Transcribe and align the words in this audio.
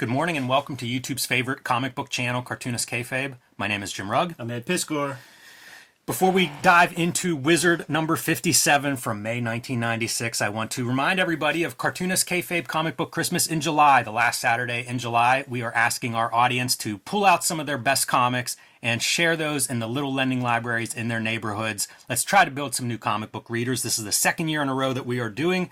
Good 0.00 0.08
morning 0.08 0.38
and 0.38 0.48
welcome 0.48 0.78
to 0.78 0.86
YouTube's 0.86 1.26
favorite 1.26 1.62
comic 1.62 1.94
book 1.94 2.08
channel, 2.08 2.40
Cartoonist 2.40 2.88
Kayfabe. 2.88 3.34
My 3.58 3.66
name 3.66 3.82
is 3.82 3.92
Jim 3.92 4.10
Rugg. 4.10 4.34
I'm 4.38 4.50
Ed 4.50 4.64
Piskor. 4.64 5.18
Before 6.06 6.32
we 6.32 6.50
dive 6.62 6.98
into 6.98 7.36
Wizard 7.36 7.86
number 7.86 8.16
57 8.16 8.96
from 8.96 9.22
May 9.22 9.42
1996, 9.42 10.40
I 10.40 10.48
want 10.48 10.70
to 10.70 10.88
remind 10.88 11.20
everybody 11.20 11.64
of 11.64 11.76
Cartoonist 11.76 12.26
Kayfabe 12.26 12.66
Comic 12.66 12.96
Book 12.96 13.10
Christmas 13.10 13.46
in 13.46 13.60
July, 13.60 14.02
the 14.02 14.10
last 14.10 14.40
Saturday 14.40 14.86
in 14.88 14.98
July. 14.98 15.44
We 15.46 15.60
are 15.60 15.74
asking 15.74 16.14
our 16.14 16.32
audience 16.34 16.76
to 16.76 16.96
pull 16.96 17.26
out 17.26 17.44
some 17.44 17.60
of 17.60 17.66
their 17.66 17.76
best 17.76 18.08
comics 18.08 18.56
and 18.82 19.02
share 19.02 19.36
those 19.36 19.68
in 19.68 19.80
the 19.80 19.86
little 19.86 20.14
lending 20.14 20.40
libraries 20.40 20.94
in 20.94 21.08
their 21.08 21.20
neighborhoods. 21.20 21.86
Let's 22.08 22.24
try 22.24 22.46
to 22.46 22.50
build 22.50 22.74
some 22.74 22.88
new 22.88 22.96
comic 22.96 23.30
book 23.30 23.50
readers. 23.50 23.82
This 23.82 23.98
is 23.98 24.06
the 24.06 24.12
second 24.12 24.48
year 24.48 24.62
in 24.62 24.70
a 24.70 24.74
row 24.74 24.94
that 24.94 25.04
we 25.04 25.20
are 25.20 25.28
doing 25.28 25.68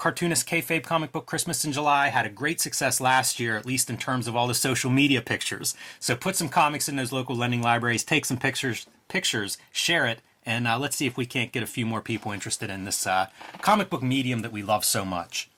Cartoonist 0.00 0.48
Kayfabe 0.48 0.82
Comic 0.82 1.12
Book 1.12 1.26
Christmas 1.26 1.62
in 1.62 1.72
July 1.72 2.08
had 2.08 2.24
a 2.24 2.30
great 2.30 2.58
success 2.58 3.02
last 3.02 3.38
year, 3.38 3.58
at 3.58 3.66
least 3.66 3.90
in 3.90 3.98
terms 3.98 4.26
of 4.26 4.34
all 4.34 4.46
the 4.46 4.54
social 4.54 4.90
media 4.90 5.20
pictures. 5.20 5.74
So 5.98 6.16
put 6.16 6.36
some 6.36 6.48
comics 6.48 6.88
in 6.88 6.96
those 6.96 7.12
local 7.12 7.36
lending 7.36 7.60
libraries, 7.60 8.02
take 8.02 8.24
some 8.24 8.38
pictures, 8.38 8.86
pictures, 9.08 9.58
share 9.70 10.06
it, 10.06 10.22
and 10.46 10.66
uh, 10.66 10.78
let's 10.78 10.96
see 10.96 11.04
if 11.06 11.18
we 11.18 11.26
can't 11.26 11.52
get 11.52 11.62
a 11.62 11.66
few 11.66 11.84
more 11.84 12.00
people 12.00 12.32
interested 12.32 12.70
in 12.70 12.86
this 12.86 13.06
uh, 13.06 13.26
comic 13.60 13.90
book 13.90 14.02
medium 14.02 14.40
that 14.40 14.52
we 14.52 14.62
love 14.62 14.86
so 14.86 15.04
much. 15.04 15.50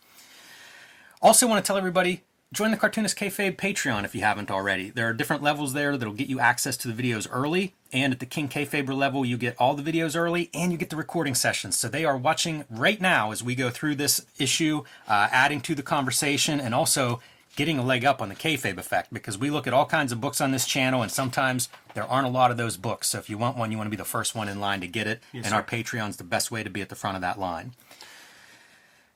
Also, 1.22 1.46
want 1.46 1.64
to 1.64 1.66
tell 1.66 1.78
everybody 1.78 2.24
join 2.52 2.70
the 2.70 2.76
Cartoonist 2.76 3.16
Kayfabe 3.16 3.56
Patreon 3.56 4.04
if 4.04 4.14
you 4.14 4.20
haven't 4.20 4.50
already. 4.50 4.90
There 4.90 5.08
are 5.08 5.14
different 5.14 5.42
levels 5.42 5.72
there 5.72 5.96
that'll 5.96 6.12
get 6.12 6.28
you 6.28 6.38
access 6.38 6.76
to 6.78 6.92
the 6.92 7.02
videos 7.02 7.26
early. 7.30 7.74
And 7.92 8.12
at 8.12 8.20
the 8.20 8.26
King 8.26 8.48
Kayfaber 8.48 8.94
level, 8.94 9.24
you 9.24 9.36
get 9.36 9.56
all 9.58 9.74
the 9.74 9.82
videos 9.82 10.16
early 10.16 10.50
and 10.52 10.70
you 10.70 10.78
get 10.78 10.90
the 10.90 10.96
recording 10.96 11.34
sessions. 11.34 11.78
So 11.78 11.88
they 11.88 12.04
are 12.04 12.16
watching 12.16 12.64
right 12.70 13.00
now 13.00 13.32
as 13.32 13.42
we 13.42 13.54
go 13.54 13.70
through 13.70 13.96
this 13.96 14.24
issue, 14.38 14.84
uh, 15.08 15.28
adding 15.30 15.60
to 15.62 15.74
the 15.74 15.82
conversation 15.82 16.60
and 16.60 16.74
also 16.74 17.20
getting 17.54 17.78
a 17.78 17.82
leg 17.82 18.04
up 18.04 18.22
on 18.22 18.30
the 18.30 18.34
kayfabe 18.34 18.78
effect 18.78 19.12
because 19.12 19.36
we 19.36 19.50
look 19.50 19.66
at 19.66 19.74
all 19.74 19.84
kinds 19.84 20.10
of 20.10 20.20
books 20.22 20.40
on 20.40 20.52
this 20.52 20.64
channel 20.64 21.02
and 21.02 21.12
sometimes 21.12 21.68
there 21.92 22.04
aren't 22.04 22.26
a 22.26 22.30
lot 22.30 22.50
of 22.50 22.56
those 22.56 22.78
books. 22.78 23.08
So 23.08 23.18
if 23.18 23.28
you 23.28 23.36
want 23.36 23.58
one, 23.58 23.70
you 23.70 23.76
want 23.76 23.86
to 23.86 23.90
be 23.90 23.96
the 23.96 24.04
first 24.04 24.34
one 24.34 24.48
in 24.48 24.58
line 24.58 24.80
to 24.80 24.86
get 24.86 25.06
it. 25.06 25.22
Yes, 25.32 25.44
and 25.44 25.50
sir. 25.50 25.56
our 25.56 25.62
Patreon's 25.62 26.16
the 26.16 26.24
best 26.24 26.50
way 26.50 26.62
to 26.62 26.70
be 26.70 26.80
at 26.80 26.88
the 26.88 26.94
front 26.94 27.16
of 27.16 27.20
that 27.20 27.38
line. 27.38 27.72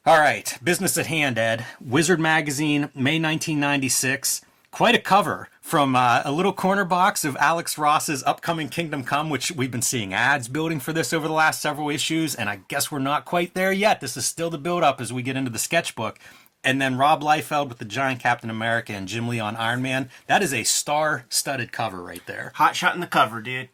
All 0.07 0.21
right, 0.21 0.57
business 0.63 0.97
at 0.99 1.09
hand, 1.09 1.37
Ed. 1.37 1.67
Wizard 1.81 2.21
Magazine, 2.21 2.91
May 2.95 3.19
1996. 3.19 4.41
Quite 4.71 4.95
a 4.95 5.01
cover 5.01 5.49
from 5.61 5.97
uh, 5.97 6.23
a 6.25 6.31
little 6.31 6.53
corner 6.53 6.85
box 6.85 7.25
of 7.25 7.37
Alex 7.41 7.77
Ross's 7.77 8.23
upcoming 8.23 8.69
Kingdom 8.69 9.03
Come, 9.03 9.31
which 9.31 9.51
we've 9.51 9.73
been 9.73 9.83
seeing 9.83 10.15
ads 10.15 10.47
building 10.47 10.79
for 10.79 10.93
this 10.93 11.13
over 11.13 11.27
the 11.27 11.35
last 11.35 11.61
several 11.61 11.91
issues, 11.91 12.37
and 12.37 12.49
I 12.49 12.61
guess 12.69 12.93
we're 12.93 13.01
not 13.01 13.25
quite 13.25 13.55
there 13.55 13.73
yet. 13.73 14.01
This 14.01 14.17
is 14.17 14.25
still 14.25 14.49
the 14.49 14.59
build 14.59 14.85
up 14.85 15.01
as 15.01 15.13
we 15.13 15.23
get 15.23 15.37
into 15.37 15.51
the 15.51 15.59
sketchbook. 15.59 16.21
And 16.63 16.81
then 16.81 16.97
Rob 16.97 17.21
Liefeld 17.21 17.69
with 17.69 17.79
the 17.79 17.85
giant 17.85 18.21
Captain 18.21 18.49
America 18.49 18.93
and 18.93 19.09
Jim 19.09 19.27
Lee 19.27 19.41
on 19.41 19.57
Iron 19.57 19.83
Man. 19.83 20.09
That 20.29 20.41
is 20.41 20.55
a 20.55 20.63
star 20.63 21.25
studded 21.31 21.73
cover 21.73 22.01
right 22.01 22.25
there. 22.27 22.53
Hot 22.55 22.77
shot 22.77 22.95
in 22.95 23.01
the 23.01 23.09
cover, 23.09 23.41
dude. 23.41 23.71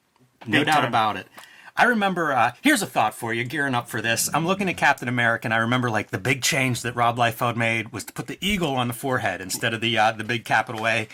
No 0.47 0.65
doubt 0.65 0.77
time. 0.77 0.89
about 0.89 1.17
it. 1.19 1.27
I 1.77 1.85
remember. 1.85 2.33
Uh, 2.33 2.53
here's 2.63 2.83
a 2.83 2.87
thought 2.87 3.15
for 3.15 3.33
you, 3.33 3.45
gearing 3.45 3.75
up 3.75 3.89
for 3.89 4.03
this. 4.03 4.29
I'm 4.35 4.47
looking 4.47 4.69
at 4.69 4.77
Captain 4.77 5.09
America, 5.09 5.47
and 5.47 5.55
I 5.55 5.59
remember 5.59 5.91
like 5.91 6.11
the 6.11 6.19
big 6.19 6.43
change 6.43 6.83
that 6.83 6.95
Rob 6.95 7.17
Liefeld 7.17 7.57
made 7.57 7.93
was 7.93 8.05
to 8.05 8.13
put 8.13 8.27
the 8.27 8.39
eagle 8.41 8.75
on 8.75 8.89
the 8.89 8.95
forehead 8.95 9.41
instead 9.41 9.73
of 9.75 9.81
the 9.81 9.97
uh, 9.97 10.13
the 10.13 10.25
big 10.25 10.45
capital 10.45 10.87
A. 10.87 11.09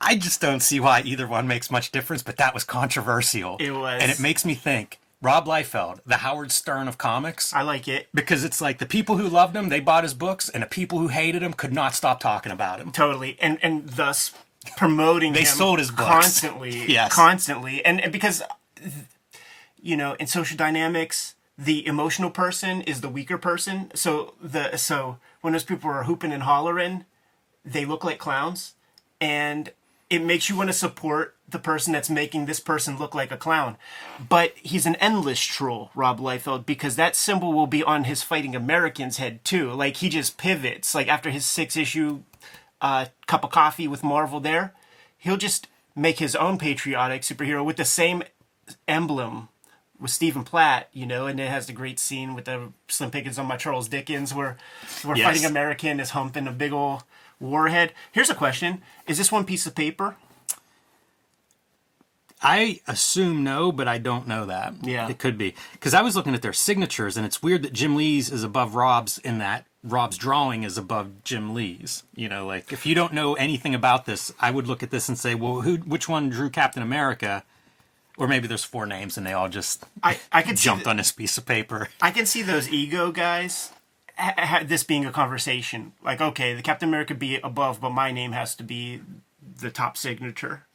I 0.00 0.16
just 0.16 0.40
don't 0.40 0.60
see 0.60 0.80
why 0.80 1.00
either 1.02 1.26
one 1.26 1.48
makes 1.48 1.70
much 1.70 1.90
difference, 1.90 2.22
but 2.22 2.36
that 2.36 2.52
was 2.52 2.62
controversial. 2.64 3.56
It 3.58 3.70
was. 3.70 4.02
and 4.02 4.10
it 4.10 4.20
makes 4.20 4.44
me 4.44 4.54
think. 4.54 4.98
Rob 5.22 5.46
Liefeld, 5.46 6.00
the 6.04 6.18
Howard 6.18 6.52
Stern 6.52 6.86
of 6.86 6.98
comics, 6.98 7.54
I 7.54 7.62
like 7.62 7.88
it. 7.88 8.08
because 8.12 8.44
it's 8.44 8.60
like 8.60 8.76
the 8.76 8.84
people 8.84 9.16
who 9.16 9.26
loved 9.26 9.56
him, 9.56 9.70
they 9.70 9.80
bought 9.80 10.02
his 10.02 10.12
books, 10.12 10.50
and 10.50 10.62
the 10.62 10.66
people 10.66 10.98
who 10.98 11.08
hated 11.08 11.42
him 11.42 11.54
could 11.54 11.72
not 11.72 11.94
stop 11.94 12.20
talking 12.20 12.52
about 12.52 12.78
him. 12.78 12.90
Totally. 12.92 13.38
And 13.40 13.58
and 13.62 13.88
thus 13.88 14.32
promoting 14.76 15.32
They 15.32 15.44
sold 15.44 15.78
his 15.78 15.90
books. 15.90 16.02
constantly. 16.10 16.84
Yes. 16.92 17.10
Constantly. 17.14 17.82
And, 17.86 18.02
and 18.02 18.12
because 18.12 18.42
you 19.84 19.98
know, 19.98 20.14
in 20.14 20.26
social 20.26 20.56
dynamics, 20.56 21.34
the 21.58 21.86
emotional 21.86 22.30
person 22.30 22.80
is 22.82 23.02
the 23.02 23.08
weaker 23.08 23.36
person. 23.36 23.92
So 23.94 24.32
the 24.42 24.76
so 24.78 25.18
when 25.42 25.52
those 25.52 25.62
people 25.62 25.90
are 25.90 26.04
hooping 26.04 26.32
and 26.32 26.42
hollering, 26.42 27.04
they 27.64 27.84
look 27.84 28.02
like 28.02 28.18
clowns. 28.18 28.74
And 29.20 29.70
it 30.08 30.24
makes 30.24 30.48
you 30.48 30.56
want 30.56 30.70
to 30.70 30.74
support 30.74 31.36
the 31.46 31.58
person 31.58 31.92
that's 31.92 32.08
making 32.08 32.46
this 32.46 32.60
person 32.60 32.98
look 32.98 33.14
like 33.14 33.30
a 33.30 33.36
clown. 33.36 33.76
But 34.26 34.54
he's 34.56 34.86
an 34.86 34.96
endless 34.96 35.40
troll, 35.40 35.90
Rob 35.94 36.18
Liefeld, 36.18 36.64
because 36.64 36.96
that 36.96 37.14
symbol 37.14 37.52
will 37.52 37.66
be 37.66 37.84
on 37.84 38.04
his 38.04 38.22
fighting 38.22 38.56
Americans 38.56 39.18
head 39.18 39.44
too. 39.44 39.70
Like 39.72 39.98
he 39.98 40.08
just 40.08 40.38
pivots. 40.38 40.94
Like 40.94 41.08
after 41.08 41.28
his 41.28 41.44
six 41.44 41.76
issue 41.76 42.22
uh, 42.80 43.06
cup 43.26 43.44
of 43.44 43.50
coffee 43.50 43.86
with 43.86 44.02
Marvel 44.02 44.40
there, 44.40 44.72
he'll 45.18 45.36
just 45.36 45.68
make 45.94 46.20
his 46.20 46.34
own 46.34 46.56
patriotic 46.56 47.20
superhero 47.20 47.62
with 47.62 47.76
the 47.76 47.84
same 47.84 48.22
emblem 48.88 49.50
with 50.04 50.10
Stephen 50.12 50.44
Platt, 50.44 50.90
you 50.92 51.06
know, 51.06 51.26
and 51.26 51.40
it 51.40 51.48
has 51.48 51.66
the 51.66 51.72
great 51.72 51.98
scene 51.98 52.34
with 52.34 52.44
the 52.44 52.68
Slim 52.88 53.10
Pickens 53.10 53.38
on 53.38 53.46
my 53.46 53.56
Charles 53.56 53.88
Dickens 53.88 54.34
where 54.34 54.58
where 55.02 55.16
Yes. 55.16 55.26
fighting 55.26 55.46
American 55.46 55.98
is 55.98 56.10
humping 56.10 56.46
a 56.46 56.52
big 56.52 56.74
old 56.74 57.04
warhead. 57.40 57.94
Here's 58.12 58.28
a 58.28 58.34
question. 58.34 58.82
Is 59.06 59.16
this 59.16 59.32
one 59.32 59.46
piece 59.46 59.66
of 59.66 59.74
paper? 59.74 60.16
I 62.42 62.80
assume 62.86 63.42
no, 63.42 63.72
but 63.72 63.88
I 63.88 63.96
don't 63.96 64.28
know 64.28 64.44
that. 64.44 64.74
Yeah. 64.82 65.08
It 65.08 65.18
could 65.18 65.38
be. 65.38 65.54
Because 65.72 65.94
I 65.94 66.02
was 66.02 66.14
looking 66.14 66.34
at 66.34 66.42
their 66.42 66.52
signatures, 66.52 67.16
and 67.16 67.24
it's 67.24 67.42
weird 67.42 67.62
that 67.62 67.72
Jim 67.72 67.96
Lee's 67.96 68.30
is 68.30 68.44
above 68.44 68.74
Rob's 68.74 69.16
in 69.16 69.38
that 69.38 69.64
Rob's 69.82 70.18
drawing 70.18 70.64
is 70.64 70.76
above 70.76 71.24
Jim 71.24 71.54
Lee's. 71.54 72.02
You 72.14 72.28
know, 72.28 72.46
like 72.46 72.74
if 72.74 72.84
you 72.84 72.94
don't 72.94 73.14
know 73.14 73.32
anything 73.34 73.74
about 73.74 74.04
this, 74.04 74.34
I 74.38 74.50
would 74.50 74.66
look 74.66 74.82
at 74.82 74.90
this 74.90 75.08
and 75.08 75.18
say, 75.18 75.34
well, 75.34 75.62
who, 75.62 75.76
which 75.76 76.10
one 76.10 76.28
drew 76.28 76.50
Captain 76.50 76.82
America? 76.82 77.42
Or 78.16 78.28
maybe 78.28 78.46
there's 78.46 78.64
four 78.64 78.86
names 78.86 79.16
and 79.16 79.26
they 79.26 79.32
all 79.32 79.48
just 79.48 79.84
I 80.02 80.18
I 80.30 80.42
can 80.42 80.56
jumped 80.56 80.84
th- 80.84 80.90
on 80.90 80.96
this 80.98 81.10
piece 81.12 81.36
of 81.36 81.46
paper. 81.46 81.88
I 82.00 82.10
can 82.10 82.26
see 82.26 82.42
those 82.42 82.68
ego 82.68 83.10
guys. 83.10 83.72
Ha- 84.16 84.34
ha- 84.38 84.62
this 84.64 84.84
being 84.84 85.04
a 85.04 85.10
conversation, 85.10 85.92
like 86.04 86.20
okay, 86.20 86.54
the 86.54 86.62
Captain 86.62 86.88
America 86.88 87.14
be 87.14 87.36
above, 87.40 87.80
but 87.80 87.90
my 87.90 88.12
name 88.12 88.30
has 88.32 88.54
to 88.56 88.62
be 88.62 89.00
the 89.60 89.70
top 89.70 89.96
signature. 89.96 90.66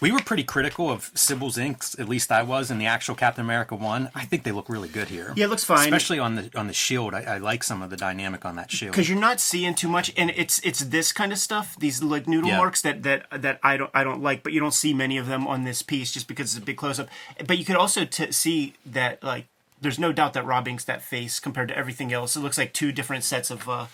We 0.00 0.12
were 0.12 0.20
pretty 0.20 0.44
critical 0.44 0.90
of 0.90 1.10
Sibal's 1.14 1.56
inks, 1.58 1.98
at 1.98 2.08
least 2.08 2.30
I 2.30 2.42
was, 2.42 2.70
in 2.70 2.78
the 2.78 2.86
actual 2.86 3.14
Captain 3.14 3.44
America 3.44 3.74
one. 3.74 4.10
I 4.14 4.24
think 4.24 4.42
they 4.42 4.52
look 4.52 4.68
really 4.68 4.88
good 4.88 5.08
here. 5.08 5.32
Yeah, 5.36 5.46
it 5.46 5.48
looks 5.48 5.64
fine. 5.64 5.80
Especially 5.84 6.18
on 6.18 6.34
the 6.34 6.50
on 6.54 6.66
the 6.66 6.72
shield. 6.72 7.14
I, 7.14 7.22
I 7.22 7.38
like 7.38 7.62
some 7.62 7.80
of 7.82 7.90
the 7.90 7.96
dynamic 7.96 8.44
on 8.44 8.56
that 8.56 8.70
shield. 8.70 8.92
because 8.92 9.08
you're 9.08 9.18
not 9.18 9.40
seeing 9.40 9.74
too 9.74 9.88
much 9.88 10.12
and 10.16 10.30
it's 10.36 10.58
it's 10.60 10.80
this 10.80 11.12
kind 11.12 11.32
of 11.32 11.38
stuff 11.38 11.76
these 11.78 12.02
like 12.02 12.26
noodle 12.28 12.50
Yeah. 12.50 12.58
marks 12.58 12.82
that 12.82 13.02
that 13.04 13.26
that 13.30 13.58
i 13.62 13.76
don't 13.76 13.90
i 13.94 14.04
don't 14.04 14.22
like 14.22 14.42
but 14.42 14.52
you 14.52 14.60
don't 14.60 14.74
see 14.74 14.92
many 14.94 15.16
of 15.18 15.26
them 15.26 15.46
on 15.46 15.64
this 15.64 15.82
piece 15.82 16.12
just 16.12 16.28
because 16.28 16.54
it's 16.54 16.62
a 16.62 16.66
big 16.66 16.76
close-up 16.76 17.08
but 17.46 17.58
you 17.58 17.64
could 17.64 17.76
also 17.76 18.04
t- 18.04 18.32
see 18.32 18.74
that 18.84 19.22
like 19.22 19.46
there's 19.80 19.98
no 19.98 20.12
doubt 20.12 20.32
that 20.34 20.44
rob 20.44 20.68
inks 20.68 20.84
that 20.84 21.02
face 21.02 21.40
compared 21.40 21.68
to 21.68 21.76
everything 21.76 22.12
else 22.12 22.36
it 22.36 22.40
looks 22.40 22.58
like 22.58 22.72
two 22.72 22.92
different 22.92 23.24
sets 23.24 23.50
of 23.50 23.68
uh 23.68 23.86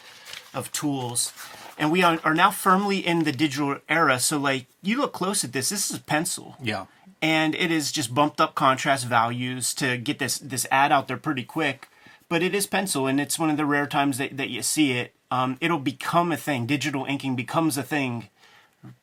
of 0.54 0.70
tools 0.72 1.32
and 1.78 1.91
we 1.91 2.03
are, 2.03 2.19
are 2.25 2.34
now 2.34 2.50
firmly 2.50 2.99
in 2.99 3.25
the 3.25 3.33
digital 3.33 3.78
era 3.88 4.19
so 4.19 4.38
like 4.38 4.66
you 4.83 4.97
look 4.99 5.12
close 5.12 5.43
at 5.44 5.53
this 5.53 5.71
this 5.71 5.91
is 5.91 5.97
a 5.97 6.00
pencil 6.00 6.56
Yeah. 6.62 6.87
and 7.21 7.55
it 7.55 7.71
is 7.71 7.93
just 7.93 8.15
bumped 8.15 8.41
up 8.41 8.55
contrast 8.55 9.06
values 9.06 9.75
to 9.75 9.97
get 9.97 10.19
this 10.19 10.38
this 10.38 10.66
ad 10.71 10.93
out 10.93 11.09
there 11.09 11.16
pretty 11.19 11.44
quick. 11.44 11.88
But 12.28 12.43
it 12.43 12.55
is 12.55 12.66
pencil, 12.66 13.06
and 13.06 13.21
it's 13.21 13.38
one 13.38 13.50
of 13.50 13.59
the 13.59 13.66
rare 13.66 13.87
times 13.87 14.16
that, 14.16 14.38
that 14.38 14.49
you 14.49 14.62
see 14.62 14.93
it. 14.93 15.12
Um, 15.31 15.59
it'll 15.60 15.78
become 15.78 16.33
a 16.33 16.37
thing. 16.38 16.65
Digital 16.65 17.05
inking 17.05 17.37
becomes 17.37 17.77
a 17.77 17.83
thing 17.83 18.28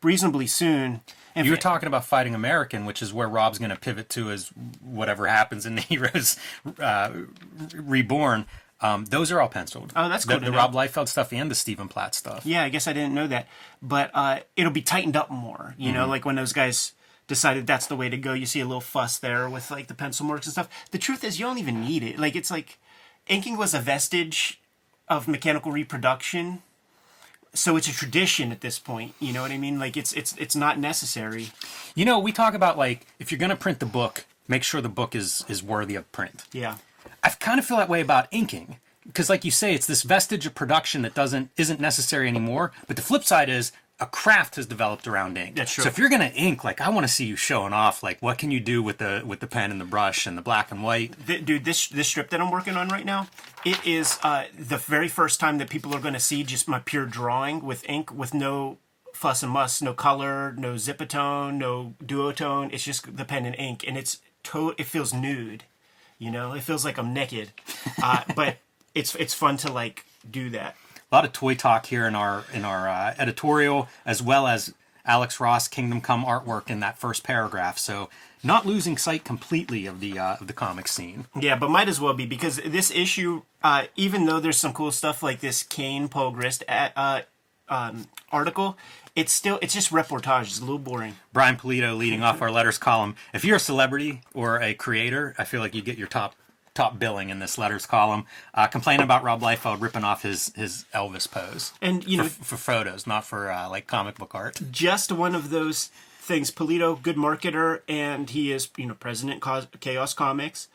reasonably 0.01 0.47
soon. 0.47 1.01
And 1.35 1.45
You 1.45 1.51
were 1.53 1.57
talking 1.57 1.85
about 1.85 2.05
fighting 2.05 2.33
American, 2.33 2.85
which 2.85 3.03
is 3.03 3.13
where 3.13 3.27
Rob's 3.29 3.59
going 3.59 3.69
to 3.69 3.75
pivot 3.77 4.09
to 4.09 4.31
as 4.31 4.47
whatever 4.81 5.27
happens 5.27 5.67
in 5.67 5.75
the 5.75 5.81
Heroes 5.93 6.37
uh, 6.79 7.11
Reborn. 7.75 8.45
Um, 8.81 9.05
those 9.05 9.31
are 9.31 9.41
all 9.41 9.49
penciled. 9.49 9.91
Oh, 9.95 10.07
that's 10.07 10.25
the, 10.25 10.33
cool 10.33 10.39
to 10.39 10.51
The. 10.51 10.57
Rob 10.57 10.73
Liefeld 10.73 11.07
stuff 11.09 11.33
and 11.33 11.51
the 11.51 11.55
Stephen 11.55 11.87
Platt 11.89 12.15
stuff. 12.15 12.45
yeah, 12.45 12.63
I 12.63 12.69
guess 12.69 12.87
I 12.87 12.93
didn't 12.93 13.13
know 13.13 13.27
that, 13.27 13.47
but 13.81 14.09
uh, 14.13 14.39
it'll 14.55 14.71
be 14.71 14.81
tightened 14.81 15.17
up 15.17 15.29
more. 15.29 15.75
You 15.77 15.91
know, 15.91 16.07
like 16.07 16.23
when 16.25 16.35
those 16.35 16.53
guys 16.53 16.93
decided 17.27 17.67
that's 17.67 17.87
the 17.87 17.95
way 17.95 18.09
to 18.09 18.17
go. 18.17 18.33
You 18.33 18.45
see 18.45 18.59
a 18.59 18.65
little 18.65 18.81
fuss 18.81 19.17
there 19.17 19.49
with 19.49 19.71
like 19.71 19.87
the 19.87 19.93
pencil 19.93 20.25
marks 20.25 20.47
and 20.47 20.51
stuff. 20.51 20.69
The 20.91 20.97
truth 20.97 21.23
is, 21.23 21.39
you 21.39 21.45
don't 21.45 21.59
even 21.59 21.81
need 21.81 22.03
it. 22.03 22.19
Like 22.19 22.35
it's 22.35 22.51
like 22.51 22.77
inking 23.27 23.55
was 23.55 23.73
a 23.73 23.79
vestige 23.79 24.59
of 25.07 25.27
mechanical 25.27 25.71
reproduction. 25.71 26.61
So 27.53 27.77
it's 27.77 27.87
a 27.87 27.93
tradition 27.93 28.51
at 28.51 28.61
this 28.61 28.77
point. 28.77 29.13
You 29.19 29.33
know 29.33 29.41
what 29.41 29.51
I 29.51 29.57
mean? 29.57 29.79
Like 29.79 29.95
it's 29.95 30.13
it's 30.13 30.35
it's 30.37 30.55
not 30.55 30.79
necessary. 30.79 31.51
You 31.95 32.05
know, 32.05 32.19
we 32.19 32.31
talk 32.31 32.53
about 32.53 32.77
like 32.77 33.05
if 33.19 33.31
you're 33.31 33.39
going 33.39 33.49
to 33.49 33.55
print 33.55 33.79
the 33.79 33.85
book, 33.85 34.25
make 34.47 34.63
sure 34.63 34.81
the 34.81 34.89
book 34.89 35.15
is 35.15 35.45
is 35.47 35.63
worthy 35.63 35.95
of 35.95 36.11
print. 36.11 36.43
Yeah. 36.51 36.75
I 37.23 37.29
kind 37.29 37.59
of 37.59 37.65
feel 37.65 37.77
that 37.77 37.89
way 37.89 38.01
about 38.01 38.27
inking 38.31 38.77
because, 39.05 39.29
like 39.29 39.43
you 39.45 39.51
say, 39.51 39.73
it's 39.73 39.87
this 39.87 40.03
vestige 40.03 40.45
of 40.45 40.55
production 40.55 41.01
that 41.03 41.13
doesn't 41.13 41.51
isn't 41.57 41.79
necessary 41.79 42.27
anymore. 42.27 42.71
But 42.87 42.95
the 42.95 43.01
flip 43.01 43.23
side 43.23 43.49
is 43.49 43.71
a 44.01 44.05
craft 44.05 44.55
has 44.55 44.65
developed 44.65 45.07
around 45.07 45.37
ink. 45.37 45.55
That's 45.57 45.73
true. 45.73 45.83
So 45.83 45.89
if 45.89 45.97
you're 45.97 46.07
gonna 46.09 46.31
ink, 46.33 46.63
like 46.63 46.79
I 46.79 46.89
want 46.89 47.05
to 47.05 47.11
see 47.11 47.25
you 47.25 47.35
showing 47.35 47.73
off, 47.73 48.01
like 48.01 48.21
what 48.21 48.37
can 48.37 48.49
you 48.49 48.61
do 48.61 48.81
with 48.81 48.99
the 48.99 49.23
with 49.25 49.41
the 49.41 49.47
pen 49.47 49.71
and 49.71 49.81
the 49.81 49.85
brush 49.85 50.25
and 50.25 50.37
the 50.37 50.41
black 50.41 50.71
and 50.71 50.81
white. 50.83 51.15
Th- 51.27 51.43
dude, 51.43 51.65
this 51.65 51.87
this 51.89 52.07
strip 52.07 52.29
that 52.29 52.39
I'm 52.39 52.49
working 52.51 52.77
on 52.77 52.87
right 52.87 53.05
now, 53.05 53.27
it 53.65 53.85
is 53.85 54.17
uh, 54.23 54.45
the 54.57 54.77
very 54.77 55.09
first 55.09 55.39
time 55.41 55.57
that 55.57 55.69
people 55.69 55.93
are 55.93 55.99
going 55.99 56.13
to 56.13 56.19
see 56.19 56.43
just 56.43 56.69
my 56.69 56.79
pure 56.79 57.05
drawing 57.05 57.65
with 57.65 57.87
ink, 57.89 58.13
with 58.13 58.33
no 58.33 58.77
fuss 59.13 59.43
and 59.43 59.51
muss, 59.51 59.81
no 59.81 59.93
color, 59.93 60.53
no 60.57 60.75
zipatone, 60.75 61.55
no 61.55 61.93
duotone. 62.01 62.71
It's 62.71 62.85
just 62.85 63.17
the 63.17 63.25
pen 63.25 63.45
and 63.45 63.55
ink, 63.57 63.83
and 63.85 63.97
it's 63.97 64.19
to- 64.43 64.75
It 64.77 64.85
feels 64.85 65.13
nude, 65.13 65.65
you 66.19 66.29
know. 66.29 66.53
It 66.53 66.61
feels 66.61 66.85
like 66.85 66.99
I'm 66.99 67.13
naked, 67.13 67.51
uh, 68.03 68.23
but 68.35 68.57
it's 68.93 69.15
it's 69.15 69.33
fun 69.33 69.57
to 69.57 69.71
like 69.71 70.05
do 70.29 70.51
that. 70.51 70.75
A 71.11 71.15
lot 71.15 71.25
of 71.25 71.33
toy 71.33 71.55
talk 71.55 71.87
here 71.87 72.05
in 72.05 72.13
our 72.13 72.45
in 72.53 72.63
our 72.63 72.87
uh, 72.87 73.15
editorial, 73.17 73.87
as 74.05 74.21
well 74.21 74.45
as 74.45 74.73
Alex 75.05 75.39
Ross 75.39 75.67
Kingdom 75.67 76.01
Come 76.01 76.23
artwork 76.23 76.69
in 76.69 76.81
that 76.81 76.97
first 76.99 77.23
paragraph. 77.23 77.79
So 77.79 78.09
not 78.43 78.65
losing 78.65 78.97
sight 78.97 79.23
completely 79.23 79.85
of 79.85 79.99
the 79.99 80.19
uh, 80.19 80.35
of 80.39 80.47
the 80.47 80.53
comic 80.53 80.87
scene. 80.87 81.25
Yeah, 81.39 81.57
but 81.57 81.69
might 81.69 81.89
as 81.89 81.99
well 81.99 82.13
be 82.13 82.25
because 82.25 82.57
this 82.57 82.91
issue, 82.91 83.41
uh, 83.63 83.85
even 83.95 84.25
though 84.25 84.39
there's 84.39 84.57
some 84.57 84.73
cool 84.73 84.91
stuff 84.91 85.23
like 85.23 85.39
this 85.39 85.63
Kane 85.63 86.07
Paul 86.07 86.31
Grist 86.31 86.63
uh, 86.67 87.21
um, 87.67 88.07
article, 88.31 88.77
it's 89.15 89.33
still 89.33 89.59
it's 89.61 89.73
just 89.73 89.91
reportage. 89.91 90.43
It's 90.43 90.59
a 90.59 90.61
little 90.61 90.79
boring. 90.79 91.15
Brian 91.33 91.55
Pulido 91.57 91.97
leading 91.97 92.23
off 92.23 92.41
our 92.41 92.51
letters 92.51 92.77
column. 92.77 93.15
If 93.33 93.43
you're 93.43 93.57
a 93.57 93.59
celebrity 93.59 94.21
or 94.33 94.61
a 94.61 94.73
creator, 94.73 95.35
I 95.37 95.43
feel 95.43 95.59
like 95.59 95.75
you 95.75 95.81
get 95.81 95.97
your 95.97 96.07
top 96.07 96.35
top 96.73 96.97
billing 96.97 97.29
in 97.29 97.39
this 97.39 97.57
letters 97.57 97.85
column. 97.85 98.25
Uh, 98.53 98.67
complaining 98.67 99.03
about 99.03 99.23
Rob 99.23 99.41
Liefeld 99.41 99.81
ripping 99.81 100.03
off 100.03 100.23
his 100.23 100.53
his 100.55 100.85
Elvis 100.93 101.29
pose 101.29 101.73
And 101.81 102.05
you 102.07 102.17
know, 102.17 102.23
for, 102.23 102.43
for 102.43 102.57
photos, 102.57 103.05
not 103.05 103.25
for 103.25 103.51
uh, 103.51 103.69
like 103.69 103.87
comic 103.87 104.15
book 104.15 104.33
art. 104.33 104.59
just 104.71 105.11
one 105.11 105.35
of 105.35 105.49
those 105.49 105.87
things. 106.19 106.51
Polito, 106.51 107.01
good 107.01 107.17
marketer, 107.17 107.81
and 107.87 108.29
he 108.29 108.51
is 108.51 108.69
you 108.77 108.85
know 108.85 108.93
president 108.93 109.43
Chaos 109.79 110.13
Comics. 110.13 110.67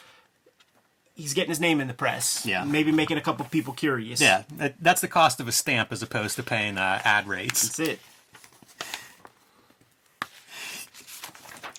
He's 1.17 1.33
getting 1.33 1.51
his 1.51 1.61
name 1.61 1.81
in 1.81 1.87
the 1.87 1.95
press. 1.95 2.45
Yeah. 2.45 2.65
maybe 2.65 2.91
making 2.91 3.19
a 3.19 3.21
couple 3.21 3.47
people 3.47 3.73
curious. 3.73 4.21
Yeah, 4.21 4.43
that's 4.81 5.01
the 5.01 5.07
cost 5.07 5.39
of 5.39 5.47
a 5.47 5.53
stamp 5.53 5.93
as 5.93 6.03
opposed 6.03 6.35
to 6.37 6.43
paying 6.43 6.77
uh, 6.77 7.01
ad 7.05 7.29
rates. 7.29 7.63
that's 7.63 7.79
it. 7.79 8.01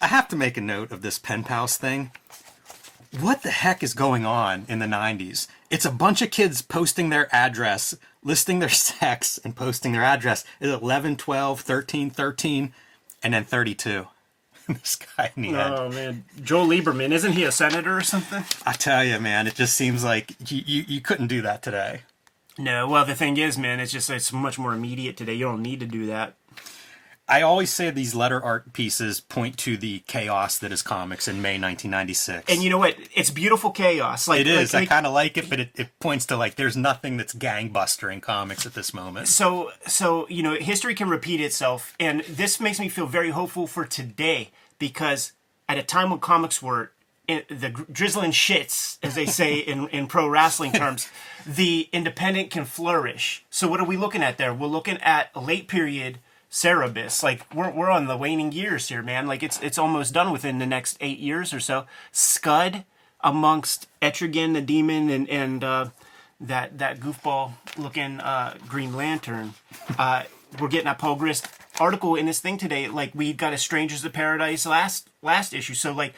I 0.06 0.10
have 0.10 0.28
to 0.28 0.36
make 0.36 0.56
a 0.56 0.62
note 0.62 0.92
of 0.92 1.02
this 1.02 1.18
pen 1.18 1.44
pals 1.44 1.78
thing. 1.78 2.12
What 3.20 3.42
the 3.42 3.50
heck 3.50 3.82
is 3.82 3.96
going 3.96 4.24
on 4.24 4.68
in 4.70 4.78
the 4.78 4.86
90s? 4.86 5.48
It's 5.72 5.84
a 5.84 5.90
bunch 5.90 6.22
of 6.22 6.30
kids 6.30 6.62
posting 6.62 7.10
their 7.10 7.28
address, 7.34 7.98
listing 8.24 8.60
their 8.60 8.70
sex, 8.92 9.40
and 9.44 9.56
posting 9.56 9.94
their 9.94 10.04
address. 10.04 10.46
Is 10.60 10.70
it 10.70 10.80
11, 10.84 11.16
12, 11.18 11.60
13, 11.60 12.12
13, 12.12 12.74
and 13.24 13.34
then 13.34 13.46
32? 13.46 14.06
this 14.68 14.96
guy 14.96 15.32
in 15.36 15.42
the 15.42 15.50
end. 15.50 15.74
Oh 15.74 15.90
man, 15.90 16.24
Joel 16.44 16.68
Lieberman, 16.68 17.12
isn't 17.12 17.32
he 17.32 17.44
a 17.44 17.52
senator 17.52 17.98
or 17.98 18.04
something? 18.04 18.44
I 18.64 18.74
tell 18.74 19.04
you, 19.04 19.20
man, 19.20 19.48
it 19.48 19.56
just 19.56 19.74
seems 19.74 20.04
like 20.04 20.36
you, 20.52 20.62
you, 20.64 20.86
you 20.88 21.02
couldn't 21.02 21.28
do 21.28 21.42
that 21.42 21.64
today. 21.64 22.02
No, 22.60 22.88
well 22.88 23.06
the 23.06 23.16
thing 23.16 23.38
is, 23.38 23.58
man, 23.58 23.80
it's 23.80 23.92
just 23.92 24.12
it's 24.12 24.32
much 24.32 24.60
more 24.60 24.76
immediate 24.76 25.18
today. 25.18 25.34
You 25.34 25.46
don't 25.46 25.64
need 25.64 25.80
to 25.80 25.88
do 25.88 26.06
that. 26.06 26.36
I 27.28 27.42
always 27.42 27.74
say 27.74 27.90
these 27.90 28.14
letter 28.14 28.42
art 28.44 28.72
pieces 28.74 29.20
point 29.20 29.58
to 29.60 29.78
the 29.78 30.00
chaos 30.08 30.60
that 30.60 30.72
is 30.72 30.84
comics 30.84 31.28
in 31.28 31.42
May 31.42 31.60
1996. 31.60 32.52
And 32.52 32.62
you 32.62 32.70
know 32.70 32.78
what? 32.78 32.96
It's 33.16 33.32
beautiful 33.32 33.72
chaos. 33.72 34.28
Like 34.28 34.42
it 34.42 34.48
is. 34.48 34.74
Like, 34.74 34.84
I 34.84 34.96
kind 34.96 35.08
of 35.08 35.14
like 35.14 35.36
it, 35.36 35.50
but 35.50 35.60
it, 35.60 35.72
it 35.76 36.00
points 36.00 36.28
to 36.28 36.38
like 36.38 36.56
there's 36.56 36.78
nothing 36.78 37.18
that's 37.18 37.34
gangbuster 37.34 38.14
in 38.14 38.22
comics 38.22 38.66
at 38.66 38.76
this 38.76 38.94
moment. 38.94 39.28
so 39.28 39.72
so 39.88 40.28
you 40.30 40.44
know 40.44 40.54
history 40.54 40.94
can 40.94 41.10
repeat 41.10 41.42
itself, 41.42 41.96
and 42.00 42.22
this 42.22 42.60
makes 42.60 42.80
me 42.80 42.90
feel 42.90 43.08
very 43.08 43.32
hopeful 43.32 43.66
for 43.66 43.86
today 43.86 44.52
because 44.78 45.32
at 45.68 45.80
a 45.80 45.84
time 45.84 46.12
when 46.12 46.20
comics 46.20 46.62
were 46.62 46.92
in 47.28 47.42
the 47.50 47.70
drizzling 47.92 48.32
shits, 48.32 49.00
as 49.02 49.16
they 49.16 49.26
say 49.26 49.58
in 49.72 49.88
in 49.88 50.06
pro 50.06 50.28
wrestling 50.28 50.74
terms, 50.74 51.10
the 51.44 51.90
independent 51.92 52.52
can 52.52 52.66
flourish. 52.66 53.44
So 53.50 53.68
what 53.68 53.80
are 53.80 53.86
we 53.86 53.98
looking 53.98 54.22
at 54.22 54.38
there? 54.38 54.54
We're 54.54 54.68
looking 54.68 54.98
at 54.98 55.32
a 55.34 55.40
late 55.40 55.68
period. 55.68 56.20
Cerebus, 56.56 57.22
like 57.22 57.54
we're 57.54 57.70
we're 57.70 57.90
on 57.90 58.08
the 58.08 58.16
waning 58.16 58.54
years 58.54 58.88
here, 58.88 59.02
man. 59.04 59.28
Like 59.28 59.44
it's 59.44 59.60
it's 59.62 59.78
almost 59.78 60.14
done 60.14 60.32
within 60.32 60.58
the 60.58 60.66
next 60.66 60.96
eight 61.02 61.20
years 61.20 61.54
or 61.54 61.60
so. 61.60 61.86
Scud 62.14 62.86
amongst 63.20 63.90
Etrigan 64.02 64.54
the 64.54 64.62
demon 64.62 65.10
and 65.10 65.30
and 65.30 65.66
uh, 65.66 65.90
that 66.40 66.78
that 66.78 67.02
goofball 67.02 67.52
looking 67.78 68.22
uh, 68.22 68.56
Green 68.70 68.96
Lantern. 68.96 69.56
Uh, 70.00 70.24
we're 70.58 70.70
getting 70.70 70.88
a 70.88 70.96
Paul 70.96 71.18
Pogrist 71.18 71.46
article 71.78 72.16
in 72.16 72.26
this 72.26 72.40
thing 72.40 72.58
today. 72.58 72.88
Like 72.88 73.14
we 73.14 73.34
got 73.34 73.52
a 73.52 73.58
Strangers 73.58 74.06
of 74.06 74.14
Paradise 74.14 74.66
last 74.66 75.10
last 75.22 75.54
issue, 75.54 75.74
so 75.74 75.92
like 75.92 76.14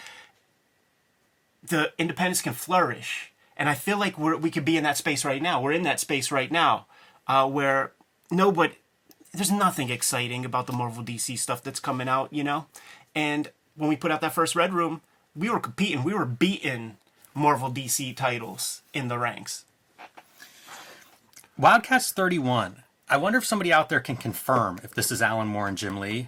the 1.67 1.93
independence 1.97 2.43
can 2.43 2.53
flourish, 2.53 3.31
and 3.57 3.67
I 3.67 3.73
feel 3.73 3.97
like 3.97 4.19
we're 4.19 4.37
we 4.37 4.51
could 4.51 4.65
be 4.65 4.77
in 4.77 4.83
that 4.83 4.97
space 4.97 5.25
right 5.25 5.41
now. 5.41 5.59
We're 5.59 5.71
in 5.71 5.81
that 5.81 5.99
space 5.99 6.31
right 6.31 6.51
now, 6.51 6.85
uh, 7.25 7.49
where 7.49 7.93
nobody 8.29 8.75
there's 9.37 9.51
nothing 9.51 9.89
exciting 9.89 10.43
about 10.43 10.67
the 10.67 10.73
Marvel 10.73 11.03
DC 11.03 11.37
stuff 11.37 11.63
that's 11.63 11.79
coming 11.79 12.09
out, 12.09 12.33
you 12.33 12.43
know? 12.43 12.65
And 13.13 13.51
when 13.75 13.89
we 13.89 13.95
put 13.95 14.11
out 14.11 14.21
that 14.21 14.33
first 14.33 14.55
Red 14.55 14.73
Room, 14.73 15.01
we 15.35 15.49
were 15.49 15.59
competing, 15.59 16.03
we 16.03 16.13
were 16.13 16.25
beating 16.25 16.97
Marvel 17.35 17.71
DC 17.71 18.15
titles 18.15 18.81
in 18.93 19.07
the 19.07 19.17
ranks. 19.17 19.65
Wildcats 21.57 22.11
31. 22.11 22.83
I 23.09 23.17
wonder 23.17 23.37
if 23.37 23.45
somebody 23.45 23.71
out 23.71 23.89
there 23.89 23.99
can 23.99 24.17
confirm 24.17 24.79
if 24.83 24.93
this 24.93 25.11
is 25.11 25.21
Alan 25.21 25.47
Moore 25.47 25.67
and 25.67 25.77
Jim 25.77 25.99
Lee. 25.99 26.25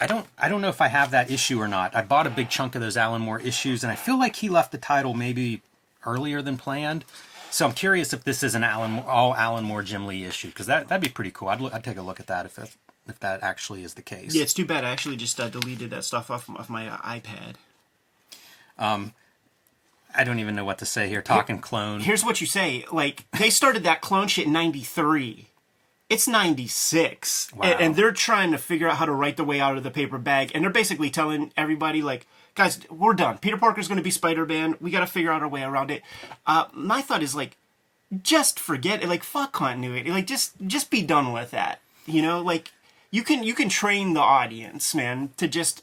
I 0.00 0.06
don't 0.06 0.26
I 0.38 0.48
don't 0.48 0.60
know 0.60 0.68
if 0.68 0.80
I 0.80 0.88
have 0.88 1.10
that 1.12 1.30
issue 1.30 1.60
or 1.60 1.66
not. 1.66 1.96
I 1.96 2.02
bought 2.02 2.26
a 2.26 2.30
big 2.30 2.50
chunk 2.50 2.74
of 2.74 2.80
those 2.80 2.96
Alan 2.96 3.22
Moore 3.22 3.40
issues 3.40 3.82
and 3.82 3.90
I 3.90 3.96
feel 3.96 4.18
like 4.18 4.36
he 4.36 4.48
left 4.48 4.70
the 4.70 4.78
title 4.78 5.14
maybe 5.14 5.62
earlier 6.04 6.42
than 6.42 6.56
planned. 6.56 7.04
So 7.50 7.66
I'm 7.66 7.72
curious 7.72 8.12
if 8.12 8.24
this 8.24 8.42
is 8.42 8.54
an 8.54 8.64
Alan 8.64 9.00
all 9.00 9.34
Alan 9.34 9.64
Moore 9.64 9.82
Jim 9.82 10.06
Lee 10.06 10.24
issue 10.24 10.48
because 10.48 10.66
that 10.66 10.88
that'd 10.88 11.02
be 11.02 11.12
pretty 11.12 11.30
cool. 11.30 11.48
I'd, 11.48 11.60
look, 11.60 11.74
I'd 11.74 11.84
take 11.84 11.96
a 11.96 12.02
look 12.02 12.20
at 12.20 12.26
that 12.26 12.46
if 12.46 12.58
it, 12.58 12.76
if 13.08 13.18
that 13.20 13.42
actually 13.42 13.82
is 13.84 13.94
the 13.94 14.02
case. 14.02 14.34
Yeah, 14.34 14.42
it's 14.42 14.54
too 14.54 14.66
bad. 14.66 14.84
I 14.84 14.90
actually 14.90 15.16
just 15.16 15.40
uh, 15.40 15.48
deleted 15.48 15.90
that 15.90 16.04
stuff 16.04 16.30
off, 16.30 16.48
off 16.50 16.68
my 16.68 16.88
uh, 16.88 16.98
iPad. 16.98 17.54
I 20.14 20.24
don't 20.24 20.38
even 20.38 20.54
know 20.54 20.64
what 20.64 20.78
to 20.78 20.86
say 20.86 21.08
here. 21.08 21.22
Talking 21.22 21.60
clone. 21.60 22.00
Here's 22.00 22.24
what 22.24 22.40
you 22.40 22.46
say 22.46 22.84
like, 22.90 23.24
they 23.38 23.50
started 23.50 23.84
that 23.84 24.00
clone 24.00 24.28
shit 24.28 24.46
in 24.46 24.52
93. 24.52 25.46
It's 26.08 26.26
96. 26.26 27.52
Wow. 27.54 27.64
And, 27.64 27.80
and 27.80 27.96
they're 27.96 28.12
trying 28.12 28.50
to 28.52 28.58
figure 28.58 28.88
out 28.88 28.96
how 28.96 29.04
to 29.04 29.12
write 29.12 29.36
their 29.36 29.44
way 29.44 29.60
out 29.60 29.76
of 29.76 29.82
the 29.82 29.90
paper 29.90 30.18
bag. 30.18 30.50
And 30.54 30.64
they're 30.64 30.70
basically 30.70 31.10
telling 31.10 31.52
everybody, 31.56 32.00
like, 32.00 32.26
guys, 32.58 32.80
we're 32.90 33.14
done. 33.14 33.38
Peter 33.38 33.56
Parker's 33.56 33.88
going 33.88 33.96
to 33.96 34.04
be 34.04 34.10
Spider 34.10 34.44
Man. 34.44 34.76
We 34.80 34.90
got 34.90 35.00
to 35.00 35.06
figure 35.06 35.30
out 35.30 35.42
our 35.42 35.48
way 35.48 35.62
around 35.62 35.90
it. 35.90 36.02
Uh, 36.46 36.66
my 36.72 37.00
thought 37.00 37.22
is, 37.22 37.34
like, 37.34 37.56
just 38.22 38.58
forget 38.58 39.02
it. 39.02 39.08
Like, 39.08 39.22
fuck 39.22 39.52
continuity. 39.52 40.10
Like, 40.10 40.26
just 40.26 40.54
just 40.66 40.90
be 40.90 41.02
done 41.02 41.32
with 41.32 41.52
that. 41.52 41.80
You 42.04 42.20
know, 42.20 42.42
like, 42.42 42.72
you 43.10 43.22
can 43.22 43.42
you 43.42 43.54
can 43.54 43.68
train 43.68 44.12
the 44.12 44.20
audience, 44.20 44.94
man, 44.94 45.30
to 45.36 45.48
just 45.48 45.82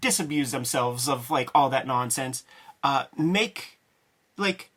disabuse 0.00 0.52
themselves 0.52 1.08
of 1.08 1.30
like 1.30 1.50
all 1.54 1.68
that 1.70 1.86
nonsense. 1.86 2.44
Uh, 2.82 3.04
make 3.18 3.78
like 4.36 4.70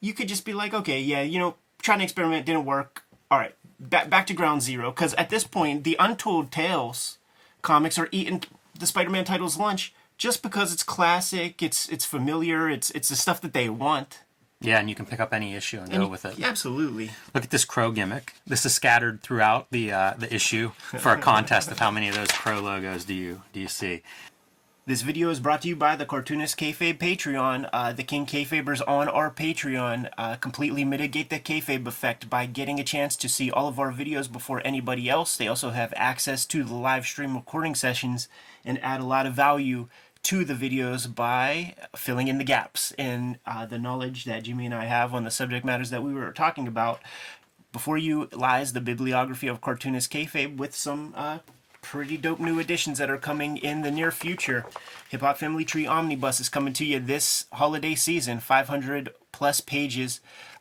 you 0.00 0.14
could 0.14 0.28
just 0.28 0.44
be 0.44 0.52
like, 0.52 0.72
okay, 0.72 1.00
yeah, 1.00 1.22
you 1.22 1.38
know, 1.38 1.56
trying 1.80 1.98
to 1.98 2.04
experiment 2.04 2.46
didn't 2.46 2.64
work. 2.64 3.02
All 3.30 3.38
right, 3.38 3.54
back 3.80 4.08
back 4.08 4.26
to 4.28 4.34
ground 4.34 4.62
zero. 4.62 4.90
Because 4.90 5.12
at 5.14 5.28
this 5.28 5.44
point, 5.44 5.84
the 5.84 5.96
Untold 5.98 6.52
Tales 6.52 7.18
comics 7.62 7.98
are 7.98 8.08
eating 8.12 8.42
the 8.78 8.86
Spider-Man 8.86 9.24
titles 9.24 9.56
lunch 9.56 9.94
just 10.18 10.42
because 10.42 10.72
it's 10.72 10.82
classic, 10.82 11.62
it's 11.62 11.88
it's 11.88 12.04
familiar, 12.04 12.68
it's 12.68 12.90
it's 12.90 13.08
the 13.08 13.16
stuff 13.16 13.40
that 13.40 13.52
they 13.52 13.68
want. 13.68 14.20
Yeah, 14.62 14.78
and 14.78 14.88
you 14.88 14.94
can 14.94 15.06
pick 15.06 15.18
up 15.18 15.34
any 15.34 15.54
issue 15.54 15.80
and, 15.80 15.90
go 15.90 16.06
with 16.06 16.24
it. 16.24 16.40
Absolutely. 16.40 17.10
Look 17.34 17.42
at 17.42 17.50
this 17.50 17.64
crow 17.64 17.90
gimmick. 17.90 18.34
This 18.46 18.64
is 18.64 18.72
scattered 18.72 19.20
throughout 19.20 19.66
the 19.70 19.92
uh, 19.92 20.14
the 20.16 20.32
issue 20.32 20.70
for 20.98 21.12
a 21.12 21.18
contest 21.18 21.70
of 21.70 21.78
how 21.78 21.90
many 21.90 22.08
of 22.08 22.14
those 22.14 22.28
crow 22.28 22.60
logos 22.60 23.04
do 23.04 23.14
you 23.14 23.42
do 23.52 23.60
you 23.60 23.68
see. 23.68 24.02
This 24.84 25.02
video 25.02 25.30
is 25.30 25.38
brought 25.38 25.62
to 25.62 25.68
you 25.68 25.76
by 25.76 25.94
the 25.94 26.04
Cartoonist 26.04 26.58
Kayfabe 26.58 26.98
Patreon. 26.98 27.70
Uh, 27.72 27.92
the 27.92 28.02
King 28.02 28.26
Kayfabers 28.26 28.82
on 28.88 29.08
our 29.08 29.30
Patreon 29.30 30.10
uh, 30.18 30.34
completely 30.34 30.84
mitigate 30.84 31.30
the 31.30 31.38
kayfabe 31.38 31.86
effect 31.86 32.28
by 32.28 32.46
getting 32.46 32.80
a 32.80 32.84
chance 32.84 33.14
to 33.14 33.28
see 33.28 33.48
all 33.48 33.68
of 33.68 33.78
our 33.78 33.92
videos 33.92 34.30
before 34.30 34.60
anybody 34.64 35.08
else. 35.08 35.36
They 35.36 35.46
also 35.46 35.70
have 35.70 35.94
access 35.94 36.44
to 36.46 36.64
the 36.64 36.74
live 36.74 37.06
stream 37.06 37.36
recording 37.36 37.76
sessions 37.76 38.26
and 38.64 38.82
add 38.82 39.00
a 39.00 39.06
lot 39.06 39.24
of 39.24 39.34
value 39.34 39.86
to 40.24 40.44
the 40.44 40.54
videos 40.54 41.14
by 41.14 41.76
filling 41.94 42.26
in 42.26 42.38
the 42.38 42.44
gaps 42.44 42.92
in 42.98 43.38
uh, 43.46 43.64
the 43.64 43.78
knowledge 43.78 44.24
that 44.24 44.42
Jimmy 44.42 44.66
and 44.66 44.74
I 44.74 44.86
have 44.86 45.14
on 45.14 45.22
the 45.22 45.30
subject 45.30 45.64
matters 45.64 45.90
that 45.90 46.02
we 46.02 46.12
were 46.12 46.32
talking 46.32 46.66
about. 46.66 47.00
Before 47.72 47.98
you 47.98 48.28
lies 48.32 48.72
the 48.72 48.80
bibliography 48.80 49.46
of 49.46 49.60
Cartoonist 49.60 50.10
Kayfabe 50.10 50.56
with 50.56 50.74
some 50.74 51.14
uh, 51.16 51.38
pretty 51.82 52.16
dope 52.16 52.40
new 52.40 52.58
additions 52.58 52.98
that 52.98 53.10
are 53.10 53.18
coming 53.18 53.58
in 53.58 53.82
the 53.82 53.90
near 53.90 54.10
future. 54.10 54.64
Hip 55.10 55.20
Hop 55.20 55.36
Family 55.36 55.64
Tree 55.64 55.86
Omnibus 55.86 56.40
is 56.40 56.48
coming 56.48 56.72
to 56.74 56.84
you 56.86 56.98
this 56.98 57.46
holiday 57.52 57.94
season, 57.94 58.40
500 58.40 59.10
plus 59.32 59.60
pages 59.60 60.20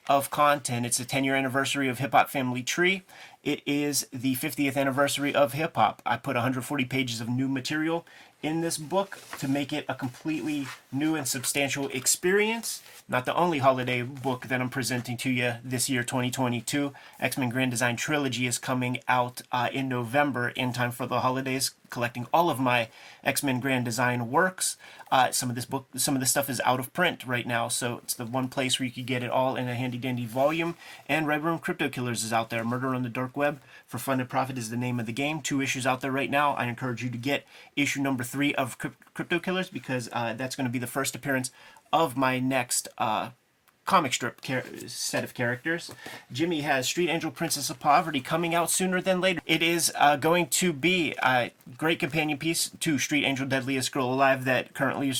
of 0.09 0.31
content. 0.31 0.85
It's 0.85 0.97
the 0.97 1.05
10 1.05 1.23
year 1.23 1.35
anniversary 1.35 1.87
of 1.87 1.99
Hip 1.99 2.11
Hop 2.11 2.29
Family 2.29 2.63
Tree. 2.63 3.03
It 3.43 3.61
is 3.65 4.07
the 4.11 4.35
50th 4.35 4.75
anniversary 4.75 5.33
of 5.33 5.53
hip 5.53 5.75
hop. 5.75 6.01
I 6.05 6.17
put 6.17 6.35
140 6.35 6.85
pages 6.85 7.21
of 7.21 7.29
new 7.29 7.47
material 7.47 8.05
in 8.41 8.61
this 8.61 8.77
book 8.77 9.19
to 9.37 9.47
make 9.47 9.71
it 9.71 9.85
a 9.87 9.95
completely 9.95 10.67
new 10.91 11.15
and 11.15 11.27
substantial 11.27 11.87
experience. 11.89 12.81
Not 13.07 13.25
the 13.25 13.35
only 13.35 13.59
holiday 13.59 14.01
book 14.01 14.47
that 14.47 14.61
I'm 14.61 14.69
presenting 14.69 15.17
to 15.17 15.29
you 15.29 15.55
this 15.63 15.89
year, 15.89 16.03
2022. 16.03 16.93
X 17.19 17.37
Men 17.37 17.49
Grand 17.49 17.71
Design 17.71 17.95
Trilogy 17.95 18.47
is 18.47 18.57
coming 18.57 18.99
out 19.07 19.41
uh, 19.51 19.69
in 19.71 19.89
November 19.89 20.49
in 20.49 20.73
time 20.73 20.91
for 20.91 21.05
the 21.05 21.19
holidays, 21.19 21.71
collecting 21.89 22.27
all 22.33 22.49
of 22.49 22.59
my 22.59 22.89
X 23.23 23.43
Men 23.43 23.59
Grand 23.59 23.85
Design 23.85 24.31
works. 24.31 24.77
Uh, 25.11 25.29
some 25.31 25.49
of 25.49 25.55
this 25.55 25.65
book, 25.65 25.87
some 25.95 26.15
of 26.15 26.21
this 26.21 26.29
stuff 26.29 26.49
is 26.49 26.61
out 26.63 26.79
of 26.79 26.93
print 26.93 27.25
right 27.25 27.45
now, 27.45 27.67
so 27.67 27.99
it's 28.03 28.13
the 28.13 28.25
one 28.25 28.47
place 28.47 28.79
where 28.79 28.85
you 28.85 28.91
could 28.91 29.05
get 29.05 29.23
it 29.23 29.29
all 29.29 29.57
in 29.57 29.67
a 29.67 29.75
handy 29.75 29.97
dandy 29.97 30.25
volume. 30.25 30.75
And 31.07 31.27
Red 31.27 31.43
Room 31.43 31.59
Crypto 31.59 31.89
Killers 31.89 32.23
is 32.23 32.31
out 32.31 32.49
there. 32.49 32.63
Murder 32.63 32.95
on 32.95 33.03
the 33.03 33.09
Dark 33.09 33.35
Web 33.35 33.61
for 33.85 33.97
Fun 33.97 34.21
and 34.21 34.29
Profit 34.29 34.57
is 34.57 34.69
the 34.69 34.77
name 34.77 34.99
of 34.99 35.05
the 35.05 35.11
game. 35.11 35.41
Two 35.41 35.61
issues 35.61 35.85
out 35.85 36.01
there 36.01 36.11
right 36.11 36.29
now. 36.29 36.53
I 36.53 36.65
encourage 36.65 37.03
you 37.03 37.09
to 37.09 37.17
get 37.17 37.45
issue 37.75 38.01
number 38.01 38.23
three 38.23 38.55
of 38.55 38.77
Crypto 39.13 39.39
Killers 39.39 39.69
because 39.69 40.09
uh, 40.13 40.33
that's 40.33 40.55
going 40.55 40.65
to 40.65 40.71
be 40.71 40.79
the 40.79 40.87
first 40.87 41.15
appearance 41.15 41.51
of 41.91 42.15
my 42.15 42.39
next 42.39 42.87
uh, 42.97 43.31
comic 43.85 44.13
strip 44.13 44.41
char- 44.41 44.63
set 44.87 45.23
of 45.23 45.33
characters. 45.33 45.91
Jimmy 46.31 46.61
has 46.61 46.87
Street 46.87 47.09
Angel 47.09 47.31
Princess 47.31 47.69
of 47.69 47.79
Poverty 47.79 48.21
coming 48.21 48.55
out 48.55 48.69
sooner 48.69 49.01
than 49.01 49.21
later. 49.21 49.41
It 49.45 49.61
is 49.63 49.91
uh, 49.97 50.15
going 50.15 50.47
to 50.47 50.71
be 50.71 51.13
a 51.23 51.51
great 51.77 51.99
companion 51.99 52.37
piece 52.37 52.69
to 52.79 52.99
Street 52.99 53.25
Angel 53.25 53.47
Deadliest 53.47 53.91
Girl 53.91 54.13
Alive 54.13 54.45
that 54.45 54.73
currently 54.73 55.13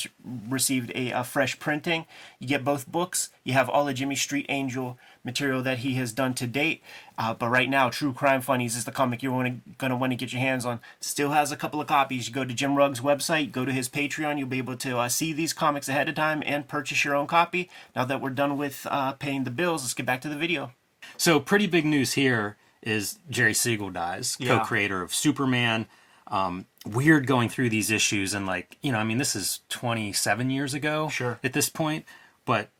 received 0.48 0.92
a, 0.94 1.10
a 1.10 1.24
fresh 1.24 1.58
printing. 1.58 2.06
You 2.38 2.48
get 2.48 2.64
both 2.64 2.90
books. 2.90 3.30
You 3.44 3.52
have 3.54 3.68
all 3.68 3.88
of 3.88 3.94
Jimmy 3.94 4.16
Street 4.16 4.46
Angel 4.48 4.98
material 5.24 5.62
that 5.62 5.78
he 5.78 5.94
has 5.94 6.12
done 6.12 6.34
to 6.34 6.46
date. 6.46 6.82
Uh, 7.16 7.34
but 7.34 7.48
right 7.48 7.68
now, 7.68 7.88
True 7.88 8.12
Crime 8.12 8.40
Funnies 8.40 8.76
is 8.76 8.84
the 8.84 8.92
comic 8.92 9.22
you're 9.22 9.32
going 9.32 9.90
to 9.90 9.96
want 9.96 10.12
to 10.12 10.16
get 10.16 10.32
your 10.32 10.40
hands 10.40 10.64
on. 10.64 10.80
Still 11.00 11.30
has 11.30 11.52
a 11.52 11.56
couple 11.56 11.80
of 11.80 11.86
copies. 11.86 12.28
You 12.28 12.34
go 12.34 12.44
to 12.44 12.54
Jim 12.54 12.74
Rugg's 12.74 13.00
website, 13.00 13.52
go 13.52 13.64
to 13.64 13.72
his 13.72 13.88
Patreon. 13.88 14.38
You'll 14.38 14.48
be 14.48 14.58
able 14.58 14.76
to 14.76 14.98
uh, 14.98 15.08
see 15.08 15.32
these 15.32 15.52
comics 15.52 15.88
ahead 15.88 16.08
of 16.08 16.14
time 16.14 16.42
and 16.44 16.66
purchase 16.66 17.04
your 17.04 17.14
own 17.14 17.26
copy. 17.26 17.70
Now 17.94 18.04
that 18.04 18.20
we're 18.20 18.30
done 18.30 18.56
with 18.56 18.86
uh, 18.90 19.12
paying 19.12 19.44
the 19.44 19.50
bills, 19.50 19.82
let's 19.82 19.94
get 19.94 20.06
back 20.06 20.20
to 20.22 20.28
the 20.28 20.36
video. 20.36 20.72
So, 21.16 21.40
pretty 21.40 21.66
big 21.66 21.84
news 21.84 22.12
here 22.12 22.56
is 22.82 23.18
Jerry 23.30 23.54
Siegel 23.54 23.90
dies, 23.90 24.36
yeah. 24.40 24.58
co-creator 24.58 25.02
of 25.02 25.14
Superman. 25.14 25.86
Um, 26.28 26.66
weird 26.86 27.26
going 27.26 27.48
through 27.48 27.68
these 27.68 27.90
issues 27.90 28.32
and 28.32 28.46
like 28.46 28.78
you 28.80 28.90
know, 28.90 28.98
I 28.98 29.04
mean, 29.04 29.18
this 29.18 29.36
is 29.36 29.60
27 29.68 30.50
years 30.50 30.74
ago. 30.74 31.08
Sure. 31.08 31.38
At 31.44 31.52
this 31.52 31.68
point, 31.68 32.06
but 32.44 32.70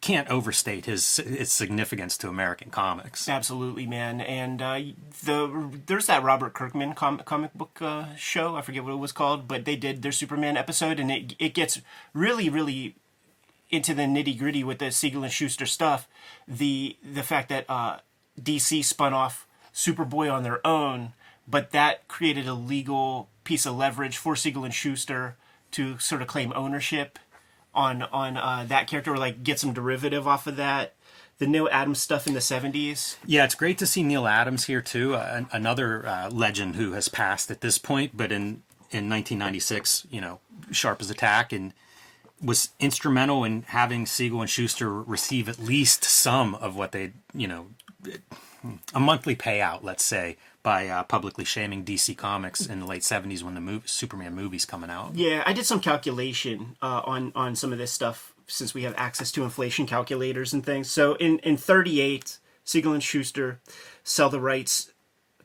can't 0.00 0.28
overstate 0.28 0.86
his 0.86 1.16
his 1.18 1.50
significance 1.50 2.16
to 2.18 2.28
American 2.28 2.70
comics. 2.70 3.28
Absolutely, 3.28 3.86
man. 3.86 4.20
And 4.20 4.62
uh, 4.62 4.80
the 5.24 5.80
there's 5.86 6.06
that 6.06 6.22
Robert 6.22 6.54
Kirkman 6.54 6.94
com- 6.94 7.20
comic 7.24 7.54
book 7.54 7.78
uh, 7.80 8.14
show. 8.16 8.56
I 8.56 8.62
forget 8.62 8.84
what 8.84 8.92
it 8.92 8.96
was 8.96 9.12
called, 9.12 9.48
but 9.48 9.64
they 9.64 9.76
did 9.76 10.02
their 10.02 10.12
Superman 10.12 10.56
episode, 10.56 11.00
and 11.00 11.10
it 11.10 11.34
it 11.38 11.54
gets 11.54 11.80
really 12.14 12.48
really 12.48 12.94
into 13.70 13.94
the 13.94 14.02
nitty 14.02 14.38
gritty 14.38 14.64
with 14.64 14.78
the 14.78 14.90
Siegel 14.90 15.24
and 15.24 15.32
Shuster 15.32 15.66
stuff. 15.66 16.08
The 16.46 16.96
the 17.02 17.22
fact 17.22 17.48
that 17.48 17.64
uh, 17.68 17.98
DC 18.40 18.84
spun 18.84 19.12
off 19.12 19.46
Superboy 19.74 20.32
on 20.32 20.42
their 20.42 20.66
own, 20.66 21.12
but 21.46 21.70
that 21.72 22.08
created 22.08 22.46
a 22.46 22.54
legal 22.54 23.28
piece 23.44 23.66
of 23.66 23.76
leverage 23.76 24.16
for 24.16 24.36
Siegel 24.36 24.64
and 24.64 24.74
Shuster 24.74 25.36
to 25.72 25.98
sort 25.98 26.22
of 26.22 26.28
claim 26.28 26.52
ownership 26.54 27.18
on 27.78 28.02
on 28.02 28.36
uh, 28.36 28.64
that 28.68 28.88
character 28.88 29.14
or 29.14 29.16
like 29.16 29.42
get 29.42 29.58
some 29.58 29.72
derivative 29.72 30.26
off 30.26 30.46
of 30.46 30.56
that 30.56 30.94
the 31.38 31.46
Neal 31.46 31.68
Adams 31.70 32.00
stuff 32.00 32.26
in 32.26 32.34
the 32.34 32.40
70s. 32.40 33.16
Yeah, 33.24 33.44
it's 33.44 33.54
great 33.54 33.78
to 33.78 33.86
see 33.86 34.02
Neal 34.02 34.26
Adams 34.26 34.64
here 34.64 34.82
too, 34.82 35.14
uh, 35.14 35.44
another 35.52 36.04
uh, 36.04 36.30
legend 36.30 36.74
who 36.74 36.92
has 36.92 37.08
passed 37.08 37.48
at 37.50 37.60
this 37.60 37.78
point, 37.78 38.16
but 38.16 38.32
in 38.32 38.62
in 38.90 39.08
1996, 39.08 40.06
you 40.10 40.20
know, 40.20 40.40
sharp 40.70 41.00
as 41.00 41.10
attack 41.10 41.52
and 41.52 41.74
was 42.42 42.70
instrumental 42.80 43.44
in 43.44 43.62
having 43.68 44.06
Siegel 44.06 44.40
and 44.40 44.48
Shuster 44.48 44.90
receive 45.02 45.48
at 45.48 45.58
least 45.58 46.04
some 46.04 46.54
of 46.54 46.74
what 46.74 46.92
they, 46.92 47.12
you 47.34 47.46
know, 47.46 47.66
a 48.94 49.00
monthly 49.00 49.36
payout, 49.36 49.82
let's 49.82 50.04
say, 50.04 50.36
by 50.62 50.88
uh, 50.88 51.02
publicly 51.04 51.44
shaming 51.44 51.84
DC 51.84 52.16
Comics 52.16 52.66
in 52.66 52.80
the 52.80 52.86
late 52.86 53.02
'70s 53.02 53.42
when 53.42 53.54
the 53.54 53.60
movie, 53.60 53.86
Superman 53.86 54.34
movies 54.34 54.64
coming 54.64 54.90
out. 54.90 55.14
Yeah, 55.14 55.42
I 55.46 55.52
did 55.52 55.66
some 55.66 55.80
calculation 55.80 56.76
uh, 56.82 57.02
on 57.04 57.32
on 57.34 57.56
some 57.56 57.72
of 57.72 57.78
this 57.78 57.92
stuff 57.92 58.34
since 58.46 58.74
we 58.74 58.82
have 58.82 58.94
access 58.96 59.30
to 59.32 59.44
inflation 59.44 59.86
calculators 59.86 60.52
and 60.52 60.64
things. 60.64 60.90
So 60.90 61.14
in 61.14 61.38
in 61.40 61.56
'38, 61.56 62.38
Siegel 62.64 62.92
and 62.92 63.02
Shuster 63.02 63.60
sell 64.02 64.28
the 64.28 64.40
rights 64.40 64.92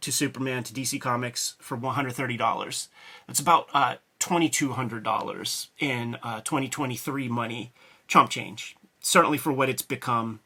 to 0.02 0.12
Superman 0.12 0.64
to 0.64 0.74
DC 0.74 1.00
Comics 1.00 1.56
for 1.60 1.78
one 1.78 1.96
hundred 1.96 2.14
thirty 2.14 2.38
dollars. 2.38 2.90
That's 3.28 3.40
about 3.40 3.68
uh, 3.74 3.96
twenty 4.20 4.50
two 4.50 4.74
hundred 4.74 5.04
dollars 5.04 5.70
in 5.80 6.18
uh, 6.24 6.42
twenty 6.42 6.68
twenty 6.68 6.96
three 6.96 7.28
money, 7.30 7.72
chump 8.08 8.30
change. 8.30 8.76
Certainly 9.00 9.38
for 9.38 9.52
what 9.52 9.70
it's 9.70 9.82
become. 9.82 10.40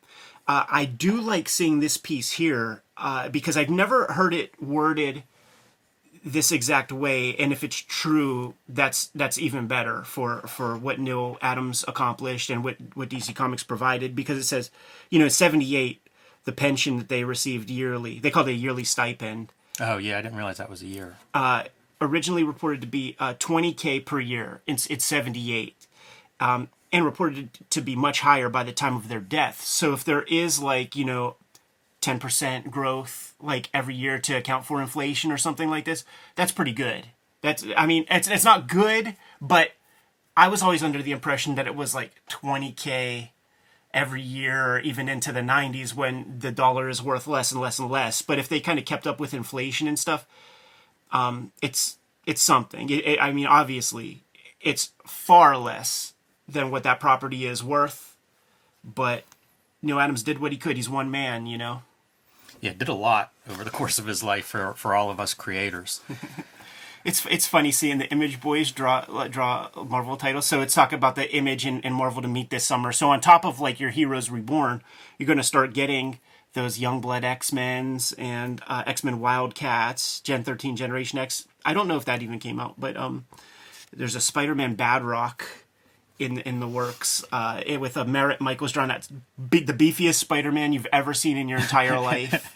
Uh, 0.47 0.65
I 0.69 0.85
do 0.85 1.19
like 1.19 1.49
seeing 1.49 1.79
this 1.79 1.97
piece 1.97 2.33
here 2.33 2.81
uh, 2.95 3.29
because 3.29 3.57
I've 3.57 3.69
never 3.69 4.05
heard 4.05 4.33
it 4.33 4.61
worded 4.61 5.23
this 6.23 6.51
exact 6.51 6.91
way, 6.91 7.35
and 7.35 7.51
if 7.51 7.63
it's 7.63 7.77
true, 7.77 8.53
that's 8.67 9.07
that's 9.15 9.37
even 9.37 9.67
better 9.67 10.03
for 10.03 10.41
for 10.41 10.77
what 10.77 10.99
Neal 10.99 11.37
Adams 11.41 11.85
accomplished 11.87 12.49
and 12.49 12.63
what 12.63 12.77
what 12.95 13.09
DC 13.09 13.33
Comics 13.33 13.63
provided. 13.63 14.15
Because 14.15 14.37
it 14.37 14.43
says, 14.43 14.69
you 15.09 15.19
know, 15.19 15.27
seventy 15.27 15.75
eight, 15.75 16.01
the 16.43 16.51
pension 16.51 16.97
that 16.97 17.09
they 17.09 17.23
received 17.23 17.69
yearly, 17.69 18.19
they 18.19 18.29
called 18.29 18.49
it 18.49 18.51
a 18.51 18.55
yearly 18.55 18.83
stipend. 18.83 19.53
Oh 19.79 19.97
yeah, 19.97 20.17
I 20.17 20.21
didn't 20.21 20.37
realize 20.37 20.57
that 20.57 20.69
was 20.69 20.81
a 20.81 20.87
year. 20.87 21.17
Uh, 21.33 21.63
originally 22.01 22.43
reported 22.43 22.81
to 22.81 22.87
be 22.87 23.15
uh, 23.19 23.35
twenty 23.39 23.73
k 23.73 23.99
per 23.99 24.19
year. 24.19 24.61
It's 24.67 24.85
it's 24.87 25.05
seventy 25.05 25.53
eight. 25.53 25.87
Um, 26.39 26.69
and 26.91 27.05
reported 27.05 27.49
to 27.69 27.81
be 27.81 27.95
much 27.95 28.21
higher 28.21 28.49
by 28.49 28.63
the 28.63 28.71
time 28.71 28.95
of 28.95 29.09
their 29.09 29.19
death. 29.19 29.61
So 29.61 29.93
if 29.93 30.03
there 30.03 30.23
is 30.23 30.59
like, 30.59 30.95
you 30.95 31.05
know, 31.05 31.35
10% 32.01 32.69
growth 32.69 33.33
like 33.41 33.69
every 33.73 33.95
year 33.95 34.19
to 34.19 34.37
account 34.37 34.65
for 34.65 34.81
inflation 34.81 35.31
or 35.31 35.37
something 35.37 35.69
like 35.69 35.85
this, 35.85 36.05
that's 36.35 36.51
pretty 36.51 36.71
good. 36.71 37.07
That's 37.41 37.65
I 37.75 37.85
mean, 37.85 38.05
it's 38.09 38.27
it's 38.27 38.45
not 38.45 38.67
good, 38.67 39.15
but 39.39 39.71
I 40.35 40.47
was 40.47 40.61
always 40.61 40.83
under 40.83 41.01
the 41.01 41.11
impression 41.11 41.55
that 41.55 41.67
it 41.67 41.75
was 41.75 41.93
like 41.93 42.11
20k 42.29 43.29
every 43.93 44.21
year 44.21 44.75
or 44.75 44.79
even 44.79 45.09
into 45.09 45.31
the 45.31 45.39
90s 45.41 45.93
when 45.93 46.39
the 46.39 46.51
dollar 46.51 46.89
is 46.89 47.01
worth 47.01 47.25
less 47.25 47.51
and 47.51 47.61
less 47.61 47.79
and 47.79 47.89
less. 47.89 48.21
But 48.21 48.37
if 48.39 48.47
they 48.47 48.59
kind 48.59 48.77
of 48.77 48.85
kept 48.85 49.07
up 49.07 49.19
with 49.19 49.33
inflation 49.33 49.87
and 49.87 49.97
stuff, 49.97 50.27
um, 51.11 51.51
it's 51.61 51.97
it's 52.25 52.41
something. 52.41 52.89
It, 52.89 53.05
it, 53.05 53.21
I 53.21 53.31
mean, 53.31 53.47
obviously, 53.47 54.23
it's 54.61 54.91
far 55.05 55.57
less 55.57 56.13
than 56.47 56.71
what 56.71 56.83
that 56.83 56.99
property 56.99 57.45
is 57.45 57.63
worth. 57.63 58.15
But 58.83 59.23
Neal 59.81 59.99
Adams 59.99 60.23
did 60.23 60.39
what 60.39 60.51
he 60.51 60.57
could. 60.57 60.75
He's 60.75 60.89
one 60.89 61.11
man, 61.11 61.45
you 61.45 61.57
know. 61.57 61.83
Yeah, 62.61 62.73
did 62.73 62.87
a 62.87 62.93
lot 62.93 63.31
over 63.49 63.63
the 63.63 63.69
course 63.69 63.99
of 63.99 64.07
his 64.07 64.23
life 64.23 64.45
for 64.45 64.73
for 64.73 64.95
all 64.95 65.09
of 65.09 65.19
us 65.19 65.33
creators. 65.33 66.01
it's 67.05 67.25
it's 67.27 67.47
funny 67.47 67.71
seeing 67.71 67.99
the 67.99 68.09
Image 68.09 68.41
Boys 68.41 68.71
draw 68.71 69.01
draw 69.27 69.69
Marvel 69.75 70.17
titles. 70.17 70.45
So 70.45 70.61
it's 70.61 70.73
talk 70.73 70.91
about 70.91 71.15
the 71.15 71.31
Image 71.35 71.65
and, 71.65 71.85
and 71.85 71.93
Marvel 71.93 72.21
to 72.21 72.27
meet 72.27 72.49
this 72.49 72.65
summer. 72.65 72.91
So 72.91 73.09
on 73.09 73.21
top 73.21 73.45
of 73.45 73.59
like 73.59 73.79
your 73.79 73.91
Heroes 73.91 74.29
Reborn, 74.29 74.81
you're 75.17 75.27
going 75.27 75.37
to 75.37 75.43
start 75.43 75.73
getting 75.73 76.19
those 76.53 76.79
Youngblood 76.79 77.23
X 77.23 77.53
Men's 77.53 78.13
and 78.13 78.61
uh, 78.67 78.83
X 78.87 79.03
Men 79.03 79.19
Wildcats, 79.19 80.19
Gen 80.21 80.43
13, 80.43 80.75
Generation 80.75 81.19
X. 81.19 81.47
I 81.63 81.73
don't 81.73 81.87
know 81.87 81.97
if 81.97 82.05
that 82.05 82.23
even 82.23 82.39
came 82.39 82.59
out, 82.59 82.75
but 82.79 82.97
um, 82.97 83.25
there's 83.93 84.15
a 84.15 84.21
Spider 84.21 84.55
Man 84.55 84.75
Badrock 84.75 85.41
in 86.19 86.39
in 86.39 86.59
the 86.59 86.67
works 86.67 87.23
uh, 87.31 87.61
with 87.79 87.97
a 87.97 88.05
Merritt 88.05 88.41
Michaels 88.41 88.71
drawn. 88.71 88.87
That's 88.87 89.07
be- 89.49 89.59
the 89.61 89.73
beefiest 89.73 90.15
Spider-Man 90.15 90.73
you've 90.73 90.87
ever 90.91 91.13
seen 91.13 91.37
in 91.37 91.47
your 91.47 91.59
entire 91.59 91.99
life. 92.11 92.55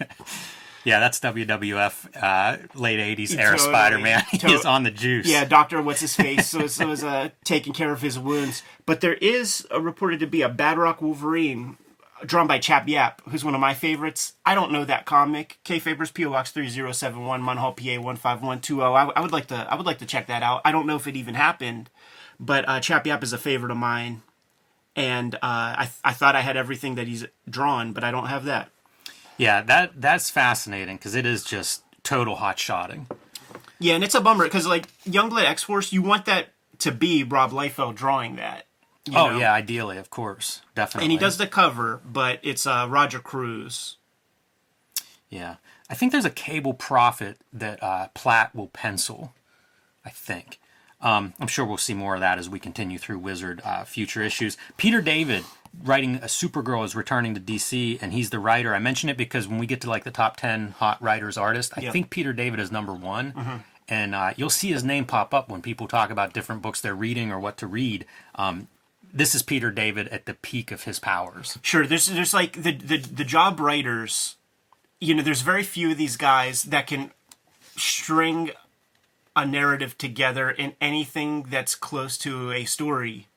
yeah, 0.84 1.00
that's 1.00 1.20
WWF 1.20 2.08
uh, 2.22 2.58
late 2.75 3.00
'80s 3.18 3.38
era 3.38 3.51
totally. 3.58 3.70
Spider-Man. 3.70 4.24
He's 4.32 4.65
on 4.65 4.84
the 4.84 4.91
juice. 4.91 5.27
Yeah, 5.27 5.46
Doctor 5.46 5.82
What's 5.82 6.01
His 6.01 6.15
Face 6.15 6.48
so, 6.48 6.68
so 6.68 6.88
was 6.88 7.03
uh, 7.03 7.30
taking 7.44 7.74
care 7.74 7.91
of 7.91 8.01
his 8.01 8.18
wounds. 8.18 8.63
But 8.86 9.01
there 9.01 9.15
is 9.15 9.65
reported 9.80 10.20
to 10.22 10.27
be 10.27 10.41
a 10.41 10.50
Badrock 10.50 11.01
Wolverine 11.01 11.77
drawn 12.25 12.46
by 12.46 12.60
Chap 12.60 12.86
Yaep, 12.88 13.13
who's 13.30 13.44
one 13.44 13.56
of 13.56 13.62
my 13.62 13.74
favorites. 13.74 14.34
I 14.46 14.53
don't 14.53 14.72
know 14.72 14.86
that 14.86 15.06
comic. 15.06 15.58
K 15.63 15.80
Fabers 15.80 16.12
PO 16.13 16.30
Box 16.30 16.51
three 16.51 16.70
zero 16.70 16.91
seven 16.91 17.25
one 17.25 17.41
Munhall 17.41 17.75
PA 17.75 18.01
one 18.01 18.15
five 18.15 18.41
one 18.44 18.60
two 18.60 18.75
zero. 18.77 18.94
I 18.94 19.20
would 19.22 19.32
like 19.32 19.48
to 19.48 19.56
I 19.56 19.75
would 19.75 19.86
like 19.86 20.00
to 20.00 20.06
check 20.06 20.27
that 20.27 20.44
out. 20.44 20.62
I 20.65 20.72
don't 20.72 20.88
know 20.88 20.96
if 20.96 21.08
it 21.08 21.15
even 21.15 21.36
happened. 21.36 21.89
But 22.41 22.67
uh, 22.67 22.79
Chap 22.79 23.05
Yaep 23.05 23.21
is 23.21 23.33
a 23.33 23.38
favorite 23.38 23.71
of 23.71 23.77
mine, 23.77 24.24
and 24.95 25.36
uh, 25.36 25.39
I 25.43 25.83
th- 25.83 26.00
I 26.03 26.12
thought 26.12 26.36
I 26.36 26.41
had 26.41 26.57
everything 26.57 26.95
that 26.95 27.07
he's 27.07 27.24
drawn, 27.48 27.93
but 27.93 28.03
I 28.03 28.10
don't 28.10 28.25
have 28.25 28.45
that. 28.45 28.69
Yeah, 29.38 29.62
that 29.62 30.01
that's 30.01 30.31
fascinating 30.31 30.98
because 30.98 31.13
it 31.13 31.25
is 31.25 31.43
just 31.43 31.83
total 32.03 32.36
hot 32.36 32.57
shotting. 32.57 33.07
Yeah, 33.79 33.93
and 33.93 34.03
it's 34.03 34.15
a 34.15 34.21
bummer 34.21 34.45
because 34.45 34.65
like 34.65 34.88
Youngblood 35.03 35.45
X 35.45 35.63
Force, 35.63 35.93
you 35.93 36.01
want 36.01 36.25
that 36.25 36.48
to 36.79 36.91
be 36.91 37.24
Rob 37.24 37.51
Liefeld 37.51 37.93
drawing 37.93 38.38
that. 38.38 38.65
oh 39.10 39.29
know? 39.29 39.38
yeah, 39.38 39.53
ideally, 39.53 39.98
of 39.98 40.10
course, 40.10 40.62
definitely. 40.74 41.05
and 41.05 41.12
he 41.12 41.19
does 41.19 41.38
the 41.38 41.48
cover, 41.48 42.01
but 42.03 42.39
it's 42.41 42.65
uh, 42.65 42.88
Roger 42.89 43.19
Cruz. 43.19 43.98
Yeah, 45.29 45.57
I 45.91 45.93
think 45.93 46.12
there's 46.12 46.25
a 46.25 46.31
cable 46.31 46.74
prophet 46.74 47.38
that 47.53 47.81
uh, 47.83 48.07
Platt 48.15 48.55
will 48.55 48.67
pencil. 48.67 49.33
I 50.03 50.10
think. 50.10 50.60
Um, 51.01 51.34
I'm 51.39 51.48
sure 51.48 51.65
we'll 51.65 51.77
see 51.77 51.93
more 51.93 52.15
of 52.15 52.22
that 52.22 52.38
as 52.38 52.50
we 52.50 52.60
continue 52.60 52.98
through 52.98 53.20
Wizard 53.20 53.62
uh, 53.65 53.84
future 53.84 54.22
issues. 54.22 54.58
Peter 54.77 55.01
David 55.01 55.43
writing 55.84 56.15
a 56.17 56.25
Supergirl 56.27 56.84
is 56.86 56.96
returning 56.96 57.34
to 57.34 57.39
DC, 57.41 57.98
and 58.01 58.13
he's 58.13 58.29
the 58.29 58.39
writer. 58.39 58.75
I 58.75 58.79
mention 58.79 59.10
it 59.10 59.17
because 59.17 59.48
when 59.48 59.58
we 59.58 59.65
get 59.65 59.81
to 59.81 59.89
like 59.89 60.03
the 60.03 60.12
top 60.12 60.38
ten 60.38 60.72
hot 60.77 61.01
writers 61.01 61.38
artists, 61.38 61.74
I 61.75 61.81
Yeah. 61.81 61.91
think 61.91 62.10
Peter 62.10 62.34
David 62.34 62.60
is 62.60 62.72
number 62.72 62.93
one. 62.93 63.63
And 63.89 64.15
uh, 64.15 64.34
you'll 64.38 64.50
see 64.50 64.72
his 64.72 64.84
name 64.86 65.03
pop 65.05 65.34
up 65.34 65.50
when 65.50 65.62
people 65.62 65.86
talk 65.88 66.12
about 66.12 66.31
different 66.34 66.62
books 66.62 66.79
they're 66.79 66.96
reading 66.96 67.29
or 67.31 67.39
what 67.41 67.58
to 67.58 67.67
read. 67.67 68.05
Um, 68.36 68.67
this 69.13 69.36
is 69.36 69.43
Peter 69.43 69.70
David 69.70 70.08
at 70.10 70.25
the 70.25 70.34
peak 70.36 70.72
of 70.72 70.84
his 70.84 70.98
powers. 71.00 71.58
Sure, 71.62 71.86
there's 71.86 72.05
there's 72.05 72.34
like 72.34 72.62
the 72.63 72.72
the 72.74 72.98
the 72.98 73.25
job 73.25 73.60
writers. 73.60 74.38
You 75.01 75.15
know, 75.15 75.24
there's 75.24 75.41
very 75.41 75.63
few 75.63 75.91
of 75.91 75.98
these 75.98 76.15
guys 76.15 76.63
that 76.63 76.88
can 76.88 77.12
string 77.75 78.51
a 79.36 79.46
narrative 79.46 79.98
together 79.98 80.50
in 80.50 80.74
anything 80.82 81.44
that's 81.50 81.76
close 81.76 82.18
to 82.20 82.52
a 82.52 82.66
story, 82.66 83.28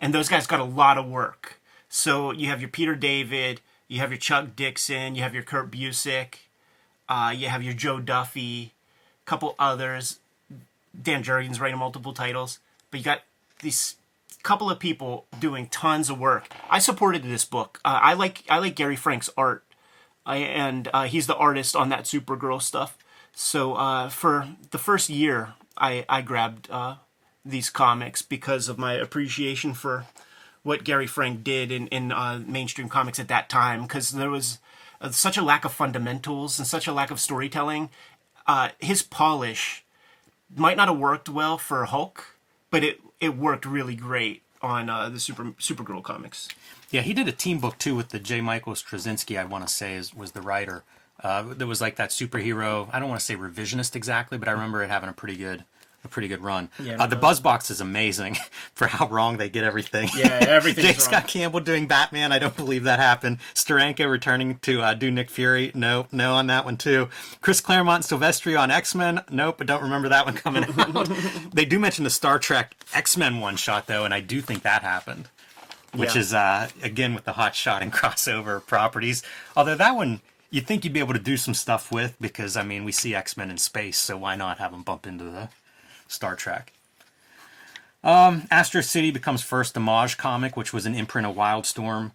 and 0.00 0.14
those 0.14 0.28
guys 0.28 0.46
got 0.46 0.60
a 0.60 0.64
lot 0.64 0.98
of 0.98 1.08
work. 1.08 1.60
So 1.88 2.32
you 2.32 2.46
have 2.48 2.60
your 2.60 2.70
Peter 2.70 2.94
David, 2.94 3.60
you 3.88 3.98
have 3.98 4.10
your 4.10 4.18
Chuck 4.18 4.54
Dixon, 4.54 5.14
you 5.14 5.22
have 5.22 5.34
your 5.34 5.42
Kurt 5.42 5.70
Busiek, 5.70 6.34
uh, 7.08 7.34
you 7.36 7.48
have 7.48 7.62
your 7.62 7.74
Jo 7.74 7.98
Duffy, 7.98 8.72
a 9.26 9.28
couple 9.28 9.54
others. 9.58 10.18
Dan 11.00 11.22
Jurgens 11.22 11.60
writing 11.60 11.78
multiple 11.78 12.12
titles, 12.12 12.58
but 12.90 12.98
you 12.98 13.04
got 13.04 13.22
these 13.62 13.96
couple 14.42 14.70
of 14.70 14.78
people 14.78 15.26
doing 15.38 15.66
tons 15.68 16.10
of 16.10 16.18
work. 16.18 16.48
I 16.68 16.78
supported 16.78 17.22
this 17.22 17.44
book. 17.44 17.80
Uh, 17.84 17.98
I 18.02 18.14
like 18.14 18.44
I 18.48 18.58
like 18.58 18.74
Gary 18.74 18.96
Frank's 18.96 19.30
art, 19.36 19.64
I, 20.26 20.38
and 20.38 20.88
uh, 20.92 21.04
he's 21.04 21.26
the 21.26 21.36
artist 21.36 21.76
on 21.76 21.88
that 21.90 22.04
Supergirl 22.04 22.60
stuff. 22.60 22.98
So 23.32 23.74
uh, 23.74 24.08
for 24.08 24.48
the 24.70 24.78
first 24.78 25.08
year, 25.08 25.54
I 25.76 26.04
I 26.08 26.22
grabbed 26.22 26.70
uh, 26.70 26.96
these 27.44 27.70
comics 27.70 28.22
because 28.22 28.68
of 28.68 28.78
my 28.78 28.94
appreciation 28.94 29.74
for 29.74 30.06
what 30.62 30.84
Gary 30.84 31.06
Frank 31.06 31.42
did 31.42 31.72
in 31.72 31.86
in 31.88 32.12
uh, 32.12 32.42
mainstream 32.46 32.88
comics 32.88 33.18
at 33.18 33.28
that 33.28 33.48
time. 33.48 33.82
Because 33.82 34.10
there 34.10 34.30
was 34.30 34.58
uh, 35.00 35.10
such 35.10 35.36
a 35.36 35.42
lack 35.42 35.64
of 35.64 35.72
fundamentals 35.72 36.58
and 36.58 36.66
such 36.66 36.86
a 36.86 36.92
lack 36.92 37.10
of 37.10 37.20
storytelling. 37.20 37.90
Uh, 38.46 38.70
his 38.78 39.02
polish 39.02 39.84
might 40.54 40.76
not 40.76 40.88
have 40.88 40.98
worked 40.98 41.28
well 41.28 41.56
for 41.58 41.84
Hulk, 41.84 42.36
but 42.70 42.84
it 42.84 43.00
it 43.20 43.36
worked 43.36 43.64
really 43.64 43.94
great 43.94 44.42
on 44.62 44.90
uh, 44.90 45.08
the 45.08 45.20
Super 45.20 45.44
Supergirl 45.58 46.02
comics. 46.02 46.48
Yeah, 46.90 47.02
he 47.02 47.14
did 47.14 47.28
a 47.28 47.32
team 47.32 47.58
book 47.58 47.78
too 47.78 47.94
with 47.94 48.10
the 48.10 48.18
J. 48.18 48.40
Michael 48.40 48.74
Straczynski. 48.74 49.38
I 49.38 49.44
want 49.44 49.66
to 49.66 49.72
say 49.72 49.94
is 49.94 50.14
was 50.14 50.32
the 50.32 50.42
writer. 50.42 50.82
Uh, 51.22 51.42
there 51.54 51.66
was 51.66 51.80
like 51.80 51.96
that 51.96 52.10
superhero. 52.10 52.88
I 52.92 52.98
don't 52.98 53.08
want 53.08 53.20
to 53.20 53.24
say 53.26 53.36
revisionist 53.36 53.94
exactly, 53.96 54.38
but 54.38 54.48
I 54.48 54.52
remember 54.52 54.82
it 54.82 54.88
having 54.90 55.08
a 55.08 55.12
pretty 55.12 55.36
good, 55.36 55.64
a 56.04 56.08
pretty 56.08 56.28
good 56.28 56.40
run. 56.42 56.70
Yeah, 56.82 56.96
uh, 57.02 57.06
the 57.06 57.14
no. 57.16 57.20
Buzz 57.20 57.40
Box 57.40 57.70
is 57.70 57.80
amazing 57.80 58.38
for 58.74 58.86
how 58.86 59.06
wrong 59.08 59.36
they 59.36 59.50
get 59.50 59.62
everything. 59.64 60.08
Yeah, 60.16 60.38
everything's 60.48 60.86
J. 60.86 60.92
wrong. 60.92 61.00
Scott 61.00 61.26
Campbell 61.28 61.60
doing 61.60 61.86
Batman. 61.86 62.32
I 62.32 62.38
don't 62.38 62.56
believe 62.56 62.84
that 62.84 62.98
happened. 62.98 63.38
Steranko 63.54 64.10
returning 64.10 64.58
to 64.60 64.80
uh, 64.80 64.94
do 64.94 65.10
Nick 65.10 65.28
Fury. 65.30 65.70
No, 65.74 66.06
no 66.10 66.32
on 66.34 66.46
that 66.46 66.64
one 66.64 66.76
too. 66.78 67.08
Chris 67.42 67.60
Claremont 67.60 68.10
and 68.10 68.20
Silvestri 68.20 68.58
on 68.58 68.70
X 68.70 68.94
Men. 68.94 69.20
Nope, 69.30 69.58
I 69.60 69.64
don't 69.64 69.82
remember 69.82 70.08
that 70.08 70.24
one 70.24 70.34
coming 70.34 70.64
out. 70.78 71.08
they 71.52 71.66
do 71.66 71.78
mention 71.78 72.04
the 72.04 72.10
Star 72.10 72.38
Trek 72.38 72.74
X 72.94 73.16
Men 73.18 73.40
one 73.40 73.56
shot 73.56 73.86
though, 73.86 74.04
and 74.06 74.14
I 74.14 74.20
do 74.20 74.40
think 74.40 74.62
that 74.62 74.82
happened 74.82 75.28
which 75.92 76.14
Yeah. 76.14 76.20
is 76.20 76.32
uh, 76.32 76.68
again 76.84 77.14
with 77.16 77.24
the 77.24 77.32
hot 77.32 77.52
shot 77.52 77.82
and 77.82 77.92
crossover 77.92 78.64
properties. 78.64 79.24
Although 79.56 79.74
that 79.74 79.96
one 79.96 80.20
you'd 80.50 80.66
think 80.66 80.84
you'd 80.84 80.92
be 80.92 81.00
able 81.00 81.14
to 81.14 81.20
do 81.20 81.36
some 81.36 81.54
stuff 81.54 81.90
with 81.92 82.16
because 82.20 82.56
I 82.56 82.62
mean 82.62 82.84
we 82.84 82.92
see 82.92 83.14
X 83.14 83.36
Men 83.36 83.50
in 83.50 83.58
space, 83.58 83.98
so 83.98 84.16
why 84.16 84.36
not 84.36 84.58
have 84.58 84.72
them 84.72 84.82
bump 84.82 85.06
into 85.06 85.24
the 85.24 85.48
Star 86.08 86.34
Trek? 86.36 86.72
Um, 88.02 88.46
Astro 88.50 88.80
City 88.80 89.10
becomes 89.10 89.42
first 89.42 89.76
Image 89.76 90.16
comic, 90.16 90.56
which 90.56 90.72
was 90.72 90.86
an 90.86 90.94
imprint 90.94 91.26
of 91.26 91.36
Wildstorm. 91.36 92.12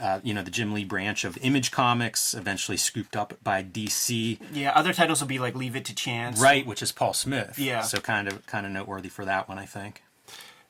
Uh, 0.00 0.18
you 0.24 0.34
know 0.34 0.42
the 0.42 0.50
Jim 0.50 0.72
Lee 0.72 0.84
branch 0.84 1.24
of 1.24 1.38
Image 1.40 1.70
Comics, 1.70 2.34
eventually 2.34 2.76
scooped 2.76 3.14
up 3.16 3.34
by 3.44 3.62
DC, 3.62 4.40
Yeah, 4.52 4.72
other 4.74 4.92
titles 4.92 5.20
will 5.20 5.28
be 5.28 5.38
like 5.38 5.54
Leave 5.54 5.76
It 5.76 5.84
to 5.84 5.94
Chance. 5.94 6.40
right? 6.40 6.66
Which 6.66 6.82
is 6.82 6.90
Paul 6.90 7.12
Smith. 7.12 7.60
Yeah. 7.60 7.82
So 7.82 8.00
kind 8.00 8.26
of 8.26 8.44
kind 8.46 8.66
of 8.66 8.72
noteworthy 8.72 9.08
for 9.08 9.24
that 9.24 9.48
one, 9.48 9.56
I 9.56 9.66
think. 9.66 10.02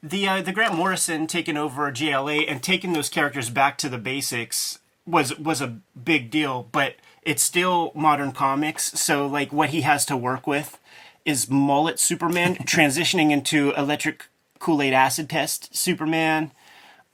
The 0.02 0.28
uh, 0.28 0.42
the 0.42 0.52
Grant 0.52 0.74
Morrison 0.74 1.26
taking 1.26 1.57
over 1.57 1.90
JLA 1.90 2.44
and 2.46 2.62
taking 2.62 2.92
those 2.92 3.09
characters 3.09 3.48
back 3.48 3.78
to 3.78 3.88
the 3.88 3.96
basics 3.96 4.78
was 5.06 5.38
was 5.38 5.60
a 5.60 5.78
big 6.02 6.30
deal, 6.30 6.68
but 6.72 6.96
it's 7.22 7.42
still 7.42 7.92
modern 7.94 8.32
comics. 8.32 8.98
So 9.00 9.26
like 9.26 9.52
what 9.52 9.70
he 9.70 9.82
has 9.82 10.04
to 10.06 10.16
work 10.16 10.46
with 10.46 10.78
is 11.24 11.48
mullet 11.50 11.98
Superman 11.98 12.56
transitioning 12.64 13.30
into 13.30 13.72
electric 13.72 14.26
Kool 14.58 14.82
Aid 14.82 14.92
acid 14.92 15.28
test 15.28 15.74
Superman. 15.76 16.52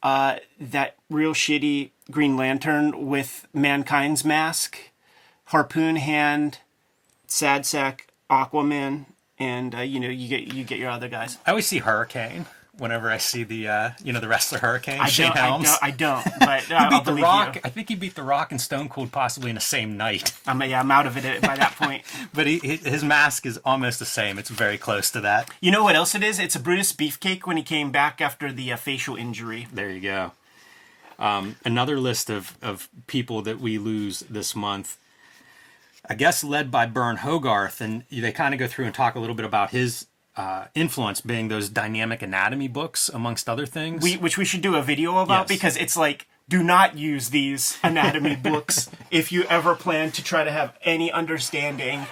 Uh, 0.03 0.37
that 0.59 0.96
real 1.11 1.35
shitty 1.35 1.90
Green 2.11 2.37
Lantern 2.37 3.07
with 3.07 3.46
Mankind's 3.53 4.24
mask, 4.24 4.79
Harpoon 5.46 5.96
Hand, 5.96 6.59
Sad 7.26 7.66
Sack, 7.66 8.09
Aquaman, 8.31 9.05
and 9.38 9.74
uh, 9.74 9.81
you 9.81 10.00
know 10.00 10.09
you 10.09 10.29
get 10.29 10.55
you 10.55 10.64
get 10.64 10.79
your 10.79 10.90
other 10.90 11.09
guys. 11.09 11.38
I 11.46 11.50
always 11.50 11.66
see 11.66 11.79
Hurricane 11.79 12.46
whenever 12.81 13.09
I 13.11 13.19
see 13.19 13.45
the 13.45 13.69
uh, 13.69 13.90
you 14.03 14.12
know 14.12 14.19
the 14.21 14.27
wrestler 14.29 14.59
Hurricane 14.59 15.01
I 15.01 15.07
Shane 15.07 15.29
don't, 15.29 15.37
I 15.37 15.40
Helms. 15.47 15.64
don't, 15.71 15.83
I 15.85 15.90
don't, 15.93 16.25
but 16.40 16.71
uh, 16.71 16.75
I'll 16.75 16.90
beat 16.90 17.05
the 17.05 17.14
Rock. 17.23 17.55
you. 17.57 17.61
I 17.62 17.69
think 17.69 17.88
he 17.88 17.95
beat 17.95 18.14
the 18.16 18.23
Rock 18.23 18.51
and 18.51 18.61
Stone 18.61 18.88
Cold 18.88 19.12
possibly 19.12 19.51
in 19.51 19.55
the 19.55 19.61
same 19.61 19.97
night. 19.97 20.33
I'm, 20.47 20.61
yeah, 20.62 20.81
I'm 20.81 20.90
out 20.90 21.07
of 21.07 21.16
it 21.16 21.43
by 21.43 21.57
that 21.57 21.77
point. 21.77 22.03
But 22.35 22.47
he, 22.47 22.59
he- 22.59 22.77
his 22.77 23.05
mask 23.05 23.45
is 23.47 23.59
almost 23.64 23.99
the 23.99 24.05
same. 24.05 24.38
It's 24.38 24.51
very 24.51 24.79
close 24.79 25.11
to 25.12 25.21
that. 25.21 25.51
You 25.61 25.71
know 25.71 25.85
what 25.85 25.95
else 25.97 26.14
it 26.14 26.23
is? 26.23 26.38
It's 26.38 26.57
a 26.57 26.61
Brutus 26.61 26.93
Beefcake 26.93 27.47
when 27.47 27.57
he 27.57 27.62
came 27.62 27.90
back 27.90 28.21
after 28.21 28.53
the 28.53 28.73
uh, 28.73 28.77
facial 28.77 29.16
injury. 29.16 29.66
There 29.73 29.90
you 29.90 30.01
go. 30.01 30.33
Um, 31.19 31.57
another 31.64 31.99
list 32.01 32.31
of, 32.31 32.57
of 32.62 32.88
people 33.07 33.43
that 33.43 33.61
we 33.61 33.77
lose 33.79 34.21
this 34.21 34.57
month. 34.57 34.97
I 36.09 36.14
guess 36.14 36.43
led 36.43 36.71
by 36.71 36.87
Burne 36.87 37.16
Hogarth, 37.19 37.81
and 37.81 38.05
they 38.11 38.33
kind 38.33 38.55
of 38.55 38.59
go 38.61 38.66
through 38.66 38.87
and 38.87 38.95
talk 38.95 39.14
a 39.14 39.21
little 39.21 39.37
bit 39.37 39.45
about 39.45 39.71
his 39.71 40.07
uh, 40.40 40.64
influence 40.74 41.20
being 41.20 41.48
those 41.48 41.68
dynamic 41.68 42.22
anatomy 42.22 42.66
books, 42.68 43.11
amongst 43.11 43.46
other 43.48 43.66
things. 43.66 44.03
We, 44.03 44.16
which 44.16 44.38
we 44.38 44.44
should 44.46 44.62
do 44.62 44.74
a 44.74 44.83
video 44.83 45.18
about 45.18 45.42
Yes. 45.42 45.48
because 45.48 45.76
it's 45.76 45.96
like, 45.96 46.26
do 46.48 46.62
not 46.62 46.96
use 46.96 47.29
these 47.29 47.79
anatomy 47.83 48.37
books 48.37 48.88
if 49.11 49.31
you 49.33 49.42
ever 49.44 49.74
plan 49.74 50.11
to 50.12 50.24
try 50.24 50.42
to 50.44 50.50
have 50.50 50.72
any 50.83 51.12
understanding 51.12 52.07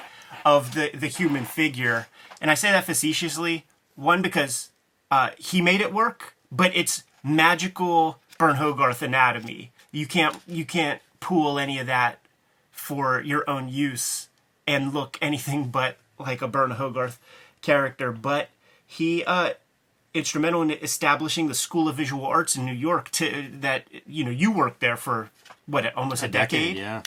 of 0.44 0.74
the, 0.74 0.90
the 0.94 1.06
human 1.06 1.44
figure. 1.46 2.06
And 2.40 2.50
I 2.50 2.54
say 2.54 2.70
that 2.70 2.84
facetiously, 2.84 3.64
one, 3.96 4.20
because 4.20 4.70
uh, 5.10 5.30
he 5.38 5.62
made 5.62 5.80
it 5.80 5.92
work, 5.92 6.34
but 6.52 6.70
it's 6.76 7.04
magical 7.24 8.18
Burne 8.38 8.56
Hogarth 8.56 9.00
anatomy. 9.02 9.72
You 9.90 10.06
can't 10.06 10.36
you 10.46 10.64
can't 10.66 11.00
pool 11.18 11.58
any 11.58 11.78
of 11.78 11.86
that 11.86 12.20
for 12.70 13.20
your 13.22 13.48
own 13.50 13.68
use 13.68 14.28
and 14.66 14.92
look 14.94 15.18
anything 15.20 15.70
but 15.70 15.96
like 16.18 16.42
a 16.42 16.46
Burne 16.46 16.72
Hogarth 16.72 17.18
character. 17.62 18.12
But 18.12 18.48
he 18.86 19.24
uh 19.24 19.54
instrumental 20.14 20.62
in 20.62 20.70
establishing 20.70 21.48
the 21.48 21.54
School 21.54 21.88
of 21.88 21.96
Visual 21.96 22.24
Arts 22.24 22.56
in 22.56 22.64
New 22.64 22.72
York 22.72 23.10
to 23.12 23.48
that 23.60 23.84
you 24.06 24.24
know 24.24 24.30
you 24.30 24.50
worked 24.50 24.80
there 24.80 24.96
for 24.96 25.30
what 25.66 25.94
almost 25.94 26.22
a, 26.22 26.28
decade. 26.28 26.76
Yeah. 26.76 27.02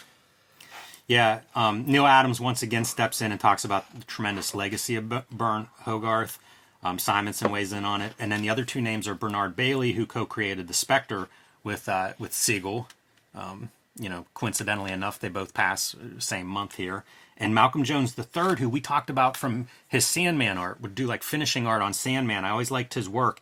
Yeah. 1.07 1.41
Um, 1.55 1.85
Neal 1.87 2.05
Adams 2.05 2.39
once 2.39 2.61
again 2.61 2.85
steps 2.85 3.21
in 3.21 3.31
and 3.31 3.41
talks 3.41 3.65
about 3.65 3.93
the 3.97 4.05
tremendous 4.05 4.55
legacy 4.55 4.95
of 4.95 5.09
B- 5.09 5.19
Burne 5.31 5.67
Hogarth. 5.81 6.39
Um, 6.83 6.97
Simonson 6.97 7.51
weighs 7.51 7.73
in 7.73 7.85
on 7.85 8.01
it, 8.01 8.13
and 8.17 8.31
then 8.31 8.41
the 8.41 8.49
other 8.49 8.63
two 8.63 8.81
names 8.81 9.07
are 9.07 9.13
Bernard 9.13 9.55
Bailey, 9.55 9.91
who 9.91 10.05
co-created 10.07 10.67
the 10.67 10.73
Spectre 10.73 11.27
with 11.63 11.87
uh, 11.89 12.13
with 12.17 12.33
Siegel. 12.33 12.87
Um, 13.35 13.69
you 13.99 14.09
know, 14.09 14.25
coincidentally 14.33 14.91
enough, 14.91 15.19
they 15.19 15.29
both 15.29 15.53
pass 15.53 15.93
uh, 15.93 16.19
same 16.19 16.47
month 16.47 16.75
here. 16.75 17.03
And 17.37 17.55
Malcolm 17.55 17.83
Jones 17.83 18.15
III, 18.17 18.57
who 18.57 18.69
we 18.69 18.81
talked 18.81 19.09
about 19.09 19.35
from 19.35 19.67
his 19.87 20.05
Sandman 20.05 20.57
art, 20.57 20.79
would 20.81 20.93
do 20.93 21.07
like 21.07 21.23
finishing 21.23 21.65
art 21.65 21.81
on 21.81 21.93
Sandman. 21.93 22.45
I 22.45 22.51
always 22.51 22.69
liked 22.71 22.93
his 22.93 23.09
work. 23.09 23.39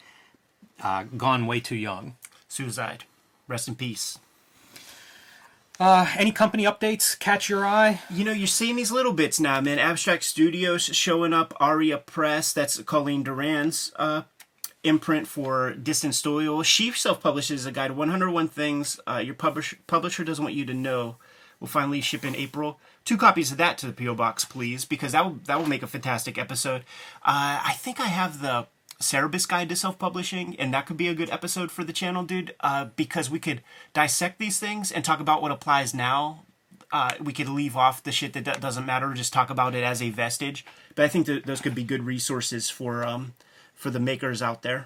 Uh, 0.81 1.03
gone 1.17 1.45
way 1.45 1.59
too 1.59 1.75
young. 1.75 2.15
Suicide. 2.47 3.03
Rest 3.47 3.67
in 3.67 3.75
peace. 3.75 4.17
Uh, 5.79 6.07
any 6.17 6.31
company 6.31 6.63
updates 6.63 7.17
catch 7.17 7.47
your 7.47 7.65
eye? 7.65 8.01
You 8.09 8.25
know, 8.25 8.33
you're 8.33 8.47
seeing 8.47 8.75
these 8.75 8.91
little 8.91 9.13
bits 9.13 9.39
now, 9.39 9.61
man. 9.61 9.79
Abstract 9.79 10.23
Studios 10.23 10.83
showing 10.83 11.33
up, 11.33 11.53
Aria 11.59 11.97
Press, 11.97 12.51
that's 12.51 12.81
Colleen 12.81 13.23
Doran's 13.23 13.93
uh, 13.95 14.23
imprint 14.83 15.25
for 15.27 15.71
Distant 15.71 16.15
Studio. 16.15 16.61
She 16.63 16.91
self 16.91 17.21
publishes 17.21 17.65
a 17.65 17.71
guide, 17.71 17.91
101 17.91 18.49
Things 18.49 18.99
uh, 19.07 19.21
Your 19.23 19.35
publish- 19.35 19.75
Publisher 19.87 20.25
Doesn't 20.25 20.43
Want 20.43 20.55
You 20.55 20.65
to 20.65 20.73
Know. 20.73 21.15
Will 21.61 21.67
finally 21.67 21.99
ship 22.01 22.23
in 22.25 22.35
April. 22.35 22.79
Two 23.09 23.17
copies 23.17 23.49
of 23.49 23.57
that 23.57 23.79
to 23.79 23.87
the 23.87 23.91
PO 23.91 24.13
box, 24.13 24.45
please, 24.45 24.85
because 24.85 25.13
that 25.13 25.25
will 25.25 25.39
that 25.45 25.57
will 25.57 25.65
make 25.65 25.81
a 25.81 25.87
fantastic 25.87 26.37
episode. 26.37 26.81
Uh, 27.25 27.59
I 27.65 27.73
think 27.75 27.99
I 27.99 28.05
have 28.05 28.39
the 28.39 28.67
Cerebus 29.01 29.47
Guide 29.47 29.67
to 29.69 29.75
Self 29.75 29.97
Publishing, 29.97 30.55
and 30.59 30.71
that 30.75 30.85
could 30.85 30.95
be 30.95 31.07
a 31.07 31.15
good 31.15 31.31
episode 31.31 31.71
for 31.71 31.83
the 31.83 31.91
channel, 31.91 32.21
dude, 32.21 32.53
uh, 32.59 32.85
because 32.95 33.27
we 33.27 33.39
could 33.39 33.63
dissect 33.95 34.37
these 34.37 34.59
things 34.59 34.91
and 34.91 35.03
talk 35.03 35.19
about 35.19 35.41
what 35.41 35.49
applies 35.49 35.91
now. 35.91 36.43
Uh, 36.91 37.13
we 37.19 37.33
could 37.33 37.49
leave 37.49 37.75
off 37.75 38.03
the 38.03 38.11
shit 38.11 38.33
that 38.33 38.43
do- 38.43 38.61
doesn't 38.61 38.85
matter, 38.85 39.11
just 39.15 39.33
talk 39.33 39.49
about 39.49 39.73
it 39.73 39.83
as 39.83 40.03
a 40.03 40.11
vestige. 40.11 40.63
But 40.93 41.05
I 41.05 41.07
think 41.07 41.25
those 41.25 41.61
could 41.61 41.73
be 41.73 41.83
good 41.83 42.03
resources 42.03 42.69
for 42.69 43.03
um, 43.03 43.33
for 43.73 43.89
the 43.89 43.99
makers 43.99 44.43
out 44.43 44.61
there. 44.61 44.85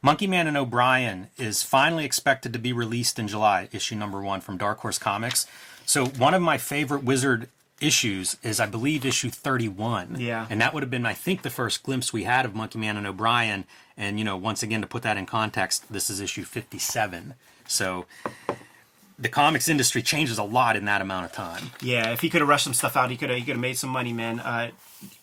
Monkey 0.00 0.28
Man 0.28 0.46
and 0.46 0.56
O'Brien 0.56 1.30
is 1.36 1.64
finally 1.64 2.04
expected 2.04 2.52
to 2.52 2.60
be 2.60 2.72
released 2.72 3.18
in 3.18 3.26
July, 3.26 3.68
issue 3.72 3.96
number 3.96 4.20
one 4.20 4.40
from 4.40 4.56
Dark 4.56 4.78
Horse 4.78 5.00
Comics. 5.00 5.48
So 5.84 6.06
one 6.06 6.34
of 6.34 6.42
my 6.42 6.58
favorite 6.58 7.04
Wizard 7.04 7.48
issues 7.80 8.36
is, 8.42 8.60
I 8.60 8.66
believe, 8.66 9.04
issue 9.04 9.30
31. 9.30 10.16
Yeah. 10.18 10.46
And 10.48 10.60
that 10.60 10.72
would 10.72 10.82
have 10.82 10.90
been, 10.90 11.06
I 11.06 11.14
think, 11.14 11.42
the 11.42 11.50
first 11.50 11.82
glimpse 11.82 12.12
we 12.12 12.24
had 12.24 12.44
of 12.44 12.54
Monkey 12.54 12.78
Man 12.78 12.96
and 12.96 13.06
O'Brien. 13.06 13.64
And, 13.96 14.18
you 14.18 14.24
know, 14.24 14.36
once 14.36 14.62
again, 14.62 14.80
to 14.80 14.86
put 14.86 15.02
that 15.02 15.16
in 15.16 15.26
context, 15.26 15.92
this 15.92 16.10
is 16.10 16.20
issue 16.20 16.44
57. 16.44 17.34
So 17.66 18.06
the 19.18 19.28
comics 19.28 19.68
industry 19.68 20.02
changes 20.02 20.38
a 20.38 20.42
lot 20.42 20.76
in 20.76 20.84
that 20.86 21.00
amount 21.00 21.26
of 21.26 21.32
time. 21.32 21.70
Yeah, 21.80 22.10
if 22.10 22.20
he 22.20 22.30
could 22.30 22.40
have 22.40 22.48
rushed 22.48 22.64
some 22.64 22.74
stuff 22.74 22.96
out, 22.96 23.10
he 23.10 23.16
could 23.16 23.30
have 23.30 23.38
he 23.38 23.44
could 23.44 23.54
have 23.54 23.60
made 23.60 23.78
some 23.78 23.90
money, 23.90 24.12
man. 24.12 24.40
Uh, 24.40 24.70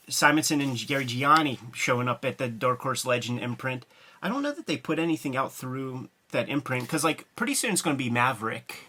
Simonson 0.09 0.61
and 0.61 0.75
Gary 0.87 1.05
Gianni 1.05 1.59
showing 1.73 2.07
up 2.07 2.25
at 2.25 2.37
the 2.37 2.47
Dark 2.47 2.79
Horse 2.81 3.05
Legend 3.05 3.39
imprint. 3.39 3.85
I 4.21 4.29
don't 4.29 4.41
know 4.41 4.51
that 4.51 4.67
they 4.67 4.77
put 4.77 4.99
anything 4.99 5.35
out 5.35 5.53
through 5.53 6.09
that 6.31 6.49
imprint 6.49 6.83
because, 6.83 7.03
like, 7.03 7.25
pretty 7.35 7.53
soon 7.53 7.71
it's 7.71 7.81
going 7.81 7.95
to 7.95 8.03
be 8.03 8.09
Maverick. 8.09 8.87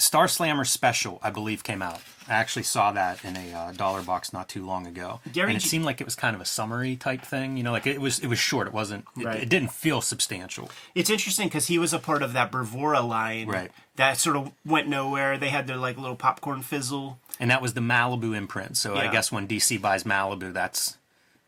Star 0.00 0.26
Slammer 0.28 0.64
Special, 0.64 1.18
I 1.22 1.30
believe, 1.30 1.62
came 1.62 1.82
out. 1.82 2.00
I 2.28 2.34
actually 2.34 2.62
saw 2.62 2.92
that 2.92 3.24
in 3.24 3.36
a 3.36 3.52
uh, 3.52 3.72
dollar 3.72 4.02
box 4.02 4.32
not 4.32 4.48
too 4.48 4.64
long 4.64 4.86
ago, 4.86 5.20
Gary 5.32 5.50
and 5.50 5.56
it 5.56 5.60
G- 5.62 5.68
seemed 5.68 5.84
like 5.84 6.00
it 6.00 6.04
was 6.04 6.14
kind 6.14 6.34
of 6.34 6.40
a 6.40 6.44
summary 6.44 6.96
type 6.96 7.22
thing. 7.22 7.56
You 7.56 7.62
know, 7.64 7.72
like 7.72 7.86
it 7.86 8.00
was 8.00 8.18
it 8.20 8.28
was 8.28 8.38
short. 8.38 8.66
It 8.68 8.72
wasn't. 8.72 9.04
It, 9.18 9.24
Right. 9.26 9.42
it 9.42 9.48
didn't 9.48 9.72
feel 9.72 10.00
substantial. 10.00 10.70
It's 10.94 11.10
interesting 11.10 11.48
because 11.48 11.66
he 11.66 11.78
was 11.78 11.92
a 11.92 11.98
part 11.98 12.22
of 12.22 12.32
that 12.34 12.50
Bravura 12.52 13.00
line 13.00 13.48
Right. 13.48 13.70
that 13.96 14.16
sort 14.16 14.36
of 14.36 14.52
went 14.64 14.88
nowhere. 14.88 15.36
They 15.38 15.48
had 15.50 15.66
their 15.66 15.76
like 15.76 15.96
little 15.98 16.16
popcorn 16.16 16.62
fizzle. 16.62 17.18
And 17.40 17.50
that 17.50 17.60
was 17.62 17.74
the 17.74 17.80
Malibu 17.80 18.36
imprint. 18.36 18.76
So 18.76 18.96
I 18.96 19.08
guess 19.08 19.32
when 19.32 19.46
DC 19.48 19.80
buys 19.80 20.04
Malibu, 20.04 20.52
that's 20.52 20.98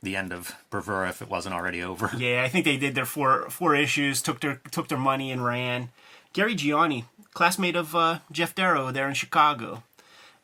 the 0.02 0.16
end 0.16 0.32
of 0.32 0.56
Bravura 0.68 1.08
if 1.10 1.22
it 1.22 1.28
wasn't 1.28 1.54
already 1.54 1.80
over. 1.82 2.10
Yeah, 2.18 2.42
I 2.44 2.48
think 2.48 2.64
they 2.64 2.76
did 2.76 2.96
their 2.96 3.04
four 3.06 3.48
four 3.50 3.76
issues, 3.76 4.20
took 4.20 4.40
their 4.40 4.60
took 4.72 4.88
their 4.88 4.98
money 4.98 5.30
and 5.30 5.44
ran. 5.44 5.90
Gary 6.32 6.54
Gianni, 6.54 7.04
classmate 7.34 7.76
of 7.76 7.94
uh, 7.94 8.18
Geof 8.32 8.54
Darrow 8.54 8.90
there 8.90 9.08
in 9.08 9.14
Chicago, 9.14 9.82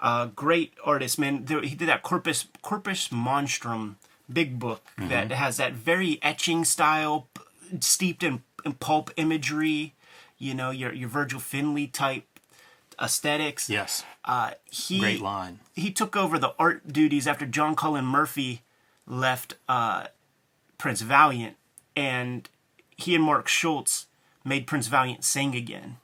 uh, 0.00 0.26
great 0.26 0.74
artist, 0.84 1.18
man. 1.18 1.46
He 1.46 1.74
did 1.74 1.88
that 1.88 2.02
Corpus 2.02 2.46
Corpus 2.62 3.08
Monstrum 3.10 3.96
big 4.32 4.58
book 4.58 4.82
that 4.98 5.30
has 5.32 5.56
that 5.56 5.72
very 5.72 6.18
etching 6.22 6.64
style, 6.64 7.26
steeped 7.80 8.22
in, 8.22 8.42
in 8.64 8.74
pulp 8.74 9.10
imagery. 9.16 9.94
You 10.38 10.54
know, 10.54 10.70
your 10.70 10.92
your 10.92 11.08
Virgil 11.08 11.40
Finlay 11.40 11.86
type 11.88 12.24
aesthetics. 13.00 13.68
Yes, 13.70 14.04
Uh, 14.24 14.52
he 14.70 14.98
great 15.00 15.20
line. 15.20 15.60
he 15.74 15.90
took 15.90 16.16
over 16.16 16.38
the 16.38 16.54
art 16.58 16.92
duties 16.92 17.26
after 17.26 17.46
John 17.46 17.74
Cullen 17.76 18.04
Murphy 18.04 18.62
left 19.06 19.54
uh, 19.68 20.06
Prince 20.78 21.00
Valiant, 21.02 21.56
and 21.96 22.48
he 22.96 23.14
and 23.14 23.24
Mark 23.24 23.48
Schultz 23.48 24.06
made 24.44 24.66
Prince 24.66 24.86
Valiant 24.86 25.24
sing 25.24 25.54
again. 25.56 25.96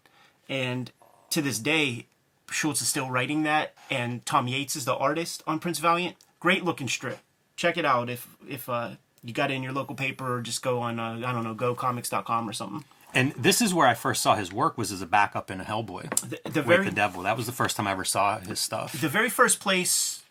And 0.49 0.91
to 1.31 1.43
this 1.43 1.59
day, 1.59 2.07
Schultz 2.51 2.81
is 2.83 2.89
still 2.89 3.11
writing 3.11 3.43
that, 3.45 3.75
and 3.91 4.25
Tom 4.27 4.47
Yeates 4.49 4.77
is 4.77 4.85
the 4.85 4.95
artist 4.95 5.43
on 5.47 5.59
Prince 5.59 5.79
Valiant. 5.79 6.17
Great 6.41 6.65
looking 6.65 6.89
strip. 6.89 7.19
Check 7.57 7.77
it 7.77 7.85
out 7.85 8.11
if 8.11 8.29
if 8.49 8.69
uh, 8.69 8.91
you 9.23 9.33
got 9.33 9.51
it 9.51 9.55
in 9.55 9.63
your 9.63 9.73
local 9.73 9.95
paper, 9.95 10.37
or 10.37 10.41
just 10.43 10.63
go 10.63 10.81
on 10.81 10.99
uh, 11.01 11.23
I 11.27 11.33
don't 11.33 11.45
know 11.45 11.55
gocomics.com 11.55 12.49
or 12.49 12.53
something. 12.53 12.85
And 13.15 13.33
this 13.33 13.63
is 13.63 13.73
where 13.73 13.87
I 13.87 13.95
first 13.95 14.23
saw 14.23 14.35
his 14.35 14.53
work 14.53 14.77
was 14.77 14.91
as 14.91 15.01
a 15.01 15.07
backup 15.07 15.49
in 15.49 15.61
a 15.61 15.65
Hellboy 15.65 16.11
The, 16.29 16.51
the 16.51 16.61
with 16.61 16.67
very 16.67 16.85
the 16.87 16.91
Devil. 16.91 17.23
That 17.23 17.37
was 17.37 17.47
the 17.47 17.53
first 17.53 17.77
time 17.77 17.87
I 17.87 17.93
ever 17.93 18.05
saw 18.05 18.41
his 18.41 18.59
stuff. 18.59 19.01
the 19.01 19.09
very 19.09 19.31
first 19.31 19.61
place 19.61 20.23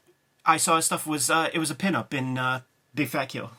I 0.46 0.58
saw 0.58 0.76
his 0.76 0.86
stuff 0.86 1.08
was 1.08 1.30
uh, 1.30 1.50
it 1.54 1.60
was 1.60 1.72
a 1.72 1.76
pinup 1.76 2.14
in 2.14 2.38
uh, 2.38 2.62
Big 2.94 3.08
Fat 3.08 3.30
Kill. 3.30 3.52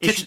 Issue, 0.00 0.26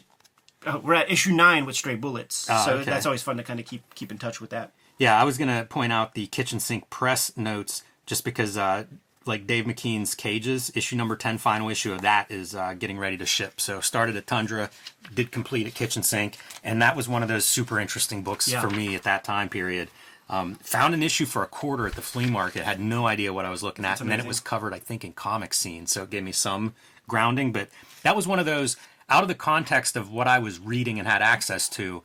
uh, 0.66 0.80
we're 0.84 0.94
at 0.96 1.10
issue 1.12 1.32
nine 1.34 1.66
with 1.66 1.76
Stray 1.76 1.96
Bullets, 1.96 2.48
Ah, 2.50 2.64
so 2.66 2.74
okay. 2.76 2.84
that's 2.86 3.06
always 3.06 3.22
fun 3.24 3.38
to 3.38 3.44
kind 3.44 3.60
of 3.60 3.66
keep 3.66 3.84
keep 3.96 4.12
in 4.12 4.18
touch 4.18 4.40
with 4.42 4.50
that. 4.52 4.72
Yeah, 4.98 5.20
I 5.20 5.24
was 5.24 5.38
gonna 5.38 5.66
point 5.70 5.92
out 5.94 6.14
the 6.14 6.28
kitchen 6.28 6.60
sink 6.60 6.90
press 6.90 7.36
notes 7.38 7.84
just 8.06 8.24
because, 8.24 8.58
uh, 8.58 8.86
like 9.26 9.48
Dave 9.48 9.66
McKean's 9.66 10.14
Cages 10.16 10.72
issue 10.76 10.96
number 10.96 11.16
ten, 11.16 11.38
final 11.38 11.70
issue 11.70 11.92
of 11.92 12.02
that 12.02 12.30
is 12.30 12.54
uh, 12.56 12.74
getting 12.76 12.98
ready 12.98 13.18
to 13.18 13.26
ship. 13.26 13.60
So 13.60 13.82
started 13.82 14.16
at 14.16 14.28
Tundra, 14.28 14.70
did 15.14 15.32
complete 15.32 15.66
at 15.68 15.74
Kitchen 15.74 16.04
Sink, 16.04 16.38
and 16.64 16.82
that 16.82 16.96
was 16.96 17.10
one 17.10 17.24
of 17.24 17.30
those 17.30 17.46
super 17.46 17.80
interesting 17.80 18.22
books 18.24 18.48
Yeah. 18.48 18.62
for 18.62 18.70
me 18.70 18.96
at 18.96 19.04
that 19.04 19.24
time 19.24 19.50
period. 19.50 19.90
Um, 20.28 20.56
found 20.56 20.96
an 20.96 21.04
issue 21.04 21.26
for 21.26 21.44
a 21.44 21.48
quarter 21.48 21.86
at 21.86 21.94
the 21.94 22.02
flea 22.02 22.26
market. 22.28 22.64
Had 22.64 22.80
no 22.80 23.06
idea 23.06 23.32
what 23.32 23.46
I 23.46 23.52
was 23.52 23.62
looking 23.62 23.86
at, 23.86 24.02
and 24.02 24.10
then 24.10 24.20
it 24.20 24.26
was 24.26 24.40
covered, 24.40 24.74
I 24.74 24.80
think, 24.80 25.04
in 25.04 25.14
comic 25.14 25.54
scene, 25.54 25.86
so 25.86 26.02
it 26.04 26.10
gave 26.10 26.24
me 26.24 26.32
some 26.32 26.74
grounding. 27.08 27.52
But 27.52 27.70
that 28.02 28.16
was 28.16 28.26
one 28.28 28.40
of 28.40 28.46
those 28.48 28.76
out 29.10 29.24
of 29.24 29.28
the 29.28 29.36
context 29.36 29.96
of 29.96 30.12
what 30.12 30.28
I 30.28 30.40
was 30.40 30.60
reading 30.60 31.00
and 31.00 31.08
had 31.08 31.22
access 31.22 31.70
to. 31.70 32.04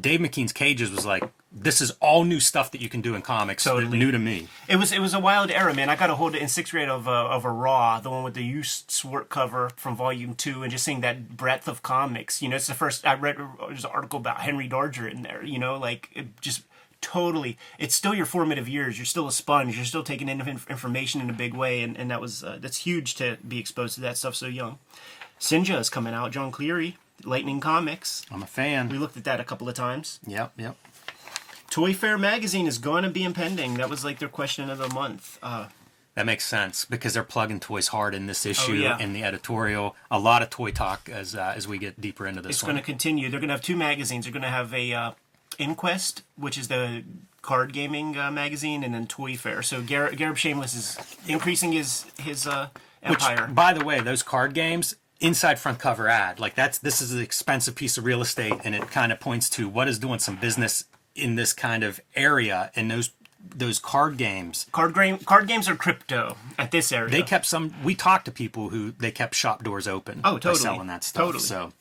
Dave 0.00 0.20
McKean's 0.20 0.52
Cages 0.52 0.90
was 0.90 1.04
like, 1.04 1.24
this 1.52 1.80
is 1.80 1.90
all 2.00 2.22
new 2.22 2.38
stuff 2.38 2.70
that 2.70 2.80
you 2.80 2.88
can 2.88 3.00
do 3.00 3.16
in 3.16 3.22
comics, 3.22 3.64
Totally. 3.64 3.98
new 3.98 4.12
to 4.12 4.18
me. 4.20 4.46
It 4.68 4.76
was 4.76 4.92
it 4.92 5.00
was 5.00 5.14
a 5.14 5.18
wild 5.18 5.50
era, 5.50 5.74
man. 5.74 5.88
I 5.88 5.96
got 5.96 6.10
a 6.10 6.14
hold 6.14 6.36
of 6.36 6.40
in 6.40 6.46
sixth 6.46 6.70
grade 6.70 6.88
of 6.88 7.08
a, 7.08 7.10
of 7.10 7.44
a 7.44 7.50
Raw, 7.50 7.98
the 7.98 8.08
one 8.08 8.22
with 8.22 8.34
the 8.34 8.48
Joost 8.48 8.92
Swarte 8.92 9.28
cover 9.28 9.70
from 9.74 9.96
Volume 9.96 10.36
Two, 10.36 10.62
and 10.62 10.70
just 10.70 10.84
seeing 10.84 11.00
that 11.00 11.36
breadth 11.36 11.66
of 11.66 11.82
comics. 11.82 12.40
You 12.40 12.48
know, 12.48 12.54
it's 12.54 12.68
the 12.68 12.74
first 12.74 13.04
I 13.04 13.14
read 13.14 13.36
there's 13.66 13.84
an 13.84 13.90
article 13.92 14.20
about 14.20 14.42
Henry 14.42 14.68
Darger 14.68 15.10
in 15.10 15.22
there. 15.22 15.44
You 15.44 15.58
know, 15.58 15.76
like 15.76 16.10
it 16.14 16.40
just 16.40 16.62
totally. 17.00 17.58
It's 17.80 17.96
still 17.96 18.14
your 18.14 18.26
formative 18.26 18.68
years. 18.68 18.96
You're 18.96 19.06
still 19.06 19.26
a 19.26 19.32
sponge. 19.32 19.74
You're 19.74 19.84
still 19.84 20.04
taking 20.04 20.28
in 20.28 20.40
information 20.68 21.20
in 21.20 21.30
a 21.30 21.32
big 21.34 21.52
way, 21.52 21.82
and, 21.82 21.96
and 21.96 22.12
that 22.12 22.20
was 22.20 22.44
uh, 22.44 22.58
that's 22.60 22.76
huge 22.78 23.16
to 23.16 23.38
be 23.46 23.58
exposed 23.58 23.96
to 23.96 24.00
that 24.02 24.16
stuff 24.16 24.36
so 24.36 24.46
young. 24.46 24.78
Sinja 25.40 25.78
is 25.80 25.88
coming 25.90 26.14
out. 26.14 26.30
John 26.32 26.50
Cleary, 26.52 26.96
Lightning 27.24 27.60
Comics. 27.60 28.24
I'm 28.30 28.42
a 28.42 28.46
fan. 28.46 28.88
We 28.88 28.98
looked 28.98 29.16
at 29.16 29.24
that 29.24 29.40
a 29.40 29.44
couple 29.44 29.68
of 29.68 29.74
times. 29.74 30.20
Yep, 30.26 30.52
yep. 30.56 30.76
Toy 31.70 31.94
Fair 31.94 32.18
magazine 32.18 32.66
is 32.66 32.78
going 32.78 33.04
to 33.04 33.10
be 33.10 33.22
impending. 33.24 33.74
That 33.74 33.88
was 33.88 34.04
like 34.04 34.18
their 34.18 34.28
question 34.28 34.68
of 34.70 34.78
the 34.78 34.88
month. 34.88 35.38
Uh, 35.42 35.66
That 36.14 36.26
makes 36.26 36.44
sense 36.44 36.84
because 36.84 37.14
they're 37.14 37.22
plugging 37.22 37.60
toys 37.60 37.88
hard 37.88 38.14
in 38.14 38.26
this 38.26 38.44
issue 38.44 38.72
Oh, 38.72 38.74
yeah. 38.74 38.98
in 38.98 39.12
the 39.12 39.22
editorial. 39.22 39.94
A 40.10 40.18
lot 40.18 40.42
of 40.42 40.50
toy 40.50 40.72
talk 40.72 41.08
as 41.08 41.34
uh, 41.36 41.54
as 41.56 41.68
we 41.68 41.78
get 41.78 42.00
deeper 42.00 42.26
into 42.26 42.42
this 42.42 42.56
it's 42.56 42.62
going 42.62 42.76
to 42.76 42.82
continue. 42.82 43.30
They're 43.30 43.40
going 43.40 43.48
to 43.48 43.54
have 43.54 43.62
two 43.62 43.76
magazines. 43.76 44.24
They're 44.24 44.32
going 44.32 44.42
to 44.42 44.48
have 44.48 44.74
a 44.74 44.92
uh, 44.92 45.12
Inquest, 45.58 46.22
which 46.36 46.58
is 46.58 46.68
the 46.68 47.04
card 47.42 47.72
gaming 47.72 48.18
uh, 48.18 48.30
magazine, 48.30 48.82
and 48.82 48.92
then 48.92 49.06
Toy 49.06 49.36
Fair. 49.36 49.62
So 49.62 49.80
Garrett, 49.80 50.18
Gareb 50.18 50.34
Shamus 50.34 50.76
is 50.76 50.98
increasing 51.28 51.70
his 51.72 52.04
his 52.18 52.46
uh, 52.48 52.68
Which, 53.06 53.22
empire. 53.22 53.46
by 53.46 53.72
the 53.72 53.84
way, 53.84 54.00
those 54.00 54.22
card 54.24 54.54
games 54.54 54.96
inside 55.20 55.58
front 55.58 55.78
cover 55.78 56.08
ad 56.08 56.40
like 56.40 56.54
that's 56.54 56.78
this 56.78 57.00
is 57.02 57.12
an 57.12 57.20
expensive 57.20 57.74
piece 57.74 57.98
of 57.98 58.04
real 58.04 58.20
estate, 58.22 58.54
and 58.64 58.74
it 58.74 58.90
kind 58.90 59.12
of 59.12 59.20
points 59.20 59.48
to 59.50 59.68
what 59.68 59.88
is 59.88 59.98
doing 59.98 60.18
some 60.18 60.36
business 60.36 60.84
in 61.14 61.34
this 61.34 61.52
kind 61.52 61.82
of 61.84 62.00
area. 62.14 62.70
And 62.74 62.90
those 62.90 63.10
those 63.54 63.78
card 63.78 64.16
games 64.18 64.66
card 64.72 64.94
game 64.94 65.18
card 65.18 65.48
games 65.48 65.68
are 65.68 65.74
crypto 65.74 66.36
at 66.58 66.70
this 66.70 66.92
area. 66.92 67.10
they 67.10 67.22
kept 67.22 67.46
some 67.46 67.74
we 67.82 67.94
talked 67.94 68.26
to 68.26 68.30
people 68.30 68.68
who 68.68 68.90
they 68.92 69.10
kept 69.10 69.34
shop 69.34 69.64
doors 69.64 69.88
open 69.88 70.20
Oh, 70.24 70.34
totally. 70.34 70.56
selling 70.56 70.86
that 70.88 71.02
stuff 71.04 71.22
Totally. 71.24 71.42
so 71.44 71.72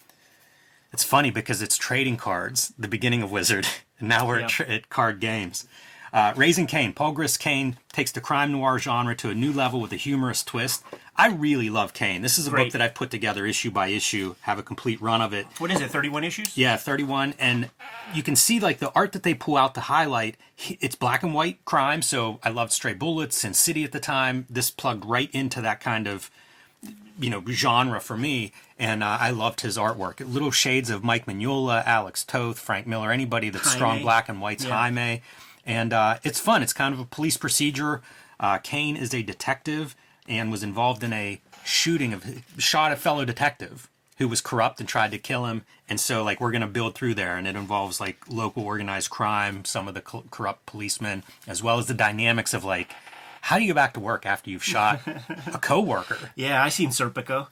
it's 0.94 1.04
funny 1.04 1.32
because 1.32 1.62
it's 1.62 1.76
trading 1.78 2.16
cards 2.16 2.74
the 2.80 2.88
beginning 2.88 3.22
of 3.22 3.30
wizard 3.30 3.68
and 4.00 4.08
now 4.08 4.26
we're 4.26 4.40
Yeah. 4.40 4.46
at, 4.46 4.50
tra- 4.52 4.68
at 4.70 4.90
card 4.90 5.20
games 5.20 5.68
uh, 6.14 6.34
raising 6.36 6.66
Cain, 6.68 6.94
Paul 6.94 7.12
Grist 7.12 7.40
Kane 7.40 7.78
takes 7.92 8.12
the 8.12 8.22
crime 8.22 8.52
noir 8.52 8.80
genre 8.80 9.16
to 9.16 9.30
a 9.30 9.36
new 9.36 9.52
level 9.52 9.80
with 9.80 9.92
a 9.92 9.96
humorous 9.98 10.44
twist. 10.44 10.84
I 11.16 11.28
really 11.30 11.70
love 11.70 11.94
Kane. 11.94 12.22
This 12.22 12.38
is 12.38 12.48
a 12.48 12.52
book 12.52 12.72
that 12.72 12.82
I've 12.82 12.96
put 12.96 13.12
together 13.12 13.46
issue 13.46 13.72
by 13.72 13.88
issue, 13.88 14.36
have 14.42 14.58
a 14.58 14.64
complete 14.64 15.02
run 15.02 15.22
of 15.22 15.34
it. 15.34 15.46
what 15.58 15.70
is 15.70 15.82
it? 15.82 15.92
Thirty 15.92 16.08
one 16.10 16.24
issues. 16.24 16.58
Yeah, 16.58 16.78
31. 16.78 17.34
And 17.38 17.70
you 18.14 18.24
can 18.24 18.36
see 18.38 18.60
like 18.60 18.80
the 18.80 18.92
art 18.94 19.12
that 19.12 19.24
they 19.24 19.34
pull 19.34 19.58
out 19.58 19.76
to 19.76 19.82
highlight. 19.82 20.38
It's 20.80 20.96
black 20.96 21.22
and 21.24 21.34
white 21.34 21.64
crime. 21.66 22.02
So 22.02 22.40
I 22.44 22.50
loved 22.50 22.72
Stray 22.72 22.94
Bullets, 22.94 23.44
and 23.44 23.56
City 23.56 23.84
at 23.84 23.92
the 23.92 24.00
time. 24.00 24.46
This 24.50 24.72
plugged 24.72 25.04
right 25.06 25.30
into 25.34 25.60
that 25.62 25.82
kind 25.82 26.08
of, 26.08 26.32
you 27.20 27.30
know, 27.30 27.44
genre 27.50 28.00
for 28.00 28.16
me. 28.18 28.54
And 28.78 29.04
uh, 29.04 29.18
I 29.20 29.32
loved 29.32 29.60
his 29.60 29.78
artwork. 29.78 30.22
Little 30.26 30.52
shades 30.52 30.90
of 30.90 31.04
Mike 31.04 31.26
Mignola, 31.26 31.86
Alex 31.86 32.24
Toth, 32.24 32.58
Frank 32.60 32.88
Miller, 32.88 33.12
anybody 33.12 33.50
that's 33.50 33.70
strong 33.70 34.02
black 34.02 34.30
and 34.30 34.40
white's 34.40 34.64
Yeah. 34.64 34.72
Jaime. 34.78 35.22
And 35.66 35.94
uh, 35.94 36.18
it's 36.24 36.40
fun. 36.40 36.64
It's 36.64 36.74
kind 36.74 36.94
of 36.94 37.00
a 37.00 37.06
police 37.06 37.38
procedure. 37.38 38.02
Uh, 38.40 38.58
Kane 38.58 38.96
is 38.96 39.14
a 39.14 39.22
detective 39.22 39.96
and 40.28 40.52
was 40.52 40.64
involved 40.64 41.04
in 41.04 41.14
a 41.14 41.42
shooting 41.64 42.14
of 42.14 42.24
shot 42.58 42.92
a 42.92 42.96
fellow 42.96 43.26
detective 43.26 43.90
who 44.18 44.28
was 44.28 44.42
corrupt 44.42 44.80
and 44.80 44.90
tried 44.90 45.12
to 45.12 45.18
kill 45.18 45.46
him. 45.46 45.64
And 45.88 46.00
so, 46.00 46.24
like, 46.24 46.42
we're 46.42 46.52
going 46.52 46.62
to 46.62 46.68
build 46.68 46.94
through 46.96 47.14
there, 47.16 47.38
and 47.38 47.48
it 47.48 47.56
involves 47.56 48.00
like 48.02 48.18
local 48.30 48.64
organized 48.64 49.10
crime, 49.10 49.64
some 49.66 49.88
of 49.88 49.94
the 49.94 50.02
co- 50.02 50.26
corrupt 50.30 50.66
policemen, 50.66 51.24
as 51.48 51.64
well 51.64 51.80
as 51.80 51.88
the 51.88 51.94
dynamics 51.94 52.54
of 52.54 52.64
like, 52.64 52.94
how 53.42 53.58
do 53.58 53.64
you 53.64 53.70
go 53.74 53.76
back 53.76 53.94
to 53.94 54.00
work 54.00 54.26
after 54.26 54.50
you've 54.50 54.64
shot 54.64 55.02
a 55.54 55.58
coworker? 55.60 56.32
Yeah, 56.36 56.62
I 56.64 56.70
seen 56.70 56.90
Serpico. 56.90 57.48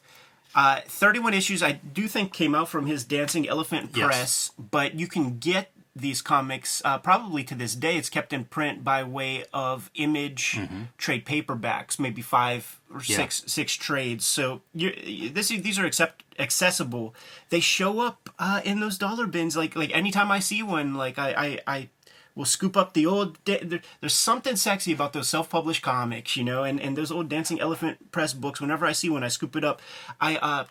Uh, 0.56 0.82
31 0.86 1.34
issues, 1.34 1.62
I 1.63 1.74
do 1.74 2.08
think, 2.08 2.34
came 2.34 2.54
out 2.56 2.67
from 2.67 2.86
his 2.88 3.04
Dancing 3.04 3.48
Elephant 3.48 3.91
Yes. 3.96 4.06
Press, 4.06 4.52
but 4.58 4.96
you 4.96 5.08
can 5.08 5.38
get 5.38 5.72
these 6.00 6.22
comics 6.22 6.82
uh, 6.86 6.98
probably 6.98 7.44
to 7.46 7.56
this 7.56 7.76
day. 7.76 7.98
It's 7.98 8.10
kept 8.10 8.34
in 8.34 8.46
print 8.46 8.84
by 8.84 9.04
way 9.04 9.46
of 9.54 9.90
image 9.96 10.60
trade 10.98 11.26
paperbacks, 11.26 12.00
maybe 12.00 12.22
five 12.22 12.80
or 12.92 13.00
Mm-hmm. 13.00 13.12
Yeah. 13.12 13.18
six 13.18 13.44
six 13.48 13.74
trades. 13.74 14.26
So 14.26 14.62
this 14.74 15.50
these 15.50 15.78
are 15.80 15.86
accept, 15.86 16.24
accessible. 16.40 17.14
They 17.50 17.60
show 17.60 18.00
up 18.00 18.30
uh, 18.40 18.62
in 18.64 18.80
those 18.80 18.98
dollar 18.98 19.28
bins. 19.28 19.58
Like 19.58 19.76
like 19.76 19.94
anytime 19.96 20.32
I 20.32 20.40
see 20.40 20.64
one, 20.64 20.96
like 20.96 21.18
I 21.20 21.34
I. 21.38 21.60
I 21.78 21.90
will 22.36 22.46
scoop 22.46 22.78
up 22.78 22.94
the 22.94 23.04
old. 23.04 23.44
Da- 23.46 23.64
there, 23.64 23.82
there's 24.00 24.14
something 24.14 24.56
sexy 24.56 24.94
about 24.94 25.12
those 25.12 25.28
self-published 25.28 25.82
comics, 25.82 26.38
you 26.38 26.44
know, 26.44 26.64
and, 26.64 26.80
and 26.80 26.96
those 26.96 27.12
old 27.12 27.30
Dancing 27.30 27.60
Elephant 27.60 28.12
Press 28.12 28.32
books. 28.32 28.62
Whenever 28.62 28.86
I 28.86 28.92
see 28.92 29.10
one, 29.10 29.24
I 29.24 29.28
scoop 29.28 29.56
it 29.56 29.64
up. 29.64 29.82
I 30.22 30.36
uh, 30.38 30.66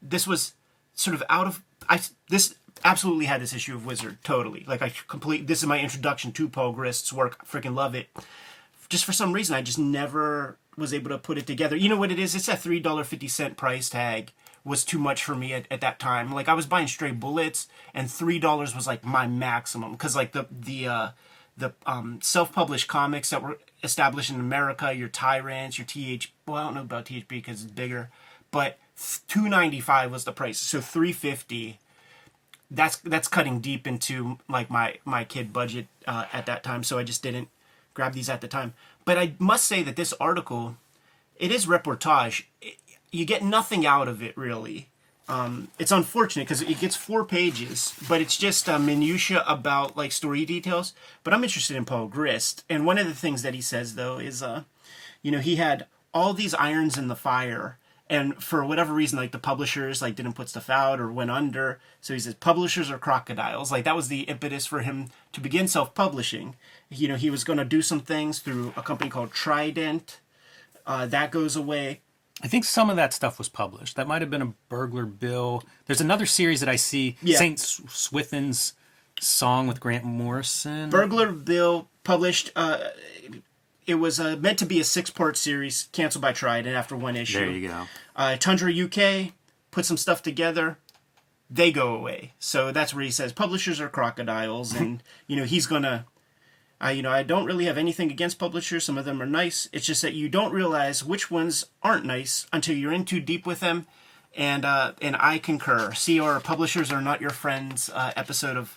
this 0.00 0.26
was 0.26 0.54
sort 0.94 1.14
of 1.14 1.22
out 1.28 1.46
of 1.46 1.62
I 1.90 2.00
this 2.30 2.54
absolutely 2.84 3.24
had 3.24 3.40
this 3.40 3.54
issue 3.54 3.74
of 3.74 3.86
Wizard 3.86 4.18
totally 4.22 4.64
like 4.66 4.82
I 4.82 4.92
complete 5.08 5.46
this 5.46 5.60
is 5.60 5.66
my 5.66 5.80
introduction 5.80 6.32
to 6.32 6.48
Paul 6.48 6.72
Grist's 6.72 7.12
work 7.12 7.38
I 7.40 7.44
freaking 7.44 7.74
love 7.74 7.94
it 7.94 8.08
just 8.88 9.04
for 9.04 9.12
some 9.12 9.32
reason 9.32 9.56
I 9.56 9.62
just 9.62 9.78
never 9.78 10.58
was 10.76 10.92
able 10.92 11.10
to 11.10 11.18
put 11.18 11.38
it 11.38 11.46
together 11.46 11.76
you 11.76 11.88
know 11.88 11.96
what 11.96 12.12
it 12.12 12.18
is 12.18 12.34
it's 12.34 12.48
a 12.48 12.56
three 12.56 12.80
dollar 12.80 13.04
fifty 13.04 13.28
cent 13.28 13.56
price 13.56 13.88
tag 13.88 14.32
was 14.64 14.84
too 14.84 14.98
much 14.98 15.22
for 15.22 15.34
me 15.34 15.52
at, 15.52 15.66
at 15.70 15.80
that 15.80 15.98
time 15.98 16.32
like 16.32 16.48
I 16.48 16.54
was 16.54 16.66
buying 16.66 16.86
stray 16.86 17.10
bullets 17.10 17.68
and 17.92 18.10
three 18.10 18.38
dollars 18.38 18.74
was 18.74 18.86
like 18.86 19.04
my 19.04 19.26
maximum 19.26 19.92
because 19.92 20.14
like 20.14 20.32
the 20.32 20.46
the 20.50 20.88
uh 20.88 21.08
the 21.56 21.72
um, 21.86 22.18
self-published 22.20 22.88
comics 22.88 23.30
that 23.30 23.42
were 23.42 23.58
established 23.82 24.30
in 24.30 24.40
America, 24.40 24.92
your 24.92 25.08
Tyrants, 25.08 25.78
your 25.78 25.86
TH. 25.86 26.32
Well, 26.46 26.56
I 26.56 26.64
don't 26.64 26.74
know 26.74 26.80
about 26.80 27.06
THP 27.06 27.28
because 27.28 27.62
it's 27.62 27.70
bigger, 27.70 28.10
but 28.50 28.78
two 29.28 29.48
ninety 29.48 29.80
five 29.80 30.10
was 30.10 30.24
the 30.24 30.32
price. 30.32 30.58
So 30.58 30.80
three 30.80 31.12
fifty. 31.12 31.78
That's 32.74 32.96
that's 32.96 33.28
cutting 33.28 33.60
deep 33.60 33.86
into 33.86 34.38
like 34.48 34.70
my 34.70 34.98
my 35.04 35.24
kid 35.24 35.52
budget 35.52 35.86
uh, 36.06 36.26
at 36.32 36.46
that 36.46 36.62
time. 36.62 36.82
So 36.84 36.98
I 36.98 37.04
just 37.04 37.22
didn't 37.22 37.48
grab 37.94 38.12
these 38.14 38.28
at 38.28 38.40
the 38.40 38.48
time. 38.48 38.74
But 39.04 39.18
I 39.18 39.34
must 39.38 39.66
say 39.66 39.82
that 39.82 39.96
this 39.96 40.12
article, 40.20 40.76
it 41.36 41.50
is 41.50 41.66
reportage. 41.66 42.44
It- 42.60 42.78
you 43.12 43.24
get 43.24 43.44
nothing 43.44 43.86
out 43.86 44.08
of 44.08 44.20
it 44.24 44.36
really. 44.36 44.88
Um, 45.28 45.68
it's 45.78 45.92
unfortunate 45.92 46.46
because 46.48 46.62
it 46.62 46.80
gets 46.80 46.96
four 46.96 47.24
pages, 47.24 47.94
but 48.08 48.20
it's 48.20 48.36
just 48.36 48.68
uh, 48.68 48.76
minutia 48.78 49.44
about 49.46 49.96
like 49.96 50.10
story 50.10 50.44
details. 50.44 50.94
But 51.22 51.32
I'm 51.32 51.44
interested 51.44 51.76
in 51.76 51.84
Paul 51.84 52.08
Grist, 52.08 52.64
and 52.68 52.84
one 52.84 52.98
of 52.98 53.06
the 53.06 53.14
things 53.14 53.42
that 53.42 53.54
he 53.54 53.60
says 53.60 53.94
though 53.94 54.18
is, 54.18 54.42
uh, 54.42 54.64
you 55.22 55.30
know, 55.30 55.38
he 55.38 55.56
had 55.56 55.86
all 56.12 56.34
these 56.34 56.54
irons 56.54 56.98
in 56.98 57.06
the 57.06 57.14
fire, 57.16 57.78
and 58.10 58.42
for 58.42 58.64
whatever 58.64 58.92
reason, 58.92 59.18
like 59.18 59.32
the 59.32 59.38
publishers 59.38 60.02
like 60.02 60.14
didn't 60.14 60.34
put 60.34 60.48
stuff 60.50 60.68
out 60.68 61.00
or 61.00 61.10
went 61.10 61.30
under. 61.30 61.80
So 62.00 62.12
he 62.14 62.20
says 62.20 62.34
publishers 62.34 62.90
are 62.90 62.98
crocodiles. 62.98 63.72
Like 63.72 63.84
that 63.84 63.96
was 63.96 64.08
the 64.08 64.20
impetus 64.22 64.66
for 64.66 64.80
him 64.80 65.06
to 65.32 65.40
begin 65.40 65.68
self-publishing. 65.68 66.56
You 66.90 67.08
know, 67.08 67.16
he 67.16 67.30
was 67.30 67.44
going 67.44 67.58
to 67.58 67.64
do 67.64 67.80
some 67.82 68.00
things 68.00 68.40
through 68.40 68.74
a 68.76 68.82
company 68.82 69.08
called 69.10 69.32
Trident. 69.32 70.20
Uh, 70.86 71.06
that 71.06 71.30
goes 71.30 71.56
away. 71.56 72.02
I 72.42 72.48
think 72.48 72.64
some 72.64 72.90
of 72.90 72.96
that 72.96 73.14
stuff 73.14 73.38
was 73.38 73.48
published. 73.48 73.96
That 73.96 74.06
might 74.06 74.20
have 74.20 74.30
been 74.30 74.42
a 74.42 74.52
Burglar 74.68 75.06
Bill. 75.06 75.62
There's 75.86 76.00
another 76.00 76.26
series 76.26 76.60
that 76.60 76.68
I 76.68 76.76
see, 76.76 77.16
Yeah. 77.22 77.38
Saint 77.38 77.58
Swithin's 77.58 78.74
song 79.20 79.66
with 79.66 79.80
Grant 79.80 80.04
Morrison. 80.04 80.90
Burglar 80.90 81.32
Bill 81.32 81.88
published. 82.02 82.50
Uh, 82.54 82.78
it 83.86 83.96
was 83.96 84.18
uh, 84.20 84.36
meant 84.36 84.58
to 84.60 84.66
be 84.66 84.80
a 84.80 84.84
six-part 84.84 85.36
series, 85.36 85.88
canceled 85.92 86.22
by 86.22 86.32
Trident 86.32 86.74
after 86.74 86.96
one 86.96 87.16
issue. 87.16 87.38
there 87.38 87.50
you 87.50 87.68
go. 87.68 87.84
Uh, 88.16 88.36
Tundra 88.36 88.72
UK 88.72 89.32
put 89.70 89.84
some 89.84 89.96
stuff 89.96 90.22
together. 90.22 90.78
They 91.50 91.70
go 91.72 91.94
away. 91.94 92.32
So 92.38 92.72
that's 92.72 92.94
where 92.94 93.04
he 93.04 93.10
says 93.10 93.32
publishers 93.32 93.80
are 93.80 93.88
crocodiles, 93.88 94.74
and 94.80 95.02
you 95.26 95.36
know 95.36 95.44
he's 95.44 95.66
gonna. 95.66 96.06
Uh, 96.84 96.88
you 96.88 97.02
know, 97.02 97.10
I 97.10 97.22
don't 97.22 97.46
really 97.46 97.64
have 97.66 97.78
anything 97.78 98.10
against 98.10 98.38
publishers. 98.38 98.84
Some 98.84 98.98
of 98.98 99.04
them 99.04 99.22
are 99.22 99.26
nice. 99.26 99.68
It's 99.72 99.86
just 99.86 100.02
that 100.02 100.12
you 100.12 100.28
don't 100.28 100.52
realize 100.52 101.04
which 101.04 101.30
ones 101.30 101.66
aren't 101.82 102.04
nice 102.04 102.46
until 102.52 102.76
you're 102.76 102.92
in 102.92 103.04
too 103.04 103.20
deep 103.20 103.46
with 103.46 103.60
them. 103.60 103.86
And 104.36 104.64
uh, 104.64 104.92
and 105.00 105.16
I 105.18 105.38
concur. 105.38 105.92
See 105.94 106.18
our 106.18 106.40
publishers 106.40 106.90
are 106.90 107.00
not 107.00 107.20
your 107.20 107.30
friends. 107.30 107.88
Uh, 107.94 108.12
episode 108.16 108.56
of 108.56 108.76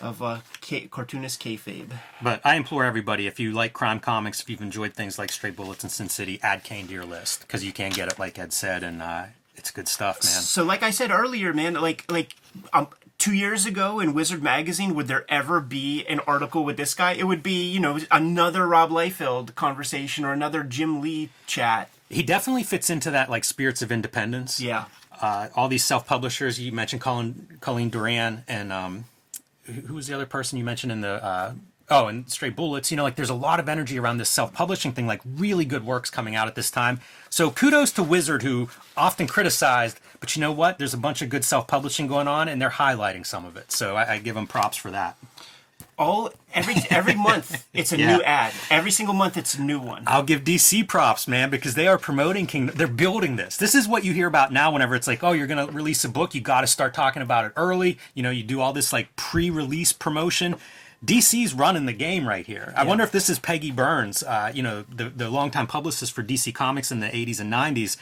of 0.00 0.22
uh, 0.22 0.38
K- 0.60 0.88
cartoonist 0.90 1.40
kayfabe. 1.42 1.90
But 2.22 2.40
I 2.44 2.56
implore 2.56 2.84
everybody, 2.84 3.26
if 3.26 3.38
you 3.38 3.52
like 3.52 3.72
crime 3.72 4.00
comics, 4.00 4.40
if 4.40 4.50
you've 4.50 4.60
enjoyed 4.62 4.94
things 4.94 5.18
like 5.18 5.30
Stray 5.32 5.50
Bullets 5.50 5.82
and 5.84 5.92
Sin 5.92 6.08
City, 6.08 6.38
add 6.42 6.64
Kane 6.64 6.86
to 6.88 6.92
your 6.92 7.04
list 7.04 7.42
because 7.42 7.64
you 7.64 7.72
can 7.72 7.92
get 7.92 8.08
it, 8.08 8.18
like 8.18 8.38
Ed 8.38 8.52
said, 8.52 8.82
and 8.82 9.02
uh, 9.02 9.24
it's 9.56 9.70
good 9.70 9.88
stuff, 9.88 10.22
man. 10.24 10.42
So, 10.42 10.64
like 10.64 10.82
I 10.82 10.90
said 10.90 11.10
earlier, 11.10 11.52
man, 11.52 11.74
like 11.74 12.04
like 12.10 12.34
um, 12.72 12.88
two 13.18 13.32
years 13.34 13.66
ago 13.66 14.00
in 14.00 14.12
Wizard 14.14 14.42
magazine, 14.42 14.94
would 14.94 15.06
there 15.06 15.24
ever 15.28 15.60
be 15.60 16.04
an 16.06 16.20
article 16.26 16.64
with 16.64 16.76
this 16.76 16.94
guy? 16.94 17.12
It 17.12 17.24
would 17.24 17.42
be, 17.42 17.70
you 17.70 17.78
know, 17.80 17.98
another 18.10 18.66
Rob 18.66 18.90
Liefeld 18.90 19.54
conversation 19.54 20.24
or 20.24 20.32
another 20.32 20.62
Jim 20.64 21.00
Lee 21.00 21.30
chat. 21.46 21.88
He 22.10 22.22
definitely 22.22 22.64
fits 22.64 22.90
into 22.90 23.10
that 23.12 23.30
like 23.30 23.44
spirits 23.44 23.80
of 23.80 23.90
independence. 23.92 24.60
Yeah, 24.60 24.84
Uh, 25.20 25.48
all 25.54 25.68
these 25.68 25.84
self-publishers 25.84 26.60
you 26.60 26.70
mentioned, 26.72 27.00
Colin, 27.00 27.58
Colleen 27.60 27.88
Doran, 27.90 28.44
and 28.46 28.72
um, 28.72 29.04
who 29.64 29.94
was 29.94 30.06
the 30.06 30.14
other 30.14 30.26
person 30.26 30.58
you 30.58 30.64
mentioned 30.64 30.92
in 30.92 31.00
the? 31.00 31.24
Uh, 31.24 31.54
oh, 31.90 32.06
and 32.06 32.28
Stray 32.30 32.50
Bullets. 32.50 32.90
You 32.90 32.96
know, 32.96 33.02
like 33.02 33.16
there's 33.16 33.30
a 33.30 33.34
lot 33.34 33.60
of 33.60 33.68
energy 33.68 33.98
around 33.98 34.18
this 34.18 34.30
self-publishing 34.30 34.92
thing. 34.92 35.06
Like 35.06 35.20
really 35.24 35.64
good 35.64 35.84
works 35.84 36.10
coming 36.10 36.34
out 36.34 36.48
at 36.48 36.54
this 36.54 36.70
time. 36.70 37.00
So 37.30 37.50
kudos 37.50 37.92
to 37.92 38.02
Wizard, 38.02 38.42
who 38.42 38.68
often 38.96 39.26
criticized, 39.26 40.00
but 40.20 40.36
you 40.36 40.40
know 40.40 40.52
what? 40.52 40.78
There's 40.78 40.94
a 40.94 40.98
bunch 40.98 41.22
of 41.22 41.28
good 41.28 41.44
self-publishing 41.44 42.06
going 42.06 42.28
on, 42.28 42.48
and 42.48 42.60
they're 42.60 42.70
highlighting 42.70 43.26
some 43.26 43.44
of 43.44 43.56
it. 43.56 43.72
So 43.72 43.96
I, 43.96 44.14
I 44.14 44.18
give 44.18 44.34
them 44.34 44.46
props 44.46 44.76
for 44.76 44.90
that. 44.90 45.16
All 45.98 46.30
every 46.52 46.74
every 46.90 47.14
month 47.14 47.66
it's 47.72 47.92
a 47.92 47.98
Yeah. 47.98 48.16
new 48.16 48.22
ad. 48.22 48.52
Every 48.70 48.90
single 48.90 49.14
month 49.14 49.36
it's 49.36 49.54
a 49.54 49.62
new 49.62 49.78
one. 49.78 50.04
I'll 50.06 50.22
give 50.22 50.42
DC 50.44 50.86
props, 50.88 51.26
man, 51.28 51.50
because 51.50 51.74
they 51.74 51.86
are 51.86 51.98
promoting 51.98 52.46
Kingdom. 52.46 52.76
They're 52.76 52.86
building 52.86 53.36
this. 53.36 53.56
This 53.56 53.74
is 53.74 53.86
what 53.88 54.04
you 54.04 54.12
hear 54.12 54.26
about 54.26 54.52
now. 54.52 54.72
Whenever 54.72 54.94
it's 54.94 55.06
like, 55.06 55.22
oh, 55.22 55.32
you're 55.32 55.46
going 55.46 55.66
to 55.66 55.72
release 55.72 56.04
a 56.04 56.08
book, 56.08 56.34
you 56.34 56.40
got 56.40 56.62
to 56.62 56.66
start 56.66 56.94
talking 56.94 57.22
about 57.22 57.44
it 57.44 57.52
early. 57.56 57.98
You 58.14 58.22
know, 58.22 58.30
you 58.30 58.42
do 58.42 58.60
all 58.60 58.72
this 58.72 58.92
like 58.92 59.14
pre-release 59.16 59.92
promotion. 59.92 60.56
DC's 61.04 61.52
running 61.52 61.84
the 61.86 61.92
game 61.92 62.26
right 62.26 62.46
here. 62.46 62.72
I 62.76 62.84
wonder 62.84 63.04
if 63.04 63.12
this 63.12 63.28
is 63.28 63.38
Peggy 63.38 63.70
Burns, 63.70 64.22
uh, 64.22 64.50
you 64.54 64.62
know, 64.62 64.84
the 64.90 65.10
the 65.10 65.28
longtime 65.28 65.66
publicist 65.66 66.12
for 66.12 66.22
DC 66.22 66.54
Comics 66.54 66.90
in 66.90 67.00
the 67.00 67.08
80s 67.08 67.40
and 67.40 67.52
90s. 67.52 67.96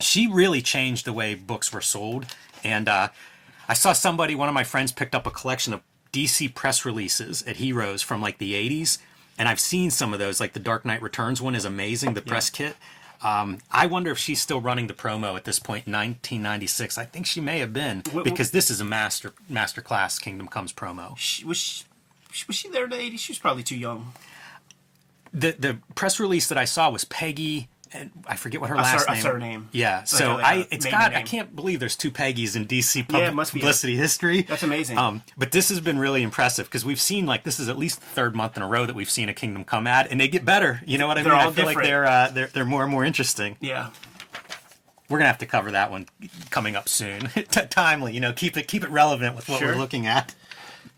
She 0.00 0.26
really 0.26 0.62
changed 0.62 1.06
the 1.06 1.12
way 1.12 1.34
books 1.34 1.72
were 1.72 1.80
sold, 1.80 2.26
and 2.62 2.88
uh, 2.88 3.08
I 3.68 3.74
saw 3.74 3.92
somebody, 3.92 4.34
one 4.34 4.48
of 4.48 4.54
my 4.54 4.64
friends, 4.64 4.92
picked 4.92 5.14
up 5.14 5.26
a 5.26 5.30
collection 5.30 5.72
of 5.72 5.80
DC 6.14 6.54
press 6.54 6.84
releases 6.84 7.42
at 7.42 7.56
Heroes 7.56 8.00
from 8.00 8.22
like 8.22 8.38
the 8.38 8.54
80s. 8.54 8.98
And 9.36 9.48
I've 9.48 9.58
seen 9.58 9.90
some 9.90 10.12
of 10.12 10.20
those, 10.20 10.38
like 10.38 10.52
the 10.52 10.60
Dark 10.60 10.84
Knight 10.84 11.02
Returns 11.02 11.42
one 11.42 11.56
is 11.56 11.64
amazing, 11.64 12.14
the 12.14 12.22
press 12.22 12.50
kit. 12.50 12.76
Um, 13.20 13.58
I 13.70 13.86
wonder 13.86 14.12
if 14.12 14.18
she's 14.18 14.40
still 14.40 14.60
running 14.60 14.86
the 14.86 14.94
promo 14.94 15.34
at 15.34 15.44
this 15.44 15.60
1996. 15.60 16.98
I 16.98 17.04
think 17.04 17.26
she 17.26 17.40
may 17.40 17.58
have 17.58 17.72
been 17.72 18.02
Wh- 18.06 18.20
wh- 18.20 18.22
because 18.22 18.52
this 18.52 18.70
is 18.70 18.80
a 18.80 18.84
master 18.84 19.32
master 19.48 19.80
class 19.80 20.18
Kingdom 20.18 20.46
Comes 20.46 20.72
promo. 20.72 21.16
She, 21.16 21.44
was 21.44 21.84
she, 22.30 22.44
was 22.46 22.54
she 22.54 22.68
there 22.68 22.84
in 22.84 22.90
the 22.90 22.96
'80s? 22.96 23.18
She 23.18 23.32
was 23.32 23.38
probably 23.38 23.62
too 23.62 23.78
young. 23.78 24.12
The 25.32 25.56
the 25.58 25.78
press 25.94 26.20
release 26.20 26.48
that 26.48 26.58
I 26.58 26.64
saw 26.66 26.90
was 26.90 27.04
Peggy 27.04 27.68
I 28.26 28.36
forget 28.36 28.60
what 28.60 28.70
her 28.70 28.76
last 28.76 29.04
sur- 29.04 29.10
a 29.10 29.14
name. 29.14 29.22
surname. 29.22 29.68
Yeah, 29.72 30.04
so 30.04 30.32
a- 30.32 30.34
like 30.34 30.42
a 30.42 30.46
I 30.46 30.68
it's 30.70 30.86
got 30.86 31.14
I 31.14 31.22
can't 31.22 31.54
believe 31.54 31.80
there's 31.80 31.96
two 31.96 32.10
Peggy's 32.10 32.56
in 32.56 32.66
DC 32.66 33.06
pub- 33.08 33.20
Yeah, 33.20 33.30
must 33.30 33.52
be. 33.54 33.60
publicity 33.60 33.96
history. 33.96 34.42
That's 34.42 34.62
amazing. 34.62 34.98
Um, 34.98 35.22
but 35.36 35.52
this 35.52 35.68
has 35.68 35.80
been 35.80 35.98
really 35.98 36.22
impressive 36.22 36.66
because 36.66 36.84
we've 36.84 37.00
seen 37.00 37.26
like 37.26 37.44
this 37.44 37.60
is 37.60 37.68
at 37.68 37.78
least 37.78 38.00
the 38.00 38.06
third 38.06 38.34
month 38.34 38.56
in 38.56 38.62
a 38.62 38.66
row 38.68 38.86
that 38.86 38.94
we've 38.96 39.10
seen 39.10 39.28
a 39.28 39.34
Kingdom 39.34 39.64
Come 39.64 39.86
ad, 39.86 40.08
and 40.10 40.20
they 40.20 40.28
get 40.28 40.44
better. 40.44 40.80
You 40.86 40.98
know 40.98 41.06
what 41.06 41.18
I 41.18 41.22
They're 41.22 41.32
mean? 41.32 41.42
I 41.46 41.50
feel 41.52 41.66
like 41.66 41.76
they're 41.82 42.04
uh, 42.06 42.30
they're 42.30 42.46
they're 42.48 42.64
more 42.64 42.82
and 42.82 42.90
more 42.90 43.04
interesting. 43.04 43.56
Yeah. 43.60 43.90
We're 45.10 45.18
gonna 45.18 45.28
have 45.28 45.38
to 45.38 45.46
cover 45.46 45.70
that 45.72 45.90
one 45.90 46.06
coming 46.50 46.76
up 46.76 46.88
soon. 46.88 47.28
T- 47.34 47.66
Timely, 47.68 48.14
you 48.14 48.20
know, 48.20 48.32
keep 48.32 48.56
it 48.56 48.66
keep 48.68 48.82
it 48.82 48.90
relevant 48.90 49.36
with 49.36 49.48
what 49.48 49.58
Sure. 49.58 49.68
we're 49.72 49.78
looking 49.78 50.06
at. 50.06 50.34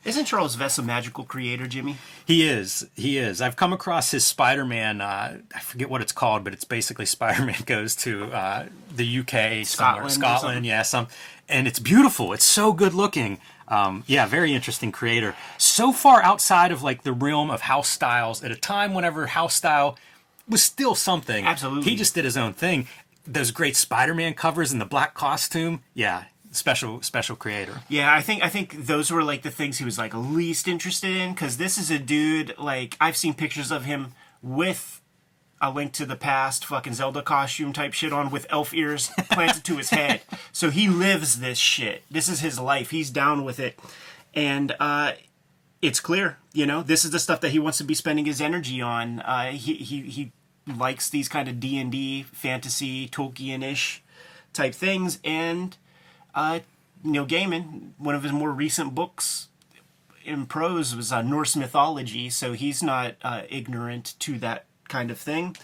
Isn't 0.06 0.24
Charles 0.24 0.56
Vess 0.56 0.78
a 0.78 0.82
magical 0.82 1.24
creator, 1.24 1.66
Jimmy? 1.66 1.96
He 2.24 2.46
is. 2.48 2.86
He 2.94 3.18
is. 3.18 3.42
I've 3.42 3.56
come 3.56 3.72
across 3.72 4.12
his 4.12 4.24
Spider-Man. 4.24 5.00
Uh, 5.00 5.38
I 5.52 5.58
forget 5.58 5.90
what 5.90 6.00
it's 6.00 6.12
called, 6.12 6.44
but 6.44 6.52
it's 6.52 6.64
basically 6.64 7.06
Spider-Man 7.16 7.62
goes 7.66 7.96
to 7.96 8.26
uh, 8.32 8.66
the 8.94 9.18
UK, 9.18 9.66
Scotland 9.66 10.12
Scotland. 10.12 10.64
Yeah, 10.64 10.82
some, 10.82 11.08
and 11.48 11.66
it's 11.66 11.80
beautiful. 11.80 12.32
It's 12.32 12.44
so 12.44 12.72
good 12.72 12.94
looking. 12.94 13.38
Um, 13.66 14.04
yeah, 14.06 14.26
very 14.26 14.54
interesting 14.54 14.92
creator. 14.92 15.34
So 15.58 15.92
far 15.92 16.22
outside 16.22 16.70
of 16.70 16.84
like 16.84 17.02
the 17.02 17.12
realm 17.12 17.50
of 17.50 17.62
house 17.62 17.88
styles, 17.88 18.44
at 18.44 18.52
a 18.52 18.56
time 18.56 18.94
whenever 18.94 19.26
house 19.26 19.54
style 19.54 19.98
was 20.48 20.62
still 20.62 20.94
something. 20.94 21.44
Absolutely. 21.44 21.90
He 21.90 21.96
just 21.96 22.14
did 22.14 22.24
his 22.24 22.36
own 22.36 22.52
thing. 22.52 22.86
Those 23.26 23.50
great 23.50 23.74
Spider-Man 23.74 24.34
covers 24.34 24.72
in 24.72 24.78
the 24.78 24.84
black 24.84 25.14
costume. 25.14 25.82
Yeah, 25.94 26.24
special 26.56 27.02
special 27.02 27.36
creator. 27.36 27.82
Yeah, 27.88 28.12
I 28.12 28.20
think 28.20 28.42
I 28.42 28.48
think 28.48 28.86
those 28.86 29.10
were 29.10 29.22
like 29.22 29.42
the 29.42 29.50
things 29.50 29.78
he 29.78 29.84
was 29.84 29.98
like 29.98 30.12
least 30.14 30.66
interested 30.68 31.10
in 31.16 31.34
because 31.34 31.56
this 31.56 31.78
is 31.78 31.90
a 31.90 31.98
dude 31.98 32.56
like 32.58 32.96
I've 33.00 33.16
seen 33.16 33.34
pictures 33.34 33.70
of 33.70 33.84
him 33.84 34.12
with 34.42 35.00
a 35.60 35.70
link 35.70 35.92
to 35.92 36.04
the 36.04 36.16
past, 36.16 36.64
fucking 36.64 36.94
Zelda 36.94 37.22
costume 37.22 37.72
type 37.72 37.92
shit 37.92 38.12
on 38.12 38.30
with 38.30 38.46
elf 38.50 38.74
ears 38.74 39.10
planted 39.30 39.64
to 39.64 39.76
his 39.76 39.90
head. 39.90 40.22
So 40.52 40.70
he 40.70 40.88
lives 40.88 41.40
this 41.40 41.58
shit. 41.58 42.02
This 42.10 42.28
is 42.28 42.40
his 42.40 42.58
life. 42.58 42.90
He's 42.90 43.10
down 43.10 43.44
with 43.44 43.58
it, 43.58 43.78
and 44.34 44.74
uh, 44.78 45.12
it's 45.80 46.00
clear. 46.00 46.38
You 46.52 46.66
know, 46.66 46.82
this 46.82 47.04
is 47.04 47.10
the 47.10 47.18
stuff 47.18 47.40
that 47.40 47.50
he 47.50 47.58
wants 47.58 47.78
to 47.78 47.84
be 47.84 47.94
spending 47.94 48.26
his 48.26 48.40
energy 48.40 48.80
on. 48.80 49.20
Uh, 49.20 49.52
he 49.52 49.74
he 49.74 50.02
he 50.02 50.32
likes 50.66 51.08
these 51.08 51.28
kind 51.28 51.48
of 51.48 51.60
D 51.60 51.78
and 51.78 51.90
D 51.90 52.24
fantasy 52.24 53.08
Tolkien 53.08 53.62
ish 53.62 54.02
type 54.52 54.74
things, 54.74 55.18
and 55.24 55.76
uh, 56.36 56.60
Neil 57.02 57.26
Gaiman, 57.26 57.92
one 57.98 58.14
of 58.14 58.22
his 58.22 58.32
more 58.32 58.52
recent 58.52 58.94
books 58.94 59.48
in 60.24 60.46
prose 60.46 60.94
was 60.94 61.12
uh, 61.12 61.22
Norse 61.22 61.56
mythology, 61.56 62.28
so 62.30 62.52
he's 62.52 62.82
not 62.82 63.14
uh, 63.22 63.42
ignorant 63.48 64.14
to 64.20 64.38
that 64.38 64.66
kind 64.88 65.10
of 65.10 65.18
thing. 65.18 65.56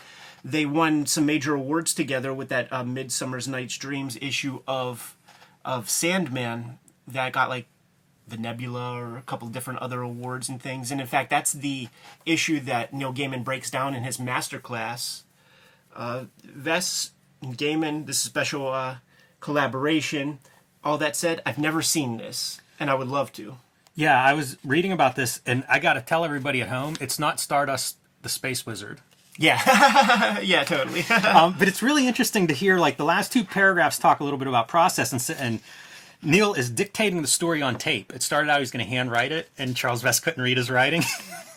They 0.45 0.67
won 0.67 1.07
some 1.07 1.27
major 1.27 1.55
awards 1.55 1.95
together 1.95 2.33
with 2.33 2.49
that 2.49 2.73
uh, 2.73 2.83
Midsummer's 2.83 3.47
Night's 3.47 3.77
Dreams 3.77 4.19
issue 4.21 4.61
of 4.67 5.17
of 5.65 5.89
Sandman 5.89 6.79
that 7.07 7.33
got 7.33 7.49
like 7.49 7.67
the 8.27 8.37
Nebula 8.37 8.99
or 8.99 9.17
a 9.17 9.23
couple 9.23 9.47
different 9.49 9.81
other 9.81 10.01
awards 10.01 10.49
and 10.49 10.61
things. 10.61 10.91
And 10.91 11.01
in 11.01 11.07
fact, 11.07 11.31
that's 11.31 11.53
the 11.53 11.89
issue 12.27 12.59
that 12.61 12.93
Neil 12.93 13.13
Gaiman 13.13 13.45
breaks 13.45 13.71
down 13.71 13.95
in 13.95 14.03
his 14.03 14.17
masterclass. 14.17 15.23
Uh, 15.95 16.25
Vess 16.45 17.11
Gaiman, 17.45 18.07
this 18.07 18.19
special 18.19 18.69
uh, 18.69 18.97
collaboration. 19.41 20.39
All 20.85 20.99
that 20.99 21.17
said, 21.17 21.41
I've 21.47 21.59
never 21.59 21.83
seen 21.83 22.17
this, 22.17 22.61
and 22.81 22.91
I 22.91 22.95
would 22.95 23.09
love 23.09 23.33
to. 23.35 23.57
Yeah, 23.95 24.23
I 24.23 24.33
was 24.33 24.57
reading 24.65 24.93
about 24.93 25.17
this, 25.17 25.41
and 25.47 25.65
I 25.69 25.79
got 25.79 25.95
to 25.95 26.01
tell 26.01 26.25
everybody 26.25 26.61
at 26.63 26.69
home, 26.69 26.97
it's 27.01 27.19
not 27.19 27.39
Stardust 27.39 27.97
the 28.23 28.29
Space 28.29 28.65
Wizard. 28.65 29.01
Yeah, 29.39 30.41
yeah, 30.41 30.65
totally. 30.65 31.03
um, 31.27 31.57
but 31.59 31.69
it's 31.69 31.83
really 31.83 32.07
interesting 32.07 32.47
to 32.49 32.55
hear, 32.55 32.79
like, 32.79 32.97
the 32.97 33.05
last 33.05 33.33
two 33.33 33.45
paragraphs 33.45 33.99
talk 33.99 34.21
a 34.21 34.25
little 34.25 34.39
bit 34.39 34.49
about 34.49 34.69
process, 34.69 35.13
and, 35.13 35.39
and 35.39 35.61
Neil 36.25 36.55
is 36.55 36.71
dictating 36.71 37.21
the 37.21 37.29
story 37.29 37.63
on 37.63 37.77
tape. 37.77 38.13
It 38.15 38.23
started 38.23 38.49
out 38.49 38.59
he 38.59 38.61
was 38.61 38.71
going 38.71 38.85
to 38.85 38.91
handwrite 38.91 39.33
it, 39.33 39.49
and 39.59 39.75
Charles 39.75 40.05
Vess 40.05 40.23
couldn't 40.23 40.43
read 40.43 40.57
his 40.57 40.71
writing. 40.71 41.03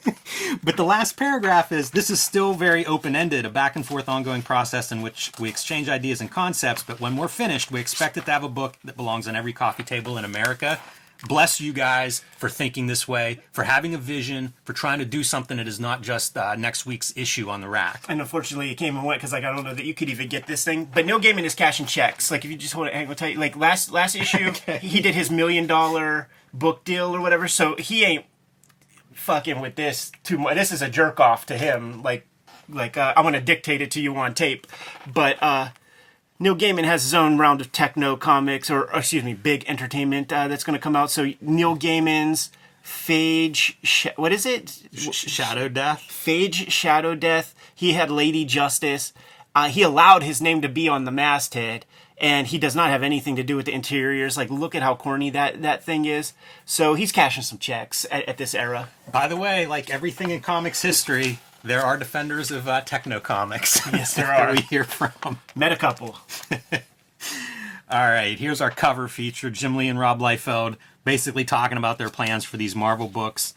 but 0.63 0.75
the 0.75 0.83
last 0.83 1.17
paragraph 1.17 1.71
is 1.71 1.91
this 1.91 2.09
is 2.09 2.19
still 2.19 2.55
very 2.55 2.83
open 2.83 3.15
ended, 3.15 3.45
a 3.45 3.49
back 3.49 3.75
and 3.75 3.85
forth 3.85 4.09
ongoing 4.09 4.41
process 4.41 4.91
in 4.91 5.03
which 5.03 5.31
we 5.39 5.49
exchange 5.49 5.87
ideas 5.87 6.19
and 6.19 6.31
concepts. 6.31 6.81
But 6.81 6.99
when 6.99 7.15
we're 7.15 7.27
finished, 7.27 7.71
we 7.71 7.79
expect 7.79 8.17
it 8.17 8.25
to 8.25 8.31
have 8.31 8.43
a 8.43 8.49
book 8.49 8.75
that 8.83 8.97
belongs 8.97 9.27
on 9.27 9.35
every 9.35 9.53
coffee 9.53 9.83
table 9.83 10.17
in 10.17 10.25
America. 10.25 10.79
Bless 11.27 11.61
you 11.61 11.73
guys 11.73 12.21
for 12.37 12.49
thinking 12.49 12.87
this 12.87 13.07
way, 13.07 13.39
for 13.51 13.63
having 13.63 13.95
a 13.95 13.97
vision, 13.97 14.53
for 14.63 14.73
trying 14.73 14.99
to 14.99 15.05
do 15.05 15.23
something 15.23 15.57
that 15.57 15.67
is 15.67 15.79
not 15.79 16.01
just 16.01 16.37
uh, 16.37 16.55
next 16.55 16.85
week's 16.85 17.13
issue 17.15 17.49
on 17.49 17.61
the 17.61 17.69
rack. 17.69 18.03
and 18.09 18.19
unfortunately, 18.21 18.71
it 18.71 18.75
came 18.75 18.95
and 18.95 19.05
went 19.05 19.19
because 19.19 19.31
like 19.31 19.43
I 19.43 19.53
don't 19.53 19.63
know 19.63 19.73
that 19.73 19.85
you 19.85 19.93
could 19.93 20.09
even 20.09 20.27
get 20.27 20.45
this 20.45 20.63
thing. 20.63 20.85
But 20.93 21.05
Neil 21.05 21.19
Gaiman 21.19 21.43
is 21.43 21.55
cashing 21.55 21.85
checks. 21.85 22.29
Like 22.29 22.43
if 22.45 22.51
you 22.51 22.57
just 22.57 22.75
want 22.75 22.91
to 22.91 22.97
hang 22.97 23.07
with 23.07 23.17
tight, 23.17 23.37
like 23.37 23.55
last 23.55 23.91
last 23.91 24.15
issue, 24.15 24.51
he 24.81 24.99
did 25.01 25.15
his 25.15 25.31
million 25.31 25.67
dollar 25.67 26.29
book 26.53 26.83
deal 26.83 27.15
or 27.15 27.21
whatever. 27.21 27.47
So 27.47 27.75
he 27.77 28.03
ain't 28.03 28.25
fucking 29.13 29.59
with 29.59 29.75
this 29.75 30.11
too 30.23 30.37
much. 30.37 30.55
This 30.55 30.71
is 30.71 30.81
a 30.81 30.89
jerk 30.89 31.19
off 31.19 31.45
to 31.47 31.57
him. 31.57 32.03
Like 32.03 32.27
like 32.69 32.97
uh, 32.97 33.13
I 33.15 33.21
want 33.21 33.35
to 33.35 33.41
dictate 33.41 33.81
it 33.81 33.91
to 33.91 34.01
you 34.01 34.15
on 34.15 34.33
tape. 34.33 34.67
But 35.11 35.41
uh, 35.41 35.69
Neil 36.37 36.55
Gaiman 36.55 36.83
has 36.83 37.03
his 37.03 37.13
own 37.13 37.37
round 37.37 37.61
of 37.61 37.71
Tekno 37.71 38.17
Comix, 38.17 38.69
or, 38.69 38.91
or 38.91 38.99
excuse 38.99 39.23
me, 39.23 39.33
big 39.33 39.63
entertainment 39.67 40.33
uh, 40.33 40.47
that's 40.47 40.63
going 40.63 40.77
to 40.77 40.83
come 40.83 40.95
out. 40.95 41.09
So 41.09 41.31
Neil 41.39 41.77
Gaiman's 41.77 42.51
Phage, 42.83 43.75
Sh- 43.83 44.07
what 44.15 44.31
is 44.31 44.45
it? 44.45 44.81
Sh- 44.93 45.11
Shadow 45.11 45.69
Death. 45.69 46.01
Phage 46.01 46.69
Shadow 46.69 47.15
Death. 47.15 47.55
He 47.73 47.93
had 47.93 48.11
Lady 48.11 48.45
Justice. 48.45 49.13
Uh, 49.55 49.69
he 49.69 49.81
allowed 49.81 50.23
his 50.23 50.41
name 50.41 50.61
to 50.61 50.69
be 50.69 50.89
on 50.89 51.05
the 51.05 51.11
masthead, 51.11 51.85
and 52.17 52.47
he 52.47 52.57
does 52.57 52.75
not 52.75 52.89
have 52.89 53.01
anything 53.01 53.37
to 53.37 53.43
do 53.43 53.55
with 53.55 53.65
the 53.65 53.73
interiors. 53.73 54.35
Like, 54.35 54.49
look 54.49 54.75
at 54.75 54.83
how 54.83 54.95
corny 54.95 55.29
that, 55.29 55.61
that 55.61 55.83
thing 55.83 56.03
is. 56.03 56.33
So 56.65 56.93
he's 56.93 57.13
cashing 57.13 57.43
some 57.43 57.57
checks 57.57 58.05
at, 58.11 58.27
at 58.27 58.37
this 58.37 58.53
era. 58.53 58.89
By 59.11 59.29
the 59.29 59.37
way, 59.37 59.65
like 59.65 59.89
everything 59.89 60.29
in 60.29 60.41
comics 60.41 60.81
history, 60.81 61.39
there 61.65 61.81
are 61.81 61.97
defenders 61.97 62.51
of 62.51 62.67
uh, 62.67 62.81
Tekno 62.81 63.19
Comix. 63.19 63.91
Yes, 63.93 64.13
there 64.13 64.27
are. 64.31 64.51
we 64.53 64.61
hear 64.61 64.83
from. 64.83 65.39
Met 65.55 65.71
a 65.71 65.75
couple. 65.77 66.17
All 67.89 67.99
right, 68.07 68.37
here's 68.39 68.61
our 68.61 68.71
cover 68.71 69.07
feature 69.07 69.49
Jim 69.49 69.75
Lee 69.75 69.87
and 69.87 69.99
Rob 69.99 70.19
Liefeld 70.19 70.77
basically 71.03 71.45
talking 71.45 71.77
about 71.77 71.97
their 71.99 72.09
plans 72.09 72.43
for 72.45 72.57
these 72.57 72.75
Marvel 72.75 73.07
books. 73.07 73.53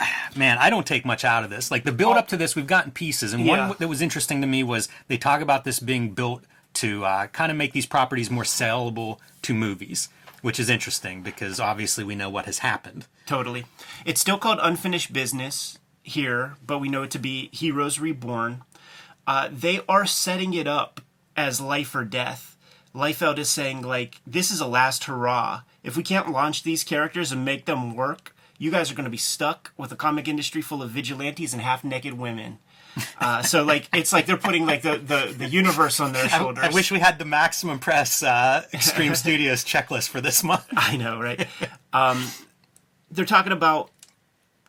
Man, 0.36 0.58
I 0.58 0.70
don't 0.70 0.86
take 0.86 1.04
much 1.04 1.24
out 1.24 1.44
of 1.44 1.50
this. 1.50 1.70
Like 1.70 1.84
the 1.84 1.92
build 1.92 2.16
up 2.16 2.28
to 2.28 2.36
this, 2.36 2.54
we've 2.56 2.66
gotten 2.66 2.90
pieces. 2.90 3.32
And 3.32 3.44
Yeah. 3.44 3.68
one 3.68 3.76
that 3.78 3.88
was 3.88 4.02
interesting 4.02 4.40
to 4.40 4.46
me 4.46 4.62
was 4.62 4.88
they 5.08 5.16
talk 5.18 5.40
about 5.40 5.64
this 5.64 5.78
being 5.80 6.10
built 6.14 6.44
to 6.74 7.04
uh, 7.04 7.26
kind 7.28 7.50
of 7.50 7.56
make 7.58 7.72
these 7.72 7.86
properties 7.86 8.30
more 8.30 8.44
sellable 8.44 9.18
to 9.42 9.54
movies, 9.54 10.08
which 10.42 10.60
is 10.60 10.68
interesting 10.68 11.22
because 11.22 11.58
obviously 11.60 12.04
we 12.04 12.14
know 12.14 12.28
what 12.30 12.44
has 12.46 12.58
happened. 12.58 13.06
Totally. 13.26 13.64
It's 14.04 14.20
still 14.20 14.38
called 14.38 14.58
Unfinished 14.62 15.12
Business 15.12 15.77
here, 16.08 16.56
but 16.66 16.78
we 16.78 16.88
know 16.88 17.02
it 17.02 17.10
to 17.12 17.18
be 17.18 17.48
Heroes 17.52 17.98
Reborn. 17.98 18.62
Uh, 19.26 19.48
they 19.52 19.80
are 19.88 20.06
setting 20.06 20.54
it 20.54 20.66
up 20.66 21.00
as 21.36 21.60
life 21.60 21.94
or 21.94 22.04
death. 22.04 22.56
Liefeld 22.94 23.38
is 23.38 23.48
saying, 23.48 23.82
like, 23.82 24.20
this 24.26 24.50
is 24.50 24.60
a 24.60 24.66
last 24.66 25.04
hurrah. 25.04 25.62
If 25.82 25.96
we 25.96 26.02
can't 26.02 26.32
launch 26.32 26.62
these 26.62 26.82
characters 26.82 27.30
and 27.30 27.44
make 27.44 27.66
them 27.66 27.94
work, 27.94 28.34
you 28.58 28.70
guys 28.70 28.90
are 28.90 28.94
going 28.94 29.04
to 29.04 29.10
be 29.10 29.16
stuck 29.16 29.72
with 29.76 29.92
a 29.92 29.96
comic 29.96 30.26
industry 30.26 30.62
full 30.62 30.82
of 30.82 30.90
vigilantes 30.90 31.52
and 31.52 31.62
half 31.62 31.84
naked 31.84 32.14
women. 32.14 32.58
Uh, 33.20 33.42
so, 33.42 33.62
like, 33.62 33.88
it's 33.94 34.12
like 34.12 34.26
they're 34.26 34.36
putting, 34.36 34.66
like, 34.66 34.82
the, 34.82 34.96
the, 34.96 35.32
the 35.36 35.48
universe 35.48 36.00
on 36.00 36.12
their 36.12 36.28
shoulders. 36.28 36.64
I 36.64 36.70
wish 36.70 36.90
we 36.90 36.98
had 36.98 37.18
the 37.18 37.24
Maximum 37.24 37.78
Press 37.78 38.22
uh, 38.22 38.64
Extreme 38.74 39.14
Studios 39.14 39.64
checklist 39.64 40.08
for 40.08 40.20
this 40.20 40.42
month. 40.42 40.64
I 40.72 40.96
know, 40.96 41.20
right? 41.20 41.46
um, 41.92 42.26
they're 43.10 43.24
talking 43.24 43.52
about 43.52 43.90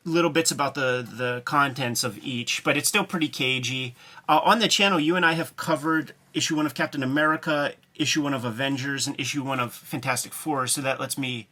little 0.05 0.29
bits 0.29 0.51
about 0.51 0.75
the 0.75 1.07
the 1.09 1.41
contents 1.45 2.03
of 2.03 2.17
each, 2.19 2.63
but 2.63 2.77
it's 2.77 2.87
still 2.87 3.05
pretty 3.05 3.27
cagey. 3.27 3.95
Uh, 4.27 4.39
on 4.43 4.59
the 4.59 4.67
channel, 4.67 4.99
you 4.99 5.15
and 5.15 5.25
I 5.25 5.33
have 5.33 5.55
covered 5.55 6.13
issue 6.33 6.55
one 6.55 6.65
of 6.65 6.73
Captain 6.73 7.03
America, 7.03 7.73
issue 7.95 8.23
one 8.23 8.33
of 8.33 8.45
Avengers, 8.45 9.07
and 9.07 9.19
issue 9.19 9.43
one 9.43 9.59
of 9.59 9.73
Fantastic 9.73 10.33
Four. 10.33 10.67
So 10.67 10.81
that 10.81 10.99
lets 10.99 11.17
me 11.17 11.47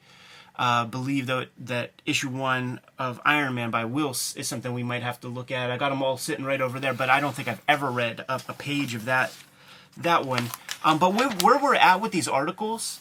uh, 0.57 0.85
believe 0.85 1.27
that 1.27 1.49
that 1.57 2.01
issue 2.05 2.29
one 2.29 2.79
of 2.97 3.21
Iron 3.25 3.53
Man 3.53 3.69
by 3.69 3.85
Whilce 3.85 4.35
is 4.35 4.47
something 4.47 4.73
we 4.73 4.83
might 4.83 5.03
have 5.03 5.19
to 5.21 5.27
look 5.27 5.51
at. 5.51 5.69
I 5.69 5.77
got 5.77 5.89
them 5.89 6.01
all 6.01 6.17
sitting 6.17 6.45
right 6.45 6.61
over 6.61 6.79
there, 6.79 6.93
but 6.93 7.09
I 7.09 7.19
don't 7.19 7.35
think 7.35 7.47
I've 7.47 7.61
ever 7.67 7.91
read 7.91 8.21
a, 8.27 8.41
a 8.47 8.53
page 8.53 8.95
of 8.95 9.05
that 9.05 9.33
that 9.97 10.25
one. 10.25 10.49
Um, 10.83 10.99
but 10.99 11.13
where, 11.13 11.29
where 11.29 11.59
we're 11.59 11.75
at 11.75 12.01
with 12.01 12.11
these 12.11 12.27
articles, 12.27 12.99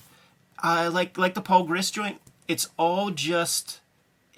uh, 0.62 0.90
like 0.92 1.16
like 1.16 1.34
the 1.34 1.40
Paul 1.40 1.64
Grist 1.64 1.94
joint, 1.94 2.20
it's 2.48 2.68
all 2.76 3.10
just 3.10 3.80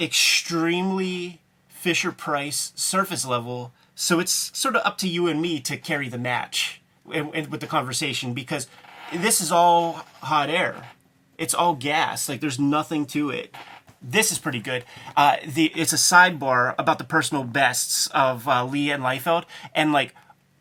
extremely 0.00 1.40
Fisher 1.68 2.12
Price 2.12 2.72
surface 2.74 3.24
level. 3.24 3.72
So 3.94 4.20
it's 4.20 4.56
sort 4.56 4.76
of 4.76 4.82
up 4.84 4.98
to 4.98 5.08
you 5.08 5.26
and 5.26 5.40
me 5.40 5.60
to 5.60 5.76
carry 5.76 6.08
the 6.08 6.18
match 6.18 6.80
and, 7.12 7.34
and 7.34 7.46
with 7.48 7.60
the 7.60 7.66
conversation 7.66 8.34
because 8.34 8.66
this 9.12 9.40
is 9.40 9.50
all 9.50 10.04
hot 10.22 10.50
air. 10.50 10.90
It's 11.36 11.54
all 11.54 11.74
gas. 11.74 12.28
Like 12.28 12.40
there's 12.40 12.58
nothing 12.58 13.06
to 13.06 13.30
it. 13.30 13.54
This 14.00 14.30
is 14.30 14.38
pretty 14.38 14.60
good. 14.60 14.84
Uh, 15.16 15.36
the 15.44 15.72
it's 15.74 15.92
a 15.92 15.96
sidebar 15.96 16.74
about 16.78 16.98
the 16.98 17.04
personal 17.04 17.44
bests 17.44 18.06
of 18.08 18.46
uh, 18.46 18.64
Lee 18.64 18.90
and 18.90 19.02
Liefeld, 19.02 19.44
and 19.74 19.92
like 19.92 20.14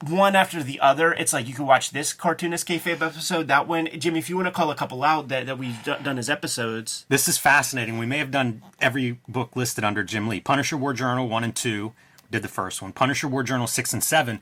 one 0.05 0.35
after 0.35 0.61
the 0.61 0.79
other. 0.79 1.13
It's 1.13 1.33
like 1.33 1.47
you 1.47 1.53
can 1.53 1.65
watch 1.65 1.91
this 1.91 2.13
cartoonist 2.13 2.67
kayfabe 2.67 3.01
episode, 3.01 3.47
that 3.47 3.67
one. 3.67 3.87
Jimmy, 3.99 4.19
if 4.19 4.29
you 4.29 4.35
want 4.35 4.47
to 4.47 4.51
call 4.51 4.69
a 4.71 4.75
couple 4.75 5.03
out 5.03 5.27
that, 5.29 5.45
that 5.47 5.57
we've 5.57 5.81
do- 5.83 5.95
done 6.03 6.17
as 6.17 6.29
episodes, 6.29 7.05
This 7.09 7.27
is 7.27 7.37
fascinating. 7.37 7.97
We 7.97 8.05
may 8.05 8.17
have 8.19 8.31
done 8.31 8.61
every 8.79 9.19
book 9.27 9.55
listed 9.55 9.83
under 9.83 10.03
Jim 10.03 10.27
Lee. 10.27 10.39
Punisher 10.39 10.77
War 10.77 10.93
Journal 10.93 11.27
1 11.27 11.43
and 11.43 11.55
2 11.55 11.93
did 12.29 12.41
the 12.41 12.47
first 12.47 12.81
one. 12.81 12.91
Punisher 12.93 13.27
War 13.27 13.43
Journal 13.43 13.67
6 13.67 13.93
and 13.93 14.03
7. 14.03 14.39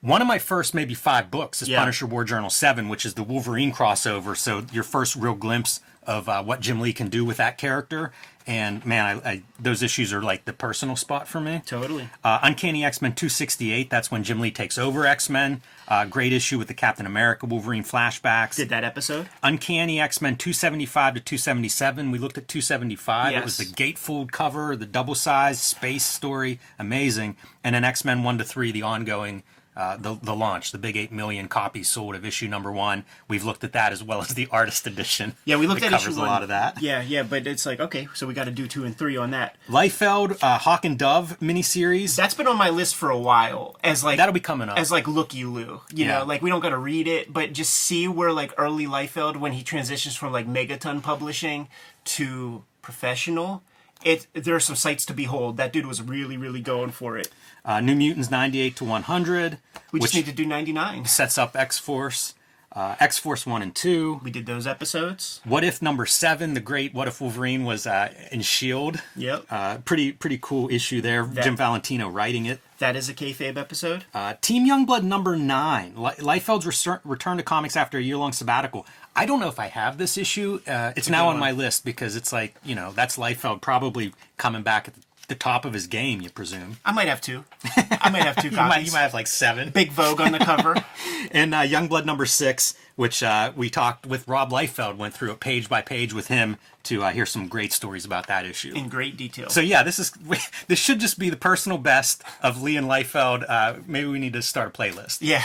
One 0.00 0.20
of 0.20 0.28
my 0.28 0.38
first 0.38 0.74
maybe 0.74 0.94
five 0.94 1.30
books 1.30 1.62
is 1.62 1.68
Yeah. 1.68 1.78
Punisher 1.80 2.06
War 2.06 2.24
Journal 2.24 2.50
7, 2.50 2.88
which 2.88 3.04
is 3.06 3.14
the 3.14 3.22
Wolverine 3.22 3.72
crossover. 3.72 4.36
So 4.36 4.64
your 4.72 4.84
first 4.84 5.16
real 5.16 5.34
glimpse 5.34 5.80
of 6.06 6.28
uh, 6.28 6.42
what 6.42 6.60
Jim 6.60 6.80
Lee 6.80 6.92
can 6.92 7.08
do 7.08 7.24
with 7.24 7.36
that 7.38 7.58
character. 7.58 8.12
And 8.48 8.86
man, 8.86 9.20
I, 9.24 9.30
I, 9.30 9.42
those 9.58 9.82
issues 9.82 10.12
are 10.12 10.22
like 10.22 10.44
the 10.44 10.52
personal 10.52 10.94
spot 10.94 11.26
for 11.26 11.40
me. 11.40 11.62
totally. 11.66 12.08
Uh, 12.22 12.38
Uncanny 12.42 12.84
X 12.84 13.02
Men 13.02 13.12
268, 13.12 13.90
that's 13.90 14.08
when 14.08 14.22
Jim 14.22 14.38
Lee 14.38 14.52
takes 14.52 14.78
over 14.78 15.04
X 15.04 15.28
Men. 15.28 15.62
Uh, 15.88 16.04
great 16.04 16.32
issue 16.32 16.56
with 16.56 16.68
the 16.68 16.74
Captain 16.74 17.06
America 17.06 17.46
Wolverine 17.46 17.82
flashbacks. 17.82 18.54
Did 18.54 18.68
that 18.68 18.84
episode? 18.84 19.28
Uncanny 19.42 20.00
X 20.00 20.22
Men 20.22 20.36
275 20.36 21.14
to 21.14 21.20
277. 21.20 22.12
We 22.12 22.18
looked 22.18 22.38
at 22.38 22.46
275. 22.46 23.32
Yes. 23.32 23.40
It 23.40 23.44
was 23.44 23.56
the 23.58 23.64
gatefold 23.64 24.30
cover, 24.30 24.76
the 24.76 24.86
double 24.86 25.16
size 25.16 25.60
space 25.60 26.04
story, 26.04 26.60
amazing. 26.78 27.36
And 27.64 27.74
then 27.74 27.82
X 27.82 28.04
Men 28.04 28.22
1 28.22 28.38
to 28.38 28.44
3, 28.44 28.70
the 28.70 28.82
ongoing 28.82 29.42
uh, 29.76 29.96
the 29.98 30.14
the 30.22 30.34
launch, 30.34 30.72
the 30.72 30.78
big 30.78 30.96
eight 30.96 31.12
million 31.12 31.48
copies 31.48 31.88
sold 31.88 32.14
of 32.14 32.24
issue 32.24 32.48
number 32.48 32.72
one. 32.72 33.04
We've 33.28 33.44
looked 33.44 33.62
at 33.62 33.72
that 33.74 33.92
as 33.92 34.02
well 34.02 34.20
as 34.22 34.28
the 34.28 34.48
artist 34.50 34.86
edition. 34.86 35.34
Yeah, 35.44 35.56
we 35.56 35.66
looked 35.66 35.82
at 35.82 35.90
covers 35.90 36.06
issue 36.08 36.16
a 36.16 36.20
one. 36.20 36.28
lot 36.28 36.42
of 36.42 36.48
that. 36.48 36.80
Yeah, 36.80 37.02
yeah, 37.02 37.22
but 37.22 37.46
it's 37.46 37.66
like 37.66 37.78
okay, 37.80 38.08
so 38.14 38.26
we 38.26 38.32
got 38.34 38.44
to 38.44 38.50
do 38.50 38.66
two 38.66 38.84
and 38.84 38.96
three 38.96 39.16
on 39.16 39.32
that. 39.32 39.56
Liefeld, 39.68 40.38
uh, 40.42 40.58
Hawk 40.58 40.84
and 40.84 40.98
Dove 40.98 41.38
miniseries. 41.40 42.16
That's 42.16 42.34
been 42.34 42.46
on 42.46 42.56
my 42.56 42.70
list 42.70 42.94
for 42.96 43.10
a 43.10 43.18
while 43.18 43.76
as 43.84 44.02
like 44.02 44.16
That'll 44.16 44.32
be 44.32 44.40
coming 44.40 44.68
up. 44.68 44.78
as 44.78 44.90
like 44.90 45.06
looky 45.06 45.44
loo. 45.44 45.82
You 45.94 46.06
Yeah. 46.06 46.18
know, 46.20 46.24
like 46.24 46.40
we 46.42 46.48
don't 46.50 46.60
got 46.60 46.70
to 46.70 46.78
read 46.78 47.06
it, 47.06 47.32
but 47.32 47.52
just 47.52 47.72
see 47.74 48.08
where 48.08 48.32
like 48.32 48.54
early 48.56 48.86
Liefeld 48.86 49.36
when 49.36 49.52
he 49.52 49.62
transitions 49.62 50.16
from 50.16 50.32
like 50.32 50.46
Megaton 50.48 51.02
Publishing 51.02 51.68
to 52.04 52.64
professional. 52.82 53.62
It 54.04 54.26
there 54.34 54.54
are 54.54 54.60
some 54.60 54.76
sights 54.76 55.04
to 55.06 55.14
behold. 55.14 55.56
That 55.56 55.72
dude 55.72 55.86
was 55.86 56.00
really 56.02 56.36
really 56.36 56.60
going 56.60 56.90
for 56.90 57.16
it. 57.18 57.30
Uh, 57.64 57.80
New 57.80 57.96
Mutants 57.96 58.30
98 58.30 58.76
to 58.76 58.84
100, 58.84 59.58
We 59.90 59.98
just 59.98 60.14
need 60.14 60.26
to 60.26 60.32
do 60.32 60.46
99. 60.46 61.04
sets 61.06 61.36
up 61.36 61.56
X 61.56 61.80
Force, 61.80 62.34
uh, 62.72 62.94
X 63.00 63.18
Force 63.18 63.44
1 63.44 63.60
and 63.60 63.74
2. 63.74 64.20
We 64.22 64.30
did 64.30 64.46
those 64.46 64.68
episodes. 64.68 65.40
What 65.42 65.64
if 65.64 65.82
number 65.82 66.06
7, 66.06 66.54
the 66.54 66.60
great 66.60 66.94
What 66.94 67.08
if 67.08 67.20
Wolverine 67.20 67.64
was 67.64 67.84
uh, 67.84 68.12
in 68.30 68.40
S.H.I.E.L.D.? 68.40 69.00
Yep. 69.16 69.46
Uh, 69.50 69.78
pretty 69.78 70.12
pretty 70.12 70.38
cool 70.40 70.70
issue 70.70 71.00
there. 71.00 71.24
Jim 71.26 71.56
Valentino 71.56 72.08
writing 72.08 72.46
it. 72.46 72.60
That 72.78 72.94
is 72.94 73.08
a 73.08 73.14
kayfabe 73.14 73.56
episode. 73.56 74.04
Uh, 74.14 74.34
Team 74.40 74.68
Youngblood 74.68 75.02
number 75.02 75.34
9, 75.34 75.94
Li- 75.96 76.10
Liefeld's 76.18 76.66
return 77.04 77.38
to 77.38 77.42
comics 77.42 77.74
after 77.76 77.98
a 77.98 78.02
year 78.02 78.18
long 78.18 78.32
sabbatical. 78.32 78.86
I 79.16 79.24
don't 79.26 79.40
know 79.40 79.48
if 79.48 79.58
I 79.58 79.68
have 79.68 79.96
this 79.98 80.18
issue. 80.18 80.60
Uh, 80.66 80.92
it's 80.94 81.08
now 81.08 81.28
on 81.28 81.38
my 81.38 81.50
list 81.50 81.84
because 81.84 82.16
it's 82.16 82.32
like, 82.32 82.54
you 82.64 82.74
know, 82.74 82.92
that's 82.92 83.16
Liefeld 83.16 83.62
probably 83.62 84.12
coming 84.36 84.62
back 84.62 84.88
at 84.88 84.94
the 85.28 85.34
top 85.34 85.64
of 85.64 85.72
his 85.72 85.86
game, 85.86 86.20
you 86.20 86.30
presume. 86.30 86.76
I 86.84 86.92
might 86.92 87.08
have 87.08 87.20
two. 87.20 87.44
I 87.76 88.10
might 88.10 88.22
have 88.22 88.36
two 88.36 88.48
You 88.50 88.56
might, 88.56 88.86
you 88.86 88.92
might 88.92 89.00
have 89.00 89.14
like 89.14 89.26
seven. 89.26 89.70
Big 89.70 89.90
Vogue 89.90 90.20
on 90.20 90.32
the 90.32 90.38
cover. 90.38 90.76
and 91.32 91.54
uh, 91.54 91.62
Youngblood 91.62 92.04
number 92.04 92.26
six, 92.26 92.76
which 92.94 93.22
uh, 93.22 93.52
we 93.56 93.68
talked 93.68 94.06
with 94.06 94.28
Rob 94.28 94.50
Liefeld, 94.50 94.96
went 94.96 95.14
through 95.14 95.32
it 95.32 95.40
page 95.40 95.68
by 95.68 95.82
page 95.82 96.14
with 96.14 96.28
him 96.28 96.58
to 96.84 97.02
uh, 97.02 97.10
hear 97.10 97.26
some 97.26 97.48
great 97.48 97.72
stories 97.72 98.04
about 98.04 98.28
that 98.28 98.46
issue. 98.46 98.72
in 98.76 98.88
great 98.88 99.16
detail. 99.16 99.48
so 99.50 99.60
yeah, 99.60 99.82
this 99.82 99.98
is 99.98 100.12
this 100.68 100.78
should 100.78 101.00
just 101.00 101.18
be 101.18 101.28
the 101.28 101.36
personal 101.36 101.78
best 101.78 102.22
of 102.42 102.62
Lee 102.62 102.76
and 102.76 102.86
Liefeld. 102.86 103.44
Uh, 103.48 103.76
maybe 103.86 104.06
we 104.06 104.20
need 104.20 104.34
to 104.34 104.42
start 104.42 104.68
a 104.68 104.70
playlist. 104.70 105.18
Yeah. 105.20 105.42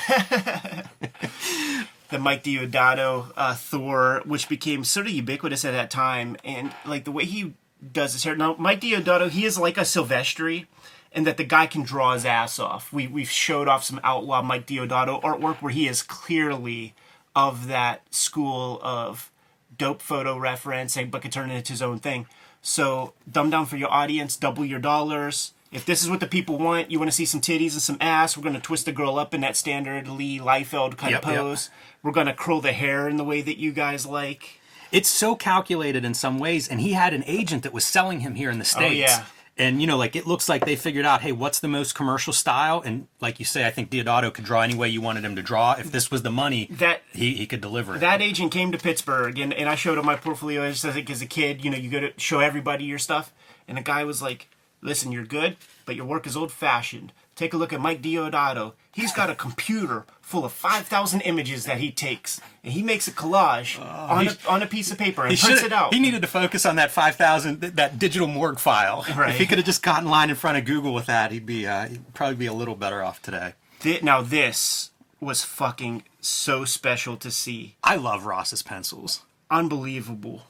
The 2.11 2.19
Mike 2.19 2.43
Deodato 2.43 3.31
uh, 3.37 3.55
Thor, 3.55 4.21
which 4.25 4.49
became 4.49 4.83
sort 4.83 5.07
of 5.07 5.13
ubiquitous 5.13 5.63
at 5.63 5.71
that 5.71 5.89
time, 5.89 6.35
and 6.43 6.73
like 6.85 7.05
the 7.05 7.11
way 7.11 7.25
he 7.25 7.53
does 7.91 8.13
his 8.13 8.23
hair. 8.23 8.35
Now, 8.35 8.55
Mike 8.59 8.81
Deodato, 8.81 9.29
he 9.29 9.45
is 9.45 9.57
like 9.57 9.77
a 9.77 9.81
Silvestri, 9.81 10.67
and 11.13 11.25
that 11.25 11.37
the 11.37 11.43
guy 11.43 11.67
can 11.67 11.83
draw 11.83 12.13
his 12.13 12.25
ass 12.25 12.59
off. 12.59 12.91
We 12.91 13.07
we've 13.07 13.29
showed 13.29 13.67
off 13.67 13.83
some 13.83 14.01
outlaw 14.03 14.41
Mike 14.41 14.67
Deodato 14.67 15.21
artwork 15.21 15.61
where 15.61 15.71
he 15.71 15.87
is 15.87 16.03
clearly 16.03 16.93
of 17.35 17.67
that 17.67 18.01
school 18.13 18.79
of 18.83 19.31
dope 19.77 20.01
photo 20.01 20.37
reference, 20.37 20.97
and 20.97 21.09
but 21.09 21.21
can 21.21 21.31
turn 21.31 21.49
it 21.49 21.55
into 21.55 21.73
his 21.73 21.81
own 21.81 21.99
thing. 21.99 22.27
So 22.61 23.13
dumb 23.29 23.49
down 23.49 23.65
for 23.65 23.77
your 23.77 23.91
audience, 23.91 24.35
double 24.35 24.65
your 24.65 24.79
dollars. 24.79 25.53
If 25.71 25.85
this 25.85 26.03
is 26.03 26.09
what 26.09 26.19
the 26.19 26.27
people 26.27 26.57
want, 26.57 26.91
you 26.91 26.99
want 26.99 27.09
to 27.09 27.15
see 27.15 27.25
some 27.25 27.39
titties 27.39 27.71
and 27.73 27.81
some 27.81 27.97
ass, 28.01 28.35
we're 28.35 28.43
going 28.43 28.55
to 28.55 28.59
twist 28.61 28.85
the 28.85 28.91
girl 28.91 29.17
up 29.17 29.33
in 29.33 29.39
that 29.41 29.55
standard 29.55 30.07
Lee 30.07 30.37
Liefeld 30.37 30.97
kind 30.97 31.11
Yep, 31.13 31.23
of 31.23 31.29
yep. 31.29 31.39
pose. 31.39 31.69
We're 32.03 32.11
going 32.11 32.27
to 32.27 32.33
curl 32.33 32.59
the 32.59 32.73
hair 32.73 33.07
in 33.07 33.15
the 33.15 33.23
way 33.23 33.41
that 33.41 33.57
you 33.57 33.71
guys 33.71 34.05
like. 34.05 34.59
It's 34.91 35.07
so 35.07 35.35
calculated 35.35 36.03
in 36.03 36.13
some 36.13 36.39
ways, 36.39 36.67
and 36.67 36.81
he 36.81 36.91
had 36.91 37.13
an 37.13 37.23
agent 37.25 37.63
that 37.63 37.71
was 37.71 37.85
selling 37.85 38.19
him 38.19 38.35
here 38.35 38.49
in 38.49 38.57
the 38.59 38.63
oh, 38.63 38.65
states. 38.65 39.13
Oh, 39.13 39.19
yeah. 39.19 39.25
And 39.57 39.79
you 39.79 39.87
know, 39.87 39.97
like 39.97 40.15
it 40.15 40.25
looks 40.27 40.49
like 40.49 40.65
they 40.65 40.75
figured 40.75 41.05
out, 41.05 41.21
hey, 41.21 41.31
what's 41.31 41.59
the 41.59 41.67
most 41.67 41.93
commercial 41.93 42.33
style? 42.33 42.81
And 42.83 43.07
like 43.21 43.37
you 43.39 43.45
say, 43.45 43.65
I 43.65 43.69
think 43.71 43.89
Deodato 43.91 44.33
could 44.33 44.43
draw 44.45 44.61
any 44.61 44.75
way 44.75 44.89
you 44.89 45.01
wanted 45.01 45.23
him 45.23 45.35
to 45.35 45.41
draw. 45.41 45.73
If 45.77 45.91
this 45.91 46.09
was 46.09 46.23
the 46.23 46.31
money, 46.31 46.67
That- 46.71 47.01
he, 47.13 47.35
he 47.35 47.45
could 47.45 47.61
deliver 47.61 47.95
it. 47.95 47.99
That 47.99 48.21
agent 48.21 48.51
came 48.51 48.71
to 48.71 48.77
Pittsburgh, 48.77 49.37
and, 49.39 49.53
and 49.53 49.69
I 49.69 49.75
showed 49.75 49.97
him 49.97 50.05
my 50.05 50.15
portfolio. 50.15 50.63
I 50.65 50.71
just 50.71 50.83
I 50.83 50.91
think 50.91 51.09
as 51.09 51.21
a 51.21 51.25
kid, 51.25 51.63
you 51.63 51.69
know, 51.69 51.77
you 51.77 51.89
go 51.89 51.99
to 51.99 52.11
show 52.17 52.39
everybody 52.39 52.85
your 52.85 52.97
stuff, 52.97 53.31
and 53.67 53.77
the 53.77 53.81
guy 53.81 54.03
was 54.03 54.21
like, 54.21 54.49
"Listen, 54.81 55.11
you're 55.11 55.25
good, 55.25 55.57
but 55.85 55.95
your 55.95 56.05
work 56.05 56.25
is 56.27 56.35
old 56.35 56.51
fashioned. 56.51 57.11
Take 57.35 57.53
a 57.53 57.57
look 57.57 57.71
at 57.73 57.79
Mike 57.81 58.01
Deodato. 58.01 58.73
He's 58.93 59.13
got 59.13 59.29
a 59.29 59.35
computer 59.35 60.05
full 60.21 60.43
of 60.45 60.51
five 60.51 60.85
thousand 60.85 61.21
images 61.21 61.65
that 61.65 61.77
he 61.79 61.91
takes, 61.91 62.41
and 62.63 62.73
he 62.73 62.83
makes 62.83 63.07
a 63.07 63.11
collage 63.11 63.79
on 63.79 64.27
a, 64.27 64.37
on 64.47 64.61
a 64.61 64.67
piece 64.67 64.91
of 64.91 64.97
paper 64.97 65.25
and 65.25 65.37
prints 65.39 65.63
it 65.63 65.71
out. 65.71 65.93
He 65.93 65.99
needed 65.99 66.21
to 66.21 66.27
focus 66.27 66.65
on 66.65 66.75
that 66.75 66.91
five 66.91 67.15
thousand, 67.15 67.61
th- 67.61 67.73
that 67.73 67.99
digital 67.99 68.27
morgue 68.27 68.59
file. 68.59 69.05
Right. 69.15 69.29
If 69.31 69.37
he 69.37 69.45
could 69.45 69.57
have 69.59 69.65
just 69.65 69.81
gotten 69.81 70.09
line 70.09 70.29
in 70.29 70.35
front 70.35 70.57
of 70.57 70.65
Google 70.65 70.93
with 70.93 71.05
that, 71.05 71.31
he'd 71.31 71.45
be 71.45 71.65
uh, 71.65 71.87
he'd 71.87 72.13
probably 72.13 72.35
be 72.35 72.45
a 72.47 72.53
little 72.53 72.75
better 72.75 73.01
off 73.01 73.21
today. 73.21 73.53
Thi- 73.79 73.99
now 74.03 74.21
this 74.21 74.91
was 75.19 75.43
fucking 75.43 76.03
so 76.19 76.65
special 76.65 77.15
to 77.17 77.31
see, 77.31 77.75
I 77.83 77.95
love 77.95 78.25
Ross's 78.25 78.61
pencils. 78.61 79.21
unbelievable. 79.49 80.43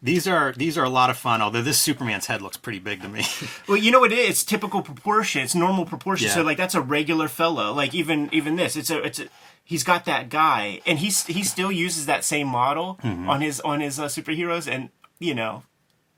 These 0.00 0.28
are 0.28 0.52
these 0.52 0.78
are 0.78 0.84
a 0.84 0.88
lot 0.88 1.10
of 1.10 1.16
fun. 1.16 1.42
Although 1.42 1.62
this 1.62 1.80
Superman's 1.80 2.26
head 2.26 2.40
looks 2.40 2.56
pretty 2.56 2.78
big 2.78 3.02
to 3.02 3.08
me. 3.08 3.24
Well, 3.68 3.76
you 3.76 3.90
know 3.90 4.00
what 4.00 4.12
it 4.12 4.18
is? 4.18 4.30
It's 4.30 4.44
typical 4.44 4.80
proportion. 4.82 5.42
It's 5.42 5.54
normal 5.54 5.84
proportion. 5.86 6.28
So 6.30 6.42
like 6.42 6.56
that's 6.56 6.74
a 6.76 6.80
regular 6.80 7.26
fellow. 7.28 7.72
Like 7.72 7.94
even 7.94 8.28
even 8.32 8.56
this, 8.56 8.76
it's 8.76 8.90
a 8.90 9.02
it's 9.02 9.18
a 9.18 9.26
he's 9.64 9.82
got 9.84 10.04
that 10.04 10.28
guy, 10.28 10.80
and 10.86 10.98
he's 11.00 11.26
he 11.26 11.42
still 11.42 11.72
uses 11.72 12.06
that 12.06 12.24
same 12.24 12.46
model 12.48 12.98
Mm-hmm. 13.02 13.28
on 13.28 13.40
his 13.40 13.60
on 13.60 13.80
his 13.80 13.98
uh, 13.98 14.06
superheroes, 14.06 14.70
and 14.70 14.90
you 15.18 15.34
know. 15.34 15.62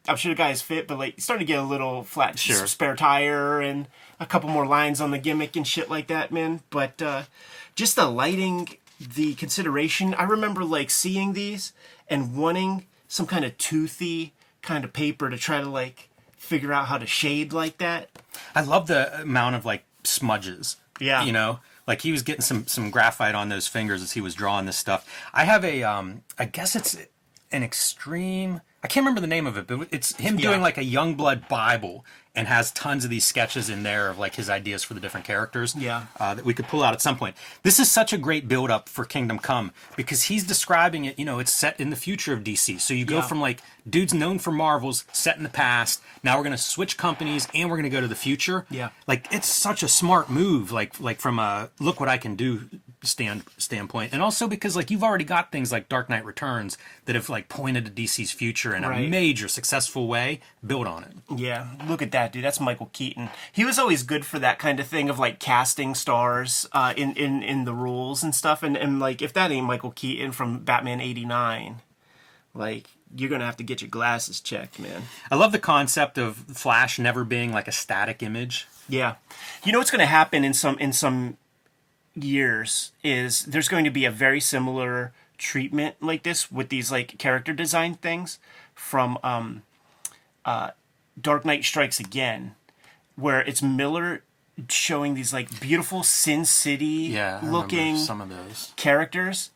I'm 0.08 0.16
sure 0.16 0.30
the 0.32 0.36
guy 0.36 0.50
is 0.50 0.62
fit, 0.62 0.88
but 0.88 0.98
like 0.98 1.16
he's 1.16 1.24
starting 1.24 1.46
to 1.46 1.52
get 1.52 1.58
a 1.62 1.66
little 1.66 2.02
flat. 2.04 2.38
Sure. 2.38 2.66
Spare 2.66 2.96
tire 2.96 3.60
and 3.60 3.86
a 4.18 4.24
couple 4.24 4.48
more 4.48 4.66
lines 4.66 4.98
on 4.98 5.10
the 5.10 5.18
gimmick 5.18 5.56
and 5.56 5.66
shit 5.66 5.90
like 5.90 6.06
that, 6.06 6.32
man. 6.32 6.60
But 6.70 7.02
uh, 7.02 7.24
just 7.76 7.96
the 7.96 8.06
lighting, 8.06 8.68
the 8.98 9.34
consideration. 9.34 10.14
I 10.14 10.22
remember 10.22 10.64
like 10.64 10.88
seeing 10.88 11.34
these 11.34 11.74
and 12.08 12.34
wanting 12.34 12.86
some 13.11 13.26
kind 13.26 13.44
of 13.44 13.58
toothy 13.58 14.32
kind 14.62 14.84
of 14.84 14.92
paper 14.92 15.28
to 15.28 15.36
try 15.36 15.61
to 15.61 15.68
like 15.68 16.08
figure 16.36 16.72
out 16.72 16.86
how 16.86 16.96
to 16.96 17.06
shade 17.06 17.52
like 17.52 17.78
that. 17.78 18.08
I 18.54 18.62
love 18.62 18.86
the 18.86 19.20
amount 19.20 19.56
of 19.56 19.64
like 19.66 19.84
smudges. 20.04 20.76
Yeah. 21.00 21.24
You 21.24 21.32
know, 21.32 21.58
like 21.86 22.02
he 22.02 22.12
was 22.12 22.22
getting 22.22 22.42
some 22.42 22.66
some 22.66 22.90
graphite 22.90 23.34
on 23.34 23.48
those 23.48 23.66
fingers 23.66 24.00
as 24.02 24.12
he 24.12 24.20
was 24.20 24.34
drawing 24.34 24.66
this 24.66 24.76
stuff. 24.78 25.06
I 25.34 25.44
have 25.44 25.64
a 25.64 25.82
um 25.82 26.22
I 26.38 26.44
guess 26.44 26.76
it's 26.76 26.96
an 27.52 27.62
extreme 27.62 28.61
I 28.82 28.86
can't 28.86 29.04
remember 29.04 29.20
the 29.20 29.26
name 29.26 29.46
of 29.46 29.58
it, 29.58 29.66
but 29.66 29.88
it's 29.90 30.16
him 30.16 30.38
Yeah. 30.38 30.48
doing 30.50 30.61
like 30.62 30.78
a 30.78 30.84
Youngblood 30.84 31.48
Bible 31.48 32.04
and 32.36 32.46
has 32.46 32.70
tons 32.70 33.02
of 33.04 33.10
these 33.10 33.24
sketches 33.24 33.68
in 33.68 33.82
there 33.82 34.08
of 34.08 34.18
like 34.18 34.36
his 34.36 34.48
ideas 34.48 34.84
for 34.84 34.94
the 34.94 35.00
different 35.00 35.26
characters. 35.26 35.74
Yeah. 35.76 36.06
Uh, 36.18 36.34
that 36.34 36.44
we 36.44 36.54
could 36.54 36.66
pull 36.68 36.82
out 36.82 36.92
at 36.94 37.02
some 37.02 37.16
point. 37.16 37.34
This 37.64 37.80
is 37.80 37.90
such 37.90 38.12
a 38.12 38.18
great 38.18 38.46
build 38.46 38.70
up 38.70 38.88
for 38.88 39.04
Kingdom 39.04 39.38
Come 39.40 39.72
because 39.96 40.24
he's 40.24 40.44
describing 40.44 41.04
it, 41.04 41.18
you 41.18 41.24
know, 41.24 41.38
it's 41.40 41.52
set 41.52 41.80
in 41.80 41.90
the 41.90 41.96
future 41.96 42.32
of 42.32 42.44
DC. 42.44 42.80
So 42.80 42.94
you 42.94 43.04
go 43.04 43.16
Yeah. 43.16 43.22
from 43.22 43.40
like 43.40 43.60
dudes 43.88 44.14
known 44.14 44.38
for 44.38 44.52
Marvels 44.52 45.04
set 45.12 45.36
in 45.36 45.42
the 45.42 45.48
past. 45.48 46.00
Now 46.22 46.36
we're 46.36 46.44
going 46.44 46.56
to 46.56 46.62
switch 46.62 46.96
companies 46.96 47.48
and 47.54 47.68
we're 47.68 47.76
going 47.76 47.84
to 47.84 47.90
go 47.90 48.00
to 48.00 48.08
the 48.08 48.14
future. 48.14 48.64
Yeah. 48.70 48.90
Like 49.08 49.26
it's 49.32 49.48
such 49.48 49.82
a 49.82 49.88
smart 49.88 50.30
move 50.30 50.70
like 50.70 51.00
like 51.00 51.18
from 51.20 51.38
a 51.38 51.70
look 51.80 51.98
what 51.98 52.08
I 52.08 52.16
can 52.18 52.36
do 52.36 52.62
stand 53.03 53.44
standpoint. 53.57 54.12
And 54.12 54.22
also 54.22 54.46
because 54.46 54.76
like 54.76 54.90
you've 54.90 55.03
already 55.03 55.24
got 55.24 55.51
things 55.51 55.72
like 55.72 55.88
Dark 55.88 56.09
Knight 56.09 56.24
Returns 56.24 56.76
that 57.07 57.14
have 57.14 57.28
like 57.28 57.48
pointed 57.48 57.84
to 57.84 57.90
DC's 57.90 58.30
future 58.30 58.74
in 58.74 58.84
a 58.84 59.09
major 59.09 59.48
successful 59.48 60.07
way, 60.07 60.40
build 60.66 60.86
on 60.86 61.05
it. 61.05 61.12
Yeah, 61.34 61.68
look 61.88 62.03
at 62.03 62.12
that, 62.12 62.32
dude. 62.32 62.44
That's 62.44 62.61
Michael 62.61 62.90
Keaton. 62.92 63.30
He 63.53 63.64
was 63.64 63.78
always 63.78 64.03
good 64.03 64.24
for 64.24 64.38
that 64.38 64.59
kind 64.59 64.80
of 64.80 64.86
thing 64.86 65.09
of 65.09 65.18
like 65.18 65.38
casting 65.40 65.94
stars 65.94 66.66
uh, 66.72 66.94
in 66.96 67.12
in 67.14 67.42
in 67.42 67.64
the 67.64 67.74
roles 67.74 68.22
and 68.22 68.34
stuff. 68.34 68.62
And 68.62 68.76
and 68.76 69.01
like 69.01 69.22
if 69.22 69.32
that 69.32 69.51
ain't 69.51 69.66
Michael 69.66 69.92
Keaton 69.92 70.32
from 70.32 70.61
Batman 70.61 71.01
'89, 71.01 71.76
like 72.55 72.86
you're 73.16 73.30
gonna 73.30 73.46
have 73.46 73.57
to 73.57 73.64
get 73.64 73.80
your 73.80 73.90
glasses 73.90 74.40
checked, 74.40 74.78
man. 74.78 75.03
I 75.30 75.36
love 75.36 75.53
the 75.53 75.59
concept 75.59 76.18
of 76.18 76.36
Flash 76.36 76.98
never 76.98 77.24
being 77.24 77.53
like 77.53 77.68
a 77.68 77.72
static 77.72 78.22
image. 78.22 78.66
Yeah, 78.88 79.14
you 79.64 79.72
know 79.72 79.78
what's 79.78 79.90
gonna 79.90 80.07
happen 80.07 80.44
in 80.44 80.55
some 80.55 80.78
in 80.78 80.92
some 80.92 81.36
years 82.14 82.92
is 83.02 83.44
there's 83.44 83.68
going 83.68 83.84
to 83.84 83.90
be 83.90 84.04
a 84.04 84.11
very 84.11 84.40
similar 84.40 85.12
treatment 85.38 85.96
like 86.00 86.22
this 86.22 86.50
with 86.52 86.68
these 86.68 86.90
like 86.90 87.18
character 87.18 87.52
design 87.52 87.94
things 87.94 88.38
from 88.74 89.18
um 89.22 89.62
uh 90.44 90.70
Dark 91.20 91.44
Knight 91.44 91.64
Strikes 91.64 92.00
Again 92.00 92.54
where 93.16 93.40
it's 93.40 93.62
Miller 93.62 94.22
showing 94.68 95.14
these 95.14 95.32
like 95.32 95.61
beautiful 95.61 96.02
Sin 96.02 96.44
City 96.44 96.84
Yeah, 97.12 97.40
looking 97.42 97.96
some 97.96 98.20
of 98.20 98.28
those. 98.28 98.72
characters 98.76 99.50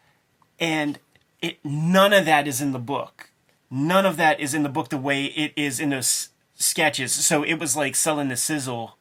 and 0.59 0.99
it 1.43 1.59
none 1.65 2.13
of 2.13 2.25
that 2.27 2.47
is 2.49 2.61
in 2.61 2.73
the 2.73 2.79
book 2.79 3.31
none 3.71 4.07
of 4.07 4.17
that 4.17 4.41
is 4.41 4.55
in 4.55 4.63
the 4.63 4.69
book 4.69 4.89
the 4.89 4.97
way 4.97 5.25
it 5.25 5.53
is 5.57 5.81
in 5.81 5.91
those 5.91 6.29
sketches 6.55 7.13
so 7.13 7.43
it 7.43 7.55
was 7.55 7.77
like 7.77 7.95
selling 7.97 8.29
the 8.29 8.37
sizzle 8.37 8.97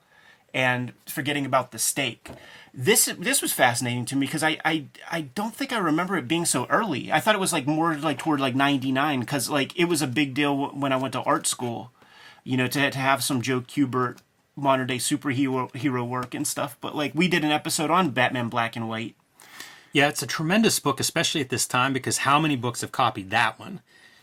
and 0.53 0.93
forgetting 1.05 1.45
about 1.45 1.71
the 1.71 1.79
steak 1.79 2.29
this 2.73 3.05
this 3.19 3.41
was 3.41 3.53
fascinating 3.53 4.05
to 4.05 4.15
me 4.15 4.25
because 4.25 4.43
I, 4.43 4.57
I 4.65 4.85
I 5.09 5.21
don't 5.21 5.53
think 5.53 5.71
I 5.71 5.77
remember 5.77 6.17
it 6.17 6.27
being 6.27 6.45
so 6.45 6.65
early. 6.65 7.11
I 7.11 7.19
thought 7.19 7.35
it 7.35 7.41
was 7.41 7.53
like 7.53 7.67
more 7.67 7.95
like 7.95 8.17
toward 8.17 8.39
like 8.39 8.55
'99 8.55 9.19
because 9.19 9.49
like 9.49 9.77
it 9.77 9.85
was 9.85 10.01
a 10.01 10.07
big 10.07 10.33
deal 10.33 10.69
when 10.69 10.91
I 10.91 10.97
went 10.97 11.13
to 11.13 11.21
art 11.21 11.45
school, 11.45 11.91
you 12.43 12.57
know, 12.57 12.67
to 12.67 12.89
to 12.89 12.97
have 12.97 13.23
some 13.23 13.43
Joe 13.43 13.61
Kubert 13.61 14.17
modern 14.55 14.87
day 14.87 14.97
superhero 14.97 15.73
hero 15.75 16.03
work 16.03 16.33
and 16.33 16.47
stuff. 16.47 16.75
But 16.81 16.95
like 16.95 17.13
we 17.13 17.27
did 17.27 17.43
an 17.43 17.51
episode 17.51 17.91
on 17.91 18.09
Batman 18.09 18.49
Black 18.49 18.75
and 18.75 18.89
White. 18.89 19.15
Yeah, 19.91 20.07
it's 20.07 20.23
a 20.23 20.27
tremendous 20.27 20.79
book, 20.79 20.99
especially 20.99 21.41
at 21.41 21.49
this 21.49 21.67
time, 21.67 21.93
because 21.93 22.19
how 22.19 22.39
many 22.39 22.55
books 22.55 22.81
have 22.81 22.91
copied 22.91 23.29
that 23.29 23.59
one? 23.59 23.81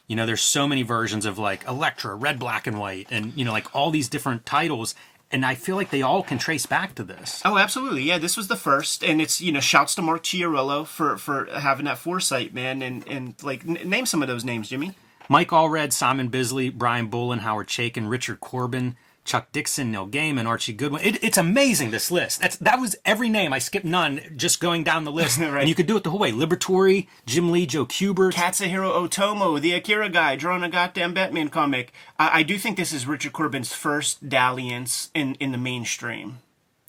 You 0.08 0.16
know, 0.16 0.26
there's 0.26 0.42
so 0.42 0.66
many 0.66 0.82
versions 0.82 1.24
of 1.24 1.38
like 1.38 1.64
Elektra, 1.68 2.16
Red, 2.16 2.40
Black, 2.40 2.66
and 2.66 2.80
White, 2.80 3.06
and 3.12 3.32
you 3.36 3.44
know, 3.44 3.52
like 3.52 3.72
all 3.72 3.92
these 3.92 4.08
different 4.08 4.44
titles, 4.44 4.96
and 5.32 5.44
I 5.44 5.54
feel 5.54 5.76
like 5.76 5.90
they 5.90 6.02
all 6.02 6.22
can 6.22 6.38
trace 6.38 6.66
back 6.66 6.94
to 6.96 7.04
this. 7.04 7.40
Oh, 7.44 7.56
absolutely. 7.56 8.02
Yeah, 8.02 8.18
this 8.18 8.36
was 8.36 8.48
the 8.48 8.56
first, 8.56 9.04
and 9.04 9.20
it's 9.20 9.40
you 9.40 9.52
know, 9.52 9.60
shouts 9.60 9.94
to 9.96 10.02
Mark 10.02 10.22
Chiarello 10.24 10.86
for 10.86 11.16
for 11.16 11.46
having 11.46 11.84
that 11.86 11.98
foresight, 11.98 12.52
man, 12.52 12.82
and 12.82 13.06
and 13.08 13.34
like 13.42 13.66
n- 13.66 13.88
name 13.88 14.06
some 14.06 14.22
of 14.22 14.28
those 14.28 14.44
names, 14.44 14.68
Jimmy. 14.68 14.94
Mike 15.28 15.50
Allred, 15.50 15.92
Simon 15.92 16.28
Bisley, 16.28 16.70
Brian 16.70 17.06
Bolland, 17.06 17.42
Howard 17.42 17.68
Chaykin, 17.68 18.10
Richard 18.10 18.40
Corbin, 18.40 18.96
Chuck 19.30 19.52
Dixon, 19.52 19.92
Neil 19.92 20.08
Gaiman, 20.08 20.46
Archie 20.46 20.72
Goodwin. 20.72 21.02
It, 21.04 21.22
it's 21.22 21.38
amazing 21.38 21.92
this 21.92 22.10
list. 22.10 22.40
That's 22.40 22.56
that 22.56 22.80
was 22.80 22.96
every 23.04 23.28
name. 23.28 23.52
I 23.52 23.60
skipped 23.60 23.84
none 23.86 24.20
just 24.34 24.58
going 24.58 24.82
down 24.82 25.04
the 25.04 25.12
list, 25.12 25.38
Right. 25.40 25.60
and 25.60 25.68
you 25.68 25.74
could 25.76 25.86
do 25.86 25.96
it 25.96 26.02
the 26.02 26.10
whole 26.10 26.18
way. 26.18 26.32
Liberatore, 26.32 27.06
Jim 27.26 27.52
Lee, 27.52 27.64
Joe 27.64 27.86
Kubert. 27.86 28.32
Katsuhiro 28.34 28.90
Otomo, 28.92 29.60
the 29.60 29.72
Akira 29.72 30.08
guy, 30.08 30.34
drawing 30.34 30.64
a 30.64 30.68
goddamn 30.68 31.14
Batman 31.14 31.48
comic. 31.48 31.92
I, 32.18 32.40
I 32.40 32.42
do 32.42 32.58
think 32.58 32.76
this 32.76 32.92
is 32.92 33.06
Richard 33.06 33.32
Corbin's 33.32 33.72
first 33.72 34.28
dalliance 34.28 35.10
in, 35.14 35.36
in 35.36 35.52
the 35.52 35.58
mainstream. 35.58 36.38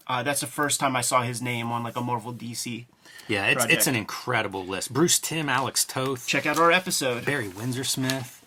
Uh, 0.08 0.24
that's 0.24 0.42
the 0.42 0.48
first 0.48 0.80
time 0.80 0.96
I 0.96 1.02
saw 1.02 1.22
his 1.22 1.44
name 1.44 1.72
on 1.72 1.84
like 1.84 1.96
a 1.96 2.02
Marvel 2.02 2.34
DC. 2.34 2.86
yeah, 3.28 3.46
it's 3.46 3.54
project. 3.58 3.74
it's 3.74 3.88
an 3.88 3.96
incredible 3.96 4.66
list. 4.66 4.92
Bruce 4.92 5.20
Timm, 5.20 5.48
Alex 5.48 5.86
Toth, 5.86 6.26
Check 6.26 6.48
out 6.48 6.58
our 6.58 6.72
episode. 6.72 7.24
Barry 7.24 7.48
Windsor 7.50 7.84
Smith. 7.84 8.41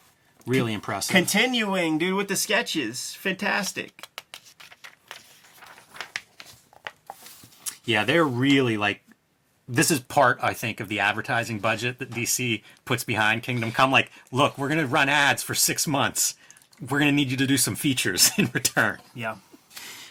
Really 0.47 0.73
impressive. 0.73 1.15
Continuing, 1.15 1.99
dude, 1.99 2.15
with 2.15 2.29
the 2.29 2.37
sketches. 2.37 3.15
Fantastic. 3.15 4.07
Yeah, 7.85 8.05
they're 8.05 8.25
really 8.25 8.77
like 8.77 9.03
this 9.67 9.91
is 9.91 10.01
part, 10.01 10.39
I 10.43 10.53
think, 10.53 10.81
of 10.81 10.89
the 10.89 11.01
advertising 11.01 11.59
budget 11.59 11.99
that 11.99 12.11
DC 12.11 12.63
puts 12.85 13.05
behind 13.05 13.43
Kingdom 13.43 13.73
Come. 13.73 13.91
Like, 13.91 14.11
look, 14.31 14.59
we're 14.59 14.69
gonna 14.69 14.87
run 14.87 15.09
ads 15.09 15.43
for 15.43 15.55
six 15.55 15.87
months. 15.87 16.35
We're 16.81 16.99
gonna 16.99 17.13
need 17.13 17.31
you 17.31 17.37
to 17.39 17.47
do 17.47 17.57
some 17.57 17.75
features 17.75 18.31
in 18.39 18.51
return. 18.53 18.99
Yeah. 19.15 19.37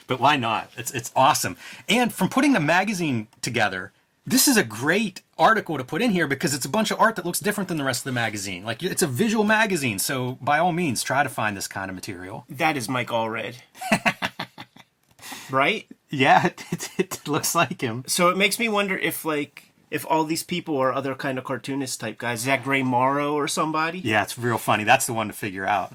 But 0.08 0.20
why 0.20 0.36
not? 0.36 0.72
It's 0.76 0.92
it's 0.92 1.12
awesome. 1.16 1.58
And 1.88 2.14
from 2.14 2.30
putting 2.30 2.54
the 2.54 2.60
magazine 2.60 3.28
together, 3.42 3.92
this 4.26 4.48
is 4.48 4.56
a 4.58 4.64
great 4.64 5.22
article 5.38 5.78
to 5.78 5.84
put 5.84 6.02
in 6.02 6.12
here 6.12 6.28
because 6.28 6.54
it's 6.54 6.66
a 6.66 6.70
bunch 6.70 6.92
of 6.92 7.00
art 7.00 7.16
that 7.18 7.26
looks 7.26 7.40
different 7.40 7.68
than 7.68 7.78
the 7.78 7.84
rest 7.84 8.02
of 8.02 8.06
the 8.06 8.12
magazine. 8.14 8.64
Like 8.64 8.82
it's 8.84 9.02
a 9.02 9.08
visual 9.08 9.44
magazine, 9.44 10.00
so 10.00 10.38
by 10.42 10.60
all 10.60 10.72
means, 10.72 11.04
try 11.04 11.24
to 11.24 11.30
find 11.30 11.58
this 11.58 11.68
kind 11.68 11.90
of 11.90 11.96
material. 11.96 12.46
That 12.50 12.78
is 12.78 12.88
Mike 12.88 13.10
Allred. 13.10 13.56
right? 15.52 15.88
Yeah, 16.10 16.46
it, 16.72 16.90
it 16.98 17.28
looks 17.28 17.56
like 17.56 17.82
him. 17.82 18.04
So 18.08 18.30
it 18.30 18.38
makes 18.38 18.60
me 18.60 18.70
wonder 18.70 18.98
if 18.98 19.26
like 19.26 19.72
if 19.92 20.06
all 20.10 20.24
these 20.24 20.44
people 20.44 20.78
are 20.78 20.94
other 20.94 21.16
kind 21.16 21.38
of 21.38 21.44
cartoonist 21.44 22.00
type 22.00 22.18
guys. 22.18 22.40
Is 22.42 22.46
that 22.46 22.64
Gray 22.64 22.84
Morrow 22.84 23.34
or 23.34 23.48
somebody? 23.48 24.00
Yeah, 24.00 24.24
it's 24.24 24.38
real 24.38 24.58
funny. 24.58 24.84
That's 24.84 25.06
the 25.06 25.14
one 25.14 25.28
to 25.28 25.34
figure 25.34 25.66
out. 25.66 25.94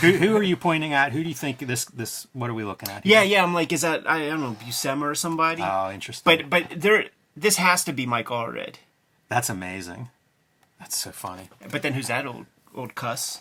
who, 0.00 0.12
who 0.12 0.36
are 0.36 0.42
you 0.42 0.54
pointing 0.56 0.92
at? 0.92 1.12
Who 1.12 1.22
do 1.22 1.28
you 1.30 1.34
think 1.34 1.58
this 1.60 1.86
this? 1.86 2.26
What 2.34 2.50
are 2.50 2.54
we 2.54 2.64
looking 2.64 2.90
at? 2.90 3.06
Yeah, 3.06 3.22
Here? 3.22 3.32
yeah. 3.38 3.42
I'm 3.42 3.54
like, 3.54 3.72
is 3.72 3.82
that 3.82 4.08
I 4.08 4.26
don't 4.28 4.40
know 4.40 4.56
Buscema 4.64 5.02
or 5.02 5.14
somebody? 5.14 5.62
Oh, 5.62 5.90
interesting. 5.90 6.48
but 6.50 6.50
but 6.50 6.80
there, 6.80 7.06
this 7.40 7.56
has 7.56 7.84
to 7.84 7.92
be 7.92 8.06
Mike 8.06 8.26
Allred. 8.26 8.76
that's 9.28 9.48
amazing. 9.50 10.08
That's 10.78 10.96
so 10.96 11.10
funny. 11.10 11.48
But 11.70 11.82
then 11.82 11.92
who's 11.94 12.08
that 12.08 12.26
old 12.26 12.46
old 12.74 12.94
cuss? 12.94 13.40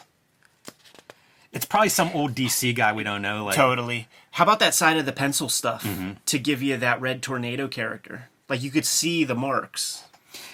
It's 1.54 1.66
probably 1.66 1.90
some 1.90 2.10
old 2.14 2.36
DC 2.36 2.76
guy 2.76 2.94
we 2.94 3.04
don't 3.04 3.22
know. 3.22 3.46
Like, 3.46 3.56
Totally. 3.56 4.08
How 4.32 4.44
about 4.44 4.60
that 4.60 4.74
side 4.74 4.98
of 4.98 5.06
the 5.06 5.12
pencil 5.14 5.50
stuff 5.50 5.84
Mm-hmm. 5.84 6.12
to 6.26 6.40
give 6.40 6.62
you 6.62 6.78
that 6.78 7.02
red 7.02 7.22
tornado 7.24 7.68
character? 7.68 8.30
Like 8.50 8.62
you 8.62 8.70
could 8.72 8.86
see 8.86 9.24
the 9.24 9.36
marks. 9.36 10.04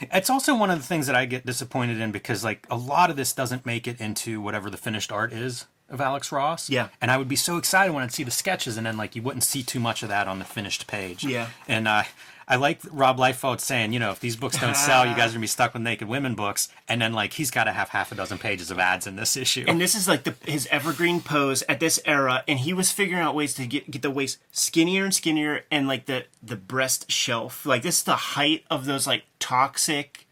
It's 0.02 0.30
also 0.30 0.56
one 0.56 0.70
of 0.70 0.80
the 0.80 0.86
things 0.86 1.08
that 1.08 1.16
I 1.16 1.26
get 1.26 1.46
disappointed 1.46 2.00
in 2.00 2.12
because 2.12 2.44
like 2.44 2.66
a 2.70 2.78
lot 2.78 3.10
of 3.10 3.16
this 3.16 3.34
doesn't 3.34 3.66
make 3.66 3.88
it 3.88 4.00
into 4.00 4.40
whatever 4.42 4.70
the 4.70 4.78
finished 4.78 5.12
art 5.12 5.34
is 5.34 5.66
of 5.90 6.00
Alex 6.02 6.32
Ross. 6.32 6.70
Yeah. 6.70 6.90
And 7.02 7.12
I 7.12 7.18
would 7.18 7.28
be 7.28 7.36
so 7.36 7.58
excited 7.58 7.94
when 7.94 8.04
I'd 8.04 8.12
see 8.14 8.24
the 8.24 8.32
sketches 8.32 8.78
and 8.78 8.86
then 8.86 8.98
like 8.98 9.16
you 9.16 9.22
wouldn't 9.22 9.44
see 9.44 9.64
too 9.64 9.80
much 9.80 10.04
of 10.04 10.10
that 10.10 10.28
on 10.28 10.40
the 10.40 10.46
finished 10.46 10.88
page. 10.88 11.24
Yeah. 11.24 11.50
And 11.68 11.88
uh, 11.88 12.04
I 12.48 12.56
like 12.58 12.80
Rob 12.92 13.18
Liefeld 13.18 13.60
saying, 13.60 13.94
you 13.94 14.00
know, 14.00 14.12
if 14.12 14.20
these 14.20 14.36
books 14.36 14.60
don't 14.60 14.76
sell, 14.76 15.06
you 15.06 15.16
guys 15.16 15.32
are 15.32 15.34
gonna 15.34 15.42
be 15.42 15.48
stuck 15.48 15.74
with 15.74 15.82
naked 15.82 16.08
women 16.08 16.36
books. 16.36 16.70
And 16.88 17.02
then 17.02 17.14
like 17.14 17.34
he's 17.34 17.52
got 17.52 17.66
to 17.66 17.72
have 17.72 17.90
half 17.90 18.12
a 18.12 18.16
dozen 18.16 18.38
pages 18.38 18.72
of 18.72 18.80
ads 18.80 19.08
in 19.08 19.16
this 19.16 19.38
issue. 19.38 19.66
And 19.68 19.80
this 19.80 19.96
is 19.96 20.08
like 20.08 20.24
the 20.24 20.36
his 20.46 20.68
evergreen 20.72 21.22
pose 21.22 21.64
at 21.70 21.80
this 21.80 22.00
era, 22.06 22.44
and 22.48 22.60
he 22.60 22.74
was 22.74 22.92
figuring 22.92 23.22
out 23.22 23.36
ways 23.36 23.54
to 23.56 23.66
get 23.66 23.90
get 23.90 24.02
the 24.02 24.12
waist 24.12 24.40
skinnier 24.52 25.04
and 25.04 25.14
skinnier, 25.14 25.66
and 25.72 25.88
like 25.88 26.06
the 26.06 26.26
the 26.42 26.56
breast 26.56 27.12
shelf. 27.12 27.66
Like 27.66 27.82
this 27.82 27.98
is 27.98 28.04
the 28.04 28.16
height 28.16 28.66
of 28.70 28.86
those 28.86 29.08
like 29.08 29.24
toxic 29.40 30.28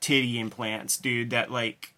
titty 0.00 0.38
implants, 0.38 0.96
dude. 0.96 1.30
That 1.30 1.50
like 1.50 1.94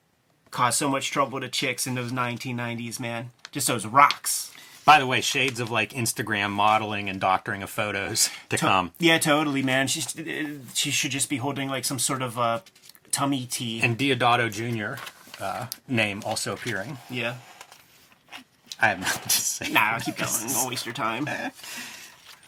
caused 0.50 0.78
so 0.78 0.88
much 0.88 1.10
trouble 1.10 1.40
to 1.40 1.48
chicks 1.48 1.86
in 1.86 1.94
those 1.94 2.12
1990s, 2.12 2.98
man. 2.98 3.30
Just 3.52 3.66
those 3.66 3.86
rocks. 3.86 4.52
By 4.90 4.98
the 4.98 5.06
way, 5.06 5.20
shades 5.20 5.60
of 5.60 5.70
like 5.70 5.90
Instagram 5.90 6.50
modeling 6.50 7.08
and 7.08 7.20
doctoring 7.20 7.62
of 7.62 7.70
photos 7.70 8.28
to 8.48 8.58
come. 8.58 8.90
Yeah, 8.98 9.18
totally, 9.18 9.62
man. 9.62 9.86
She's 9.86 10.16
she 10.74 10.90
should 10.90 11.12
just 11.12 11.30
be 11.30 11.36
holding 11.36 11.68
like 11.68 11.84
some 11.84 12.00
sort 12.00 12.22
of 12.22 12.36
uh, 12.36 12.58
tummy 13.12 13.46
tea. 13.46 13.80
And 13.84 13.96
Deodato 13.96 14.50
Jr. 14.50 15.00
Uh, 15.40 15.66
name 15.86 16.24
also 16.26 16.54
appearing. 16.54 16.98
yeah. 17.08 17.36
I 18.80 18.88
have 18.88 18.98
nothing 18.98 19.22
to 19.22 19.30
say. 19.30 19.70
Nah, 19.70 20.00
keep 20.00 20.16
going. 20.16 20.32
Don't 20.48 20.68
waste 20.68 20.86
your 20.86 20.94
time. 20.94 21.30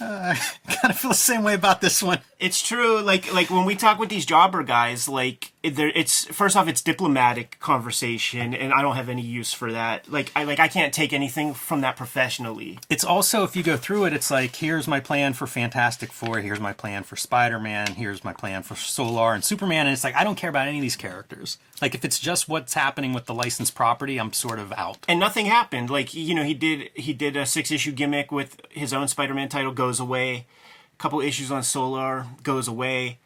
kind 0.67 0.91
of 0.91 0.99
feel 0.99 1.11
the 1.11 1.17
same 1.17 1.43
way 1.43 1.55
about 1.55 1.81
this 1.81 2.03
one. 2.03 2.21
It's 2.39 2.61
true. 2.61 3.01
Like 3.01 3.33
like 3.33 3.51
when 3.51 3.65
we 3.65 3.77
talk 3.77 3.99
with 3.99 4.09
these 4.09 4.27
jobber 4.27 4.63
guys, 4.63 5.09
like 5.09 5.53
there, 5.63 5.93
it's 5.95 6.25
first 6.27 6.57
off, 6.57 6.69
it's 6.69 6.81
diplomatic 6.81 7.59
conversation, 7.61 8.55
and 8.55 8.73
I 8.73 8.83
don't 8.83 8.97
have 8.97 9.09
any 9.09 9.23
use 9.23 9.53
for 9.53 9.73
that. 9.73 10.11
Like 10.11 10.33
I 10.35 10.45
like 10.45 10.59
I 10.59 10.69
can't 10.69 10.93
take 10.93 11.13
anything 11.13 11.55
from 11.55 11.83
that 11.83 11.97
professionally. 11.97 12.79
It's 12.89 13.05
also, 13.05 13.45
if 13.45 13.55
you 13.55 13.63
go 13.63 13.77
through 13.77 14.07
it, 14.07 14.13
it's 14.13 14.31
like, 14.31 14.57
here's 14.57 14.89
my 14.89 15.01
plan 15.01 15.33
for 15.33 15.47
Fantastic 15.47 16.13
Four, 16.13 16.41
here's 16.41 16.61
my 16.61 16.73
plan 16.73 17.05
for 17.05 17.17
Spider 17.17 17.59
Man, 17.59 17.95
here's 17.95 18.25
my 18.25 18.33
plan 18.33 18.63
for 18.63 18.75
Solar 18.75 19.35
and 19.35 19.45
Superman. 19.45 19.87
And 19.87 19.93
it's 19.95 20.05
like, 20.05 20.17
I 20.17 20.25
don't 20.25 20.37
care 20.37 20.51
about 20.51 20.69
any 20.69 20.79
of 20.79 20.83
these 20.83 20.97
characters. 20.97 21.59
Like, 21.81 21.95
if 21.95 22.05
it's 22.05 22.21
just 22.21 22.49
what's 22.49 22.75
happening 22.75 23.13
with 23.13 23.27
the 23.27 23.35
licensed 23.35 23.75
property, 23.75 24.19
I'm 24.19 24.33
sort 24.33 24.59
of 24.59 24.73
out. 24.73 24.99
And 25.09 25.19
nothing 25.19 25.47
happened. 25.47 25.91
Like 25.91 26.15
you 26.15 26.35
know, 26.35 26.45
he 26.45 26.55
did 26.55 26.91
he 26.95 27.13
did 27.13 27.37
a 27.37 27.47
six 27.47 27.71
issue 27.71 27.93
gimmick 27.93 28.33
with 28.33 28.61
his 28.71 28.93
own 28.93 29.09
Spider 29.09 29.35
Man 29.35 29.49
title 29.49 29.73
goes 29.93 30.01
away. 30.01 30.47
A 30.95 31.03
couple 31.03 31.21
issues 31.21 31.51
on 31.51 31.63
Solar 31.63 32.25
goes 32.43 32.67
away. 32.67 33.19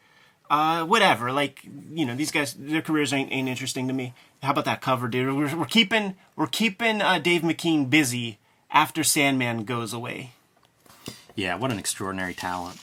Uh, 0.50 0.84
whatever. 0.84 1.30
Like 1.30 1.60
you 1.92 2.04
know, 2.04 2.16
these 2.16 2.32
guys, 2.32 2.54
their 2.54 2.82
careers 2.82 3.12
ain't, 3.12 3.30
ain't 3.32 3.48
interesting 3.48 3.86
to 3.86 3.94
me. 3.94 4.14
How 4.42 4.50
about 4.50 4.64
that 4.64 4.80
cover, 4.80 5.06
dude? 5.06 5.36
We're, 5.36 5.56
we're 5.56 5.66
keeping 5.66 6.16
we're 6.34 6.48
keeping 6.48 7.00
uh, 7.00 7.20
Dave 7.20 7.42
McKean 7.42 7.88
busy 7.88 8.38
after 8.70 9.04
Sandman 9.04 9.64
goes 9.64 9.92
away. 9.92 10.32
Yeah, 11.36 11.54
what 11.54 11.70
an 11.70 11.78
extraordinary 11.78 12.34
talent. 12.34 12.80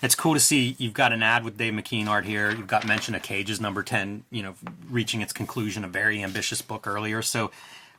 It's 0.00 0.14
cool 0.14 0.34
to 0.34 0.40
see 0.40 0.76
you've 0.78 0.94
got 0.94 1.12
an 1.12 1.22
ad 1.22 1.44
with 1.44 1.56
Dave 1.56 1.72
McKean 1.72 2.06
art 2.06 2.24
here. 2.24 2.50
You've 2.50 2.66
got 2.68 2.86
mention 2.86 3.14
of 3.14 3.22
Cages 3.22 3.60
number 3.60 3.82
10, 3.82 4.24
you 4.30 4.42
know, 4.42 4.54
reaching 4.90 5.20
its 5.20 5.32
conclusion, 5.32 5.84
a 5.84 5.88
very 5.88 6.22
ambitious 6.22 6.60
book 6.60 6.86
earlier. 6.86 7.22
So, 7.22 7.50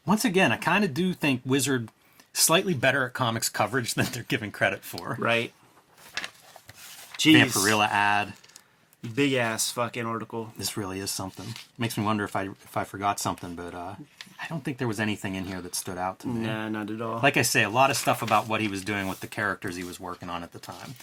once 0.06 0.26
again, 0.26 0.52
I 0.52 0.58
kind 0.58 0.84
of 0.84 0.94
do 0.94 1.14
think 1.14 1.42
Wizard 1.46 1.90
slightly 2.34 2.74
better 2.74 3.06
at 3.06 3.14
comics 3.14 3.50
coverage 3.50 3.94
than 3.94 4.06
they're 4.08 4.24
given 4.24 4.52
credit 4.52 4.84
for. 4.84 5.16
Right. 5.20 5.54
Jeez. 7.18 7.42
Vampirella 7.42 7.88
ad. 7.88 8.34
Big 9.16 9.34
ass 9.34 9.70
fucking 9.72 10.06
article. 10.06 10.54
This 10.58 10.78
really 10.78 11.00
is 11.00 11.12
something. 11.12 11.54
Makes 11.78 11.98
me 11.98 12.06
wonder 12.06 12.24
if 12.24 12.36
I 12.36 12.44
if 12.44 12.78
I 12.78 12.86
forgot 12.86 13.20
something, 13.20 13.54
but 13.54 13.74
uh, 13.74 13.96
I 14.42 14.48
don't 14.48 14.64
think 14.64 14.78
there 14.78 14.88
was 14.88 15.00
anything 15.00 15.36
in 15.36 15.44
here 15.44 15.60
that 15.62 15.76
stood 15.76 15.98
out 15.98 16.20
to 16.20 16.28
me. 16.28 16.48
Nah, 16.48 16.70
not 16.70 16.90
at 16.90 17.02
all. 17.02 17.20
Like 17.22 17.36
I 17.36 17.42
say, 17.42 17.64
a 17.64 17.70
lot 17.70 17.92
of 17.92 17.98
stuff 17.98 18.22
about 18.22 18.48
what 18.48 18.62
he 18.62 18.70
was 18.70 18.82
doing 18.82 19.10
with 19.10 19.20
the 19.20 19.28
characters 19.28 19.76
he 19.76 19.84
was 19.84 20.00
working 20.00 20.30
on 20.30 20.42
at 20.42 20.54
the 20.54 20.60
time. 20.60 20.96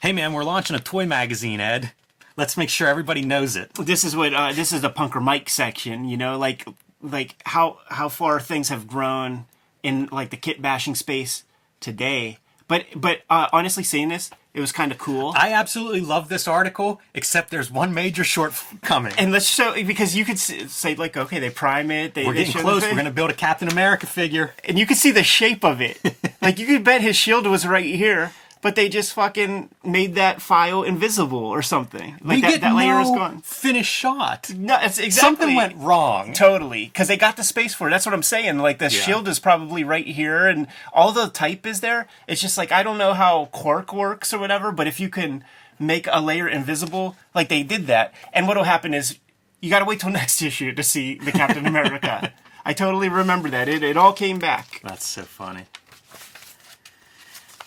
Hey 0.00 0.12
man, 0.12 0.32
we're 0.32 0.44
launching 0.44 0.76
a 0.76 0.80
toy 0.80 1.04
magazine, 1.04 1.60
Ed. 1.60 1.92
Let's 2.38 2.56
make 2.56 2.70
sure 2.70 2.88
everybody 2.88 3.22
knows 3.22 3.54
it. 3.54 3.72
this 3.74 4.02
is 4.02 4.16
what 4.16 4.32
uh, 4.32 4.52
this 4.52 4.72
is 4.72 4.80
the 4.80 4.90
punker 4.90 5.22
Mike 5.22 5.50
section. 5.50 6.06
You 6.06 6.16
know, 6.16 6.38
like 6.38 6.66
like 7.02 7.34
how 7.44 7.80
how 7.88 8.08
far 8.08 8.40
things 8.40 8.70
have 8.70 8.86
grown 8.86 9.44
in 9.86 10.08
like 10.10 10.30
the 10.30 10.36
kit 10.36 10.60
bashing 10.60 10.96
space 10.96 11.44
today. 11.80 12.38
But 12.68 12.86
but 12.96 13.22
uh, 13.30 13.46
honestly, 13.52 13.84
saying 13.84 14.08
this, 14.08 14.30
it 14.52 14.60
was 14.60 14.72
kind 14.72 14.90
of 14.90 14.98
cool. 14.98 15.32
I 15.36 15.52
absolutely 15.52 16.00
love 16.00 16.28
this 16.28 16.48
article, 16.48 17.00
except 17.14 17.50
there's 17.50 17.70
one 17.70 17.94
major 17.94 18.24
shortcoming. 18.24 19.12
and 19.16 19.30
let's 19.30 19.46
show 19.46 19.74
because 19.74 20.16
you 20.16 20.24
could 20.24 20.38
say 20.40 20.96
like, 20.96 21.16
okay, 21.16 21.38
they 21.38 21.50
prime 21.50 21.92
it. 21.92 22.14
They, 22.14 22.26
we're 22.26 22.34
they 22.34 22.44
getting 22.44 22.62
close. 22.62 22.82
We're 22.82 22.96
gonna 22.96 23.12
build 23.12 23.30
a 23.30 23.34
Captain 23.34 23.68
America 23.68 24.06
figure. 24.06 24.54
and 24.64 24.76
you 24.76 24.86
could 24.86 24.96
see 24.96 25.12
the 25.12 25.22
shape 25.22 25.64
of 25.64 25.80
it. 25.80 26.00
like 26.42 26.58
you 26.58 26.66
could 26.66 26.82
bet 26.82 27.00
his 27.02 27.14
shield 27.14 27.46
was 27.46 27.64
right 27.64 27.94
here, 27.94 28.32
but 28.66 28.74
they 28.74 28.88
just 28.88 29.12
fucking 29.12 29.70
made 29.84 30.16
that 30.16 30.42
file 30.42 30.82
invisible 30.82 31.38
or 31.38 31.62
something. 31.62 32.14
Like 32.20 32.36
we 32.36 32.40
that, 32.40 32.50
get 32.50 32.60
that 32.62 32.74
layer 32.74 32.94
no 32.94 33.00
is 33.02 33.10
gone. 33.10 33.40
finished 33.42 33.92
shot. 33.92 34.50
No, 34.56 34.76
it's 34.82 34.98
exactly 34.98 35.10
Something 35.12 35.54
went 35.54 35.76
wrong. 35.76 36.32
Totally, 36.32 36.86
because 36.86 37.06
they 37.06 37.16
got 37.16 37.36
the 37.36 37.44
space 37.44 37.74
for 37.74 37.86
it. 37.86 37.90
That's 37.92 38.04
what 38.04 38.12
I'm 38.12 38.24
saying. 38.24 38.58
Like 38.58 38.78
the 38.78 38.90
shield 38.90 39.28
is 39.28 39.38
probably 39.38 39.84
right 39.84 40.04
here, 40.04 40.48
and 40.48 40.66
all 40.92 41.12
the 41.12 41.28
type 41.28 41.64
is 41.64 41.78
there. 41.80 42.08
It's 42.26 42.40
just 42.40 42.58
like 42.58 42.72
I 42.72 42.82
don't 42.82 42.98
know 42.98 43.14
how 43.14 43.44
Quark 43.52 43.92
works 43.92 44.34
or 44.34 44.40
whatever, 44.40 44.72
but 44.72 44.88
if 44.88 44.98
you 44.98 45.10
can 45.10 45.44
make 45.78 46.08
a 46.10 46.20
layer 46.20 46.48
invisible, 46.48 47.14
like 47.36 47.48
they 47.48 47.62
did 47.62 47.86
that, 47.86 48.12
and 48.32 48.48
what'll 48.48 48.64
happen 48.64 48.94
is 48.94 49.20
you 49.60 49.70
got 49.70 49.78
to 49.78 49.84
wait 49.84 50.00
till 50.00 50.10
next 50.22 50.42
issue 50.42 50.74
to 50.74 50.82
see 50.82 51.18
the 51.18 51.30
Captain 51.30 51.66
America. 51.66 52.32
I 52.64 52.72
totally 52.72 53.08
remember 53.08 53.48
that. 53.48 53.68
It 53.68 53.84
it 53.84 53.96
all 53.96 54.12
came 54.12 54.40
back. 54.40 54.80
That's 54.82 55.06
so 55.06 55.22
funny. 55.22 55.66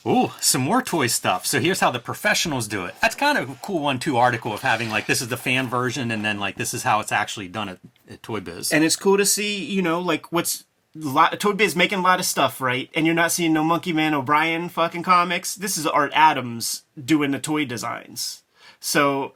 Ooh, 0.06 0.32
some 0.40 0.62
more 0.62 0.82
toy 0.82 1.08
stuff. 1.08 1.46
So 1.46 1.60
here's 1.60 1.80
how 1.80 1.92
the 1.92 2.00
professionals 2.00 2.68
do 2.68 2.86
it. 2.86 2.96
That's 3.02 3.16
kind 3.16 3.38
of 3.38 3.50
a 3.50 3.56
cool 3.56 3.82
one 3.82 4.00
two 4.00 4.18
article 4.18 4.54
of 4.54 4.62
having 4.62 4.90
like 4.90 5.08
this 5.08 5.22
is 5.22 5.28
the 5.28 5.38
fan 5.38 5.68
version 5.68 6.12
and 6.12 6.24
then 6.24 6.40
like 6.40 6.56
this 6.56 6.74
is 6.74 6.84
how 6.84 7.00
it's 7.00 7.12
actually 7.12 7.48
done 7.48 7.70
at, 7.70 7.80
at 8.10 8.24
Toy 8.24 8.40
Biz. 8.40 8.72
and 8.72 8.84
it's 8.84 8.96
cool 8.96 9.18
to 9.18 9.26
see 9.26 9.64
you 9.64 9.82
know 9.82 10.00
like 10.00 10.32
what's 10.32 10.64
lot 10.96 11.38
Toy 11.40 11.54
Biz 11.54 11.76
making 11.76 12.00
a 12.00 12.02
lot 12.02 12.20
of 12.20 12.26
stuff 12.26 12.62
right 12.62 12.90
and 12.96 13.06
you're 13.06 13.16
not 13.16 13.32
seeing 13.32 13.54
no 13.54 13.64
Monkey 13.64 13.94
Man 13.94 14.14
O'Brien 14.14 14.70
fucking 14.70 15.04
comics 15.04 15.56
this 15.56 15.78
is 15.78 15.86
Art 15.86 16.12
Adams 16.16 16.84
doing 17.04 17.32
the 17.32 17.40
toy 17.40 17.66
designs 17.66 18.44
so 18.80 19.34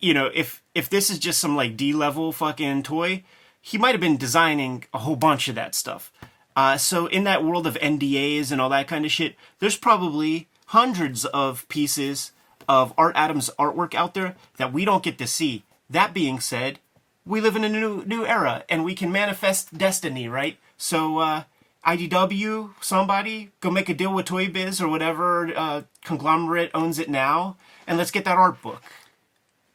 you 0.00 0.14
know 0.14 0.30
if 0.34 0.62
if 0.74 0.88
this 0.88 1.10
is 1.10 1.18
just 1.18 1.38
some 1.38 1.54
like 1.54 1.76
D 1.76 1.92
level 1.92 2.32
fucking 2.32 2.82
toy 2.82 3.24
he 3.60 3.78
might 3.78 3.92
have 3.92 4.00
been 4.00 4.16
designing 4.16 4.84
a 4.94 4.98
whole 4.98 5.16
bunch 5.16 5.48
of 5.48 5.54
that 5.54 5.74
stuff 5.74 6.12
uh, 6.58 6.76
so 6.76 7.06
in 7.06 7.24
that 7.24 7.44
world 7.44 7.66
of 7.66 7.74
NDAs 7.74 8.50
and 8.50 8.60
all 8.60 8.68
that 8.70 8.88
kind 8.88 9.04
of 9.04 9.12
shit 9.12 9.36
there's 9.60 9.76
probably 9.76 10.48
hundreds 10.66 11.24
of 11.26 11.68
pieces 11.68 12.32
of 12.68 12.92
Art 12.98 13.14
Adams 13.16 13.50
artwork 13.58 13.94
out 13.94 14.14
there 14.14 14.34
that 14.56 14.72
we 14.72 14.84
don't 14.84 15.02
get 15.02 15.18
to 15.18 15.26
see 15.26 15.64
that 15.88 16.12
being 16.12 16.40
said 16.40 16.78
we 17.24 17.40
live 17.40 17.56
in 17.56 17.64
a 17.64 17.68
new 17.68 18.04
new 18.04 18.26
era 18.26 18.64
and 18.68 18.84
we 18.84 18.94
can 18.94 19.12
manifest 19.12 19.76
destiny, 19.76 20.28
right? 20.28 20.58
So 20.76 21.18
uh 21.18 21.42
IDW, 21.86 22.74
somebody 22.80 23.50
go 23.60 23.70
make 23.70 23.88
a 23.88 23.94
deal 23.94 24.12
with 24.12 24.26
Toy 24.26 24.48
Biz 24.48 24.80
or 24.80 24.88
whatever 24.88 25.50
uh, 25.56 25.82
conglomerate 26.04 26.70
owns 26.74 26.98
it 26.98 27.08
now, 27.08 27.56
and 27.86 27.96
let's 27.96 28.10
get 28.10 28.26
that 28.26 28.36
art 28.36 28.60
book. 28.60 28.82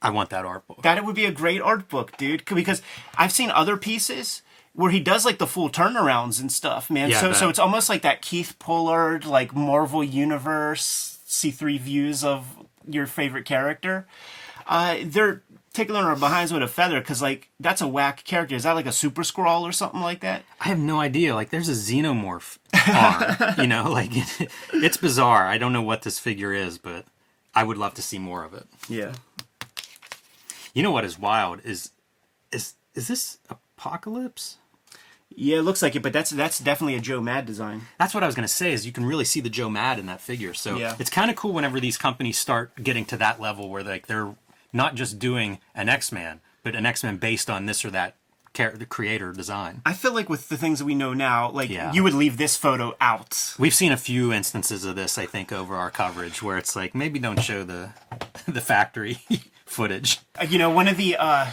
I 0.01 0.09
want 0.09 0.29
that 0.29 0.45
art 0.45 0.67
book. 0.67 0.83
That 0.83 0.97
it 0.97 1.05
would 1.05 1.15
be 1.15 1.25
a 1.25 1.31
great 1.31 1.61
art 1.61 1.87
book, 1.87 2.15
dude. 2.17 2.43
Because 2.45 2.81
I've 3.17 3.31
seen 3.31 3.49
other 3.49 3.77
pieces 3.77 4.41
where 4.73 4.91
he 4.91 4.99
does 4.99 5.25
like 5.25 5.37
the 5.37 5.47
full 5.47 5.69
turnarounds 5.69 6.41
and 6.41 6.51
stuff, 6.51 6.89
man. 6.89 7.09
Yeah, 7.09 7.17
I 7.17 7.21
so 7.21 7.33
so 7.33 7.49
it's 7.49 7.59
almost 7.59 7.89
like 7.89 8.01
that 8.01 8.21
Keith 8.21 8.57
Pollard 8.59 9.25
like 9.25 9.55
Marvel 9.55 10.03
Universe 10.03 11.19
C 11.25 11.51
three 11.51 11.77
views 11.77 12.23
of 12.23 12.45
your 12.87 13.05
favorite 13.07 13.45
character. 13.45 14.07
Uh, 14.67 14.97
they're 15.03 15.43
tickling 15.73 16.03
our 16.03 16.15
behinds 16.15 16.53
with 16.53 16.61
a 16.61 16.67
feather 16.67 16.99
because 16.99 17.21
like 17.21 17.49
that's 17.59 17.81
a 17.81 17.87
whack 17.87 18.23
character. 18.23 18.55
Is 18.55 18.63
that 18.63 18.73
like 18.73 18.85
a 18.85 18.91
super 18.91 19.23
scroll 19.23 19.65
or 19.65 19.71
something 19.71 20.01
like 20.01 20.21
that? 20.21 20.43
I 20.59 20.65
have 20.65 20.79
no 20.79 20.99
idea. 20.99 21.35
Like 21.35 21.49
there's 21.49 21.69
a 21.69 21.73
xenomorph 21.73 22.57
arm, 22.87 23.55
you 23.57 23.67
know, 23.67 23.91
like 23.91 24.11
it's 24.73 24.97
bizarre. 24.97 25.47
I 25.47 25.57
don't 25.57 25.73
know 25.73 25.81
what 25.81 26.03
this 26.03 26.19
figure 26.19 26.53
is, 26.53 26.77
but 26.77 27.05
I 27.53 27.63
would 27.63 27.77
love 27.77 27.93
to 27.95 28.01
see 28.01 28.19
more 28.19 28.43
of 28.43 28.53
it. 28.53 28.67
Yeah. 28.87 29.13
You 30.73 30.81
know 30.81 30.91
what 30.91 31.05
is 31.05 31.19
wild 31.19 31.61
is 31.63 31.91
is 32.51 32.73
is 32.95 33.07
this 33.07 33.37
apocalypse? 33.49 34.57
Yeah, 35.35 35.57
it 35.57 35.61
looks 35.61 35.81
like 35.81 35.95
it, 35.95 36.01
but 36.03 36.13
that's 36.13 36.29
that's 36.31 36.59
definitely 36.59 36.95
a 36.95 36.99
Joe 37.01 37.21
Mad 37.21 37.45
design. 37.45 37.83
That's 37.99 38.13
what 38.13 38.23
I 38.23 38.25
was 38.25 38.35
going 38.35 38.47
to 38.47 38.53
say 38.53 38.71
is 38.73 38.85
you 38.85 38.91
can 38.91 39.05
really 39.05 39.25
see 39.25 39.39
the 39.41 39.49
Joe 39.49 39.69
Mad 39.69 39.99
in 39.99 40.05
that 40.07 40.21
figure. 40.21 40.53
So 40.53 40.77
Yeah. 40.77 40.95
it's 40.99 41.09
kind 41.09 41.29
of 41.29 41.35
cool 41.37 41.53
whenever 41.53 41.79
these 41.79 41.97
companies 41.97 42.37
start 42.37 42.71
getting 42.83 43.05
to 43.05 43.17
that 43.17 43.39
level 43.41 43.69
where 43.69 43.83
like 43.83 44.07
they're 44.07 44.35
not 44.71 44.95
just 44.95 45.19
doing 45.19 45.59
an 45.75 45.89
X-Man, 45.89 46.41
but 46.63 46.75
an 46.75 46.85
X 46.85 47.03
Man 47.03 47.17
based 47.17 47.49
on 47.49 47.65
this 47.65 47.83
or 47.85 47.91
that 47.91 48.15
the 48.55 48.85
creator 48.87 49.33
design. 49.33 49.81
I 49.83 49.93
feel 49.93 50.13
like 50.13 50.29
with 50.29 50.47
the 50.49 50.57
things 50.57 50.77
that 50.77 50.85
we 50.85 50.93
know 50.93 51.15
now, 51.15 51.49
like 51.49 51.71
Yeah. 51.71 51.91
you 51.91 52.03
would 52.03 52.13
leave 52.13 52.37
this 52.37 52.55
photo 52.55 52.95
out. 53.01 53.55
We've 53.57 53.73
seen 53.73 53.91
a 53.91 53.97
few 53.97 54.31
instances 54.31 54.85
of 54.85 54.95
this, 54.95 55.17
I 55.17 55.25
think, 55.25 55.51
over 55.51 55.75
our 55.75 55.89
coverage 55.89 56.43
where 56.43 56.57
it's 56.59 56.75
like 56.75 56.93
maybe 56.93 57.17
don't 57.17 57.41
show 57.41 57.63
the 57.63 57.89
the 58.47 58.61
factory 58.61 59.17
footage. 59.65 60.19
Uh, 60.39 60.45
You 60.47 60.59
know, 60.59 60.69
one 60.69 60.87
of 60.87 60.97
the 60.97 61.17
uh, 61.17 61.47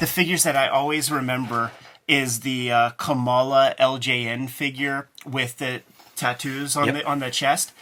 the 0.00 0.06
figures 0.06 0.44
that 0.44 0.56
I 0.56 0.68
always 0.68 1.10
remember 1.12 1.72
is 2.08 2.40
the 2.40 2.70
uh, 2.70 2.90
Kamala 2.90 3.74
LJN 3.78 4.48
figure 4.48 5.08
with 5.24 5.58
the 5.58 5.82
tattoos 6.14 6.76
on 6.76 6.86
Yep. 6.86 6.94
the 6.94 7.04
on 7.06 7.18
the 7.18 7.30
chest. 7.30 7.72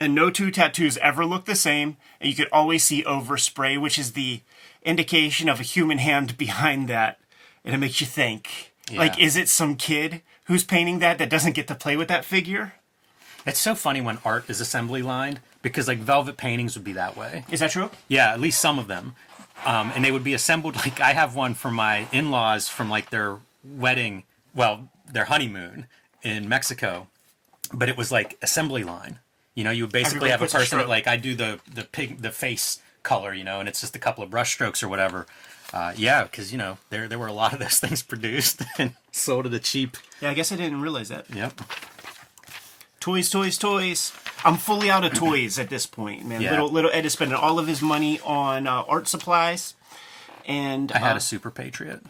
And 0.00 0.14
no 0.14 0.28
two 0.30 0.50
tattoos 0.50 0.96
ever 0.98 1.24
look 1.24 1.44
the 1.44 1.54
same, 1.54 1.96
and 2.20 2.28
you 2.28 2.34
could 2.36 2.48
always 2.52 2.82
see 2.84 3.02
overspray, 3.04 3.80
which 3.80 3.98
is 3.98 4.12
the 4.12 4.40
indication 4.82 5.48
of 5.48 5.60
a 5.60 5.62
human 5.62 5.98
hand 5.98 6.36
behind 6.38 6.88
that, 6.88 7.18
and 7.64 7.74
it 7.74 7.78
makes 7.78 8.00
you 8.00 8.06
think. 8.06 8.72
Like, 8.94 9.18
is 9.18 9.34
it 9.36 9.48
some 9.48 9.76
kid 9.76 10.20
who's 10.44 10.62
painting 10.62 10.98
that 10.98 11.16
that 11.18 11.30
doesn't 11.30 11.54
get 11.54 11.66
to 11.68 11.74
play 11.74 11.96
with 11.96 12.08
that 12.08 12.22
figure? 12.24 12.74
It's 13.46 13.58
so 13.58 13.74
funny 13.74 14.02
when 14.02 14.18
art 14.26 14.48
is 14.50 14.60
assembly 14.60 15.00
lined 15.00 15.40
because 15.62 15.88
like 15.88 15.98
velvet 15.98 16.36
paintings 16.36 16.74
would 16.76 16.84
be 16.84 16.92
that 16.92 17.16
way. 17.16 17.44
Is 17.50 17.60
that 17.60 17.70
true? 17.70 17.90
Yeah, 18.08 18.32
at 18.32 18.40
least 18.40 18.60
some 18.60 18.78
of 18.78 18.86
them. 18.86 19.14
Um, 19.66 19.92
and 19.94 20.04
they 20.04 20.12
would 20.12 20.24
be 20.24 20.34
assembled 20.34 20.76
like 20.76 21.00
I 21.00 21.12
have 21.12 21.34
one 21.34 21.54
for 21.54 21.70
my 21.70 22.06
in-laws 22.12 22.68
from 22.68 22.90
like 22.90 23.10
their 23.10 23.38
wedding, 23.64 24.24
well, 24.54 24.88
their 25.10 25.24
honeymoon 25.24 25.86
in 26.22 26.48
Mexico, 26.48 27.08
but 27.72 27.88
it 27.88 27.96
was 27.96 28.10
like 28.12 28.38
assembly 28.42 28.84
line. 28.84 29.18
You 29.54 29.64
know, 29.64 29.70
you 29.70 29.84
would 29.84 29.92
basically 29.92 30.30
Everybody 30.30 30.30
have 30.32 30.40
a 30.40 30.44
puts 30.44 30.54
a 30.54 30.58
person 30.58 30.78
that 30.78 30.88
like 30.88 31.06
I 31.06 31.16
do 31.16 31.34
the 31.34 31.60
the 31.72 31.84
pig 31.84 32.22
the 32.22 32.30
face 32.30 32.80
color, 33.02 33.32
you 33.32 33.44
know, 33.44 33.60
and 33.60 33.68
it's 33.68 33.80
just 33.80 33.94
a 33.94 33.98
couple 34.00 34.24
of 34.24 34.30
brush 34.30 34.52
strokes 34.52 34.82
or 34.82 34.88
whatever. 34.88 35.26
Uh, 35.72 35.92
yeah, 35.96 36.24
because 36.24 36.52
you 36.52 36.58
know 36.58 36.78
there 36.90 37.08
there 37.08 37.18
were 37.18 37.26
a 37.26 37.32
lot 37.32 37.52
of 37.52 37.58
those 37.58 37.78
things 37.84 38.02
produced 38.02 38.62
and 38.78 38.94
sold 39.12 39.46
at 39.46 39.54
a 39.54 39.60
cheap. 39.60 39.96
Yeah, 40.20 40.30
I 40.30 40.34
guess 40.34 40.50
I 40.50 40.56
didn't 40.56 40.80
realize 40.80 41.08
that. 41.08 41.26
Yep. 41.32 41.60
Toys, 43.04 43.28
toys, 43.28 43.58
toys. 43.58 44.12
I'm 44.46 44.56
fully 44.56 44.88
out 44.88 45.04
of 45.04 45.12
toys 45.12 45.58
at 45.58 45.68
this 45.68 45.84
point, 45.84 46.24
man. 46.24 46.40
Yeah. 46.40 46.52
Little 46.52 46.70
little 46.70 46.90
Ed 46.90 47.04
is 47.04 47.12
spending 47.12 47.36
all 47.36 47.58
of 47.58 47.66
his 47.66 47.82
money 47.82 48.18
on 48.20 48.66
uh, 48.66 48.82
art 48.88 49.08
supplies, 49.08 49.74
and 50.46 50.90
I 50.90 51.00
had 51.00 51.12
uh, 51.12 51.16
a 51.16 51.20
Super 51.20 51.50
Patriot. 51.50 52.00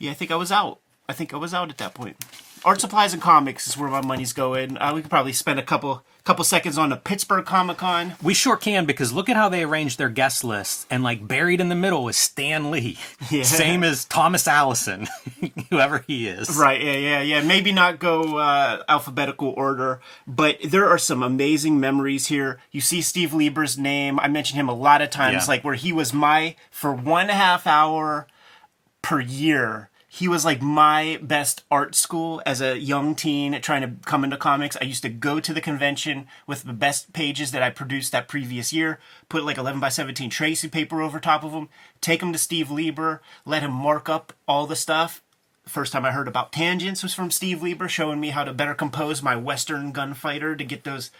yeah, 0.00 0.10
I 0.10 0.14
think 0.14 0.32
I 0.32 0.34
was 0.34 0.50
out. 0.50 0.80
I 1.08 1.12
think 1.12 1.32
I 1.32 1.36
was 1.36 1.54
out 1.54 1.70
at 1.70 1.78
that 1.78 1.94
point. 1.94 2.16
Art 2.64 2.80
supplies 2.80 3.12
and 3.12 3.22
comics 3.22 3.68
is 3.68 3.76
where 3.76 3.88
my 3.88 4.00
money's 4.00 4.32
going. 4.32 4.76
Uh, 4.76 4.92
we 4.92 5.02
could 5.02 5.10
probably 5.10 5.32
spend 5.32 5.60
a 5.60 5.62
couple 5.62 6.02
couple 6.28 6.44
seconds 6.44 6.76
on 6.76 6.90
the 6.90 6.96
Pittsburgh 6.96 7.46
Comic 7.46 7.78
Con. 7.78 8.12
We 8.22 8.34
sure 8.34 8.58
can 8.58 8.84
because 8.84 9.14
look 9.14 9.30
at 9.30 9.36
how 9.36 9.48
they 9.48 9.62
arranged 9.64 9.96
their 9.96 10.10
guest 10.10 10.44
list, 10.44 10.86
and 10.90 11.02
like 11.02 11.26
buried 11.26 11.58
in 11.58 11.70
the 11.70 11.74
middle 11.74 12.06
is 12.08 12.18
Stan 12.18 12.70
Lee, 12.70 12.98
Yeah. 13.30 13.44
same 13.44 13.82
as 13.82 14.04
Thomas 14.04 14.46
Allison, 14.46 15.08
whoever 15.70 16.04
he 16.06 16.28
is. 16.28 16.54
Right, 16.54 16.82
yeah, 16.82 16.92
yeah, 16.92 17.22
yeah. 17.22 17.40
Maybe 17.42 17.72
not 17.72 17.98
go 17.98 18.36
uh, 18.36 18.82
alphabetical 18.90 19.54
order, 19.56 20.00
but 20.26 20.58
there 20.62 20.86
are 20.86 20.98
some 20.98 21.22
amazing 21.22 21.80
memories 21.80 22.26
here. 22.26 22.60
You 22.72 22.82
see 22.82 23.00
Steve 23.00 23.32
Lieber's 23.32 23.78
name. 23.78 24.20
I 24.20 24.28
mentioned 24.28 24.60
him 24.60 24.68
a 24.68 24.74
lot 24.74 25.00
of 25.00 25.08
times, 25.08 25.44
Yeah. 25.46 25.52
like 25.54 25.64
where 25.64 25.76
he 25.76 25.94
was 25.94 26.12
my, 26.12 26.56
for 26.70 26.92
one 26.92 27.30
half 27.30 27.66
hour 27.66 28.26
per 29.00 29.18
year, 29.20 29.88
he 30.10 30.26
was 30.26 30.42
like 30.42 30.62
my 30.62 31.18
best 31.20 31.64
art 31.70 31.94
school 31.94 32.40
as 32.46 32.62
a 32.62 32.78
young 32.78 33.14
teen 33.14 33.60
trying 33.60 33.82
to 33.82 33.92
come 34.06 34.24
into 34.24 34.38
comics. 34.38 34.76
I 34.80 34.86
used 34.86 35.02
to 35.02 35.10
go 35.10 35.38
to 35.38 35.52
the 35.52 35.60
convention 35.60 36.26
with 36.46 36.62
the 36.64 36.72
best 36.72 37.12
pages 37.12 37.52
that 37.52 37.62
I 37.62 37.68
produced 37.68 38.10
that 38.12 38.26
previous 38.26 38.72
year, 38.72 38.98
put 39.28 39.44
like 39.44 39.58
11 39.58 39.80
by 39.80 39.90
17 39.90 40.30
Tracy 40.30 40.68
paper 40.68 41.02
over 41.02 41.20
top 41.20 41.44
of 41.44 41.52
them, 41.52 41.68
take 42.00 42.20
them 42.20 42.32
to 42.32 42.38
Steve 42.38 42.70
Lieber, 42.70 43.20
let 43.44 43.62
him 43.62 43.70
mark 43.72 44.08
up 44.08 44.32
all 44.48 44.66
the 44.66 44.76
stuff. 44.76 45.22
First 45.66 45.92
time 45.92 46.06
I 46.06 46.12
heard 46.12 46.28
about 46.28 46.52
tangents 46.52 47.02
was 47.02 47.12
from 47.12 47.30
Steve 47.30 47.62
Lieber 47.62 47.86
showing 47.86 48.18
me 48.18 48.30
how 48.30 48.44
to 48.44 48.54
better 48.54 48.74
compose 48.74 49.22
my 49.22 49.36
Western 49.36 49.92
gunfighter 49.92 50.56
to 50.56 50.64
get 50.64 50.84
those 50.84 51.10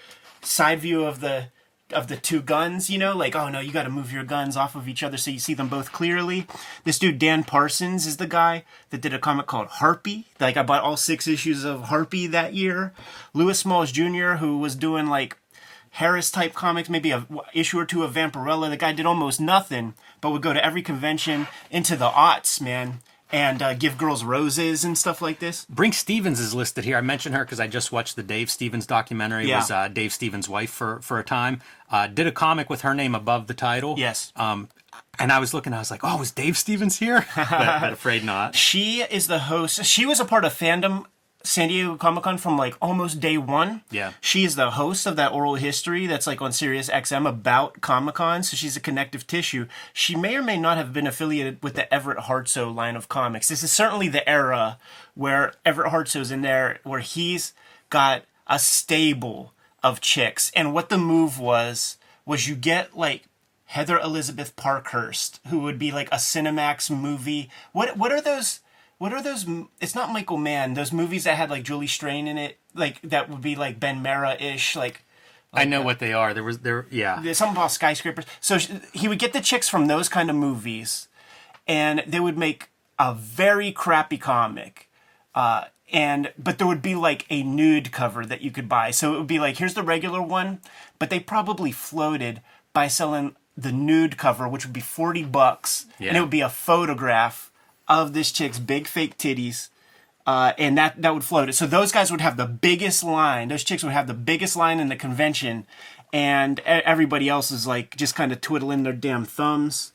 side 0.40 0.80
view 0.80 1.04
of 1.04 1.20
the 1.20 1.48
of 1.92 2.08
the 2.08 2.16
two 2.16 2.42
guns, 2.42 2.90
you 2.90 2.98
know, 2.98 3.16
like 3.16 3.34
oh 3.34 3.48
no, 3.48 3.60
you 3.60 3.72
got 3.72 3.84
to 3.84 3.90
move 3.90 4.12
your 4.12 4.24
guns 4.24 4.56
off 4.56 4.74
of 4.74 4.88
each 4.88 5.02
other 5.02 5.16
so 5.16 5.30
you 5.30 5.38
see 5.38 5.54
them 5.54 5.68
both 5.68 5.92
clearly. 5.92 6.46
This 6.84 6.98
dude 6.98 7.18
Dan 7.18 7.44
Parsons 7.44 8.06
is 8.06 8.18
the 8.18 8.26
guy 8.26 8.64
that 8.90 9.00
did 9.00 9.14
a 9.14 9.18
comic 9.18 9.46
called 9.46 9.68
Harpy. 9.68 10.26
Like 10.38 10.56
I 10.56 10.62
bought 10.62 10.82
all 10.82 10.96
six 10.96 11.26
issues 11.26 11.64
of 11.64 11.84
Harpy 11.84 12.26
that 12.26 12.54
year. 12.54 12.92
Lewis 13.32 13.60
Smalls 13.60 13.92
Jr., 13.92 14.34
who 14.34 14.58
was 14.58 14.76
doing 14.76 15.06
like 15.06 15.36
Harris 15.92 16.30
type 16.30 16.54
comics, 16.54 16.88
maybe 16.88 17.10
a 17.10 17.26
issue 17.54 17.78
or 17.78 17.84
two 17.84 18.04
of 18.04 18.14
Vampirella. 18.14 18.70
The 18.70 18.76
guy 18.76 18.92
did 18.92 19.06
almost 19.06 19.40
nothing, 19.40 19.94
but 20.20 20.30
would 20.30 20.42
go 20.42 20.52
to 20.52 20.64
every 20.64 20.82
convention 20.82 21.48
into 21.70 21.96
the 21.96 22.10
aughts, 22.10 22.60
man, 22.60 23.00
and 23.30 23.62
uh, 23.62 23.74
give 23.74 23.98
girls 23.98 24.24
roses 24.24 24.84
and 24.84 24.96
stuff 24.96 25.20
like 25.20 25.38
this. 25.38 25.66
Brinke 25.72 25.94
Stevens 25.94 26.40
is 26.40 26.54
listed 26.54 26.84
here. 26.84 26.96
I 26.96 27.00
mentioned 27.00 27.34
her 27.34 27.44
because 27.44 27.60
I 27.60 27.66
just 27.66 27.92
watched 27.92 28.16
the 28.16 28.22
Dave 28.22 28.50
Stevens 28.50 28.86
documentary. 28.86 29.48
Yeah. 29.48 29.58
Was 29.58 29.70
uh, 29.70 29.88
Dave 29.88 30.12
Stevens' 30.12 30.48
wife 30.48 30.70
for 30.70 31.00
for 31.00 31.18
a 31.18 31.24
time. 31.24 31.60
Uh, 31.90 32.06
did 32.06 32.26
a 32.26 32.32
comic 32.32 32.68
with 32.70 32.82
her 32.82 32.94
name 32.94 33.14
above 33.14 33.46
the 33.46 33.54
title. 33.54 33.94
Yes. 33.98 34.32
Um, 34.36 34.68
and 35.18 35.32
I 35.32 35.38
was 35.38 35.52
looking. 35.52 35.72
I 35.72 35.78
was 35.78 35.90
like, 35.90 36.00
oh, 36.04 36.16
was 36.16 36.30
Dave 36.30 36.56
Stevens 36.56 36.98
here? 36.98 37.26
but, 37.36 37.80
but 37.80 37.92
afraid 37.92 38.24
not. 38.24 38.54
She 38.54 39.02
is 39.02 39.26
the 39.26 39.40
host. 39.40 39.84
She 39.84 40.06
was 40.06 40.20
a 40.20 40.24
part 40.24 40.44
of 40.44 40.52
Fandom 40.52 41.04
San 41.44 41.68
Diego 41.68 41.96
Comic 41.96 42.24
Con 42.24 42.36
from 42.36 42.58
like 42.58 42.74
almost 42.82 43.20
day 43.20 43.38
one. 43.38 43.82
Yeah. 43.90 44.12
She 44.20 44.44
is 44.44 44.56
the 44.56 44.72
host 44.72 45.06
of 45.06 45.16
that 45.16 45.32
oral 45.32 45.54
history 45.54 46.06
that's 46.06 46.26
like 46.26 46.42
on 46.42 46.52
Sirius 46.52 46.90
XM 46.90 47.28
about 47.28 47.80
Comic 47.80 48.16
Con. 48.16 48.42
So 48.42 48.56
she's 48.56 48.76
a 48.76 48.80
connective 48.80 49.26
tissue. 49.26 49.66
She 49.92 50.16
may 50.16 50.36
or 50.36 50.42
may 50.42 50.58
not 50.58 50.76
have 50.76 50.92
been 50.92 51.06
affiliated 51.06 51.62
with 51.62 51.74
the 51.74 51.92
Everett 51.92 52.24
Hartsoe 52.24 52.74
line 52.74 52.96
of 52.96 53.08
comics. 53.08 53.48
This 53.48 53.62
is 53.62 53.72
certainly 53.72 54.08
the 54.08 54.28
era 54.28 54.78
where 55.14 55.54
Everett 55.64 55.92
Hartsoe's 55.92 56.30
in 56.30 56.42
there, 56.42 56.80
where 56.82 57.00
he's 57.00 57.54
got 57.88 58.24
a 58.46 58.58
stable 58.58 59.52
of 59.82 60.00
chicks. 60.00 60.50
And 60.54 60.74
what 60.74 60.88
the 60.88 60.98
move 60.98 61.38
was, 61.38 61.96
was 62.26 62.48
you 62.48 62.54
get 62.56 62.96
like 62.96 63.24
Heather 63.68 63.98
Elizabeth 63.98 64.56
Parkhurst, 64.56 65.40
who 65.48 65.60
would 65.60 65.78
be 65.78 65.92
like 65.92 66.08
a 66.08 66.16
Cinemax 66.16 66.90
movie. 66.90 67.50
What 67.72 67.96
what 67.96 68.12
are 68.12 68.20
those? 68.20 68.60
What 68.98 69.12
are 69.12 69.22
those? 69.22 69.46
It's 69.80 69.94
not 69.94 70.12
Michael 70.12 70.36
Mann. 70.36 70.74
Those 70.74 70.92
movies 70.92 71.24
that 71.24 71.36
had 71.36 71.50
like 71.50 71.62
Julie 71.62 71.86
Strain 71.86 72.26
in 72.26 72.36
it, 72.36 72.58
like 72.74 73.00
that 73.02 73.30
would 73.30 73.40
be 73.40 73.54
like 73.54 73.78
Ben 73.80 74.02
Mara 74.02 74.34
ish, 74.34 74.74
like 74.74 75.04
I 75.52 75.64
know 75.64 75.82
what 75.82 75.98
they 75.98 76.12
are. 76.12 76.34
There 76.34 76.44
was 76.44 76.58
there. 76.58 76.86
Yeah. 76.90 77.20
there's 77.22 77.38
something 77.38 77.56
about 77.56 77.72
skyscrapers. 77.72 78.26
So 78.40 78.58
sh- 78.58 78.70
he 78.92 79.08
would 79.08 79.18
get 79.18 79.32
the 79.32 79.40
chicks 79.40 79.68
from 79.68 79.86
those 79.86 80.08
kind 80.08 80.28
of 80.28 80.36
movies, 80.36 81.08
and 81.66 82.02
they 82.06 82.20
would 82.20 82.36
make 82.36 82.68
a 82.98 83.14
very 83.14 83.72
crappy 83.72 84.18
comic. 84.18 84.90
Uh, 85.34 85.64
and 85.92 86.32
but 86.36 86.58
there 86.58 86.66
would 86.66 86.82
be 86.82 86.94
like 86.94 87.24
a 87.30 87.42
nude 87.42 87.92
cover 87.92 88.26
that 88.26 88.42
you 88.42 88.50
could 88.50 88.68
buy. 88.68 88.90
So 88.90 89.14
it 89.14 89.18
would 89.18 89.26
be 89.26 89.38
like 89.38 89.56
here's 89.56 89.74
the 89.74 89.82
regular 89.82 90.20
one, 90.20 90.60
but 90.98 91.08
they 91.08 91.20
probably 91.20 91.72
floated 91.72 92.42
by 92.72 92.88
selling 92.88 93.36
the 93.56 93.72
nude 93.72 94.16
cover, 94.18 94.48
which 94.48 94.66
would 94.66 94.74
be 94.74 94.80
forty 94.80 95.24
bucks, 95.24 95.86
and 96.08 96.16
it 96.16 96.20
would 96.20 96.30
be 96.30 96.40
a 96.42 96.48
photograph 96.50 97.47
of 97.88 98.12
this 98.12 98.30
chick's 98.32 98.58
big 98.58 98.86
fake 98.86 99.16
titties. 99.18 99.68
Uh, 100.26 100.52
and 100.58 100.76
that 100.76 101.00
that 101.00 101.14
would 101.14 101.24
float 101.24 101.48
it. 101.48 101.54
So 101.54 101.66
those 101.66 101.90
guys 101.90 102.10
would 102.10 102.20
have 102.20 102.36
the 102.36 102.44
biggest 102.46 103.02
line. 103.02 103.48
Those 103.48 103.64
chicks 103.64 103.82
would 103.82 103.92
have 103.94 104.06
the 104.06 104.12
biggest 104.14 104.56
line 104.56 104.78
in 104.78 104.88
the 104.90 104.96
convention, 104.96 105.66
and 106.12 106.60
everybody 106.60 107.30
else 107.30 107.50
is 107.50 107.66
like 107.66 107.96
just 107.96 108.14
kind 108.14 108.30
of 108.30 108.42
twiddling 108.42 108.82
their 108.82 108.92
damn 108.92 109.24
thumbs. 109.24 109.92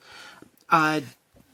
Uh, 0.71 1.01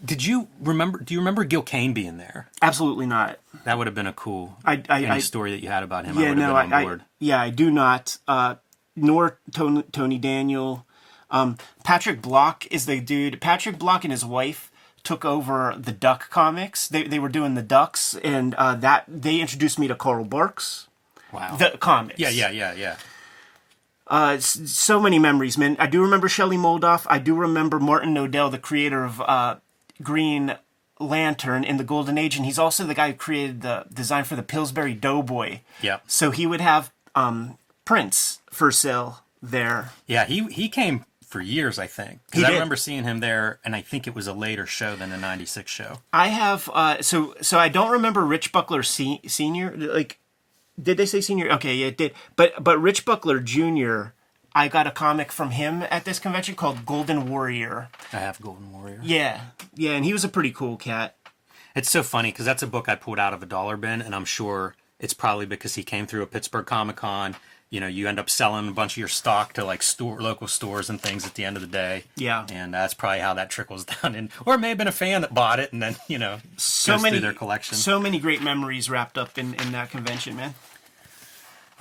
Did 0.06 0.26
you 0.26 0.48
remember? 0.62 1.00
Do 1.00 1.14
you 1.14 1.20
remember 1.20 1.44
Gil 1.44 1.62
Kane 1.62 1.92
being 1.94 2.16
there? 2.18 2.48
absolutely 2.62 3.06
not. 3.06 3.40
That 3.66 3.78
would 3.78 3.88
have 3.88 3.96
been 3.96 4.08
a 4.08 4.14
cool 4.14 4.56
I- 4.64 4.82
I- 4.88 5.08
I- 5.16 5.20
story 5.20 5.52
that 5.52 5.62
you 5.62 5.68
had 5.68 5.84
about 5.84 6.06
him. 6.06 6.18
I 6.18 6.22
Yeah, 6.22 6.34
no, 6.34 6.48
been 6.48 6.56
I, 6.56 6.64
on 6.64 6.74
I 6.74 6.84
board. 6.84 7.02
yeah, 7.20 7.42
I 7.42 7.50
do 7.50 7.70
not. 7.70 8.18
Uh, 8.30 8.56
nor 8.96 9.40
Tony, 9.54 9.84
Tony 9.92 10.18
Daniel. 10.18 10.86
Um, 11.30 11.58
Patrick 11.84 12.22
Block 12.22 12.66
is 12.72 12.86
the 12.86 13.02
dude. 13.02 13.42
Patrick 13.42 13.78
Block 13.78 14.06
and 14.06 14.12
his 14.14 14.24
wife 14.26 14.69
took 15.04 15.26
over 15.26 15.76
the 15.78 15.92
Duck 15.92 16.30
comics. 16.30 16.88
They 16.88 17.04
they 17.04 17.20
were 17.20 17.30
doing 17.30 17.56
the 17.56 17.62
Ducks, 17.62 18.16
and 18.24 18.54
uh, 18.56 18.76
that 18.76 19.06
they 19.08 19.40
introduced 19.40 19.80
me 19.80 19.88
to 19.88 19.96
Carl 19.96 20.26
Barks. 20.26 20.88
wow. 21.32 21.56
The 21.56 21.78
comics. 21.80 22.20
yeah, 22.20 22.30
yeah, 22.30 22.50
yeah, 22.52 22.74
yeah. 22.74 22.96
Uh, 24.08 24.40
so 24.40 25.00
many 25.00 25.20
memories, 25.20 25.58
man. 25.58 25.76
I 25.80 25.86
do 25.86 26.02
remember 26.02 26.28
Shelley 26.28 26.58
Moldoff. 26.58 27.06
I 27.10 27.20
do 27.20 27.36
remember 27.36 27.80
Martin 27.80 28.16
Nodell, 28.16 28.50
the 28.50 28.58
creator 28.58 29.04
of 29.04 29.22
uh, 29.22 29.58
Green 30.02 30.58
Lantern 31.00 31.64
in 31.64 31.78
the 31.78 31.84
Golden 31.84 32.18
Age, 32.18 32.36
and 32.36 32.44
he's 32.44 32.58
also 32.58 32.86
the 32.86 32.96
guy 32.96 33.12
who 33.12 33.18
created 33.18 33.62
the 33.62 33.86
design 33.94 34.24
for 34.24 34.36
the 34.36 34.42
Pillsbury 34.44 34.96
Doughboy. 34.96 35.60
Yeah. 35.82 36.00
So 36.08 36.32
he 36.32 36.48
would 36.48 36.60
have 36.60 36.92
um, 37.14 37.60
prints 37.86 38.42
for 38.50 38.72
sale 38.72 39.20
there. 39.44 39.92
Yeah, 40.08 40.26
he 40.26 40.46
he 40.48 40.70
came 40.70 41.06
for 41.30 41.40
years, 41.40 41.78
I 41.80 41.88
think. 41.88 42.20
Because 42.26 42.44
I 42.44 42.48
did. 42.48 42.54
remember 42.54 42.76
seeing 42.76 43.04
him 43.04 43.20
there, 43.20 43.60
and 43.64 43.76
I 43.76 43.82
think 43.82 44.08
it 44.08 44.16
was 44.16 44.28
a 44.28 44.34
later 44.34 44.66
show 44.66 44.96
than 44.96 45.12
the 45.12 45.18
'96 45.18 45.72
show. 45.72 45.98
I 46.12 46.28
have 46.28 46.70
uh, 46.74 47.02
so 47.02 47.36
so 47.42 47.58
I 47.60 47.70
don't 47.70 47.92
remember 47.92 48.26
Rich 48.26 48.52
Buckler 48.52 48.84
se- 48.84 49.22
senior. 49.28 49.76
Like, 49.78 50.20
did 50.82 50.98
they 50.98 51.06
say 51.06 51.22
senior? 51.22 51.50
Okay, 51.52 51.76
yeah, 51.76 51.88
it 51.88 51.98
did. 51.98 52.14
But 52.36 52.64
but 52.64 52.80
Rich 52.82 53.06
Buckler 53.06 53.40
Junior. 53.40 54.14
I 54.56 54.68
got 54.68 54.88
a 54.88 54.92
comic 54.92 55.32
from 55.32 55.52
him 55.52 55.84
at 55.92 56.06
this 56.06 56.18
convention 56.18 56.56
called 56.56 56.84
Golden 56.84 57.30
Warrior. 57.30 57.90
I 58.12 58.18
have 58.18 58.42
Golden 58.42 58.74
Warrior. 58.74 59.00
Yeah, 59.04 59.42
yeah, 59.76 59.92
and 59.92 60.04
he 60.04 60.12
was 60.12 60.24
a 60.24 60.30
pretty 60.30 60.52
cool 60.52 60.76
cat. 60.76 61.16
It's 61.76 61.90
so 61.90 62.02
funny 62.02 62.32
because 62.32 62.46
that's 62.46 62.64
a 62.64 62.68
book 62.68 62.90
I 62.90 62.96
pulled 62.96 63.20
out 63.20 63.32
of 63.32 63.44
a 63.44 63.46
dollar 63.46 63.78
bin, 63.78 64.02
and 64.02 64.16
I'm 64.16 64.26
sure 64.26 64.76
it's 65.00 65.14
probably 65.14 65.46
because 65.46 65.76
he 65.76 65.84
came 65.84 66.08
through 66.08 66.24
a 66.24 66.28
Pittsburgh 66.28 66.66
Comic 66.66 66.96
Con. 66.96 67.36
You 67.70 67.80
know, 67.80 67.88
you 67.88 68.08
end 68.08 68.18
up 68.20 68.30
selling 68.32 68.68
a 68.68 68.72
bunch 68.72 68.94
of 68.94 68.98
your 68.98 69.08
stock 69.08 69.54
to 69.54 69.64
like 69.64 69.84
store 69.84 70.20
local 70.20 70.48
stores 70.48 70.90
and 70.90 71.00
things 71.00 71.26
at 71.28 71.36
the 71.36 71.46
end 71.46 71.56
of 71.56 71.62
the 71.62 71.68
day. 71.68 72.06
Yeah. 72.16 72.48
and 72.52 72.74
that's 72.74 72.96
probably 72.96 73.20
how 73.20 73.36
that 73.36 73.50
trickles 73.52 73.86
down. 74.02 74.16
And 74.16 74.30
or 74.46 74.56
it 74.56 74.60
may 74.60 74.70
have 74.70 74.78
been 74.80 74.88
a 74.88 74.92
fan 74.92 75.22
that 75.22 75.34
bought 75.34 75.60
it 75.60 75.72
and 75.72 75.82
then 75.82 75.96
you 76.08 76.18
know 76.18 76.40
so 76.58 76.98
many 76.98 77.20
their 77.20 77.34
collection. 77.34 77.76
So 77.76 78.00
many 78.00 78.20
great 78.20 78.42
memories 78.42 78.90
wrapped 78.90 79.18
up 79.18 79.38
in, 79.38 79.54
in 79.54 79.72
that 79.72 79.92
convention, 79.92 80.36
man. 80.36 80.56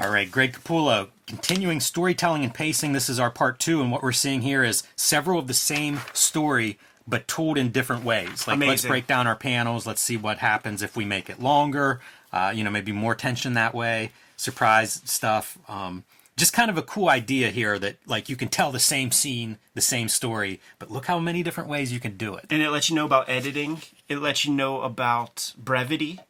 All 0.01 0.11
right, 0.11 0.31
Greg 0.31 0.53
Capullo, 0.53 1.09
continuing 1.27 1.81
storytelling 1.81 2.45
and 2.45 2.55
pacing. 2.55 2.93
This 2.93 3.09
is 3.09 3.19
our 3.19 3.33
part 3.33 3.59
two, 3.59 3.81
and 3.81 3.91
what 3.91 4.01
we're 4.01 4.13
seeing 4.13 4.43
here 4.43 4.63
is 4.63 4.85
several 4.95 5.41
of 5.41 5.49
the 5.49 5.55
same 5.55 6.01
story, 6.13 6.79
but 7.09 7.27
told 7.27 7.59
in 7.59 7.73
different 7.73 8.05
ways. 8.05 8.47
Like, 8.47 8.61
let's 8.61 8.85
break 8.87 9.09
down 9.09 9.27
our 9.27 9.35
panels. 9.35 9.89
Let's 9.89 10.01
see 10.01 10.17
what 10.17 10.39
happens 10.39 10.83
if 10.83 10.97
we 10.97 11.05
make 11.05 11.29
it 11.29 11.43
longer. 11.43 11.99
Uh, 12.33 12.53
you 12.55 12.63
know, 12.63 12.71
maybe 12.71 12.93
more 12.93 13.17
tension 13.17 13.55
that 13.55 13.75
way. 13.75 14.13
Surprise 14.39 15.03
stuff. 15.05 15.59
Um, 15.69 16.05
just 16.37 16.53
kind 16.53 16.71
of 16.71 16.79
a 16.79 16.83
cool 16.83 17.09
idea 17.11 17.51
here 17.51 17.79
that 17.79 17.97
like 18.07 18.29
you 18.29 18.37
can 18.37 18.49
tell 18.49 18.71
the 18.71 18.79
same 18.79 19.11
scene, 19.11 19.59
the 19.75 19.81
same 19.81 20.09
story, 20.09 20.61
but 20.79 20.91
look 20.91 21.07
how 21.07 21.19
many 21.19 21.43
different 21.43 21.69
ways 21.69 21.93
you 21.93 21.99
can 21.99 22.17
do 22.17 22.37
it. 22.37 22.47
And 22.49 22.63
it 22.63 22.71
lets 22.71 22.89
you 22.89 22.95
know 22.95 23.05
about 23.05 23.29
editing. 23.29 23.83
It 24.09 24.19
lets 24.19 24.45
you 24.45 24.55
know 24.55 24.83
about 24.83 25.53
brevity. 25.59 26.21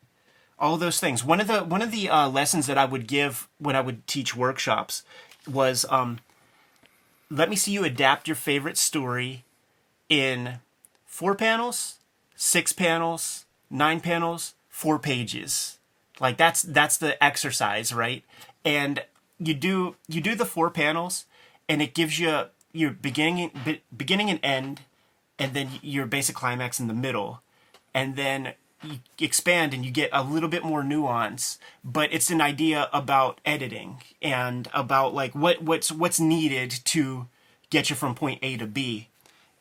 All 0.59 0.78
those 0.78 0.98
things. 0.98 1.22
One 1.22 1.40
of 1.40 1.46
the 1.46 1.62
one 1.62 1.82
of 1.82 1.92
the 1.92 2.09
uh, 2.09 2.28
lessons 2.28 2.66
that 2.66 2.78
I 2.78 2.86
would 2.86 3.06
give 3.06 3.46
when 3.59 3.76
I 3.76 3.82
would 3.82 4.06
teach 4.06 4.34
workshops 4.34 5.04
was 5.46 5.84
um, 5.90 6.18
let 7.30 7.50
me 7.50 7.56
see 7.56 7.72
you 7.72 7.84
adapt 7.84 8.26
your 8.26 8.34
favorite 8.34 8.78
story 8.78 9.44
in 10.09 10.61
four 11.06 11.34
panels, 11.34 11.96
six 12.34 12.72
panels, 12.72 13.44
nine 13.70 14.00
panels, 14.00 14.54
four 14.70 14.98
pages. 14.98 15.77
Like 16.20 16.36
that's 16.36 16.62
that's 16.62 16.96
the 16.96 17.22
exercise, 17.22 17.92
right? 17.92 18.24
And 18.64 19.02
you 19.38 19.54
do 19.54 19.96
you 20.08 20.20
do 20.20 20.34
the 20.34 20.44
four 20.44 20.70
panels, 20.70 21.26
and 21.68 21.80
it 21.80 21.94
gives 21.94 22.18
you 22.18 22.44
your 22.72 22.90
beginning 22.90 23.50
be- 23.64 23.82
beginning 23.96 24.30
and 24.30 24.40
end, 24.42 24.80
and 25.38 25.54
then 25.54 25.70
your 25.82 26.06
basic 26.06 26.36
climax 26.36 26.80
in 26.80 26.88
the 26.88 26.94
middle, 26.94 27.42
and 27.94 28.16
then 28.16 28.54
you 28.82 28.98
expand 29.20 29.74
and 29.74 29.84
you 29.84 29.90
get 29.90 30.10
a 30.12 30.22
little 30.22 30.48
bit 30.48 30.64
more 30.64 30.82
nuance. 30.82 31.58
But 31.84 32.12
it's 32.12 32.30
an 32.30 32.40
idea 32.40 32.88
about 32.92 33.40
editing 33.44 34.02
and 34.20 34.68
about 34.74 35.14
like 35.14 35.34
what 35.34 35.62
what's 35.62 35.92
what's 35.92 36.20
needed 36.20 36.70
to 36.86 37.26
get 37.70 37.90
you 37.90 37.96
from 37.96 38.14
point 38.14 38.40
A 38.42 38.56
to 38.56 38.66
B 38.66 39.08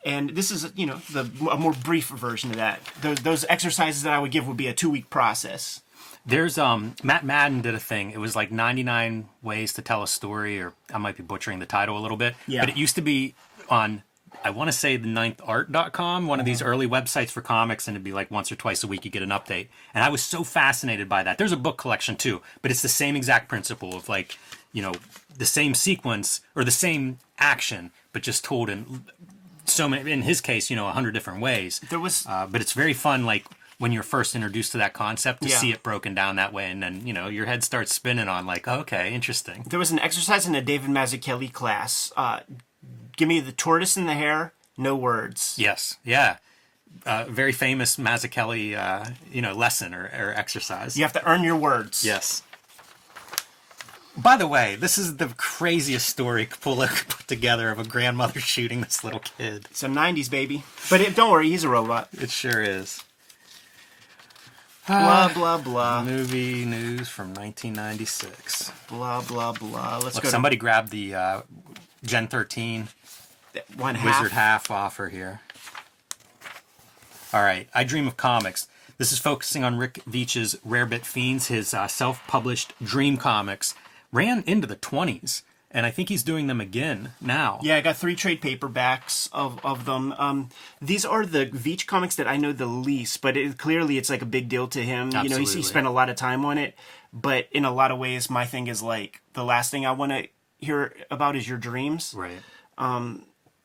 and 0.04 0.30
this 0.30 0.50
is 0.50 0.72
you 0.76 0.86
know 0.86 0.96
the 1.12 1.30
a 1.50 1.56
more 1.56 1.72
brief 1.72 2.08
version 2.08 2.50
of 2.50 2.56
that 2.56 2.80
those 3.00 3.18
those 3.18 3.44
exercises 3.48 4.02
that 4.02 4.12
i 4.12 4.18
would 4.18 4.30
give 4.30 4.46
would 4.46 4.56
be 4.56 4.66
a 4.66 4.72
two 4.72 4.90
week 4.90 5.10
process 5.10 5.82
There's 6.28 6.58
um 6.58 6.94
Matt 7.02 7.24
Madden 7.24 7.62
did 7.62 7.74
a 7.74 7.80
thing. 7.80 8.10
It 8.10 8.18
was 8.18 8.36
like 8.36 8.50
99 8.52 9.28
ways 9.42 9.72
to 9.74 9.82
tell 9.82 10.02
a 10.02 10.08
story, 10.08 10.60
or 10.60 10.74
I 10.92 10.98
might 10.98 11.16
be 11.16 11.22
butchering 11.22 11.58
the 11.58 11.66
title 11.66 11.96
a 11.98 12.02
little 12.02 12.18
bit. 12.18 12.34
Yeah. 12.46 12.60
But 12.60 12.68
it 12.68 12.76
used 12.76 12.94
to 12.96 13.00
be 13.02 13.34
on 13.70 14.02
I 14.44 14.50
want 14.50 14.68
to 14.68 14.72
say 14.76 14.96
the 14.96 15.08
ninthart.com, 15.08 16.26
one 16.26 16.38
of 16.38 16.44
these 16.46 16.60
Uh-huh. 16.62 16.70
early 16.70 16.86
websites 16.86 17.30
for 17.30 17.40
comics, 17.40 17.88
and 17.88 17.96
it'd 17.96 18.04
be 18.04 18.12
like 18.12 18.30
once 18.30 18.52
or 18.52 18.56
twice 18.56 18.84
a 18.84 18.86
week 18.86 19.04
you 19.04 19.10
get 19.10 19.22
an 19.22 19.30
update. 19.30 19.68
And 19.94 20.04
I 20.04 20.10
was 20.10 20.22
so 20.22 20.44
fascinated 20.44 21.08
by 21.08 21.22
that. 21.24 21.38
There's 21.38 21.50
a 21.50 21.56
book 21.56 21.76
collection 21.78 22.14
too, 22.14 22.42
but 22.62 22.70
it's 22.70 22.82
the 22.82 22.88
same 22.90 23.16
exact 23.16 23.48
principle 23.48 23.96
of 23.96 24.08
like, 24.08 24.38
you 24.72 24.82
know, 24.82 24.92
the 25.36 25.46
same 25.46 25.74
sequence 25.74 26.40
or 26.54 26.62
the 26.62 26.70
same 26.70 27.18
action, 27.38 27.90
but 28.12 28.22
just 28.22 28.44
told 28.44 28.68
in 28.70 29.04
so 29.64 29.88
many 29.88 30.12
in 30.12 30.22
his 30.22 30.40
case, 30.40 30.68
you 30.70 30.76
know, 30.76 30.86
a 30.88 30.92
hundred 30.92 31.12
different 31.12 31.40
ways. 31.40 31.80
There 31.88 31.98
was- 32.00 32.24
uh, 32.26 32.46
but 32.46 32.60
it's 32.60 32.72
very 32.72 32.94
fun 32.94 33.24
like 33.24 33.44
when 33.78 33.92
you're 33.92 34.02
first 34.02 34.34
introduced 34.34 34.72
to 34.72 34.78
that 34.78 34.92
concept 34.92 35.42
to 35.42 35.48
Yeah. 35.48 35.56
see 35.58 35.70
it 35.72 35.82
broken 35.82 36.14
down 36.14 36.36
that 36.36 36.52
way 36.52 36.70
and 36.70 36.82
then, 36.82 37.06
you 37.06 37.12
know, 37.12 37.28
your 37.28 37.46
head 37.46 37.62
starts 37.62 37.94
spinning 37.94 38.28
on 38.28 38.44
like, 38.46 38.66
okay, 38.66 39.12
interesting. 39.14 39.64
there 39.68 39.78
was 39.78 39.90
an 39.92 39.98
exercise 40.00 40.46
in 40.46 40.54
a 40.54 40.60
david 40.62 40.90
mazzucchelli 40.90 41.52
class 41.52 42.12
uh, 42.16 42.40
give 43.16 43.28
me 43.28 43.38
the 43.40 43.52
tortoise 43.52 43.96
and 43.96 44.08
the 44.08 44.14
hare 44.14 44.52
no 44.76 44.94
words 44.96 45.54
Yes. 45.58 45.96
Yeah. 46.04 46.36
Uh, 47.04 47.26
very 47.28 47.52
famous 47.52 47.96
Mazzucchelli, 47.96 48.74
uh, 48.76 49.10
you 49.30 49.42
know, 49.42 49.52
lesson 49.54 49.92
or, 49.94 50.04
or 50.18 50.32
exercise. 50.34 50.96
you 50.96 51.04
have 51.04 51.12
to 51.12 51.24
earn 51.28 51.44
your 51.44 51.56
words 51.56 52.04
Yes. 52.04 52.42
By 54.16 54.36
the 54.36 54.48
way, 54.48 54.74
this 54.74 54.98
is 54.98 55.18
the 55.18 55.28
craziest 55.36 56.08
story 56.08 56.46
Capullo 56.46 56.88
could 56.96 57.08
put 57.08 57.28
together 57.28 57.70
of 57.70 57.78
a 57.78 57.84
grandmother 57.84 58.40
shooting 58.54 58.80
this 58.80 59.04
little 59.04 59.20
kid. 59.20 59.68
some 59.72 59.94
90s 59.94 60.28
baby 60.30 60.64
but 60.90 61.00
it, 61.00 61.14
don't 61.14 61.30
worry 61.30 61.48
he's 61.48 61.62
a 61.64 61.68
robot 61.68 62.08
It 62.12 62.30
sure 62.30 62.60
is. 62.62 63.04
Blah 64.88 65.32
blah 65.32 65.58
blah 65.58 66.02
Movie 66.02 66.64
news 66.64 67.08
from 67.08 67.28
1996. 67.34 68.72
blah 68.88 69.20
blah 69.22 69.52
blah 69.52 69.98
let's 70.02 70.14
Look, 70.16 70.24
go 70.24 70.30
somebody 70.30 70.56
grabbed 70.56 70.90
the 70.90 71.14
uh, 71.14 71.42
Gen 72.04 72.28
13 72.28 72.88
one 73.76 73.94
half 73.96 74.20
Wizard 74.20 74.32
half 74.32 74.70
offer 74.70 75.08
here. 75.08 75.40
All 77.32 77.42
right, 77.42 77.68
I 77.74 77.84
Dream 77.84 78.06
of 78.06 78.16
Comics. 78.16 78.68
This 78.96 79.12
is 79.12 79.18
focusing 79.18 79.62
on 79.62 79.76
Rick 79.76 80.00
Veitch's 80.08 80.56
Rarebit 80.66 81.04
Fiends, 81.04 81.48
his 81.48 81.72
uh, 81.74 81.86
self-published 81.86 82.72
Dream 82.82 83.16
Comics. 83.16 83.74
Ran 84.10 84.42
into 84.46 84.66
the 84.66 84.74
20s, 84.76 85.42
and 85.70 85.84
I 85.84 85.90
think 85.90 86.08
he's 86.08 86.22
doing 86.22 86.46
them 86.46 86.60
again 86.60 87.12
now. 87.20 87.60
Yeah, 87.62 87.76
I 87.76 87.80
got 87.80 87.96
three 87.96 88.14
trade 88.14 88.40
paperbacks 88.40 89.28
of, 89.32 89.64
of 89.64 89.84
them. 89.84 90.14
Um, 90.18 90.48
these 90.80 91.04
are 91.04 91.26
the 91.26 91.46
Veitch 91.46 91.86
comics 91.86 92.16
that 92.16 92.26
I 92.26 92.36
know 92.36 92.52
the 92.52 92.66
least, 92.66 93.20
but 93.20 93.36
it, 93.36 93.58
clearly 93.58 93.98
it's 93.98 94.10
like 94.10 94.22
a 94.22 94.26
big 94.26 94.48
deal 94.48 94.68
to 94.68 94.82
him. 94.82 95.10
You 95.12 95.28
know, 95.28 95.38
he, 95.38 95.44
he 95.44 95.62
spent 95.62 95.86
a 95.86 95.90
lot 95.90 96.08
of 96.08 96.16
time 96.16 96.44
on 96.44 96.58
it, 96.58 96.74
but 97.12 97.48
in 97.52 97.64
a 97.64 97.72
lot 97.72 97.90
of 97.90 97.98
ways, 97.98 98.30
my 98.30 98.46
thing 98.46 98.66
is 98.66 98.82
like 98.82 99.20
the 99.34 99.44
last 99.44 99.70
thing 99.70 99.84
I 99.84 99.92
want 99.92 100.12
to 100.12 100.28
hear 100.58 100.94
about 101.10 101.36
is 101.36 101.48
your 101.48 101.58
dreams. 101.58 102.14
Right. 102.16 102.40
Um, 102.76 103.24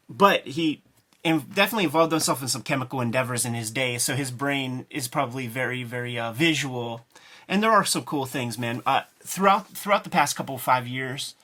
But 0.10 0.46
he 0.46 0.84
in, 1.24 1.40
definitely 1.54 1.86
involved 1.86 2.12
himself 2.12 2.42
in 2.42 2.48
some 2.50 2.62
chemical 2.64 3.00
endeavors 3.02 3.46
in 3.46 3.54
his 3.54 3.72
day, 3.72 3.98
so 3.98 4.14
his 4.16 4.30
brain 4.30 4.86
is 4.90 5.08
probably 5.08 5.48
very, 5.48 5.84
very 5.84 6.20
uh, 6.20 6.34
visual. 6.34 7.06
And 7.48 7.64
there 7.64 7.72
are 7.72 7.86
some 7.86 8.04
cool 8.04 8.26
things, 8.26 8.58
man. 8.58 8.82
Uh, 8.86 9.04
throughout 9.24 9.68
throughout 9.70 10.04
the 10.04 10.10
past 10.10 10.36
couple 10.36 10.56
of 10.56 10.62
five 10.62 10.88
years, 10.88 11.36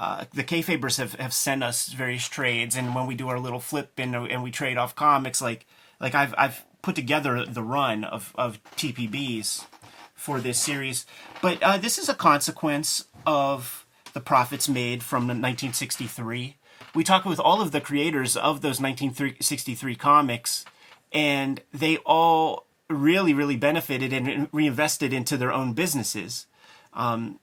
uh, 0.00 0.24
the 0.32 0.42
kayfabers 0.42 0.96
have, 0.96 1.12
have 1.16 1.34
sent 1.34 1.62
us 1.62 1.88
various 1.88 2.26
trades, 2.26 2.74
and 2.74 2.94
when 2.94 3.06
we 3.06 3.14
do 3.14 3.28
our 3.28 3.38
little 3.38 3.60
flip 3.60 3.92
and, 3.98 4.16
and 4.16 4.42
we 4.42 4.50
trade 4.50 4.78
off 4.78 4.96
comics, 4.96 5.42
like 5.42 5.66
like 6.00 6.14
I've 6.14 6.34
I've 6.38 6.64
put 6.80 6.96
together 6.96 7.44
the 7.44 7.62
run 7.62 8.04
of 8.04 8.32
of 8.34 8.58
TPBs 8.76 9.66
for 10.14 10.40
this 10.40 10.58
series, 10.58 11.04
but 11.42 11.62
uh, 11.62 11.76
this 11.76 11.98
is 11.98 12.08
a 12.08 12.14
consequence 12.14 13.04
of 13.26 13.84
the 14.14 14.20
profits 14.20 14.70
made 14.70 15.02
from 15.02 15.24
the 15.24 15.34
1963. 15.34 16.56
We 16.94 17.04
talked 17.04 17.26
with 17.26 17.38
all 17.38 17.60
of 17.60 17.70
the 17.70 17.80
creators 17.82 18.38
of 18.38 18.62
those 18.62 18.80
1963 18.80 19.96
comics, 19.96 20.64
and 21.12 21.60
they 21.74 21.98
all 21.98 22.64
really, 22.88 23.34
really 23.34 23.56
benefited 23.56 24.14
and 24.14 24.48
reinvested 24.50 25.12
into 25.12 25.36
their 25.36 25.52
own 25.52 25.74
businesses. 25.74 26.46
Um, 26.94 27.38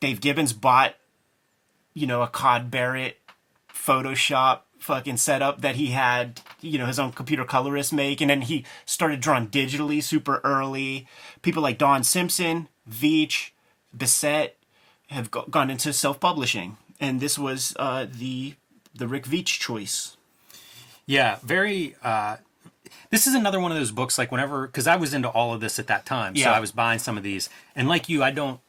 Dave 0.00 0.20
Gibbons 0.20 0.52
bought, 0.52 0.96
you 2.00 2.06
know, 2.06 2.22
a 2.22 2.26
Cod 2.28 2.70
Barrett 2.70 3.18
Photoshop 3.72 4.60
fucking 4.78 5.18
setup 5.18 5.60
that 5.60 5.76
he 5.76 5.88
had, 5.88 6.40
you 6.60 6.78
know, 6.78 6.86
his 6.86 6.98
own 6.98 7.12
computer 7.12 7.44
colorist 7.44 7.92
make, 7.92 8.20
and 8.20 8.30
then 8.30 8.42
he 8.42 8.64
started 8.86 9.20
drawing 9.20 9.48
digitally 9.48 10.02
super 10.02 10.40
early. 10.42 11.06
People 11.42 11.62
like 11.62 11.76
Don 11.78 12.02
Simpson, 12.02 12.68
Veitch, 12.88 13.50
Bissette 13.96 14.52
have 15.08 15.30
go- 15.30 15.44
gone 15.50 15.70
into 15.70 15.92
self-publishing, 15.92 16.76
and 16.98 17.20
this 17.20 17.38
was 17.38 17.74
uh, 17.78 18.06
the 18.10 18.54
the 18.94 19.06
Rick 19.06 19.24
Veitch 19.24 19.58
choice. 19.60 20.16
Yeah, 21.06 21.38
very. 21.42 21.96
Uh, 22.02 22.36
this 23.10 23.26
is 23.26 23.34
another 23.34 23.60
one 23.60 23.72
of 23.72 23.78
those 23.78 23.90
books. 23.90 24.16
Like 24.18 24.32
whenever, 24.32 24.66
because 24.66 24.86
I 24.86 24.96
was 24.96 25.12
into 25.12 25.28
all 25.28 25.52
of 25.52 25.60
this 25.60 25.78
at 25.78 25.86
that 25.88 26.06
time, 26.06 26.36
so 26.36 26.42
Yeah. 26.42 26.52
I 26.52 26.60
was 26.60 26.72
buying 26.72 26.98
some 26.98 27.16
of 27.18 27.22
these. 27.22 27.50
And 27.74 27.88
like 27.88 28.08
you, 28.08 28.22
I 28.22 28.30
don't 28.30 28.60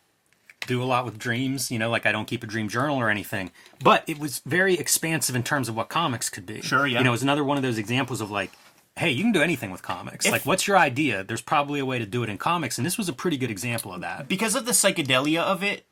do 0.67 0.81
a 0.81 0.85
lot 0.85 1.05
with 1.05 1.17
dreams. 1.19 1.69
You 1.71 1.79
know, 1.79 1.89
like 1.89 2.05
I 2.05 2.11
don't 2.11 2.25
keep 2.25 2.43
a 2.43 2.47
dream 2.47 2.67
journal 2.69 2.97
or 2.97 3.09
anything. 3.09 3.51
But 3.83 4.03
it 4.07 4.19
was 4.19 4.39
very 4.45 4.75
expansive 4.75 5.35
in 5.35 5.43
terms 5.43 5.69
of 5.69 5.75
what 5.75 5.89
comics 5.89 6.29
could 6.29 6.45
be. 6.45 6.61
Sure, 6.61 6.85
yeah. 6.87 6.99
You 6.99 7.03
know, 7.03 7.09
it 7.11 7.19
was 7.19 7.23
another 7.23 7.43
one 7.43 7.57
of 7.57 7.63
those 7.63 7.77
examples 7.77 8.21
of 8.21 8.31
like. 8.31 8.51
Hey, 8.97 9.09
you 9.11 9.23
can 9.23 9.31
do 9.31 9.41
anything 9.41 9.71
with 9.71 9.81
comics. 9.81 10.25
If- 10.25 10.31
like, 10.33 10.45
what's 10.45 10.67
your 10.67 10.77
idea? 10.77 11.23
There's 11.23 11.41
probably 11.41 11.79
a 11.79 11.85
way 11.85 11.97
to 11.97 12.05
do 12.05 12.23
it 12.23 12.29
in 12.29 12.37
comics, 12.37 12.77
and 12.77 12.85
this 12.85 12.97
was 12.97 13.07
a 13.07 13.13
pretty 13.13 13.37
good 13.37 13.49
example 13.49 13.93
of 13.93 14.01
that. 14.01 14.27
because 14.27 14.53
of 14.53 14.65
the 14.65 14.73
psychedelia 14.73 15.41
of 15.41 15.63
it 15.63 15.85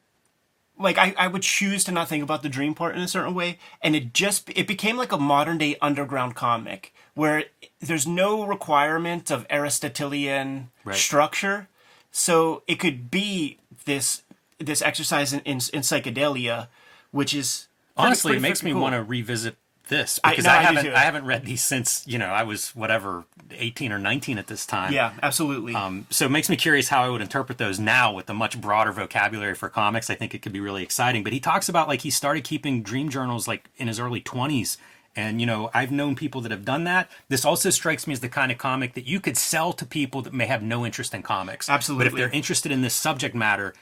like 0.78 0.98
I, 0.98 1.14
I 1.18 1.28
would 1.28 1.42
choose 1.42 1.84
to 1.86 1.92
not 1.92 2.08
think 2.08 2.24
about 2.24 2.42
the 2.44 2.48
dream 2.50 2.74
part 2.74 2.96
in 2.96 3.02
a 3.02 3.08
certain 3.08 3.34
way 3.34 3.58
and 3.82 3.96
it 3.98 4.14
just 4.14 4.50
it 4.56 4.66
became 4.68 4.96
like 4.96 5.12
a 5.12 5.18
modern 5.18 5.58
day 5.58 5.76
underground 5.82 6.36
comic 6.36 6.94
where 7.16 7.46
there's 7.82 8.08
no 8.08 8.46
requirement 8.46 9.30
of 9.30 9.46
aristotelian 9.50 10.70
Right. 10.86 10.96
structure 10.96 11.68
so 12.12 12.64
it 12.68 12.76
could 12.80 13.12
be 13.12 13.58
this 13.86 14.24
this 14.60 14.82
exercise 14.82 15.34
in, 15.34 15.40
in, 15.42 15.58
in 15.74 15.82
psychedelia 15.82 16.68
which 17.12 17.34
is 17.34 17.68
Honestly, 17.98 18.38
it 18.38 18.42
makes 18.42 18.64
me 18.64 18.72
cool. 18.72 18.82
want 18.82 18.94
to 18.96 19.04
revisit 19.04 19.58
this 19.90 20.20
I- 20.24 20.30
because 20.30 20.46
no, 20.46 20.52
I, 20.52 20.58
I 20.58 20.62
haven't. 20.62 20.88
I 20.94 21.00
haven't 21.00 21.26
read 21.26 21.46
these 21.46 21.62
since 21.64 22.04
you 22.08 22.18
know 22.20 22.28
I 22.28 22.44
was 22.44 22.76
whatever 22.76 23.26
18 23.52 23.92
or 23.92 23.98
19 24.00 24.38
at 24.38 24.48
this 24.48 24.66
time. 24.66 24.94
yeah 24.94 25.14
absolutely 25.24 25.74
Um, 25.76 26.06
so 26.12 26.26
it 26.26 26.30
makes 26.30 26.48
me 26.50 26.56
curious 26.56 26.88
how 26.90 27.04
I 27.04 27.10
would 27.10 27.22
interpret 27.22 27.58
those 27.58 27.80
now 27.80 28.14
with 28.14 28.30
a 28.30 28.34
much 28.34 28.62
broader 28.62 28.92
vocabulary 28.92 29.56
for 29.56 29.68
comics. 29.68 30.10
I 30.10 30.16
think 30.16 30.34
it 30.36 30.42
could 30.44 30.54
be 30.54 30.60
really 30.60 30.84
exciting. 30.84 31.24
But 31.24 31.34
he 31.34 31.40
talks 31.40 31.68
about 31.68 31.88
like 31.88 32.02
he 32.02 32.12
started 32.12 32.44
keeping 32.44 32.84
dream 32.84 33.10
journals 33.10 33.48
like 33.48 33.70
in 33.78 33.88
his 33.88 34.00
early 34.00 34.22
20s. 34.22 34.78
And, 35.16 35.42
you 35.42 35.48
know, 35.48 35.72
I've 35.74 35.92
known 35.92 36.16
people 36.16 36.40
that 36.42 36.52
have 36.52 36.64
done 36.64 36.84
that. 36.84 37.10
This 37.28 37.44
also 37.44 37.72
strikes 37.72 38.06
me 38.06 38.14
as 38.14 38.20
the 38.20 38.30
kind 38.30 38.52
of 38.52 38.60
comic 38.60 38.94
that 38.94 39.08
you 39.08 39.20
could 39.20 39.36
sell 39.38 39.74
to 39.74 39.86
people 39.86 40.22
that 40.22 40.34
may 40.34 40.46
have 40.46 40.62
no 40.62 40.86
interest 40.86 41.16
in 41.16 41.24
comics. 41.24 41.68
Absolutely. 41.68 42.06
But 42.06 42.14
if 42.14 42.18
they're 42.18 42.38
interested 42.38 42.72
in 42.72 42.84
this 42.84 42.94
subject 42.94 43.34
matter, 43.36 43.74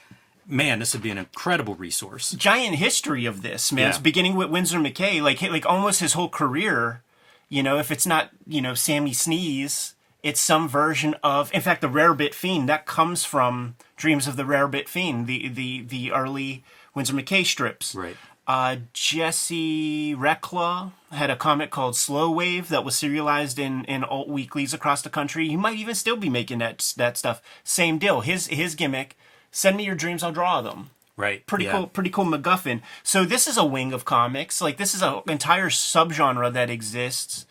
man, 0.48 0.80
this 0.80 0.94
would 0.94 1.04
be 1.04 1.10
an 1.10 1.18
incredible 1.18 1.76
resource. 1.76 2.32
giant 2.32 2.76
history 2.76 3.26
of 3.26 3.42
this, 3.42 3.72
man. 3.72 3.84
Yeah. 3.84 3.90
It's 3.90 3.98
beginning 3.98 4.36
with 4.36 4.50
Winsor 4.50 4.80
McCay, 4.80 5.22
like 5.22 5.42
like 5.42 5.66
almost 5.66 6.00
his 6.00 6.14
whole 6.14 6.30
career. 6.30 7.04
You 7.50 7.64
know, 7.64 7.78
if 7.78 7.92
it's 7.92 8.06
not 8.06 8.30
you 8.46 8.62
know 8.62 8.74
Sammy 8.74 9.14
Sneeze, 9.14 9.96
it's 10.24 10.42
some 10.42 10.68
version 10.68 11.16
of. 11.24 11.54
In 11.54 11.62
fact, 11.62 11.82
the 11.82 11.88
Rarebit 11.88 12.34
Fiend 12.34 12.68
that 12.70 12.86
comes 12.86 13.24
from 13.24 13.76
Dreams 13.96 14.28
of 14.28 14.36
the 14.36 14.44
Rarebit 14.44 14.88
Fiend, 14.88 15.28
the 15.28 15.48
the 15.50 15.82
the 15.82 16.12
early 16.12 16.64
Winsor 16.96 17.14
McCay 17.14 17.46
strips. 17.46 17.94
Right. 17.94 18.18
Uh, 18.48 18.78
Jesse 18.94 20.16
Reklaw 20.16 20.94
had 21.12 21.30
a 21.30 21.36
comic 21.36 21.70
called 21.70 21.98
Slow 21.98 22.32
Wave 22.32 22.70
that 22.70 22.86
was 22.86 22.96
serialized 22.96 23.60
in, 23.60 23.84
in 23.86 24.06
alt 24.06 24.30
weeklies 24.30 24.74
across 24.74 25.02
the 25.02 25.10
country. 25.10 25.50
He 25.50 25.58
might 25.58 25.78
even 25.78 25.96
still 25.96 26.16
be 26.16 26.30
making 26.30 26.60
that 26.60 26.94
that 26.96 27.18
stuff. 27.18 27.42
Same 27.66 27.98
deal. 27.98 28.22
His 28.22 28.48
his 28.48 28.74
gimmick: 28.74 29.18
send 29.58 29.76
me 29.78 29.84
your 29.86 29.96
dreams, 29.96 30.22
I'll 30.24 30.32
draw 30.42 30.62
them 30.62 30.80
Right. 31.16 31.46
pretty 31.48 31.66
Yeah. 31.66 31.72
cool 31.74 31.88
pretty 31.88 32.12
cool 32.12 32.26
MacGuffin. 32.26 32.82
So 33.04 33.26
this 33.26 33.48
is 33.48 33.58
a 33.58 33.66
wing 33.66 33.92
of 33.94 34.06
comics. 34.06 34.62
Like 34.62 34.78
this 34.78 34.94
is 34.94 35.02
an 35.02 35.22
entire 35.28 35.70
subgenre 35.70 36.52
that 36.54 36.70
exists. 36.70 37.46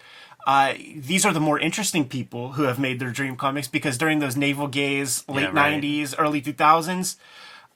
Uh, 0.46 0.74
these 0.94 1.26
are 1.26 1.32
the 1.32 1.40
more 1.48 1.58
interesting 1.58 2.04
people 2.08 2.52
who 2.52 2.62
have 2.70 2.78
made 2.78 3.00
their 3.00 3.10
dream 3.10 3.34
comics 3.34 3.66
because 3.66 3.98
during 3.98 4.20
those 4.20 4.36
naval 4.36 4.68
gaze 4.68 5.24
late 5.28 5.52
right. 5.52 5.82
90s 5.82 6.14
early 6.16 6.40
2000s 6.40 7.16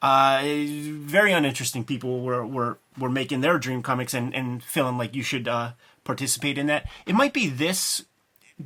uh, 0.03 0.41
very 0.45 1.33
uninteresting 1.33 1.85
people 1.85 2.21
were, 2.21 2.47
were, 2.47 2.79
were 2.97 3.11
making 3.11 3.41
their 3.41 3.59
dream 3.59 3.83
comics 3.83 4.15
and, 4.15 4.33
and 4.35 4.63
feeling 4.63 4.97
like 4.97 5.17
you 5.17 5.23
should 5.25 5.49
uh, 5.49 5.73
participate 6.05 6.57
in 6.57 6.67
that 6.69 6.89
it 7.07 7.15
might 7.15 7.33
be 7.33 7.49
this 7.49 8.05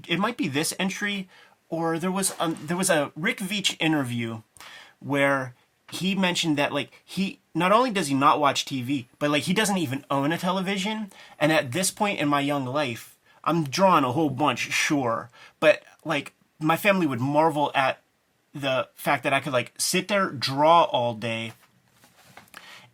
it 0.07 0.19
might 0.19 0.37
be 0.37 0.49
this 0.49 0.75
entry 0.79 1.27
or 1.71 1.99
there 1.99 2.12
was 2.12 2.35
um, 2.39 2.57
there 2.67 2.77
was 2.77 2.91
a 2.91 3.11
Rick 3.17 3.39
Veitch 3.39 3.75
interview 3.81 4.43
where 5.05 5.55
he 5.93 6.15
mentioned 6.15 6.57
that 6.57 6.73
like 6.73 6.91
he 7.05 7.41
not 7.55 7.73
only 7.73 7.91
does 7.91 8.09
he 8.09 8.15
not 8.15 8.41
watch 8.41 8.65
TV, 8.65 9.07
but 9.19 9.31
like 9.31 9.45
he 9.45 9.53
doesn't 9.53 9.79
even 9.79 10.05
own 10.11 10.33
a 10.33 10.39
television. 10.39 11.13
And 11.39 11.53
at 11.53 11.73
this 11.73 11.91
point 11.91 12.19
in 12.19 12.29
my 12.29 12.41
young 12.41 12.65
life, 12.65 13.17
I'm 13.45 13.65
drawing 13.65 14.05
a 14.05 14.13
whole 14.13 14.31
bunch, 14.31 14.73
sure, 14.73 15.31
but 15.61 15.83
like 16.05 16.33
my 16.59 16.77
family 16.77 17.07
would 17.07 17.21
marvel 17.21 17.71
at 17.75 18.01
the 18.55 18.89
fact 18.95 19.25
that 19.25 19.33
I 19.33 19.41
could 19.41 19.53
like 19.53 19.73
sit 19.77 20.09
there 20.09 20.31
draw 20.31 20.85
all 20.85 21.15
day, 21.15 21.53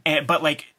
and 0.05 0.27
but 0.27 0.43
like 0.43 0.75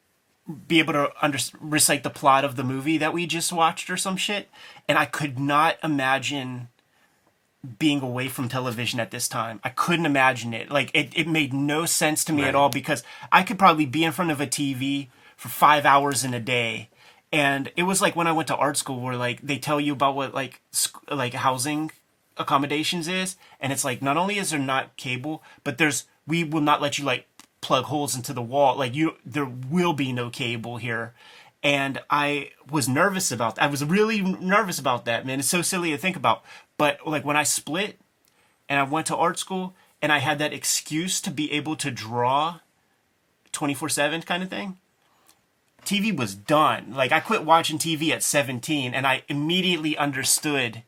be 0.66 0.80
able 0.80 0.92
to 0.92 1.12
under, 1.22 1.38
recite 1.60 2.02
the 2.02 2.10
plot 2.10 2.44
of 2.44 2.56
the 2.56 2.64
movie 2.64 2.98
that 2.98 3.12
we 3.12 3.26
just 3.26 3.52
watched 3.52 3.88
or 3.88 3.96
some 3.96 4.16
shit, 4.16 4.50
and 4.88 4.98
I 4.98 5.06
could 5.06 5.38
not 5.38 5.78
imagine 5.82 6.68
being 7.78 8.00
away 8.00 8.28
from 8.28 8.48
television 8.48 8.98
at 8.98 9.10
this 9.10 9.28
time. 9.28 9.60
I 9.62 9.68
couldn't 9.68 10.06
imagine 10.06 10.52
it. 10.52 10.70
Like 10.70 10.90
it, 10.94 11.10
it 11.14 11.28
made 11.28 11.52
no 11.52 11.86
sense 11.86 12.24
to 12.24 12.32
me 12.32 12.42
at 12.42 12.54
all 12.54 12.68
because 12.68 13.04
I 13.30 13.42
could 13.42 13.58
probably 13.58 13.86
be 13.86 14.04
in 14.04 14.12
front 14.12 14.30
of 14.30 14.40
a 14.40 14.46
TV 14.46 15.08
for 15.36 15.48
five 15.48 15.84
hours 15.84 16.24
in 16.24 16.34
a 16.34 16.40
day. 16.40 16.88
And 17.32 17.70
it 17.76 17.84
was 17.84 18.02
like 18.02 18.16
when 18.16 18.26
I 18.26 18.32
went 18.32 18.48
to 18.48 18.56
art 18.56 18.76
school 18.76 19.00
where 19.00 19.16
like 19.16 19.40
they 19.42 19.58
tell 19.58 19.80
you 19.80 19.92
about 19.92 20.16
what 20.16 20.34
like 20.34 20.60
sc- 20.72 21.10
like 21.10 21.34
housing 21.34 21.92
accommodations 22.36 23.08
is 23.08 23.36
and 23.60 23.72
it's 23.72 23.84
like 23.84 24.02
not 24.02 24.16
only 24.16 24.38
is 24.38 24.50
there 24.50 24.58
not 24.58 24.96
cable 24.96 25.42
but 25.64 25.78
there's 25.78 26.06
we 26.26 26.44
will 26.44 26.60
not 26.60 26.80
let 26.80 26.98
you 26.98 27.04
like 27.04 27.26
plug 27.60 27.84
holes 27.84 28.16
into 28.16 28.32
the 28.32 28.42
wall 28.42 28.76
like 28.76 28.94
you 28.94 29.14
there 29.24 29.50
will 29.70 29.92
be 29.92 30.12
no 30.12 30.30
cable 30.30 30.78
here 30.78 31.12
and 31.62 32.00
i 32.08 32.50
was 32.70 32.88
nervous 32.88 33.30
about 33.30 33.56
that. 33.56 33.64
i 33.64 33.66
was 33.66 33.84
really 33.84 34.22
nervous 34.22 34.78
about 34.78 35.04
that 35.04 35.26
man 35.26 35.38
it's 35.38 35.48
so 35.48 35.62
silly 35.62 35.90
to 35.90 35.98
think 35.98 36.16
about 36.16 36.42
but 36.78 37.06
like 37.06 37.24
when 37.24 37.36
i 37.36 37.42
split 37.42 37.98
and 38.68 38.78
i 38.78 38.82
went 38.82 39.06
to 39.06 39.16
art 39.16 39.38
school 39.38 39.74
and 40.00 40.12
i 40.12 40.18
had 40.18 40.38
that 40.38 40.52
excuse 40.52 41.20
to 41.20 41.30
be 41.30 41.50
able 41.52 41.76
to 41.76 41.90
draw 41.90 42.60
24/7 43.52 44.24
kind 44.24 44.42
of 44.42 44.48
thing 44.48 44.78
TV 45.84 46.16
was 46.16 46.34
done. 46.34 46.94
Like 46.94 47.12
I 47.12 47.20
quit 47.20 47.44
watching 47.44 47.78
TV 47.78 48.10
at 48.10 48.22
17 48.22 48.94
and 48.94 49.06
I 49.06 49.22
immediately 49.28 49.96
understood 49.96 50.82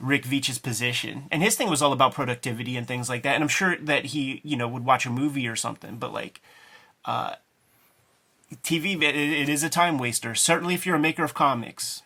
Rick 0.00 0.24
Veitch's 0.24 0.58
position. 0.58 1.24
And 1.30 1.42
his 1.42 1.56
thing 1.56 1.68
was 1.68 1.82
all 1.82 1.92
about 1.92 2.14
productivity 2.14 2.76
and 2.76 2.86
things 2.86 3.08
like 3.08 3.22
that. 3.22 3.34
And 3.34 3.42
I'm 3.42 3.48
sure 3.48 3.76
that 3.76 4.06
he, 4.06 4.40
you 4.44 4.56
know, 4.56 4.68
would 4.68 4.84
watch 4.84 5.06
a 5.06 5.10
movie 5.10 5.48
or 5.48 5.56
something, 5.56 5.96
but 5.96 6.12
like 6.12 6.40
uh 7.04 7.34
TV 8.62 9.02
it, 9.02 9.16
it 9.16 9.48
is 9.48 9.64
a 9.64 9.68
time 9.68 9.98
waster. 9.98 10.34
Certainly 10.34 10.74
if 10.74 10.86
you're 10.86 10.96
a 10.96 11.00
maker 11.00 11.24
of 11.24 11.34
comics. 11.34 12.02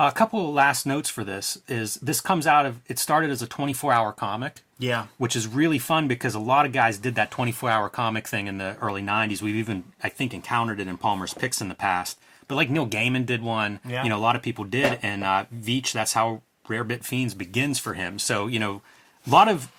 A 0.00 0.12
couple 0.12 0.48
of 0.48 0.54
last 0.54 0.86
notes 0.86 1.10
for 1.10 1.24
this 1.24 1.58
is 1.68 1.96
this 1.96 2.22
comes 2.22 2.46
out 2.46 2.64
of 2.64 2.80
it 2.88 2.98
started 2.98 3.28
as 3.28 3.42
a 3.42 3.46
24 3.46 3.92
hour 3.92 4.12
comic. 4.12 4.62
Yeah. 4.78 5.08
Which 5.18 5.36
is 5.36 5.46
really 5.46 5.78
fun 5.78 6.08
because 6.08 6.34
a 6.34 6.38
lot 6.38 6.64
of 6.64 6.72
guys 6.72 6.96
did 6.96 7.16
that 7.16 7.30
24 7.30 7.68
hour 7.68 7.90
comic 7.90 8.26
thing 8.26 8.46
in 8.46 8.56
the 8.56 8.78
early 8.80 9.02
90s. 9.02 9.42
We've 9.42 9.56
even, 9.56 9.84
I 10.02 10.08
think, 10.08 10.32
encountered 10.32 10.80
it 10.80 10.88
in 10.88 10.96
Palmer's 10.96 11.34
Picks 11.34 11.60
in 11.60 11.68
the 11.68 11.74
past. 11.74 12.18
But 12.48 12.54
like 12.54 12.70
Neil 12.70 12.86
Gaiman 12.86 13.26
did 13.26 13.42
one. 13.42 13.78
Yeah. 13.86 14.02
You 14.02 14.08
know, 14.08 14.16
a 14.16 14.24
lot 14.24 14.36
of 14.36 14.42
people 14.42 14.64
did. 14.64 14.98
And 15.02 15.22
uh, 15.22 15.44
Veitch, 15.54 15.92
that's 15.92 16.14
how 16.14 16.40
Rarebit 16.66 17.04
Fiends 17.04 17.34
begins 17.34 17.78
for 17.78 17.92
him. 17.92 18.18
So, 18.18 18.46
you 18.46 18.58
know, 18.58 18.80
a 19.26 19.30
lot 19.30 19.48
of 19.48 19.70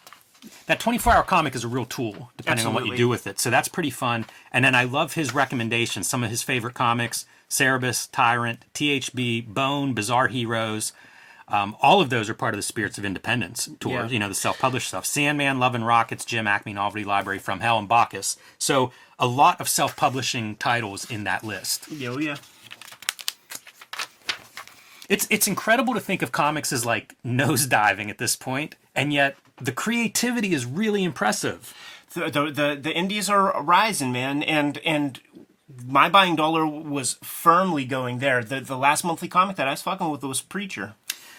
that 0.68 0.80
24 0.80 1.14
hour 1.14 1.24
comic 1.24 1.56
is 1.56 1.64
a 1.64 1.68
real 1.68 1.86
tool 1.86 2.32
depending 2.38 2.68
on 2.68 2.76
what 2.76 2.86
you 2.86 2.96
do 2.96 3.10
with 3.10 3.26
it. 3.26 3.40
So 3.40 3.50
that's 3.50 3.68
pretty 3.68 3.90
fun. 3.90 4.26
And 4.54 4.64
then 4.64 4.76
I 4.76 4.84
love 4.84 5.16
his 5.16 5.34
recommendations, 5.34 6.08
some 6.08 6.24
of 6.24 6.30
his 6.30 6.44
favorite 6.44 6.76
comics 6.76 7.26
Cerebus, 7.52 8.08
Tyrant, 8.12 8.64
THB, 8.74 9.46
Bone, 9.54 9.94
Bizarre 9.94 10.30
Heroes. 10.30 10.94
Um, 11.50 11.76
all 11.82 12.00
of 12.00 12.10
those 12.10 12.30
are 12.30 12.34
part 12.34 12.54
of 12.54 12.58
the 12.58 12.62
Spirits 12.64 12.98
of 12.98 13.04
Independence 13.04 13.70
tour, 13.82 13.92
Yeah. 14.04 14.08
you 14.08 14.20
know, 14.20 14.30
the 14.30 14.34
self 14.34 14.58
published 14.58 14.88
stuff. 14.88 15.06
Sandman, 15.06 15.60
Love 15.60 15.76
and 15.76 15.86
Rockets, 15.86 16.24
Jim 16.24 16.48
Acme 16.48 16.72
Novelty 16.72 17.04
Library, 17.04 17.40
From 17.40 17.60
Hell, 17.60 17.78
and 17.78 17.90
Bacchus. 17.90 18.38
So 18.58 18.92
a 19.20 19.28
lot 19.28 19.60
of 19.60 19.68
self 19.68 19.98
publishing 19.98 20.56
titles 20.56 21.10
in 21.12 21.26
that 21.26 21.44
list. 21.44 21.92
Yeah, 21.92 22.10
oh, 22.10 22.18
yeah. 22.20 22.38
It's 25.10 25.28
it's 25.30 25.46
incredible 25.48 25.94
to 25.94 26.00
think 26.00 26.22
of 26.22 26.32
comics 26.32 26.72
as 26.72 26.86
like 26.86 27.16
nosediving 27.26 28.10
at 28.10 28.18
this 28.18 28.38
point, 28.38 28.76
and 28.96 29.12
yet 29.12 29.36
the 29.58 29.74
creativity 29.74 30.54
is 30.54 30.66
really 30.66 31.04
impressive. 31.04 31.74
the, 32.14 32.30
the 32.30 32.46
the 32.52 32.80
the 32.82 32.94
indies 32.96 33.30
are 33.30 33.62
rising, 33.62 34.14
man, 34.14 34.42
and 34.42 34.78
and 34.86 35.20
my 35.86 36.10
buying 36.10 36.36
dollar 36.36 36.66
was 36.66 37.18
firmly 37.24 37.86
going 37.86 38.20
there. 38.20 38.44
The 38.44 38.62
the 38.62 38.78
last 38.78 39.04
monthly 39.04 39.28
comic 39.28 39.56
that 39.58 39.68
I 39.68 39.72
was 39.72 39.82
fucking 39.82 40.10
with 40.10 40.24
was 40.24 40.42
Preacher. 40.42 40.96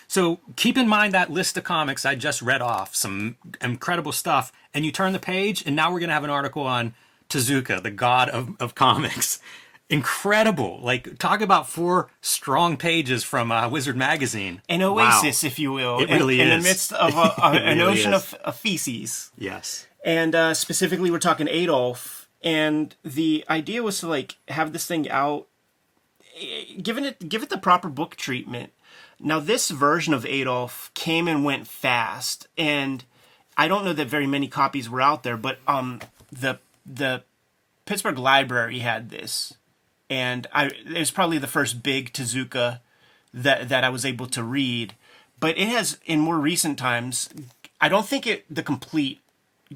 So 0.08 0.40
keep 0.56 0.76
in 0.76 0.88
mind 0.88 1.14
that 1.14 1.30
list 1.30 1.56
of 1.56 1.64
comics 1.64 2.04
I 2.04 2.14
just 2.14 2.42
read 2.42 2.60
off, 2.60 2.94
some 2.94 3.36
incredible 3.62 4.12
stuff, 4.12 4.52
and 4.74 4.84
you 4.84 4.92
turn 4.92 5.12
the 5.14 5.18
page, 5.18 5.62
and 5.66 5.74
now 5.74 5.90
we're 5.92 6.00
gonna 6.00 6.12
have 6.12 6.24
an 6.24 6.30
article 6.30 6.64
on 6.66 6.94
Tezuka, 7.30 7.82
the 7.82 7.90
god 7.90 8.28
of, 8.28 8.54
of 8.60 8.74
comics. 8.74 9.40
Incredible! 9.88 10.80
Like 10.82 11.18
talk 11.18 11.42
about 11.42 11.68
four 11.68 12.08
strong 12.22 12.76
pages 12.78 13.24
from 13.24 13.52
uh, 13.52 13.68
Wizard 13.68 13.96
magazine. 13.96 14.62
An 14.68 14.80
Wow. 14.80 14.94
oasis, 14.94 15.44
if 15.44 15.58
you 15.58 15.70
will, 15.72 16.00
It 16.00 16.08
in- 16.08 16.16
really 16.18 16.40
in, 16.40 16.48
is. 16.48 16.62
the 16.64 16.68
midst 16.70 16.92
of 16.94 17.14
a, 17.16 17.18
a, 17.42 17.50
an 17.50 17.76
really 17.78 17.92
ocean 17.92 18.14
is. 18.14 18.32
of, 18.32 18.40
of 18.42 18.56
feces. 18.56 19.30
Yes. 19.36 19.86
And 20.04 20.34
uh, 20.34 20.54
specifically, 20.54 21.10
we're 21.10 21.18
talking 21.18 21.46
Adolf, 21.46 22.21
and 22.42 22.94
the 23.04 23.44
idea 23.48 23.82
was 23.82 24.00
to 24.00 24.08
like 24.08 24.36
have 24.48 24.72
this 24.72 24.86
thing 24.86 25.08
out, 25.10 25.46
given 26.82 27.04
it 27.04 27.28
give 27.28 27.42
it 27.42 27.50
the 27.50 27.58
proper 27.58 27.88
book 27.88 28.16
treatment. 28.16 28.72
Now, 29.20 29.38
this 29.38 29.70
version 29.70 30.14
of 30.14 30.26
Adolf 30.26 30.90
came 30.94 31.28
and 31.28 31.44
went 31.44 31.68
fast, 31.68 32.48
and 32.58 33.04
I 33.56 33.68
don't 33.68 33.84
know 33.84 33.92
that 33.92 34.08
very 34.08 34.26
many 34.26 34.48
copies 34.48 34.90
were 34.90 35.00
out 35.00 35.22
there, 35.22 35.36
but 35.36 35.58
um, 35.68 36.00
the 36.32 36.58
the 36.84 37.22
Pittsburgh 37.84 38.18
Library 38.18 38.80
had 38.80 39.10
this, 39.10 39.54
and 40.10 40.46
I 40.52 40.66
it 40.66 40.98
was 40.98 41.10
probably 41.12 41.38
the 41.38 41.46
first 41.46 41.82
big 41.82 42.12
Tezuka 42.12 42.80
that 43.32 43.68
that 43.68 43.84
I 43.84 43.88
was 43.90 44.04
able 44.04 44.26
to 44.28 44.42
read. 44.42 44.94
But 45.38 45.58
it 45.58 45.68
has 45.68 45.98
in 46.04 46.20
more 46.20 46.38
recent 46.38 46.78
times. 46.78 47.28
I 47.80 47.88
don't 47.88 48.06
think 48.06 48.26
it 48.26 48.44
the 48.52 48.62
complete 48.62 49.20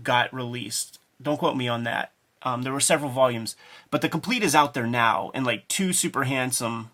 got 0.02 0.32
released. 0.34 0.98
Don't 1.22 1.38
quote 1.38 1.56
me 1.56 1.68
on 1.68 1.84
that. 1.84 2.12
Um, 2.46 2.62
there 2.62 2.72
were 2.72 2.78
several 2.80 3.10
volumes, 3.10 3.56
but 3.90 4.02
the 4.02 4.08
complete 4.08 4.44
is 4.44 4.54
out 4.54 4.72
there 4.72 4.86
now 4.86 5.30
in 5.34 5.42
like 5.42 5.66
two 5.66 5.92
super 5.92 6.22
handsome 6.24 6.90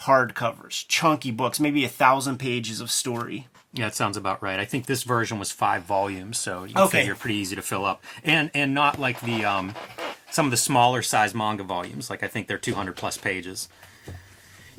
hardcovers, 0.00 0.86
chunky 0.88 1.30
books, 1.30 1.60
maybe 1.60 1.84
a 1.84 1.88
thousand 1.88 2.38
pages 2.38 2.80
of 2.80 2.90
story. 2.90 3.46
Yeah, 3.74 3.88
it 3.88 3.94
sounds 3.94 4.16
about 4.16 4.42
right. 4.42 4.58
I 4.58 4.64
think 4.64 4.86
this 4.86 5.02
version 5.02 5.38
was 5.38 5.52
five 5.52 5.82
volumes, 5.82 6.38
so 6.38 6.64
you 6.64 6.72
can 6.72 6.82
Okay. 6.84 7.00
figure 7.00 7.14
pretty 7.14 7.36
easy 7.36 7.54
to 7.56 7.62
fill 7.62 7.84
up, 7.84 8.02
and 8.24 8.50
and 8.54 8.72
not 8.74 8.98
like 8.98 9.20
the 9.20 9.44
um, 9.44 9.74
some 10.30 10.46
of 10.46 10.50
the 10.50 10.56
smaller 10.56 11.02
size 11.02 11.34
manga 11.34 11.62
volumes. 11.62 12.08
Like 12.08 12.22
I 12.22 12.28
think 12.28 12.48
they're 12.48 12.56
200 12.56 12.96
plus 12.96 13.18
pages. 13.18 13.68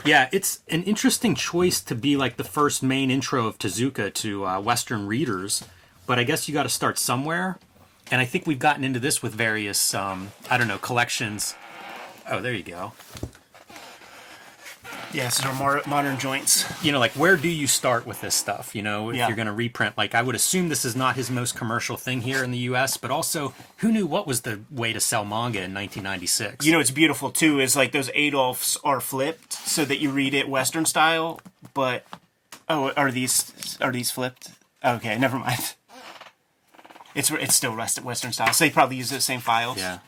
Yeah, 0.03 0.30
it's 0.32 0.61
an 0.70 0.84
interesting 0.84 1.36
choice 1.36 1.80
to 1.82 1.93
be 1.93 2.18
like 2.18 2.38
the 2.38 2.43
first 2.43 2.82
main 2.82 3.11
intro 3.11 3.45
of 3.45 3.59
Tezuka 3.59 4.11
to 4.15 4.45
uh, 4.47 4.59
Western 4.61 5.05
readers, 5.05 5.63
but 6.07 6.18
I 6.18 6.24
guess 6.24 6.47
you 6.47 6.53
got 6.55 6.63
to 6.63 6.70
start 6.70 6.97
somewhere, 6.97 7.59
and 8.12 8.22
I 8.22 8.26
think 8.26 8.47
we've 8.47 8.60
gotten 8.60 8.84
into 8.84 8.99
this 8.99 9.22
with 9.22 9.34
various 9.34 9.93
um, 9.93 10.32
I 10.49 10.58
don't 10.58 10.68
know 10.68 10.78
collections. 10.78 11.55
Oh, 12.30 12.41
there 12.41 12.53
you 12.53 12.64
go. 12.64 12.93
Yes, 15.14 15.39
yeah, 15.41 15.58
more 15.58 15.82
modern 15.88 16.18
joints. 16.20 16.66
you 16.84 16.91
know, 16.91 16.99
like 16.99 17.14
where 17.14 17.38
do 17.38 17.47
you 17.47 17.66
start 17.66 18.05
with 18.05 18.20
this 18.20 18.36
stuff? 18.36 18.76
You 18.76 18.82
know, 18.82 19.10
if 19.10 19.16
Yeah. 19.16 19.28
you're 19.28 19.38
going 19.38 19.45
to 19.47 19.53
reprint, 19.53 19.97
like 19.97 20.14
I 20.14 20.22
would 20.22 20.36
assume 20.36 20.68
this 20.68 20.84
is 20.84 20.97
not 20.97 21.16
his 21.16 21.32
most 21.32 21.55
commercial 21.55 21.95
thing 21.95 22.22
here 22.22 22.43
in 22.43 22.51
the 22.51 22.58
U.S., 22.60 22.97
but 22.97 23.10
also 23.10 23.53
who 23.78 23.91
knew 23.91 24.05
what 24.05 24.28
was 24.28 24.41
the 24.41 24.60
way 24.70 24.91
to 24.91 24.99
sell 24.99 25.24
manga 25.24 25.60
in 25.60 25.74
1996? 25.74 26.66
You 26.66 26.74
know, 26.74 26.80
it's 26.82 26.91
beautiful 26.91 27.32
too. 27.32 27.60
Is 27.60 27.76
like 27.76 27.93
those 27.93 28.10
Adolfs 28.16 28.78
are 28.84 28.99
flipped 28.99 29.53
so 29.53 29.86
that 29.86 29.99
you 29.99 30.12
read 30.12 30.34
it 30.34 30.49
Western 30.49 30.86
style. 30.86 31.39
But 31.74 32.05
oh, 32.68 32.91
are 32.97 33.10
these 33.12 33.78
are 33.80 33.93
these 33.93 34.12
flipped? 34.12 34.49
Okay, 34.84 35.18
never 35.18 35.39
mind. 35.39 35.74
It's 37.18 37.30
it's 37.32 37.55
still 37.55 37.76
West- 37.76 38.01
Western 38.03 38.32
style. 38.32 38.53
So 38.53 38.63
they 38.65 38.70
probably 38.72 38.95
use 38.97 39.09
the 39.09 39.20
same 39.22 39.39
files. 39.41 39.78
yeah, 39.78 39.99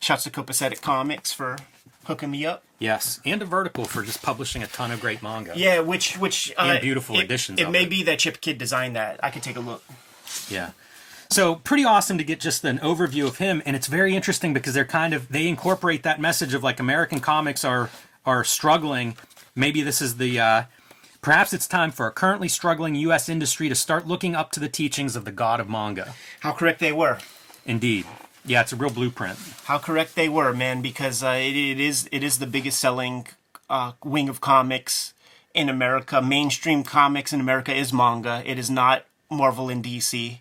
Shouts 0.00 0.24
to 0.24 0.30
Copacetic 0.30 0.80
Comics 0.80 1.32
for 1.32 1.56
hooking 2.04 2.30
me 2.30 2.46
up. 2.46 2.64
yes, 2.78 3.20
and 3.24 3.42
a 3.42 3.44
vertical 3.44 3.84
for 3.84 4.02
just 4.02 4.22
publishing 4.22 4.62
a 4.62 4.66
ton 4.66 4.90
of 4.90 5.00
great 5.00 5.22
manga. 5.22 5.52
Yeah, 5.54 5.80
which 5.80 6.16
which 6.18 6.52
uh, 6.56 6.62
And 6.62 6.80
beautiful 6.80 7.16
it, 7.18 7.24
editions 7.24 7.60
It 7.60 7.66
of 7.66 7.72
may 7.72 7.84
it. 7.84 7.90
be 7.90 8.02
that 8.04 8.18
Chip 8.20 8.40
Kidd 8.40 8.58
designed 8.58 8.96
that. 8.96 9.20
I 9.22 9.30
could 9.30 9.42
take 9.42 9.56
a 9.56 9.60
look. 9.60 9.84
Yeah. 10.48 10.70
So 11.28 11.56
pretty 11.56 11.84
awesome 11.84 12.18
to 12.18 12.24
get 12.24 12.40
just 12.40 12.64
an 12.64 12.78
overview 12.80 13.26
of 13.28 13.38
him, 13.38 13.62
and 13.64 13.76
it's 13.76 13.86
very 13.86 14.16
interesting 14.16 14.52
because 14.52 14.74
they're 14.74 14.84
kind 14.84 15.14
of 15.14 15.28
they 15.28 15.46
incorporate 15.46 16.02
that 16.02 16.20
message 16.20 16.54
of 16.54 16.62
like 16.64 16.80
American 16.80 17.20
comics 17.20 17.64
are 17.64 17.90
are 18.26 18.42
struggling. 18.44 19.16
Maybe 19.54 19.82
this 19.82 20.00
is 20.00 20.16
the 20.16 20.40
uh, 20.40 20.62
perhaps 21.22 21.52
it's 21.52 21.66
time 21.66 21.90
for 21.90 22.06
a 22.06 22.12
currently 22.12 22.48
struggling 22.48 22.94
U.S. 22.96 23.28
industry 23.28 23.68
to 23.68 23.74
start 23.74 24.06
looking 24.06 24.34
up 24.34 24.50
to 24.52 24.60
the 24.60 24.68
teachings 24.68 25.16
of 25.16 25.24
the 25.24 25.32
god 25.32 25.60
of 25.60 25.68
manga. 25.68 26.14
How 26.40 26.52
correct 26.52 26.80
they 26.80 26.92
were. 26.92 27.18
Indeed, 27.66 28.06
yeah, 28.44 28.62
it's 28.62 28.72
a 28.72 28.76
real 28.76 28.90
blueprint. 28.90 29.38
How 29.64 29.78
correct 29.78 30.14
they 30.14 30.28
were, 30.28 30.52
man. 30.52 30.82
Because 30.82 31.22
uh, 31.22 31.38
it, 31.38 31.56
it 31.56 31.80
is 31.80 32.08
it 32.10 32.22
is 32.22 32.38
the 32.38 32.46
biggest 32.46 32.78
selling 32.78 33.26
uh, 33.68 33.92
wing 34.04 34.28
of 34.28 34.40
comics 34.40 35.14
in 35.54 35.68
America. 35.68 36.22
Mainstream 36.22 36.82
comics 36.82 37.32
in 37.32 37.40
America 37.40 37.74
is 37.74 37.92
manga. 37.92 38.42
It 38.44 38.58
is 38.58 38.70
not 38.70 39.04
Marvel 39.30 39.68
and 39.68 39.84
DC. 39.84 40.38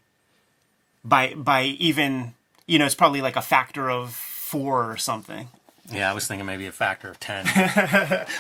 By 1.03 1.33
by 1.33 1.63
even 1.63 2.33
you 2.67 2.79
know 2.79 2.85
it's 2.85 2.95
probably 2.95 3.21
like 3.21 3.35
a 3.35 3.41
factor 3.41 3.89
of 3.89 4.13
four 4.13 4.89
or 4.89 4.97
something. 4.97 5.49
Yeah, 5.91 6.09
I 6.09 6.13
was 6.13 6.27
thinking 6.27 6.45
maybe 6.45 6.65
a 6.65 6.71
factor 6.71 7.09
of 7.09 7.19
ten. 7.19 7.45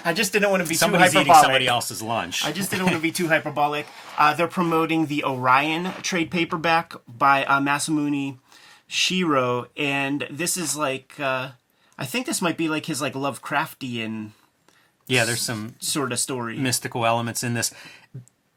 I 0.05 0.13
just 0.13 0.33
didn't 0.33 0.49
want 0.49 0.63
to 0.63 0.69
be 0.69 0.75
Somebody's 0.75 1.13
too 1.13 1.19
eating 1.19 1.33
somebody 1.33 1.67
else's 1.67 2.01
lunch. 2.01 2.45
I 2.45 2.51
just 2.51 2.69
didn't 2.71 2.85
want 2.85 2.95
to 2.95 3.01
be 3.01 3.11
too 3.11 3.27
hyperbolic. 3.27 3.85
Uh, 4.17 4.33
they're 4.33 4.49
promoting 4.49 5.05
the 5.05 5.23
Orion 5.23 5.93
trade 6.01 6.29
paperback 6.29 6.93
by 7.07 7.45
uh, 7.45 7.61
Masamune 7.61 8.39
Shirow, 8.89 9.67
and 9.77 10.27
this 10.29 10.57
is 10.57 10.75
like 10.75 11.17
uh, 11.17 11.51
I 11.97 12.05
think 12.05 12.25
this 12.25 12.41
might 12.41 12.57
be 12.57 12.67
like 12.67 12.87
his 12.87 13.01
like 13.01 13.13
Lovecraftian 13.13 14.31
yeah, 15.09 15.25
there's 15.25 15.41
some 15.41 15.75
sort 15.79 16.11
of 16.11 16.19
story. 16.19 16.57
mystical 16.57 17.05
elements 17.05 17.43
in 17.43 17.55
this. 17.55 17.73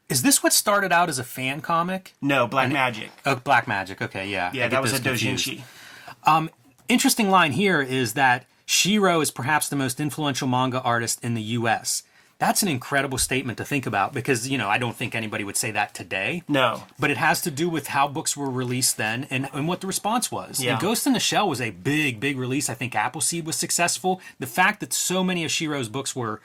Is 0.07 0.21
this 0.21 0.43
what 0.43 0.53
started 0.53 0.91
out 0.91 1.09
as 1.09 1.17
a 1.17 1.23
fan 1.23 1.61
comic? 1.61 2.13
no, 2.21 2.45
Black 2.45 2.71
Magic. 2.71 3.09
Oh, 3.25 3.35
Black 3.35 3.67
Magic. 3.67 4.01
Okay, 4.01 4.29
yeah. 4.29 4.51
Yeah, 4.53 4.67
that 4.67 4.81
was 4.81 4.93
a 4.93 5.01
confused. 5.01 5.47
dojinshi. 5.47 6.49
Interesting 6.89 7.29
line 7.29 7.53
here 7.53 7.81
is 7.81 8.13
that 8.13 8.45
Shirow 8.73 9.21
is 9.21 9.29
perhaps 9.29 9.69
the 9.69 9.75
most 9.75 9.99
influential 9.99 10.47
manga 10.47 10.81
artist 10.81 11.23
in 11.23 11.35
the 11.35 11.43
U.S. 11.59 12.01
That's 12.39 12.63
an 12.63 12.67
incredible 12.67 13.19
statement 13.19 13.59
to 13.59 13.63
think 13.63 13.85
about 13.85 14.13
because 14.13 14.49
you 14.49 14.57
know 14.57 14.67
I 14.67 14.79
don't 14.79 14.95
think 14.95 15.13
anybody 15.13 15.43
would 15.43 15.55
say 15.55 15.69
that 15.71 15.93
today. 15.93 16.41
No, 16.47 16.83
But 16.97 17.11
it 17.11 17.17
has 17.17 17.39
to 17.41 17.51
do 17.51 17.69
with 17.69 17.87
how 17.87 18.07
books 18.07 18.35
were 18.35 18.49
released 18.49 18.97
then 18.97 19.27
and, 19.29 19.47
and 19.53 19.67
what 19.67 19.81
the 19.81 19.87
response 19.87 20.31
was. 20.31 20.59
Yeah. 20.61 20.71
And 20.73 20.81
Ghost 20.81 21.05
in 21.05 21.13
the 21.13 21.19
Shell 21.19 21.47
was 21.47 21.61
a 21.61 21.69
big, 21.69 22.19
big 22.19 22.35
release. 22.35 22.67
I 22.67 22.73
think 22.73 22.95
Appleseed 22.95 23.45
was 23.45 23.55
successful. 23.55 24.19
The 24.39 24.47
fact 24.47 24.79
that 24.79 24.91
so 24.91 25.23
many 25.23 25.45
of 25.45 25.51
Shirow's 25.51 25.87
books 25.87 26.15
were 26.15 26.41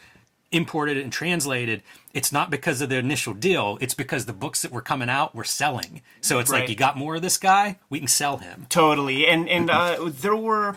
imported 0.53 0.99
and 0.99 1.11
translated, 1.11 1.83
it's 2.13 2.31
not 2.31 2.51
because 2.51 2.81
of 2.83 2.91
the 2.91 2.97
initial 2.97 3.33
deal. 3.33 3.79
It's 3.81 3.95
because 3.95 4.27
the 4.27 4.33
books 4.35 4.61
that 4.63 4.71
were 4.71 4.83
coming 4.83 5.09
out 5.09 5.35
were 5.35 5.45
selling. 5.45 6.03
So 6.21 6.39
it's 6.41 6.51
like 6.51 6.69
you 6.69 6.77
got 6.77 6.97
more 6.99 7.17
of 7.17 7.23
this 7.23 7.39
guy, 7.39 7.79
we 7.89 7.99
can 7.99 8.09
sell 8.09 8.37
him. 8.37 8.67
totally. 8.69 9.27
And 9.27 9.49
and 9.49 9.71
uh, 9.71 10.11
there 10.11 10.37
were 10.37 10.77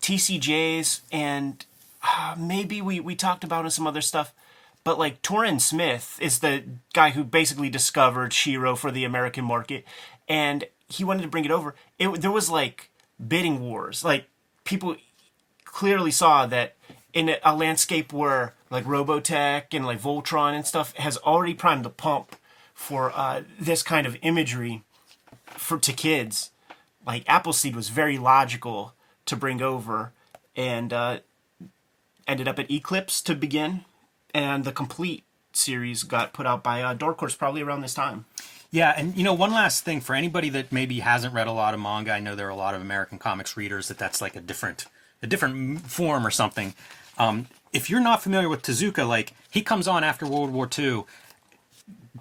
TCJs, 0.00 1.00
and 1.12 1.64
uh, 2.02 2.34
maybe 2.38 2.80
we 2.80 3.00
we 3.00 3.14
talked 3.14 3.44
about 3.44 3.64
in 3.64 3.70
some 3.70 3.86
other 3.86 4.00
stuff. 4.00 4.32
But 4.84 4.98
like 4.98 5.22
Toren 5.22 5.60
Smith 5.60 6.18
is 6.20 6.38
the 6.38 6.64
guy 6.94 7.10
who 7.10 7.24
basically 7.24 7.68
discovered 7.68 8.32
Shirow 8.32 8.76
for 8.76 8.90
the 8.90 9.04
American 9.04 9.44
market, 9.44 9.84
and 10.28 10.64
he 10.88 11.04
wanted 11.04 11.22
to 11.22 11.28
bring 11.28 11.44
it 11.44 11.50
over. 11.50 11.74
It 11.98 12.20
there 12.20 12.30
was 12.30 12.48
like 12.48 12.90
bidding 13.26 13.60
wars. 13.60 14.04
Like 14.04 14.26
people 14.64 14.96
clearly 15.64 16.10
saw 16.10 16.46
that 16.46 16.74
in 17.12 17.28
a, 17.28 17.38
a 17.44 17.54
landscape 17.54 18.12
where 18.12 18.54
like 18.70 18.84
Robotech 18.84 19.64
and 19.72 19.86
like 19.86 20.00
Voltron 20.00 20.54
and 20.54 20.66
stuff 20.66 20.94
has 20.96 21.16
already 21.18 21.54
primed 21.54 21.84
the 21.84 21.90
pump 21.90 22.36
for 22.74 23.12
uh, 23.14 23.42
this 23.58 23.82
kind 23.82 24.06
of 24.06 24.16
imagery 24.22 24.82
for 25.46 25.78
to 25.78 25.92
kids. 25.92 26.50
Like 27.06 27.24
Appleseed 27.26 27.74
was 27.74 27.88
very 27.88 28.18
logical 28.18 28.94
to 29.28 29.36
bring 29.36 29.62
over, 29.62 30.12
and 30.56 30.92
uh, 30.92 31.20
ended 32.26 32.48
up 32.48 32.58
at 32.58 32.70
Eclipse 32.70 33.22
to 33.22 33.34
begin, 33.34 33.84
and 34.34 34.64
the 34.64 34.72
complete 34.72 35.24
series 35.52 36.02
got 36.02 36.32
put 36.32 36.46
out 36.46 36.62
by 36.62 36.82
uh, 36.82 36.96
Horse 37.14 37.34
probably 37.34 37.62
around 37.62 37.80
this 37.80 37.94
time. 37.94 38.26
Yeah, 38.70 38.92
and 38.96 39.16
you 39.16 39.24
know, 39.24 39.32
one 39.32 39.52
last 39.52 39.84
thing 39.84 40.00
for 40.00 40.14
anybody 40.14 40.50
that 40.50 40.72
maybe 40.72 41.00
hasn't 41.00 41.32
read 41.32 41.46
a 41.46 41.52
lot 41.52 41.72
of 41.72 41.80
manga, 41.80 42.12
I 42.12 42.20
know 42.20 42.34
there 42.34 42.46
are 42.46 42.50
a 42.50 42.56
lot 42.56 42.74
of 42.74 42.82
American 42.82 43.18
comics 43.18 43.56
readers 43.56 43.88
that 43.88 43.98
that's 43.98 44.20
like 44.20 44.36
a 44.36 44.40
different 44.40 44.86
a 45.22 45.26
different 45.26 45.80
form 45.82 46.26
or 46.26 46.30
something. 46.30 46.74
Um, 47.16 47.46
if 47.72 47.90
you're 47.90 48.00
not 48.00 48.22
familiar 48.22 48.48
with 48.48 48.62
Tezuka, 48.62 49.08
like 49.08 49.32
he 49.50 49.62
comes 49.62 49.88
on 49.88 50.04
after 50.04 50.26
World 50.26 50.50
War 50.50 50.68
II, 50.78 51.04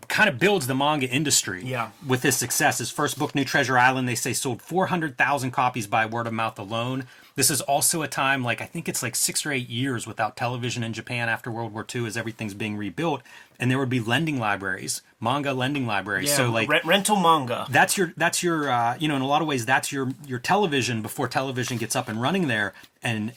kind 0.08 0.30
of 0.30 0.38
builds 0.40 0.68
the 0.68 0.76
manga 0.76 1.08
industry 1.08 1.64
Yeah. 1.66 1.90
with 2.06 2.22
his 2.24 2.38
success. 2.38 2.78
His 2.78 2.90
first 2.92 3.18
book, 3.18 3.34
New 3.36 3.44
Treasure 3.44 3.78
Island, 3.78 4.08
they 4.08 4.16
say 4.16 4.32
sold 4.32 4.62
400,000 4.62 5.52
copies 5.52 5.88
by 5.88 6.06
word 6.06 6.28
of 6.28 6.34
mouth 6.34 6.58
alone. 6.60 7.06
This 7.36 7.50
is 7.52 7.62
also 7.62 8.02
a 8.04 8.08
time, 8.08 8.44
like, 8.44 8.62
I 8.62 8.66
think 8.66 8.88
it's 8.88 9.04
like 9.04 9.16
six 9.16 9.46
or 9.46 9.52
eight 9.52 9.70
years 9.70 10.08
without 10.08 10.36
television 10.38 10.84
in 10.84 10.94
Japan 10.94 11.30
after 11.30 11.52
World 11.52 11.74
War 11.74 11.86
II 11.94 12.06
as 12.08 12.16
everything's 12.16 12.54
being 12.54 12.78
rebuilt. 12.78 13.22
And 13.60 13.70
there 13.70 13.78
would 13.80 13.90
be 13.90 14.00
lending 14.00 14.40
libraries, 14.40 15.02
manga 15.20 15.54
lending 15.54 15.86
libraries. 15.88 16.34
so, 16.34 16.50
like, 16.52 16.70
re- 16.70 16.82
rental 16.86 17.16
manga. 17.18 17.66
that's 17.70 17.98
your 17.98 18.14
that's 18.18 18.42
your 18.44 18.70
uh, 18.72 18.98
you 19.00 19.08
know 19.08 19.16
in 19.16 19.22
a 19.24 19.28
lot 19.28 19.42
of 19.42 19.48
ways 19.48 19.66
that's 19.66 19.92
your 19.92 20.12
your 20.26 20.40
television 20.40 21.02
before 21.02 21.28
television 21.28 21.78
gets 21.78 21.96
up 21.96 22.08
and 22.08 22.22
running 22.22 22.48
there 22.48 22.74
and 23.04 23.34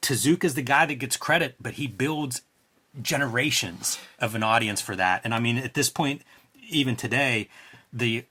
Tezuka 0.00 0.44
is 0.44 0.54
the 0.54 0.62
guy 0.62 0.84
that 0.86 0.94
gets 0.96 1.16
credit 1.16 1.56
but 1.60 1.74
he 1.74 1.86
builds 1.86 2.42
generations 3.00 3.98
of 4.18 4.34
an 4.34 4.42
audience 4.42 4.80
for 4.80 4.94
that 4.96 5.22
and 5.24 5.34
I 5.34 5.40
mean 5.40 5.56
at 5.58 5.74
this 5.74 5.88
point 5.88 6.22
even 6.68 6.96
today 6.96 7.48
the 7.92 8.24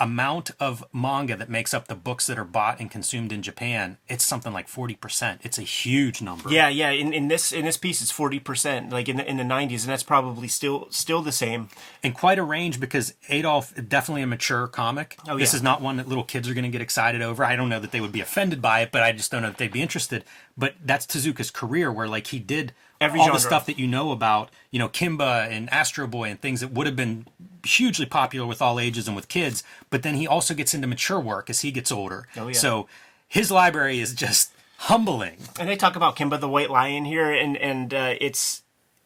amount 0.00 0.52
of 0.60 0.84
manga 0.92 1.34
that 1.36 1.50
makes 1.50 1.74
up 1.74 1.88
the 1.88 1.94
books 1.96 2.28
that 2.28 2.38
are 2.38 2.44
bought 2.44 2.78
and 2.78 2.88
consumed 2.88 3.32
in 3.32 3.42
Japan 3.42 3.98
it's 4.08 4.24
something 4.24 4.52
like 4.52 4.68
40% 4.68 5.38
it's 5.42 5.58
a 5.58 5.62
huge 5.62 6.22
number 6.22 6.50
Yeah, 6.50 6.68
yeah. 6.68 6.90
In, 6.90 7.12
in 7.12 7.26
this 7.28 7.50
in 7.52 7.64
this 7.64 7.76
piece, 7.76 8.00
it's 8.00 8.10
forty 8.12 8.38
percent, 8.38 8.90
like 8.90 9.08
in 9.08 9.16
the 9.16 9.28
in 9.28 9.36
the 9.38 9.44
nineties, 9.44 9.84
and 9.84 9.90
that's 9.92 10.04
probably 10.04 10.46
still 10.48 10.86
still 10.90 11.20
the 11.20 11.32
same. 11.32 11.68
and 12.02 12.14
quite 12.14 12.38
a 12.38 12.44
range 12.44 12.78
because 12.78 13.14
Adolf 13.28 13.74
definitely 13.88 14.22
a 14.22 14.26
mature 14.26 14.68
comic. 14.68 15.18
Oh, 15.28 15.36
This 15.36 15.52
is 15.52 15.62
not 15.62 15.82
one 15.82 15.96
that 15.96 16.06
little 16.08 16.24
kids 16.24 16.48
are 16.48 16.54
going 16.54 16.64
to 16.64 16.70
get 16.70 16.80
excited 16.80 17.20
over. 17.20 17.44
I 17.44 17.56
don't 17.56 17.68
know 17.68 17.80
that 17.80 17.90
they 17.90 18.00
would 18.00 18.12
be 18.12 18.20
offended 18.20 18.62
by 18.62 18.80
it, 18.82 18.92
but 18.92 19.02
I 19.02 19.10
just 19.12 19.30
don't 19.32 19.42
know 19.42 19.48
that 19.48 19.58
they'd 19.58 19.72
be 19.72 19.82
interested. 19.82 20.24
But 20.56 20.74
that's 20.84 21.06
Tezuka's 21.06 21.50
career, 21.50 21.90
where 21.92 22.06
like 22.08 22.28
he 22.28 22.38
did 22.38 22.72
Every 23.00 23.20
all 23.20 23.26
genre. 23.26 23.38
the 23.38 23.46
stuff 23.46 23.66
that 23.66 23.78
you 23.78 23.86
know 23.86 24.10
about, 24.10 24.50
you 24.70 24.78
know, 24.78 24.88
Kimba 24.88 25.48
and 25.48 25.70
Astro 25.70 26.06
Boy 26.06 26.30
and 26.30 26.40
things 26.40 26.60
that 26.60 26.72
would 26.72 26.86
have 26.86 26.96
been 26.96 27.26
hugely 27.64 28.06
popular 28.06 28.46
with 28.46 28.60
all 28.60 28.80
ages 28.80 29.06
and 29.06 29.14
with 29.14 29.28
kids. 29.28 29.62
But 29.90 30.02
then 30.02 30.14
he 30.16 30.26
also 30.26 30.52
gets 30.54 30.74
into 30.74 30.86
mature 30.88 31.20
work 31.20 31.48
as 31.48 31.60
he 31.60 31.70
gets 31.70 31.92
older. 31.92 32.26
Oh, 32.36 32.48
yeah. 32.48 32.54
So 32.54 32.88
his 33.28 33.50
library 33.50 34.00
is 34.00 34.14
just 34.14 34.52
humbling. 34.78 35.36
And 35.60 35.68
they 35.68 35.76
talk 35.76 35.96
about 35.96 36.16
Kimba 36.16 36.40
the 36.40 36.48
White 36.48 36.70
Lion 36.70 37.04
here, 37.04 37.32
and 37.32 37.56
and 37.56 37.92
uh, 37.94 38.14
it's 38.20 38.62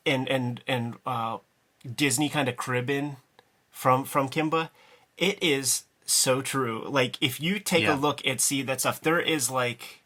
and 0.06 0.28
and 0.28 0.62
and 0.66 0.94
uh, 1.04 1.38
Disney 1.96 2.28
kind 2.28 2.48
of 2.48 2.56
cribbing 2.56 3.16
from 3.70 4.04
from 4.04 4.28
Kimba. 4.28 4.70
It 5.18 5.42
is 5.42 5.84
so 6.06 6.40
true. 6.42 6.84
Like 6.88 7.16
if 7.20 7.40
you 7.40 7.58
take 7.58 7.84
Yeah. 7.84 7.94
a 7.94 7.96
look 7.96 8.26
at 8.26 8.40
see 8.40 8.62
that 8.62 8.80
stuff, 8.80 9.00
there 9.00 9.20
is 9.20 9.50
like 9.50 10.01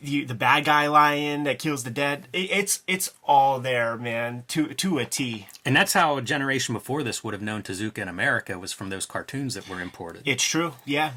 the 0.00 0.24
the 0.24 0.34
bad 0.34 0.64
guy 0.64 0.86
lion 0.86 1.44
that 1.44 1.58
kills 1.58 1.84
the 1.84 1.90
dead. 1.90 2.26
It, 2.32 2.50
it's 2.50 2.82
it's 2.86 3.12
all 3.24 3.58
there, 3.60 3.96
man, 3.96 4.44
to 4.48 4.74
to 4.74 4.98
a 4.98 5.04
T. 5.04 5.46
And 5.64 5.74
that's 5.74 5.92
how 5.94 6.16
a 6.18 6.22
generation 6.22 6.74
before 6.74 7.02
this 7.02 7.24
would 7.24 7.34
have 7.34 7.42
known 7.42 7.62
Tezuka 7.62 7.98
in 7.98 8.08
America 8.08 8.58
was 8.58 8.72
from 8.72 8.90
those 8.90 9.06
cartoons 9.06 9.54
that 9.54 9.68
were 9.68 9.80
imported. 9.80 10.22
It's 10.26 10.44
true. 10.44 10.74
Yeah. 10.84 11.12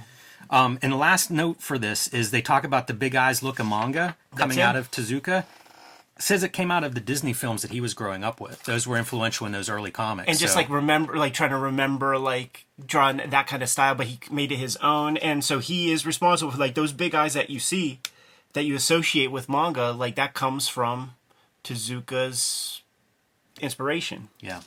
Um, 0.49 0.77
and 0.81 0.91
the 0.93 0.97
last 0.97 1.31
note 1.31 1.61
for 1.61 1.77
this 1.79 2.07
is 2.09 2.29
they 2.31 2.41
talk 2.41 2.63
about 2.63 2.85
the 2.87 2.93
Big 2.93 3.15
Eyes 3.15 3.41
look 3.41 3.57
of 3.59 3.67
manga 3.67 4.15
coming 4.35 4.59
out 4.61 4.75
of 4.75 4.91
Tezuka. 4.91 5.43
Says 6.17 6.43
it 6.43 6.53
came 6.53 6.71
out 6.71 6.85
of 6.85 6.93
the 6.95 7.01
Disney 7.01 7.33
films 7.33 7.61
that 7.61 7.71
he 7.71 7.81
was 7.81 7.93
growing 7.93 8.23
up 8.23 8.39
with. 8.39 8.63
Those 8.63 8.87
were 8.87 8.95
influential 8.95 9.45
in 9.47 9.51
those 9.51 9.67
early 9.67 9.91
comics. 9.91 10.29
and 10.29 10.39
just 10.39 10.53
So- 10.53 10.59
like 10.59 10.69
remember 10.69 11.17
like 11.17 11.33
trying 11.33 11.49
to 11.49 11.57
remember 11.57 12.17
like 12.17 12.65
drawing 12.85 13.17
that 13.17 13.47
kind 13.47 13.61
of 13.61 13.67
style 13.67 13.95
but 13.95 14.07
he 14.07 14.19
made 14.31 14.51
it 14.53 14.55
his 14.57 14.77
own 14.77 15.17
and 15.17 15.43
so 15.43 15.59
he 15.59 15.91
is 15.91 16.05
responsible 16.05 16.51
for 16.53 16.57
like 16.57 16.73
those 16.75 16.93
big 16.93 17.13
eyes 17.15 17.33
that 17.33 17.49
you 17.49 17.59
see 17.59 17.99
that 18.55 18.63
you 18.63 18.73
associate 18.75 19.31
with 19.31 19.47
manga 19.47 19.91
like 19.91 20.15
that 20.15 20.33
comes 20.33 20.67
from 20.67 21.11
Tezuka's 21.63 22.81
inspiration 23.61 24.29
yeah. 24.41 24.61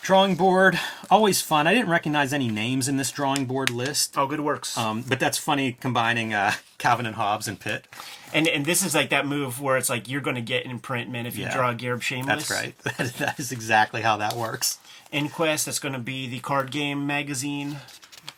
Drawing 0.00 0.36
board, 0.36 0.80
always 1.10 1.42
fun. 1.42 1.66
I 1.66 1.74
didn't 1.74 1.90
recognize 1.90 2.32
any 2.32 2.48
names 2.48 2.88
in 2.88 2.96
this 2.96 3.10
drawing 3.12 3.44
board 3.44 3.68
list, 3.68 4.16
oh 4.16 4.26
good 4.26 4.40
works 4.40 4.76
um, 4.78 5.02
but 5.06 5.20
that's 5.20 5.36
funny 5.36 5.72
combining 5.72 6.32
uh, 6.32 6.52
Calvin 6.78 7.04
and 7.04 7.14
Hobbes 7.16 7.46
and 7.46 7.60
Pitt. 7.60 7.86
and 8.32 8.48
and 8.48 8.64
this 8.64 8.82
is 8.82 8.94
like 8.94 9.10
that 9.10 9.26
move 9.26 9.60
where 9.60 9.76
it's 9.76 9.90
like 9.90 10.08
you're 10.08 10.22
going 10.22 10.36
to 10.36 10.40
get 10.42 10.64
in 10.64 10.78
print 10.78 11.10
man 11.10 11.26
if 11.26 11.36
you 11.36 11.44
Yeah. 11.44 11.54
draw 11.54 11.74
Garib 11.74 12.00
Shameless 12.00 12.48
That's 12.48 12.50
right. 12.50 12.78
that 13.18 13.38
is 13.38 13.52
exactly 13.52 14.00
how 14.00 14.16
that 14.16 14.34
works. 14.34 14.78
Inquest 15.12 15.66
that's 15.66 15.78
going 15.78 15.92
to 15.94 15.98
be 15.98 16.26
the 16.26 16.38
card 16.40 16.70
game 16.70 17.06
magazine 17.06 17.76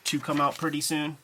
to 0.05 0.19
come 0.19 0.41
out 0.41 0.57
pretty 0.57 0.81
soon 0.81 1.17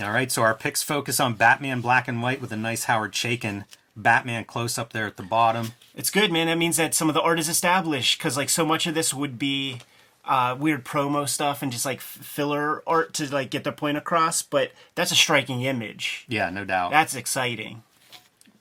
All 0.00 0.10
right, 0.10 0.32
so 0.32 0.42
our 0.42 0.54
picks 0.54 0.82
focus 0.82 1.20
on 1.20 1.34
Batman 1.34 1.80
Black 1.80 2.08
and 2.08 2.22
White 2.22 2.40
with 2.40 2.52
a 2.52 2.56
nice 2.56 2.84
Howard 2.84 3.12
Chaykin 3.12 3.64
Batman 3.94 4.44
close 4.44 4.78
up 4.78 4.92
there 4.92 5.06
at 5.06 5.16
the 5.16 5.22
bottom. 5.22 5.72
It's 5.94 6.10
good, 6.10 6.32
man. 6.32 6.46
That 6.46 6.56
means 6.58 6.78
that 6.78 6.94
some 6.94 7.08
of 7.08 7.14
the 7.14 7.20
art 7.20 7.38
is 7.38 7.48
established 7.48 8.18
because 8.18 8.36
like 8.36 8.48
so 8.48 8.64
much 8.64 8.86
of 8.86 8.94
this 8.94 9.12
would 9.12 9.38
be 9.38 9.80
uh, 10.24 10.56
weird 10.58 10.84
promo 10.84 11.28
stuff 11.28 11.62
and 11.62 11.70
just 11.70 11.84
like 11.84 12.00
filler 12.00 12.82
art 12.86 13.12
to 13.14 13.32
like 13.32 13.50
get 13.50 13.64
their 13.64 13.72
point 13.72 13.98
across. 13.98 14.40
But 14.40 14.72
that's 14.94 15.12
a 15.12 15.16
striking 15.16 15.62
image. 15.62 16.24
Yeah, 16.28 16.48
no 16.50 16.64
doubt. 16.64 16.90
That's 16.90 17.14
exciting. 17.14 17.82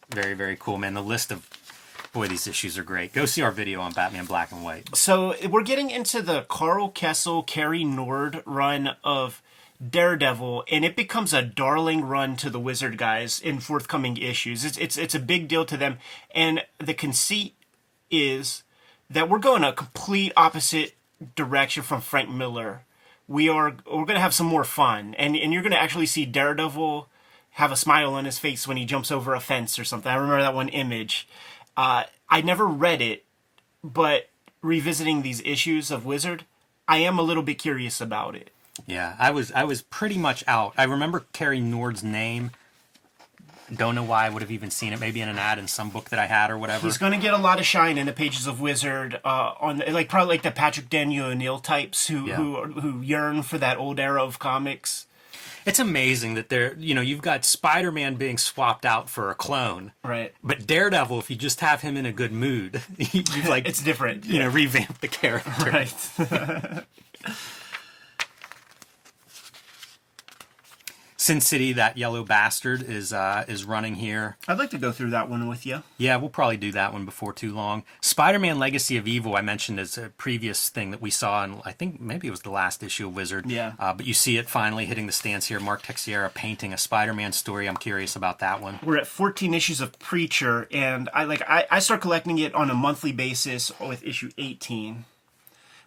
Very, 0.10 0.34
very 0.34 0.58
cool, 0.60 0.78
man. 0.78 0.94
The 0.94 1.04
list 1.04 1.32
of 1.32 1.48
boy, 2.12 2.28
these 2.28 2.46
issues 2.46 2.78
are 2.78 2.84
great. 2.84 3.14
Go 3.14 3.26
see 3.26 3.42
our 3.42 3.52
video 3.52 3.80
on 3.80 3.94
Batman 3.94 4.26
Black 4.26 4.52
and 4.52 4.64
White. 4.64 4.96
So 4.98 5.36
we're 5.48 5.64
getting 5.64 5.90
into 5.90 6.22
the 6.22 6.42
Karl 6.50 6.92
Kesel, 6.92 7.48
Cary 7.48 7.86
Nord 7.86 8.44
run 8.46 8.98
of 9.04 9.42
Daredevil, 9.90 10.66
and 10.72 10.86
it 10.86 10.96
becomes 10.96 11.34
a 11.34 11.42
darling 11.42 12.06
run 12.06 12.36
to 12.38 12.50
the 12.50 12.60
Wizard 12.60 12.98
guys 12.98 13.40
in 13.40 13.60
forthcoming 13.60 14.18
issues. 14.18 14.64
It's 14.64 14.78
it's 14.78 14.98
it's 14.98 15.16
a 15.16 15.20
big 15.20 15.48
deal 15.48 15.66
to 15.66 15.78
them, 15.78 15.98
and 16.36 16.64
the 16.78 16.94
conceit 16.94 17.56
is 18.12 18.64
that 19.10 19.30
we're 19.30 19.40
going 19.40 19.64
a 19.64 19.74
complete 19.74 20.34
opposite 20.38 20.94
direction 21.36 21.84
from 21.84 22.02
Frank 22.02 22.30
Miller. 22.30 22.84
We 23.28 23.50
are 23.50 23.76
we're 23.86 24.06
going 24.06 24.16
to 24.16 24.20
have 24.20 24.36
some 24.36 24.48
more 24.48 24.64
fun, 24.64 25.16
and 25.16 25.36
and 25.36 25.52
you're 25.52 25.64
going 25.64 25.72
to 25.72 25.82
actually 25.82 26.06
see 26.06 26.26
Daredevil 26.26 27.08
have 27.56 27.72
a 27.72 27.76
smile 27.76 28.14
on 28.14 28.26
his 28.26 28.40
face 28.40 28.68
when 28.68 28.78
he 28.78 28.86
jumps 28.86 29.12
over 29.12 29.34
a 29.34 29.40
fence 29.40 29.80
or 29.80 29.84
something. 29.84 30.12
I 30.12 30.16
remember 30.16 30.42
that 30.42 30.54
one 30.54 30.70
image. 30.70 31.28
Uh, 31.76 32.04
I 32.30 32.42
never 32.42 32.68
read 32.68 33.02
it, 33.02 33.26
but 33.84 34.30
revisiting 34.62 35.22
these 35.22 35.42
issues 35.42 35.90
of 35.90 36.06
Wizard, 36.06 36.46
I 36.88 36.98
am 36.98 37.18
a 37.18 37.24
little 37.24 37.44
bit 37.44 37.58
curious 37.58 38.00
about 38.00 38.36
it. 38.36 38.52
Yeah, 38.88 39.16
I 39.20 39.32
was 39.32 39.52
I 39.52 39.64
was 39.66 39.82
pretty 39.82 40.18
much 40.18 40.44
out. 40.48 40.74
I 40.78 40.84
remember 40.86 41.26
Cary 41.34 41.60
Nord's 41.60 42.04
name. 42.04 42.52
Don't 43.74 43.96
know 43.96 44.04
why 44.04 44.26
I 44.26 44.30
would 44.30 44.42
have 44.42 44.52
even 44.52 44.70
seen 44.70 44.92
it. 44.92 45.00
Maybe 45.00 45.22
in 45.22 45.30
an 45.30 45.38
ad 45.38 45.58
in 45.58 45.68
some 45.68 45.90
book 45.92 46.10
that 46.10 46.20
I 46.20 46.26
had 46.26 46.52
or 46.52 46.58
whatever. 46.58 46.86
He's 46.86 46.98
going 46.98 47.14
to 47.14 47.18
get 47.18 47.34
a 47.34 47.38
lot 47.38 47.58
of 47.60 47.66
shine 47.66 47.98
in 47.98 48.06
the 48.06 48.12
pages 48.12 48.46
of 48.46 48.60
Wizard, 48.60 49.22
uh, 49.24 49.54
on 49.62 49.82
like 49.92 50.10
probably 50.10 50.34
like 50.36 50.42
the 50.44 50.52
Patrick 50.52 50.90
Daniel 50.90 51.28
O'Neill 51.28 51.60
types 51.60 52.08
who 52.08 52.28
Yeah. 52.28 52.36
who 52.36 52.64
who 52.82 53.02
yearn 53.02 53.44
for 53.44 53.58
that 53.60 53.78
old 53.78 53.98
era 54.00 54.22
of 54.24 54.40
comics. 54.40 55.06
It's 55.66 55.80
amazing 55.80 56.34
that 56.34 56.50
they're 56.50 56.74
you 56.78 56.94
know 56.96 57.02
you've 57.02 57.22
got 57.22 57.46
Spider-Man 57.46 58.16
being 58.16 58.38
swapped 58.38 58.86
out 58.86 59.10
for 59.10 59.30
a 59.30 59.36
clone, 59.36 59.92
Right. 60.04 60.34
but 60.44 60.66
Daredevil, 60.68 61.20
if 61.20 61.30
you 61.30 61.36
just 61.38 61.60
have 61.62 61.82
him 61.82 61.96
in 61.96 62.06
a 62.06 62.12
good 62.12 62.32
mood, 62.34 62.82
you've 62.98 63.48
like 63.48 63.68
It's 63.68 63.82
different. 63.82 64.26
you 64.26 64.40
know 64.40 64.48
revamp 64.50 65.00
the 65.00 65.08
character. 65.08 65.52
Right. 65.66 65.94
Sin 71.22 71.40
City, 71.40 71.72
that 71.74 72.00
yellow 72.00 72.24
bastard 72.24 72.82
is 72.82 73.14
uh, 73.14 73.46
is 73.48 73.64
running 73.64 73.94
here. 73.94 74.38
I'd 74.48 74.58
like 74.58 74.72
to 74.72 74.80
go 74.80 74.92
through 74.92 75.12
that 75.12 75.30
one 75.30 75.48
with 75.48 75.68
you. 75.68 75.84
Yeah, 76.00 76.16
we'll 76.16 76.32
probably 76.32 76.58
do 76.58 76.72
that 76.72 76.94
one 76.94 77.06
before 77.06 77.32
too 77.32 77.54
long. 77.54 77.84
Spider-Man: 78.02 78.58
Legacy 78.58 78.98
of 78.98 79.08
Evil, 79.08 79.36
I 79.36 79.42
mentioned 79.42 79.80
as 79.80 80.00
a 80.00 80.10
previous 80.10 80.70
thing 80.70 80.90
that 80.90 81.00
we 81.00 81.12
saw, 81.12 81.44
and 81.44 81.62
I 81.64 81.74
think 81.74 82.02
maybe 82.02 82.28
it 82.28 82.32
was 82.32 82.42
the 82.42 82.50
last 82.50 82.82
issue 82.82 83.08
of 83.08 83.16
Wizard. 83.16 83.46
Yeah. 83.46 83.74
Uh, 83.78 83.94
but 83.94 84.08
you 84.08 84.16
see 84.16 84.38
it 84.38 84.50
finally 84.50 84.88
hitting 84.88 85.06
the 85.06 85.12
stands 85.12 85.46
here. 85.46 85.60
Mark 85.60 85.84
Texeira 85.84 86.34
painting 86.34 86.74
a 86.74 86.78
Spider-Man 86.80 87.34
story. 87.34 87.70
I'm 87.70 87.78
curious 87.78 88.16
about 88.16 88.40
that 88.40 88.60
one. 88.60 88.80
We're 88.84 88.98
at 88.98 89.06
14 89.06 89.54
issues 89.54 89.80
of 89.80 90.00
Preacher, 90.00 90.68
and 90.72 91.08
I 91.14 91.26
like 91.26 91.44
I, 91.48 91.68
I 91.70 91.78
start 91.78 92.02
collecting 92.02 92.40
it 92.40 92.56
on 92.56 92.72
a 92.72 92.74
monthly 92.74 93.12
basis 93.12 93.72
with 93.80 94.04
issue 94.04 94.32
18, 94.40 95.06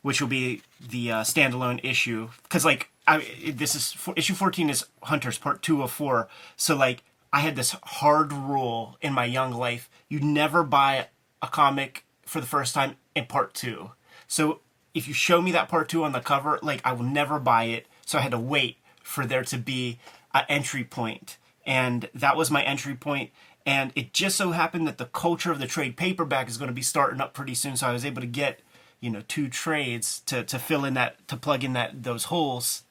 which 0.03 0.21
will 0.21 0.29
be 0.29 0.63
the 0.81 1.11
uh, 1.11 1.21
standalone 1.23 1.81
issue. 1.83 2.29
Because 2.45 2.65
like 2.65 2.89
I, 3.07 3.53
this 3.53 3.75
is 3.75 3.97
issue 4.17 4.35
14 4.35 4.71
is 4.71 4.87
Hunters 5.03 5.39
Part 5.39 5.63
Two 5.63 5.83
of 5.83 5.91
Four, 5.91 6.29
so 6.57 6.77
like 6.77 7.03
I 7.33 7.41
had 7.41 7.57
this 7.57 7.77
hard 7.83 8.33
rule 8.33 8.97
in 9.01 9.13
my 9.13 9.25
young 9.25 9.53
life: 9.53 9.91
you 10.09 10.21
never 10.21 10.63
buy 10.63 11.09
a 11.43 11.49
comic 11.49 12.05
for 12.25 12.41
the 12.41 12.47
first 12.47 12.75
time 12.75 12.97
in 13.15 13.27
part 13.27 13.55
two. 13.55 13.93
So 14.27 14.61
if 14.95 15.07
you 15.07 15.15
show 15.15 15.43
me 15.43 15.53
that 15.53 15.69
part 15.69 15.89
two 15.89 16.05
on 16.05 16.13
the 16.13 16.21
cover, 16.21 16.59
like 16.63 16.81
I 16.85 16.93
will 16.93 17.05
never 17.05 17.39
buy 17.39 17.65
it. 17.65 17.87
So 18.07 18.19
I 18.19 18.23
had 18.23 18.33
to 18.33 18.39
wait 18.39 18.79
for 19.03 19.27
there 19.27 19.45
to 19.45 19.59
be 19.59 19.99
an 20.33 20.45
entry 20.49 20.85
point, 20.85 21.37
and 21.67 22.09
that 22.15 22.37
was 22.37 22.51
my 22.51 22.63
entry 22.63 22.95
point. 22.95 23.31
And 23.67 23.93
it 23.95 24.13
just 24.13 24.37
so 24.37 24.53
happened 24.53 24.87
that 24.87 24.99
the 24.99 25.07
culture 25.07 25.51
of 25.51 25.59
the 25.59 25.67
trade 25.67 25.97
paperback 25.97 26.49
is 26.49 26.59
going 26.59 26.69
to 26.69 26.75
be 26.75 26.83
starting 26.83 27.21
up 27.21 27.35
pretty 27.35 27.55
soon, 27.55 27.77
so 27.77 27.87
I 27.87 27.93
was 27.93 28.05
able 28.05 28.21
to 28.21 28.27
get 28.27 28.61
you 29.01 29.11
know 29.11 29.23
two 29.29 29.49
trades 29.49 30.21
to 30.21 30.43
to 30.45 30.59
fill 30.59 30.85
in 30.85 30.95
that 30.95 31.27
to 31.29 31.37
plug 31.37 31.65
in 31.65 31.75
that 31.75 32.03
those 32.03 32.25
holes, 32.25 32.85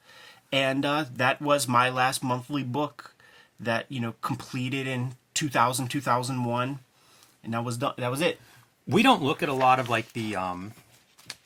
and 0.54 0.84
uh, 0.84 1.04
that 1.16 1.42
was 1.42 1.66
my 1.66 1.90
last 1.90 2.22
monthly 2.22 2.62
book 2.62 3.12
that 3.58 3.86
you 3.88 4.00
know 4.00 4.14
completed 4.22 4.86
in 4.86 5.16
2000 5.34 5.88
2001 5.88 6.78
and 7.42 7.52
that 7.52 7.64
was 7.64 7.76
done 7.78 7.94
that 7.98 8.10
was 8.10 8.20
it 8.20 8.38
We 8.86 9.02
don't 9.02 9.22
look 9.22 9.42
at 9.42 9.48
a 9.48 9.52
lot 9.54 9.80
of 9.80 9.88
like 9.88 10.12
the 10.12 10.36
um, 10.36 10.72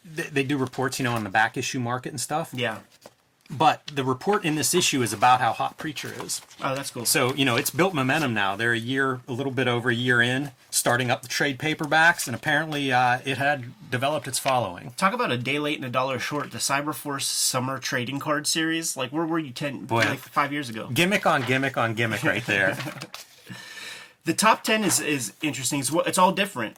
they, 0.04 0.24
they 0.24 0.42
do 0.44 0.56
reports, 0.58 0.98
you 0.98 1.04
know, 1.04 1.12
on 1.14 1.24
the 1.24 1.30
back 1.30 1.56
issue 1.56 1.80
market 1.80 2.10
and 2.10 2.20
stuff. 2.20 2.50
yeah 2.52 2.78
But 3.50 3.86
the 3.86 4.04
report 4.04 4.44
in 4.44 4.56
this 4.56 4.74
issue 4.74 5.02
is 5.02 5.12
about 5.12 5.40
how 5.40 5.52
hot 5.52 5.78
Preacher 5.78 6.12
is. 6.24 6.42
oh 6.62 6.74
that's 6.74 6.90
cool 6.90 7.06
So, 7.06 7.34
you 7.34 7.44
know, 7.44 7.56
it's 7.56 7.70
built 7.70 7.94
momentum 7.94 8.34
now. 8.34 8.56
They're 8.56 8.72
a 8.72 8.78
year, 8.78 9.20
a 9.28 9.32
little 9.32 9.52
bit 9.52 9.68
over 9.68 9.88
a 9.90 9.94
year 9.94 10.20
in, 10.20 10.50
starting 10.78 11.10
up 11.10 11.22
the 11.22 11.28
trade 11.28 11.58
paperbacks, 11.58 12.26
and 12.26 12.34
apparently 12.34 12.92
uh, 12.92 13.18
it 13.24 13.36
had 13.38 13.64
developed 13.90 14.26
its 14.28 14.38
following. 14.38 14.92
Talk 14.96 15.12
about 15.12 15.30
a 15.32 15.36
day 15.36 15.58
late 15.58 15.76
and 15.76 15.84
a 15.84 15.90
dollar 15.90 16.18
short. 16.18 16.50
The 16.52 16.58
Cyberforce 16.58 17.22
Summer 17.22 17.78
Trading 17.78 18.18
Card 18.20 18.46
Series. 18.46 18.96
Like, 18.96 19.10
where 19.10 19.26
were 19.26 19.38
you 19.38 19.50
ten, 19.50 19.84
Boy. 19.86 19.98
like 20.00 20.18
five 20.20 20.52
years 20.52 20.68
ago? 20.70 20.88
Gimmick 20.92 21.26
on 21.26 21.42
gimmick 21.42 21.76
on 21.76 21.94
gimmick 21.94 22.22
right 22.22 22.44
there. 22.46 22.76
The 24.24 24.34
top 24.34 24.62
ten 24.62 24.84
is 24.84 25.00
is 25.00 25.32
interesting. 25.40 25.80
It's, 25.80 25.90
it's 26.06 26.18
all 26.18 26.32
different. 26.32 26.76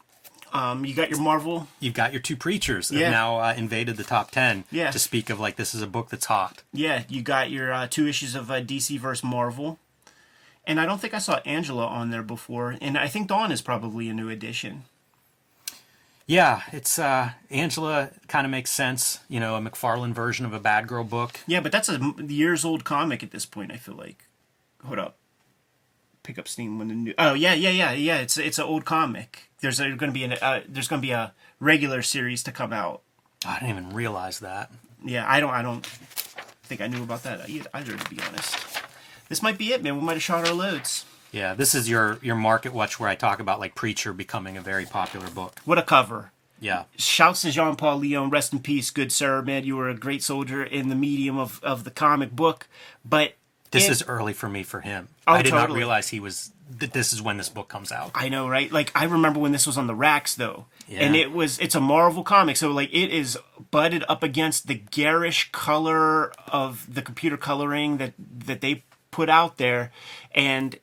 Um, 0.53 0.85
you 0.85 0.95
got 0.95 1.11
your 1.11 1.21
Marvel. 1.21 1.67
You've 1.81 1.95
got 1.95 2.13
your 2.13 2.21
two 2.23 2.37
preachers 2.37 2.89
that 2.89 2.97
Yeah. 2.99 3.05
have 3.07 3.13
now 3.13 3.39
uh, 3.39 3.55
invaded 3.57 3.97
the 3.97 4.05
top 4.05 4.31
10 4.33 4.65
Yeah. 4.73 4.91
to 4.91 4.99
speak 4.99 5.31
of 5.31 5.39
like 5.39 5.55
this 5.57 5.75
is 5.77 5.83
a 5.83 5.87
book 5.87 6.11
that's 6.11 6.27
hot. 6.27 6.63
Yeah, 6.73 7.05
you 7.09 7.23
got 7.23 7.51
your 7.51 7.73
uh, 7.73 7.87
two 7.89 8.09
issues 8.09 8.35
of 8.35 8.51
uh, 8.51 8.61
DC 8.61 8.99
versus 8.99 9.23
Marvel. 9.25 9.79
And 10.71 10.79
I 10.79 10.87
don't 10.87 11.01
think 11.01 11.15
I 11.15 11.19
saw 11.19 11.41
Angela 11.45 11.85
on 11.85 12.11
there 12.11 12.23
before. 12.23 12.77
And 12.81 12.97
I 12.97 13.09
think 13.09 13.27
Dawn 13.27 13.51
is 13.51 13.61
probably 13.61 14.09
a 14.09 14.15
new 14.15 14.31
addition. 14.31 14.85
Yeah, 16.29 16.63
it's 16.71 16.97
uh, 16.97 17.33
Angela 17.51 18.11
kind 18.29 18.45
of 18.45 18.53
makes 18.53 18.71
sense. 18.71 19.19
You 19.29 19.41
know, 19.41 19.57
a 19.57 19.61
McFarlane 19.61 20.13
version 20.13 20.47
of 20.47 20.55
a 20.55 20.61
Bad 20.61 20.87
Girl 20.87 21.03
book. 21.03 21.41
Yeah, 21.49 21.59
but 21.59 21.73
that's 21.73 21.89
a 21.89 22.15
years 22.21 22.65
old 22.65 22.85
comic 22.85 23.25
at 23.25 23.33
this 23.33 23.45
point. 23.45 23.73
I 23.73 23.79
feel 23.79 23.97
like. 23.97 24.27
Hold 24.87 25.01
up. 25.01 25.17
Pick 26.23 26.39
up 26.39 26.47
steam 26.47 26.79
when 26.79 26.87
the 26.87 26.95
new. 26.95 27.15
Oh 27.19 27.35
yeah, 27.35 27.55
yeah, 27.55 27.71
yeah, 27.71 27.91
yeah. 27.91 28.19
It's 28.19 28.39
it's 28.39 28.61
an 28.61 28.65
old 28.65 28.85
comic. 28.85 29.51
There's 29.59 29.81
going 29.81 29.99
to 29.99 30.13
be 30.13 30.23
an 30.23 30.35
uh, 30.35 30.61
there's 30.69 30.87
going 30.87 31.03
to 31.03 31.07
be 31.07 31.11
a 31.11 31.33
regular 31.59 32.01
series 32.01 32.45
to 32.45 32.53
come 32.53 32.73
out. 32.73 33.03
I 33.45 33.59
didn't 33.59 33.71
even 33.71 33.91
realize 33.91 34.39
that. 34.39 34.71
Yeah, 35.05 35.25
I 35.29 35.41
don't 35.41 35.51
I 35.51 35.63
don't 35.63 35.85
think 36.63 36.81
I 36.81 36.87
knew 36.87 37.03
about 37.03 37.25
that 37.25 37.51
either, 37.51 37.69
either. 37.75 37.97
To 37.97 38.09
be 38.09 38.21
honest, 38.23 38.57
this 39.31 39.43
might 39.43 39.57
be 39.57 39.73
it, 39.73 39.83
man. 39.83 39.97
We 39.97 40.03
might 40.03 40.13
have 40.15 40.23
shot 40.23 40.47
our 40.47 40.53
loads. 40.53 41.07
Yeah, 41.33 41.55
this 41.55 41.75
is 41.75 41.89
your 41.89 42.19
your 42.21 42.35
market 42.37 42.75
watch 42.75 43.01
where 43.01 43.09
I 43.09 43.15
talk 43.15 43.41
about 43.41 43.59
like 43.59 43.75
Preacher 43.75 44.13
becoming 44.13 44.59
a 44.59 44.61
very 44.61 44.85
popular 44.85 45.31
book. 45.31 45.61
What 45.65 45.79
a 45.79 45.83
cover! 45.83 46.33
Yeah, 46.61 46.85
Shouts 46.97 47.41
to 47.43 47.51
John 47.51 47.77
Paul 47.77 47.99
Leon, 47.99 48.29
rest 48.29 48.53
in 48.53 48.59
peace, 48.59 48.91
good 48.91 49.11
sir, 49.11 49.41
man. 49.41 49.65
You 49.65 49.77
were 49.77 49.89
a 49.89 49.95
great 49.95 50.23
soldier 50.23 50.63
in 50.63 50.91
the 50.91 50.95
medium 50.95 51.39
of, 51.39 51.59
of 51.63 51.85
the 51.85 51.91
comic 51.91 52.33
book, 52.33 52.69
but 53.03 53.33
this 53.71 53.87
it- 53.87 53.93
is 53.93 54.05
early 54.07 54.35
for 54.35 54.49
me 54.49 54.63
for 54.63 54.81
him. 54.83 55.09
Oh, 55.27 55.33
I 55.35 55.43
did 55.43 55.55
not 55.55 55.71
realize 55.71 56.09
he 56.09 56.21
was 56.21 56.51
that 56.79 56.93
this 56.93 57.13
is 57.13 57.23
when 57.23 57.37
this 57.37 57.49
book 57.49 57.69
comes 57.69 57.91
out. 57.91 58.11
I 58.15 58.29
know, 58.29 58.49
right? 58.49 58.71
Like 58.71 58.93
I 58.95 59.05
remember 59.05 59.41
when 59.41 59.53
this 59.53 59.67
was 59.67 59.79
on 59.79 59.87
the 59.87 59.95
racks 59.95 60.35
though. 60.35 60.67
And 60.93 61.15
it 61.15 61.31
was 61.33 61.59
it's 61.61 61.77
a 61.77 61.81
Marvel 61.81 62.25
comic, 62.25 62.57
so 62.57 62.71
like 62.73 62.93
it 62.93 63.11
is 63.11 63.39
butted 63.71 64.05
up 64.09 64.23
against 64.25 64.67
the 64.67 64.75
garish 64.75 65.51
color 65.53 66.33
of 66.49 66.93
the 66.93 67.01
computer 67.01 67.37
coloring 67.37 67.99
that 67.99 68.13
that 68.19 68.61
they 68.61 68.83
put 69.11 69.29
out 69.29 69.59
there. 69.59 69.91
And 70.35 70.79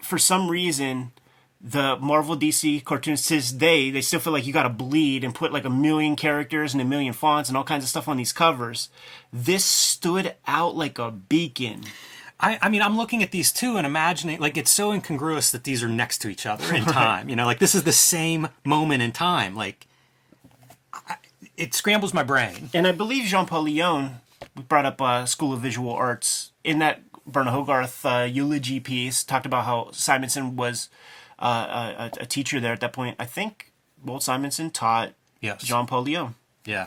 for 0.00 0.18
some 0.18 0.50
reason 0.50 1.12
the 1.60 1.96
Marvel 1.96 2.36
DC 2.36 2.84
cartoons 2.84 3.26
to 3.26 3.34
this 3.34 3.50
day, 3.50 3.90
they 3.90 4.00
still 4.00 4.20
feel 4.20 4.32
like 4.32 4.46
you 4.46 4.52
gotta 4.52 4.68
bleed 4.68 5.24
and 5.24 5.34
put 5.34 5.52
like 5.52 5.64
a 5.64 5.70
million 5.70 6.14
characters 6.14 6.72
and 6.72 6.80
a 6.80 6.84
million 6.84 7.12
fonts 7.12 7.48
and 7.48 7.56
all 7.56 7.64
kinds 7.64 7.82
of 7.82 7.90
stuff 7.90 8.08
on 8.08 8.16
these 8.16 8.32
covers. 8.32 8.90
This 9.32 9.64
stood 9.64 10.34
out 10.46 10.76
like 10.76 10.98
a 10.98 11.10
beacon. 11.10 11.82
I, 12.40 12.58
I 12.62 12.68
mean, 12.68 12.82
I'm 12.82 12.96
looking 12.96 13.22
at 13.24 13.32
these 13.32 13.52
two 13.52 13.76
and 13.76 13.86
imagining 13.86 14.38
like 14.38 14.56
it's 14.56 14.70
so 14.70 14.92
incongruous 14.92 15.50
that 15.50 15.64
these 15.64 15.82
are 15.82 15.88
next 15.88 16.18
to 16.18 16.28
each 16.28 16.46
other 16.46 16.72
in 16.72 16.84
time. 16.84 17.28
You 17.28 17.34
know, 17.34 17.46
like 17.46 17.58
this 17.58 17.74
is 17.74 17.82
the 17.82 17.92
same 17.92 18.48
moment 18.64 19.02
in 19.02 19.10
time. 19.10 19.56
Like 19.56 19.88
I, 20.92 21.16
it 21.56 21.74
scrambles 21.74 22.14
my 22.14 22.22
brain. 22.22 22.70
And 22.72 22.86
I 22.86 22.92
believe 22.92 23.24
John 23.24 23.46
Paul 23.46 23.62
Leon 23.62 24.20
brought 24.68 24.86
up 24.86 25.02
uh, 25.02 25.26
School 25.26 25.52
of 25.52 25.60
Visual 25.60 25.92
Arts 25.92 26.52
in 26.62 26.78
that 26.78 27.02
Burne 27.28 27.46
Hogarth 27.48 28.04
uh, 28.04 28.26
eulogy 28.30 28.80
piece. 28.80 29.22
Talked 29.22 29.46
about 29.46 29.64
how 29.64 29.90
Simonson 29.92 30.56
was 30.56 30.88
uh, 31.38 32.08
a, 32.18 32.22
a 32.22 32.26
teacher 32.26 32.58
there 32.60 32.72
at 32.72 32.80
that 32.80 32.92
point. 32.92 33.16
I 33.18 33.24
think 33.24 33.72
Walt 34.04 34.22
Simonson 34.22 34.70
taught 34.70 35.12
Yes. 35.40 35.62
John 35.62 35.86
Paul 35.86 36.02
Leon. 36.02 36.34
Yeah. 36.64 36.86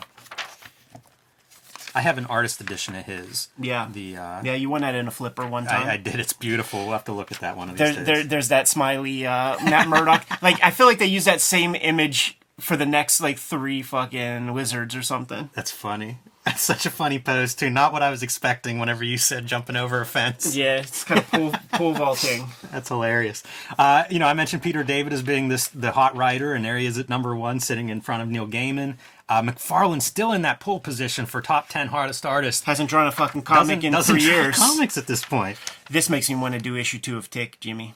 I 1.94 2.00
have 2.00 2.16
an 2.16 2.24
artist 2.26 2.60
edition 2.60 2.94
of 2.94 3.04
his. 3.04 3.48
Yeah, 3.58 3.86
The 3.90 4.16
uh, 4.16 4.42
yeah, 4.42 4.54
you 4.54 4.70
won 4.70 4.80
that 4.80 4.94
in 4.94 5.08
a 5.08 5.10
flipper 5.10 5.46
one 5.46 5.66
time. 5.66 5.86
I, 5.86 5.92
I 5.92 5.96
did. 5.98 6.18
It's 6.20 6.32
beautiful. 6.32 6.80
We'll 6.84 6.92
have 6.92 7.04
to 7.04 7.12
look 7.12 7.30
at 7.32 7.40
that 7.40 7.56
one 7.56 7.68
of 7.68 7.76
these 7.76 7.86
there, 7.86 7.94
days. 7.94 8.06
there, 8.06 8.24
there's 8.24 8.48
that 8.48 8.66
smiley 8.66 9.26
uh, 9.26 9.62
Matt 9.62 9.88
Murdock. 9.88 10.24
like 10.42 10.62
I 10.62 10.70
feel 10.70 10.86
like 10.86 10.98
they 10.98 11.06
use 11.06 11.26
that 11.26 11.42
same 11.42 11.74
image 11.74 12.38
for 12.58 12.76
the 12.78 12.86
next 12.86 13.20
like 13.20 13.38
three 13.38 13.82
fucking 13.82 14.54
wizards 14.54 14.94
or 14.96 15.02
something. 15.02 15.50
That's 15.54 15.70
funny. 15.70 16.18
That's 16.44 16.60
such 16.62 16.86
a 16.86 16.90
funny 16.90 17.20
pose 17.20 17.54
too. 17.54 17.70
Not 17.70 17.92
what 17.92 18.02
I 18.02 18.10
was 18.10 18.22
expecting. 18.22 18.80
Whenever 18.80 19.04
you 19.04 19.16
said 19.16 19.46
jumping 19.46 19.76
over 19.76 20.00
a 20.00 20.06
fence. 20.06 20.56
Yeah, 20.56 20.78
it's 20.78 21.04
kind 21.04 21.20
of 21.20 21.30
pool, 21.30 21.52
pole 21.72 21.92
vaulting. 21.94 22.48
That's 22.72 22.88
hilarious. 22.88 23.44
Uh, 23.78 24.04
you 24.10 24.18
know, 24.18 24.26
I 24.26 24.34
mentioned 24.34 24.60
Peter 24.62 24.82
David 24.82 25.12
as 25.12 25.22
being 25.22 25.48
this 25.48 25.68
the 25.68 25.92
hot 25.92 26.16
writer, 26.16 26.52
and 26.52 26.64
there 26.64 26.76
he 26.76 26.86
is 26.86 26.98
at 26.98 27.08
number 27.08 27.36
one, 27.36 27.60
sitting 27.60 27.90
in 27.90 28.00
front 28.00 28.22
of 28.24 28.28
Neil 28.28 28.48
Gaiman. 28.48 28.96
Uh, 29.28 29.40
McFarlane's 29.40 30.04
still 30.04 30.32
in 30.32 30.42
that 30.42 30.58
pole 30.58 30.80
position 30.80 31.26
for 31.26 31.40
top 31.40 31.68
ten 31.68 31.86
hardest 31.88 32.26
artists. 32.26 32.64
Hasn't 32.64 32.90
drawn 32.90 33.06
a 33.06 33.12
fucking 33.12 33.42
comic 33.42 33.76
Doesn't, 33.76 33.84
in 33.84 33.92
doesn't 33.92 34.16
three 34.16 34.24
years. 34.24 34.56
comics 34.58 34.98
at 34.98 35.06
this 35.06 35.24
point. 35.24 35.58
This 35.90 36.10
makes 36.10 36.28
me 36.28 36.34
want 36.34 36.54
to 36.54 36.60
do 36.60 36.74
issue 36.76 36.98
two 36.98 37.16
of 37.16 37.30
Tick, 37.30 37.60
Jimmy. 37.60 37.94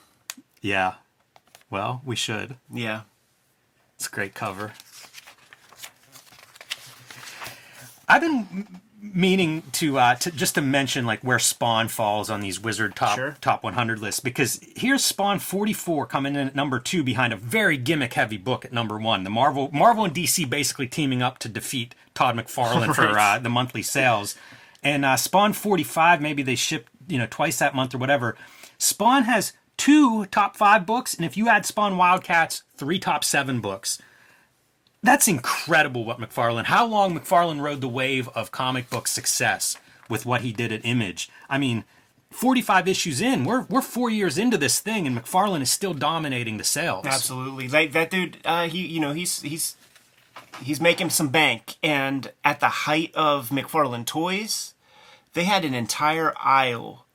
Yeah. 0.63 0.95
Well, 1.69 2.01
we 2.05 2.15
should. 2.15 2.57
Yeah. 2.73 3.03
It's 3.97 4.07
a 4.07 4.11
great 4.11 4.35
cover. 4.35 4.73
I've 8.09 8.21
been 8.21 8.67
meaning 9.01 9.63
to 9.73 9.99
uh, 9.99 10.15
to 10.17 10.31
just 10.31 10.55
to 10.57 10.63
mention 10.63 11.07
like 11.07 11.21
where 11.21 11.39
Spawn 11.39 11.89
falls 11.89 12.31
on 12.31 12.41
these 12.41 12.61
Wizard 12.61 12.97
top 12.97 13.17
Sure. 13.17 13.37
top 13.41 13.63
100 13.63 13.99
lists 13.99 14.21
because 14.21 14.61
here's 14.77 15.05
Spawn 15.05 15.39
44 15.39 16.07
coming 16.07 16.35
in 16.35 16.49
at 16.49 16.55
number 16.55 16.79
two 16.79 17.03
behind 17.03 17.33
a 17.33 17.37
very 17.37 17.77
gimmick 17.77 18.15
heavy 18.15 18.37
book 18.37 18.65
at 18.65 18.73
number 18.73 18.99
one. 18.99 19.25
The 19.25 19.31
Marvel 19.31 19.71
Marvel 19.73 20.05
and 20.05 20.15
DC 20.15 20.49
basically 20.49 20.87
teaming 20.87 21.23
up 21.23 21.39
to 21.39 21.49
defeat 21.49 21.95
Todd 22.15 22.37
McFarlane 22.37 22.95
for 22.95 23.07
uh, 23.19 23.39
the 23.39 23.51
monthly 23.51 23.83
sales, 23.83 24.35
and 24.83 25.05
uh, 25.05 25.17
Spawn 25.17 25.53
45 25.53 26.21
maybe 26.21 26.43
they 26.43 26.57
ship 26.57 26.89
you 27.09 27.19
know 27.19 27.27
twice 27.29 27.59
that 27.59 27.75
month 27.75 27.95
or 27.95 27.99
whatever. 27.99 28.37
Spawn 28.79 29.25
has 29.25 29.53
two 29.77 30.27
top 30.27 30.57
five 30.57 30.87
books, 30.87 31.15
and 31.15 31.25
if 31.25 31.37
you 31.37 31.49
add 31.49 31.67
Spawn 31.67 31.97
Wildcats, 31.97 32.63
three 32.77 32.99
top 32.99 33.25
seven 33.25 33.61
books 33.61 33.99
that's 35.07 35.29
incredible 35.29 36.05
what 36.05 36.19
McFarlane 36.19 36.65
how 36.65 36.87
long 36.87 37.19
McFarlane 37.19 37.61
rode 37.61 37.81
the 37.81 37.89
wave 37.89 38.29
of 38.31 38.51
comic 38.51 38.91
book 38.91 39.09
success 39.09 39.77
with 40.09 40.25
what 40.25 40.43
he 40.43 40.53
did 40.53 40.73
at 40.73 40.85
Image. 40.85 41.29
I 41.49 41.59
mean, 41.59 41.85
45 42.31 42.89
issues 42.89 43.21
in, 43.21 43.45
we're 43.45 43.63
we're 43.63 43.83
4 43.83 44.11
years 44.11 44.39
into 44.39 44.59
this 44.59 44.81
thing 44.81 45.07
and 45.07 45.17
McFarlane 45.17 45.63
is 45.63 45.71
still 45.71 45.95
dominating 45.95 46.57
the 46.57 46.65
sales. 46.65 47.07
Absolutely. 47.07 47.69
Like 47.69 47.93
that 47.93 48.11
dude, 48.11 48.39
uh, 48.45 48.69
he 48.69 48.87
you 48.87 49.01
know, 49.01 49.13
he's 49.13 49.43
he's 49.43 49.77
he's 50.63 50.81
making 50.81 51.11
some 51.11 51.29
bank 51.29 51.77
and 51.83 52.33
at 52.45 52.61
the 52.61 52.69
height 52.69 53.13
of 53.15 53.51
McFarlane 53.51 54.07
Toys, 54.07 54.75
they 55.35 55.45
had 55.45 55.65
an 55.65 55.75
entire 55.75 56.33
aisle 56.39 57.07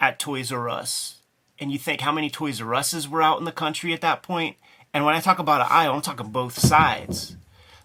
at 0.00 0.18
Toys 0.18 0.52
R 0.52 0.68
Us. 0.68 1.16
And 1.60 1.72
you 1.72 1.78
think 1.78 2.00
how 2.00 2.12
many 2.12 2.30
Toys 2.30 2.60
R 2.60 2.74
Us's 2.74 3.08
were 3.08 3.22
out 3.22 3.38
in 3.38 3.44
the 3.44 3.52
country 3.52 3.92
at 3.92 4.00
that 4.00 4.22
point? 4.22 4.56
And 4.98 5.04
when 5.04 5.14
I 5.14 5.20
talk 5.20 5.38
about 5.38 5.60
an 5.60 5.68
aisle, 5.70 5.94
I'm 5.94 6.00
talking 6.00 6.30
both 6.30 6.58
sides. 6.58 7.36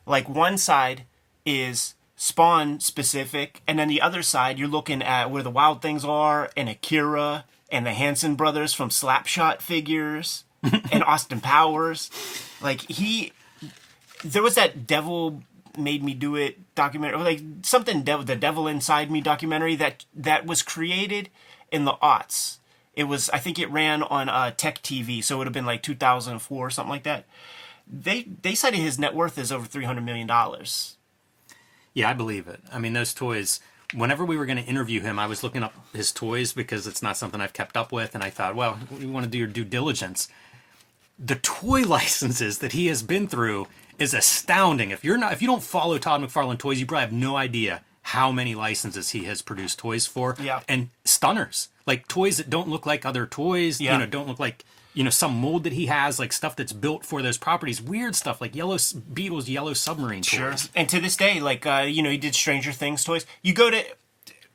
Like 0.04 0.28
one 0.28 0.58
side 0.58 1.04
is 1.46 1.94
Spawn 2.16 2.80
specific, 2.80 3.62
and 3.68 3.78
then 3.78 3.88
the 3.88 4.02
other 4.02 4.24
side 4.24 4.58
you're 4.58 4.68
looking 4.68 5.04
at 5.04 5.30
where 5.30 5.44
the 5.44 5.52
Wild 5.52 5.80
Things 5.80 6.04
are, 6.04 6.50
and 6.58 6.68
Akira, 6.68 7.46
and 7.70 7.86
the 7.86 7.94
Hanson 7.94 8.34
brothers 8.34 8.74
from 8.74 8.90
Slapshot 8.90 9.62
figures, 9.62 10.44
and 10.92 11.04
Austin 11.04 11.40
Powers. 11.40 12.10
Like 12.64 12.82
he, 12.90 13.32
there 14.24 14.42
was 14.42 14.56
that 14.56 14.88
Devil 14.88 15.44
made 15.78 16.04
me 16.04 16.16
do 16.16 16.36
it 16.36 16.58
documentary, 16.74 17.20
or 17.20 17.24
like 17.24 17.42
something 17.62 18.02
devil, 18.02 18.26
the 18.26 18.36
Devil 18.36 18.68
Inside 18.68 19.12
Me 19.12 19.22
documentary 19.22 19.76
that 19.76 20.04
that 20.16 20.48
was 20.48 20.64
created 20.64 21.30
in 21.72 21.86
the 21.86 21.94
aughts, 22.02 22.58
It 22.96 23.06
was 23.06 23.30
I 23.32 23.40
think 23.40 23.58
it 23.60 23.72
ran 23.72 24.04
on 24.04 24.30
uh, 24.30 24.52
Tech 24.56 24.82
TV, 24.82 25.24
so 25.24 25.36
it 25.36 25.38
would 25.40 25.48
have 25.48 25.54
been 25.54 25.66
like 25.66 25.82
2004 25.82 26.68
or 26.68 26.70
something 26.70 26.90
like 26.90 27.04
that. 27.04 27.26
They 27.88 28.24
they 28.24 28.56
cited 28.56 28.80
his 28.80 29.00
net 29.00 29.16
worth 29.16 29.38
as 29.38 29.52
over 29.52 29.66
300 29.66 30.02
million 30.02 30.28
dollars. 30.28 30.98
Yeah, 31.94 32.10
I 32.10 32.14
believe 32.14 32.48
it. 32.48 32.60
I 32.72 32.80
mean, 32.80 32.94
those 32.94 33.14
toys. 33.14 33.60
Whenever 33.94 34.26
we 34.26 34.38
were 34.38 34.48
going 34.48 34.58
to 34.58 34.64
interview 34.64 35.02
him, 35.02 35.20
I 35.20 35.28
was 35.28 35.44
looking 35.44 35.62
up 35.62 35.76
his 35.94 36.12
toys 36.12 36.52
because 36.52 36.88
it's 36.88 37.04
not 37.04 37.16
something 37.16 37.40
I've 37.40 37.54
kept 37.54 37.78
up 37.78 37.92
with, 37.92 38.16
and 38.16 38.24
I 38.24 38.32
thought, 38.32 38.56
well, 38.56 38.80
we 39.00 39.06
want 39.06 39.24
to 39.26 39.30
do 39.30 39.38
your 39.38 39.46
due 39.46 39.64
diligence. 39.64 40.30
The 41.20 41.36
toy 41.36 41.82
licenses 41.86 42.58
that 42.58 42.72
he 42.72 42.88
has 42.88 43.04
been 43.04 43.28
through 43.28 43.68
is 44.00 44.16
astounding. 44.16 44.90
If 44.90 45.04
you're 45.04 45.18
not, 45.18 45.34
if 45.34 45.44
you 45.44 45.48
don't 45.48 45.62
follow 45.62 46.00
Todd 46.00 46.22
McFarlane 46.22 46.58
toys, 46.58 46.80
you 46.80 46.88
probably 46.88 47.02
have 47.02 47.12
no 47.12 47.36
idea 47.36 47.84
how 48.14 48.32
many 48.32 48.56
licenses 48.56 49.10
he 49.10 49.24
has 49.26 49.42
produced 49.42 49.80
toys 49.80 50.06
for. 50.06 50.36
Yeah. 50.40 50.62
and 50.68 50.90
stunners 51.04 51.70
like 51.86 52.08
toys 52.08 52.38
that 52.38 52.50
don't 52.50 52.70
look 52.70 52.86
like 52.86 53.06
other 53.06 53.26
toys. 53.26 53.82
Yeah. 53.82 53.94
You 53.94 54.00
know, 54.00 54.06
don't 54.06 54.28
look 54.28 54.40
like 54.40 54.64
you 54.94 55.04
know 55.04 55.10
some 55.10 55.34
mold 55.36 55.64
that 55.64 55.74
he 55.74 55.88
has, 55.88 56.20
like 56.20 56.32
stuff 56.32 56.56
that's 56.56 56.74
built 56.74 57.06
for 57.06 57.22
those 57.22 57.38
properties. 57.38 57.82
Weird 57.82 58.16
stuff 58.16 58.40
like 58.40 58.56
Yellow 58.56 58.76
S- 58.76 58.94
Beetle's 58.94 59.50
Yellow 59.50 59.74
Submarine 59.74 60.22
toys. 60.22 60.70
And 60.76 60.88
to 60.90 61.00
this 61.00 61.18
day, 61.18 61.40
like 61.40 61.66
uh, 61.66 61.86
you 61.88 62.02
know, 62.04 62.10
he 62.10 62.18
did 62.18 62.36
Stranger 62.36 62.72
Things 62.72 63.04
toys. 63.04 63.26
You 63.42 63.54
go 63.54 63.70
to 63.70 63.84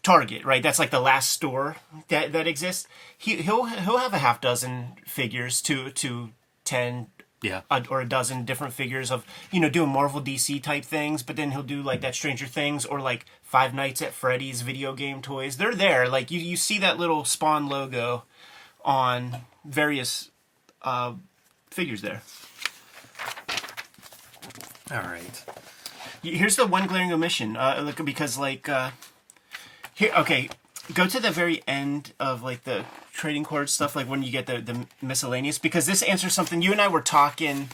Target, 0.03 0.45
right? 0.45 0.63
That's 0.63 0.79
like 0.79 0.91
the 0.91 1.01
last 1.01 1.31
store 1.33 1.77
that 2.09 2.33
that 2.33 2.47
exists. 2.47 2.87
He 3.17 3.37
he'll 3.37 3.65
he'll 3.65 3.99
have 3.99 4.15
a 4.15 4.19
half 4.19 4.41
dozen 4.41 4.95
figures 5.05 5.61
to 5.63 5.91
to 5.91 6.31
ten 6.65 7.09
Yeah. 7.41 7.61
a, 7.71 7.85
or 7.89 8.01
a 8.01 8.09
dozen 8.09 8.45
different 8.45 8.73
figures 8.73 9.13
of 9.13 9.25
you 9.53 9.61
know 9.61 9.71
doing 9.71 9.91
Marvel 9.91 10.21
DC 10.21 10.63
type 10.63 10.85
things, 10.85 11.23
but 11.23 11.37
then 11.37 11.53
he'll 11.53 11.63
do 11.63 11.83
like 11.83 12.01
that 12.01 12.15
Stranger 12.15 12.47
Things 12.47 12.85
or 12.85 13.01
like 13.01 13.27
Five 13.43 13.75
Nights 13.75 14.03
at 14.03 14.13
Freddy's 14.13 14.63
video 14.63 14.93
game 14.93 15.23
toys. 15.23 15.57
They're 15.57 15.75
there. 15.75 16.09
Like 16.09 16.31
you 16.31 16.41
you 16.41 16.57
see 16.57 16.79
that 16.79 16.99
little 16.99 17.25
Spawn 17.25 17.69
logo 17.69 18.25
on 18.85 19.39
various 19.65 20.31
uh, 20.83 21.15
figures 21.71 22.03
there. 22.03 22.23
All 24.91 24.99
right. 25.03 25.45
Here's 26.23 26.57
the 26.57 26.67
one 26.67 26.87
glaring 26.87 27.13
omission. 27.13 27.57
Uh, 27.57 27.81
look, 27.85 28.05
because 28.05 28.39
like 28.39 28.69
uh, 28.69 28.91
here, 29.95 30.13
okay, 30.17 30.49
go 30.95 31.07
to 31.07 31.21
the 31.21 31.31
very 31.31 31.63
end 31.67 32.13
of 32.19 32.43
like 32.43 32.65
the 32.65 32.85
trading 33.13 33.45
card 33.45 33.71
stuff, 33.71 33.97
like 33.97 34.09
when 34.09 34.23
you 34.23 34.31
get 34.31 34.47
the 34.47 34.59
the 34.61 34.87
miscellaneous, 35.03 35.59
because 35.59 35.87
this 35.87 36.03
answers 36.03 36.33
something 36.35 36.63
you 36.63 36.73
and 36.73 36.81
I 36.81 36.89
were 36.89 37.03
talking. 37.03 37.69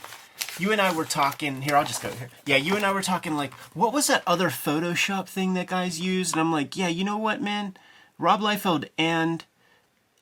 You 0.59 0.73
and 0.73 0.81
I 0.81 0.93
were 0.93 1.05
talking 1.05 1.62
here. 1.62 1.77
I'll 1.77 1.85
just 1.85 2.03
go 2.03 2.11
here. 2.11 2.28
Yeah, 2.47 2.57
you 2.57 2.77
and 2.77 2.85
I 2.85 2.93
were 2.93 3.03
talking 3.03 3.35
like, 3.35 3.53
what 3.73 3.93
was 3.93 4.09
that 4.09 4.23
other 4.27 4.51
Photoshop 4.51 5.28
thing 5.28 5.55
that 5.55 5.66
guys 5.66 6.01
used? 6.01 6.35
And 6.35 6.41
I'm 6.41 6.53
like, 6.53 6.77
yeah, 6.77 6.89
you 6.89 7.05
know 7.05 7.19
what, 7.19 7.41
man, 7.41 7.77
Rob 8.19 8.41
Liefeld 8.41 8.89
and 8.99 9.45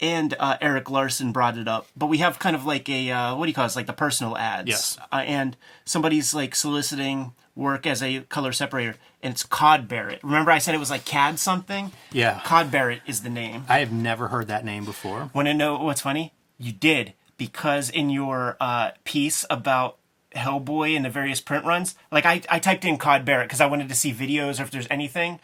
and 0.00 0.34
uh, 0.38 0.58
Erik 0.60 0.90
Larsen 0.90 1.32
brought 1.32 1.56
it 1.56 1.68
up, 1.68 1.86
but 1.96 2.06
we 2.06 2.18
have 2.18 2.38
kind 2.38 2.56
of 2.56 2.66
like 2.66 2.88
a 2.88 3.10
uh, 3.10 3.36
what 3.36 3.46
do 3.46 3.50
you 3.50 3.54
call 3.54 3.64
it? 3.64 3.68
It's 3.68 3.76
like 3.76 3.86
the 3.86 3.92
personal 3.92 4.36
ads. 4.36 4.68
Yes. 4.68 4.98
Uh, 5.10 5.22
and 5.24 5.56
somebody's 5.84 6.34
like 6.34 6.54
soliciting 6.54 7.32
work 7.54 7.86
as 7.86 8.02
a 8.02 8.20
color 8.22 8.52
separator, 8.52 8.96
and 9.22 9.32
it's 9.34 9.42
Cod 9.42 9.86
Barrett. 9.88 10.20
Remember, 10.22 10.50
I 10.50 10.58
said 10.58 10.74
it 10.74 10.78
was 10.78 10.90
like 10.90 11.04
Cad 11.04 11.38
something. 11.38 11.92
Yeah. 12.12 12.40
Cod 12.44 12.70
Barrett 12.70 13.02
is 13.06 13.22
the 13.22 13.28
name. 13.30 13.64
I 13.68 13.78
have 13.80 13.92
never 13.92 14.28
heard 14.28 14.48
that 14.48 14.64
name 14.64 14.84
before. 14.84 15.30
Want 15.34 15.48
to 15.48 15.54
know 15.54 15.76
what's 15.76 16.00
funny? 16.00 16.32
You 16.58 16.72
did 16.72 17.12
because 17.36 17.90
in 17.90 18.08
your 18.10 18.56
uh, 18.60 18.92
piece 19.04 19.44
about 19.50 19.98
Hellboy 20.34 20.96
and 20.96 21.04
the 21.04 21.10
various 21.10 21.40
print 21.40 21.64
runs, 21.66 21.94
like 22.10 22.24
I, 22.24 22.40
I 22.48 22.58
typed 22.58 22.84
in 22.84 22.96
Cod 22.96 23.24
Barrett 23.24 23.48
because 23.48 23.60
I 23.60 23.66
wanted 23.66 23.88
to 23.90 23.94
see 23.94 24.12
videos 24.12 24.58
or 24.58 24.62
if 24.62 24.70
there's 24.70 24.86
anything. 24.90 25.38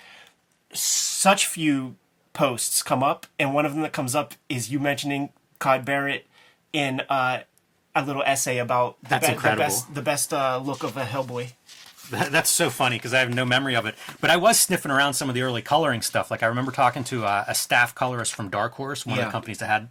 Such 0.73 1.47
few 1.47 1.97
posts 2.33 2.83
come 2.83 3.03
up, 3.03 3.27
and 3.39 3.53
one 3.53 3.67
of 3.67 3.73
them 3.73 3.83
that 3.83 3.93
comes 3.93 4.15
up 4.15 4.35
is 4.49 4.71
you 4.71 4.79
mentioning 4.79 5.31
Cod 5.59 5.85
Barrett 5.85 6.27
in 6.73 7.01
uh, 7.09 7.41
a 7.95 8.05
little 8.05 8.23
essay 8.25 8.59
about 8.59 8.97
the, 9.03 9.09
That's 9.09 9.27
be- 9.27 9.33
incredible. 9.33 9.59
the 9.65 9.65
best, 9.65 9.95
the 9.95 10.03
best 10.03 10.33
uh, 10.33 10.59
look 10.63 10.83
of 10.83 10.97
a 10.97 11.05
Hellboy. 11.05 11.53
That- 12.11 12.33
That's 12.33 12.51
so 12.51 12.71
funny 12.71 12.97
because 12.97 13.13
I 13.15 13.21
have 13.21 13.33
no 13.35 13.45
memory 13.45 13.75
of 13.77 13.87
it. 13.87 13.95
But 14.21 14.31
I 14.31 14.37
was 14.37 14.59
sniffing 14.59 14.91
around 14.91 15.15
some 15.15 15.29
of 15.29 15.35
the 15.35 15.43
early 15.43 15.63
coloring 15.63 16.03
stuff. 16.03 16.31
Like 16.31 16.43
I 16.43 16.47
remember 16.47 16.73
talking 16.73 17.05
to 17.05 17.25
uh, 17.25 17.45
a 17.47 17.55
staff 17.55 17.95
colorist 17.95 18.35
from 18.35 18.49
Dark 18.49 18.75
Horse, 18.75 19.05
one 19.07 19.19
of 19.19 19.25
the 19.25 19.31
companies 19.31 19.59
that 19.59 19.67
had 19.67 19.89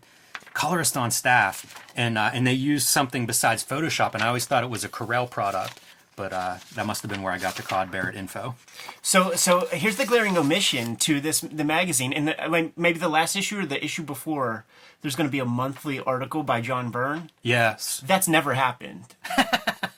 colorist 0.53 0.98
on 0.98 1.11
staff, 1.11 1.76
and 1.95 2.18
uh, 2.18 2.31
and 2.34 2.45
they 2.48 2.53
used 2.53 2.88
something 2.88 3.26
besides 3.26 3.64
Photoshop. 3.64 4.14
And 4.14 4.23
I 4.23 4.27
always 4.27 4.45
thought 4.45 4.64
it 4.64 4.69
was 4.69 4.84
a 4.84 4.89
Corel 4.89 5.30
product, 5.30 5.80
but 6.15 6.34
uh, 6.34 6.56
that 6.76 6.85
must 6.88 7.03
have 7.03 7.11
been 7.11 7.22
where 7.22 7.31
I 7.34 7.38
got 7.38 7.56
the 7.56 7.61
Cod 7.64 7.91
Barrett 7.91 8.15
info. 8.15 8.56
So, 9.03 9.34
so 9.35 9.68
here's 9.68 9.98
the 9.98 10.06
glaring 10.06 10.35
omission 10.38 10.95
to 10.98 11.22
this 11.22 11.41
the 11.41 11.64
magazine, 11.64 12.11
and 12.14 12.30
the, 12.30 12.35
like 12.49 12.76
maybe 12.77 12.98
the 12.99 13.10
last 13.10 13.35
issue 13.35 13.60
or 13.60 13.65
the 13.65 13.84
issue 13.84 14.03
before. 14.03 14.65
There's 15.03 15.15
going 15.15 15.27
to 15.27 15.31
be 15.31 15.38
a 15.39 15.45
monthly 15.45 15.99
article 15.99 16.41
by 16.41 16.60
John 16.60 16.89
Byrne. 16.89 17.30
Yes, 17.44 18.02
That's 18.06 18.27
never 18.27 18.56
happened. 18.56 19.03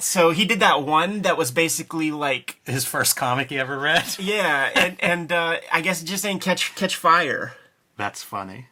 so 0.00 0.30
he 0.30 0.44
did 0.44 0.60
that 0.60 0.82
one 0.82 1.22
that 1.22 1.36
was 1.36 1.50
basically 1.50 2.10
like, 2.10 2.60
his 2.64 2.84
first 2.84 3.16
comic 3.16 3.48
he 3.50 3.58
ever 3.58 3.78
read. 3.78 4.04
yeah, 4.18 4.70
and 4.74 4.96
and 5.00 5.32
uh, 5.32 5.56
I 5.72 5.80
guess 5.80 6.02
it 6.02 6.06
just 6.06 6.22
didn't 6.24 6.42
catch 6.42 6.74
catch 6.74 6.96
fire. 6.96 7.54
That's 7.96 8.22
funny. 8.22 8.66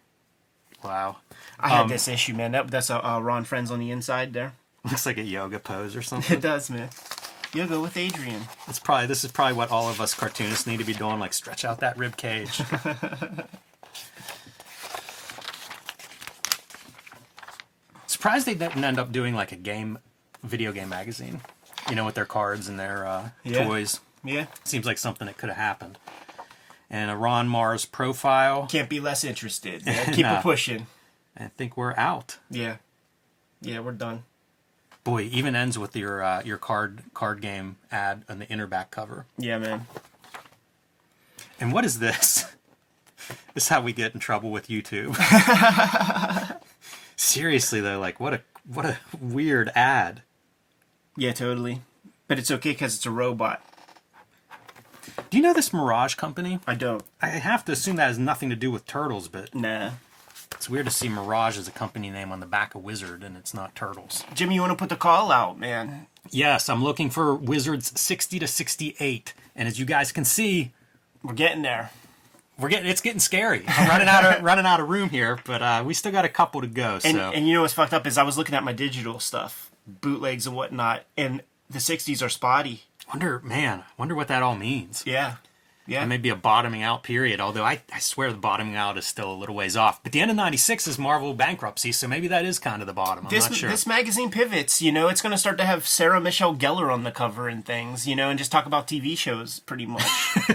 Wow, 0.85 1.17
I 1.59 1.69
had 1.71 1.81
Um, 1.83 1.89
this 1.89 2.07
issue, 2.07 2.35
man. 2.35 2.53
That, 2.53 2.71
that's 2.71 2.91
a 2.91 3.05
uh, 3.05 3.19
Ron 3.21 3.45
Frenz 3.45 3.71
on 3.71 3.79
the 3.81 3.91
inside 3.91 4.33
there. 4.33 4.53
looks 4.85 5.05
like 5.07 5.19
a 5.19 5.23
yoga 5.23 5.59
pose 5.59 5.97
or 5.97 6.03
something. 6.11 6.37
It 6.37 6.41
does, 6.43 6.71
man. 6.71 6.91
Yoga 7.55 7.81
with 7.81 7.97
Adrian. 7.97 8.43
It's 8.69 8.79
probably 8.79 9.07
this 9.07 9.25
is 9.25 9.33
probably 9.33 9.55
what 9.55 9.71
all 9.71 9.89
of 9.89 10.01
us 10.01 10.15
cartoonists 10.15 10.67
need 10.67 10.79
to 10.79 10.85
be 10.85 10.93
doing, 10.95 11.19
like 11.19 11.33
stretch 11.33 11.65
out 11.65 11.81
that 11.81 11.97
rib 11.97 12.17
cage. 12.17 12.61
Surprised 18.07 18.47
they 18.47 18.55
didn't 18.55 18.85
end 18.85 18.99
up 18.99 19.13
doing 19.13 19.35
like 19.35 19.53
a 19.53 19.57
game, 19.57 19.99
video 20.43 20.73
game 20.73 20.89
magazine. 20.89 21.41
You 21.89 21.95
know, 21.95 22.05
with 22.05 22.15
their 22.17 22.25
cards 22.27 22.69
and 22.69 22.79
their 22.79 23.07
uh, 23.07 23.29
Yeah. 23.45 23.65
toys. 23.65 24.01
Yeah, 24.25 24.47
Seems 24.65 24.87
like 24.87 24.99
something 24.99 25.27
that 25.29 25.37
could 25.39 25.51
have 25.51 25.59
happened. 25.59 25.99
And 26.91 27.11
a 27.13 27.17
Ron 27.17 27.49
Marz 27.49 27.89
profile. 27.91 28.67
can't 28.67 28.89
be 28.89 28.99
less 28.99 29.23
interested. 29.23 29.87
man. 29.87 30.13
Keep 30.13 30.25
Nah. 30.27 30.39
it 30.39 30.43
pushing. 30.43 30.87
I 31.39 31.49
think 31.57 31.77
we're 31.77 31.95
out. 31.97 32.39
Yeah, 32.51 32.77
yeah, 33.61 33.79
we're 33.81 33.93
done. 33.93 34.25
Boy, 35.05 35.23
even 35.31 35.55
ends 35.55 35.79
with 35.79 35.95
your 35.95 36.23
uh, 36.25 36.43
your 36.45 36.57
card 36.57 37.03
card 37.15 37.41
game 37.41 37.77
ad 37.93 38.25
on 38.29 38.39
the 38.41 38.49
inner 38.49 38.67
back 38.67 38.91
cover. 38.91 39.27
Yeah, 39.39 39.59
man. 39.59 39.87
And 41.61 41.73
what 41.73 41.85
is 41.85 41.99
this? 42.01 42.47
This 43.55 43.65
is 43.65 43.69
how 43.71 43.81
we 43.81 43.93
get 43.93 44.13
in 44.15 44.21
trouble 44.21 44.51
with 44.53 44.69
YouTube. 44.69 45.17
Seriously 47.17 47.81
though, 47.81 47.99
like 47.99 48.21
what 48.21 48.35
a 48.35 48.41
what 48.73 48.85
a 48.85 48.99
weird 49.21 49.71
ad. 49.75 50.23
Yeah, 51.17 51.33
totally. 51.33 51.83
But 52.29 52.39
it's 52.39 52.51
okay 52.51 52.71
because 52.73 52.95
it's 52.97 53.07
a 53.07 53.11
robot. 53.11 53.63
Do 55.31 55.37
you 55.37 55.43
know 55.43 55.53
this 55.55 55.73
Mirage 55.73 56.15
company? 56.15 56.61
I 56.67 56.75
don't. 56.75 57.03
I 57.23 57.29
have 57.29 57.65
to 57.67 57.73
assume 57.73 57.97
that 57.97 58.09
has 58.09 58.19
nothing 58.19 58.51
to 58.51 58.57
do 58.57 58.71
with 58.71 58.87
turtles, 58.87 59.29
but 59.29 59.55
Nah. 59.55 59.93
it's 60.53 60.69
weird 60.69 60.87
to 60.87 60.93
see 60.93 61.09
Mirage 61.09 61.57
as 61.59 61.67
a 61.69 61.71
company 61.73 62.11
name 62.11 62.33
on 62.33 62.41
the 62.41 62.47
back 62.47 62.75
of 62.75 62.83
Wizard 62.85 63.23
and 63.23 63.37
it's 63.37 63.55
not 63.55 63.75
turtles. 63.75 64.25
Jimmy, 64.35 64.57
you 64.57 64.61
want 64.61 64.73
to 64.73 64.77
put 64.77 64.89
the 64.89 64.97
call 64.97 65.33
out, 65.33 65.59
man? 65.59 66.07
Yes, 66.31 66.69
I'm 66.69 66.83
looking 66.83 67.09
for 67.11 67.35
Wizards 67.35 67.99
60 68.01 68.41
to 68.41 68.47
68, 68.49 69.33
and 69.55 69.69
as 69.69 69.79
you 69.79 69.87
guys 69.87 70.11
can 70.13 70.25
see, 70.25 70.73
We're 71.23 71.35
getting 71.35 71.63
there. 71.63 71.91
we're 72.59 72.69
getting 72.69 72.89
it's 72.91 73.01
getting 73.01 73.21
scary. 73.21 73.65
I'm 73.69 73.89
running 73.89 74.09
out 74.09 74.25
of 74.39 74.43
running 74.45 74.67
out 74.67 74.81
of 74.81 74.89
room 74.89 75.09
here, 75.11 75.39
but 75.45 75.63
uh, 75.63 75.83
we 75.87 75.95
still 75.95 76.13
got 76.13 76.25
a 76.25 76.29
couple 76.29 76.61
to 76.63 76.67
go. 76.67 76.95
And 77.05 77.17
so 77.17 77.31
and 77.33 77.47
you 77.47 77.55
know 77.55 77.63
what's 77.63 77.75
fucked 77.75 77.93
up 77.95 78.07
is 78.07 78.19
I 78.19 78.23
was 78.25 78.37
looking 78.37 78.55
at 78.57 78.65
my 78.65 78.73
digital 78.73 79.21
stuff, 79.21 79.71
bootlegs 79.87 80.47
and 80.47 80.57
whatnot, 80.57 81.05
and 81.17 81.43
the 81.71 81.79
'60s 81.79 82.25
are 82.25 82.29
spotty. 82.29 82.83
wonder, 83.09 83.41
man, 83.41 83.85
wonder 83.97 84.15
what 84.15 84.29
that 84.29 84.43
all 84.43 84.57
means. 84.57 85.03
Yeah, 85.07 85.37
yeah. 85.87 86.03
It 86.03 86.07
may 86.07 86.17
be 86.17 86.31
a 86.31 86.37
bottoming 86.37 86.83
out 86.83 87.03
period, 87.05 87.41
although 87.41 87.63
I, 87.63 87.81
I 87.93 88.01
swear 88.01 88.33
the 88.33 88.39
bottoming 88.39 88.75
out 88.75 88.99
is 88.99 89.07
still 89.07 89.33
a 89.33 89.35
little 89.35 89.55
ways 89.55 89.77
off. 89.77 90.03
But 90.03 90.13
the 90.13 90.21
end 90.21 90.31
of 90.31 90.37
96 90.37 90.89
is 90.89 90.99
Marvel 90.99 91.33
bankruptcy, 91.33 91.93
so 91.93 92.09
maybe 92.09 92.27
that 92.29 92.45
is 92.45 92.59
kind 92.59 92.83
of 92.83 92.87
the 92.87 92.93
bottom. 92.93 93.27
I'm 93.27 93.31
this 93.31 93.49
not 93.49 93.55
sure. 93.55 93.71
this 93.71 93.87
magazine 93.87 94.31
pivots. 94.31 94.83
You 94.83 94.91
know, 94.91 95.09
it's 95.09 95.23
going 95.23 95.33
to 95.33 95.39
start 95.39 95.59
to 95.59 95.65
have 95.65 95.87
Sarah 95.87 96.21
Michelle 96.21 96.57
Gellar 96.57 96.93
on 96.93 97.05
the 97.05 97.13
cover 97.13 97.49
and 97.49 97.65
things. 97.65 98.07
You 98.07 98.17
know, 98.17 98.31
and 98.31 98.39
just 98.39 98.51
talk 98.51 98.67
about 98.67 98.89
TV 98.89 99.17
shows 99.17 99.61
pretty 99.61 99.87
much. 99.87 100.03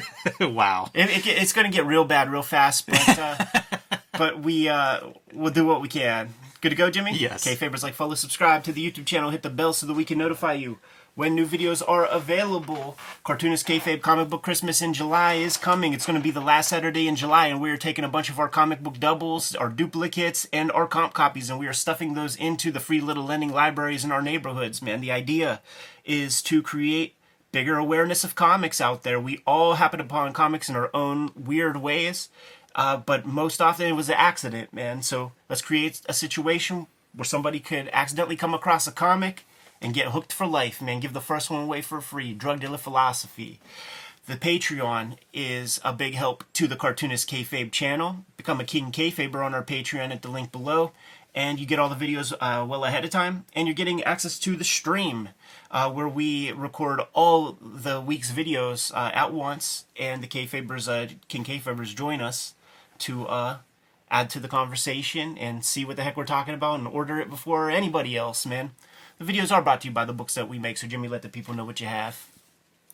wow. 0.40 0.90
it, 0.94 1.10
it, 1.10 1.28
it's 1.28 1.54
going 1.54 1.70
to 1.70 1.76
get 1.76 1.86
real 1.86 2.04
bad 2.04 2.30
real 2.30 2.44
fast, 2.44 2.88
but 2.88 3.20
uh, 3.20 3.46
but 4.18 4.42
we 4.42 4.68
uh, 4.68 5.12
we'll 5.34 5.54
do 5.54 5.66
what 5.66 5.82
we 5.82 5.88
can. 5.88 6.34
Good 6.62 6.70
to 6.70 6.76
go, 6.76 6.92
Jimmy. 6.92 7.18
Yes. 7.18 7.46
Okay, 7.46 7.56
favors 7.56 7.82
like 7.82 7.96
follow, 7.96 8.14
subscribe 8.14 8.64
to 8.66 8.72
the 8.72 8.88
YouTube 8.90 9.08
channel, 9.08 9.32
hit 9.32 9.42
the 9.42 9.50
bell 9.50 9.74
so 9.74 9.88
that 9.88 9.96
we 9.96 10.06
can 10.06 10.20
notify 10.20 10.54
you 10.54 10.78
when 11.16 11.34
new 11.34 11.48
videos 11.48 11.82
are 11.88 12.06
available. 12.06 12.96
Cartoonist 13.24 13.68
Kayfabe 13.68 14.04
Comic 14.04 14.30
Book 14.30 14.44
Christmas 14.44 14.80
in 14.80 14.94
July 14.94 15.34
is 15.34 15.58
coming. 15.58 15.92
It's 15.92 16.06
going 16.06 16.20
to 16.20 16.24
be 16.24 16.30
the 16.30 16.40
last 16.40 16.70
Saturday 16.70 17.08
in 17.08 17.16
July, 17.16 17.48
and 17.48 17.60
we 17.60 17.72
are 17.72 17.78
taking 17.78 18.06
a 18.06 18.10
bunch 18.10 18.30
of 18.30 18.38
our 18.38 18.48
comic 18.48 18.84
book 18.84 19.00
doubles, 19.00 19.56
our 19.56 19.70
duplicates, 19.70 20.48
and 20.54 20.72
our 20.72 20.86
comp 20.86 21.14
copies, 21.14 21.50
and 21.50 21.60
we 21.60 21.66
are 21.66 21.74
stuffing 21.74 22.14
those 22.14 22.36
into 22.36 22.72
the 22.72 22.80
free 22.80 23.02
little 23.02 23.26
lending 23.26 23.52
libraries 23.52 24.06
in 24.06 24.12
our 24.12 24.22
neighborhoods. 24.22 24.84
Man, 24.84 25.02
the 25.02 25.12
idea 25.12 25.62
is 26.06 26.44
to 26.44 26.62
create 26.62 27.16
bigger 27.52 27.78
awareness 27.78 28.24
of 28.24 28.36
comics 28.36 28.80
out 28.80 29.02
there. 29.02 29.20
We 29.20 29.42
all 29.48 29.74
happen 29.74 30.00
upon 30.00 30.32
comics 30.34 30.70
in 30.70 30.76
our 30.76 30.92
own 30.94 31.32
weird 31.36 31.78
ways. 31.78 32.30
Uh, 32.76 32.98
but 32.98 33.26
most 33.26 33.62
often 33.62 33.88
it 33.88 33.96
was 33.96 34.10
an 34.10 34.16
accident, 34.18 34.74
man. 34.74 35.02
So 35.02 35.34
let's 35.50 35.62
create 35.62 36.02
a 36.08 36.14
situation 36.14 36.88
where 37.14 37.26
somebody 37.26 37.60
could 37.60 37.90
accidentally 37.92 38.36
come 38.36 38.54
across 38.54 38.88
a 38.88 38.92
comic 38.92 39.46
and 39.82 39.94
get 39.94 40.10
hooked 40.10 40.32
for 40.32 40.46
life, 40.46 40.82
man. 40.82 41.00
Give 41.00 41.14
the 41.14 41.22
first 41.22 41.50
one 41.50 41.64
away 41.64 41.82
for 41.82 42.00
free. 42.02 42.34
Drug 42.34 42.60
dealer 42.60 42.78
philosophy. 42.78 43.60
The 44.28 44.36
Patreon 44.36 45.18
is 45.34 45.82
a 45.84 45.92
big 45.92 46.14
help 46.14 46.44
to 46.54 46.68
the 46.68 46.76
Cartoonist 46.76 47.30
Kayfabe 47.30 47.72
channel. 47.72 48.18
Become 48.38 48.62
a 48.62 48.66
King 48.66 48.92
Kayfaber 48.92 49.44
on 49.44 49.54
our 49.56 49.64
Patreon 49.64 50.12
at 50.12 50.22
the 50.22 50.30
link 50.30 50.52
below. 50.52 50.92
And 51.34 51.60
you 51.60 51.66
get 51.66 51.80
all 51.80 51.90
the 51.90 51.96
videos 51.96 52.34
uh, 52.40 52.66
well 52.66 52.86
ahead 52.86 53.04
of 53.04 53.10
time. 53.10 53.46
And 53.56 53.68
you're 53.68 53.74
getting 53.74 54.04
access 54.04 54.38
to 54.40 54.56
the 54.56 54.64
stream 54.64 55.30
uh, 55.72 55.90
where 55.90 56.08
we 56.08 56.52
record 56.52 57.02
all 57.14 57.58
the 57.62 58.00
week's 58.00 58.32
videos 58.32 58.94
uh, 58.94 59.12
at 59.14 59.34
once. 59.34 59.86
And 59.98 60.22
the 60.22 60.28
Kayfabers, 60.28 60.88
uh, 60.88 61.14
King 61.28 61.44
Kayfabers 61.44 61.96
join 61.96 62.22
us 62.22 62.54
to 63.02 63.28
uh, 63.28 63.58
add 64.10 64.30
to 64.32 64.40
the 64.40 64.48
conversation 64.48 65.38
and 65.38 65.64
see 65.64 65.86
what 65.86 65.96
the 65.96 66.04
heck 66.04 66.18
we're 66.18 66.26
talking 66.26 66.54
about 66.54 66.80
and 66.80 66.88
order 66.88 67.20
it 67.20 67.30
before 67.30 67.70
anybody 67.70 68.18
else, 68.18 68.46
man. 68.46 68.72
The 69.20 69.26
videos 69.26 69.52
are 69.52 69.62
brought 69.62 69.82
to 69.82 69.88
you 69.88 69.94
by 69.94 70.06
the 70.06 70.14
books 70.14 70.34
that 70.36 70.50
we 70.50 70.60
make, 70.60 70.78
so 70.78 70.88
Jimmy, 70.88 71.08
let 71.08 71.22
the 71.22 71.30
people 71.30 71.54
know 71.54 71.66
what 71.66 71.80
you 71.80 71.88
have. 71.88 72.28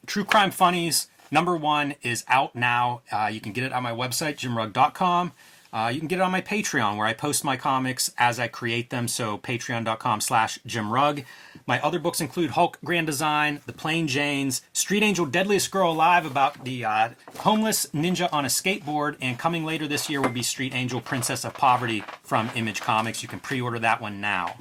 True 0.06 0.26
Crime 0.26 0.52
Funnies 0.52 1.08
number 1.32 1.56
one 1.56 1.96
is 2.02 2.24
out 2.28 2.56
now. 2.56 3.02
Uh, 3.12 3.30
you 3.32 3.40
can 3.40 3.54
get 3.54 3.64
it 3.64 3.74
on 3.74 3.84
my 3.84 3.92
website, 3.92 4.36
jimrugg.com. 4.38 5.34
Uh, 5.72 5.92
you 5.94 6.00
can 6.00 6.08
get 6.08 6.20
it 6.20 6.22
on 6.22 6.32
my 6.32 6.42
Patreon 6.42 6.98
where 6.98 7.08
I 7.08 7.14
post 7.14 7.44
my 7.44 7.58
comics 7.58 8.12
as 8.18 8.40
I 8.40 8.48
create 8.48 8.90
them. 8.90 9.08
So 9.08 9.38
patreon.com 9.38 10.22
slash 10.22 10.60
jimrugg. 10.68 11.26
My 11.66 11.82
other 11.82 12.00
books 12.00 12.22
include 12.22 12.52
Hulk 12.52 12.78
Grand 12.84 13.08
Design, 13.08 13.62
The 13.66 13.74
Plain 13.74 14.08
Janes, 14.08 14.62
Street 14.72 15.04
Angel 15.04 15.26
Deadliest 15.26 15.70
Girl 15.70 15.92
Alive 15.92 16.26
about 16.26 16.64
the 16.64 16.86
uh, 16.86 17.10
homeless 17.40 17.88
ninja 17.88 18.30
on 18.32 18.46
a 18.46 18.48
skateboard, 18.48 19.18
and 19.20 19.38
coming 19.38 19.66
later 19.66 19.88
this 19.88 20.10
year 20.10 20.22
will 20.22 20.30
be 20.30 20.44
Street 20.44 20.74
Angel 20.74 21.02
Princess 21.02 21.44
of 21.44 21.54
Poverty 21.54 22.04
from 22.24 22.50
Image 22.56 22.80
Comics. 22.80 23.22
You 23.22 23.28
can 23.28 23.40
pre-order 23.40 23.80
that 23.80 24.00
one 24.00 24.22
now 24.22 24.56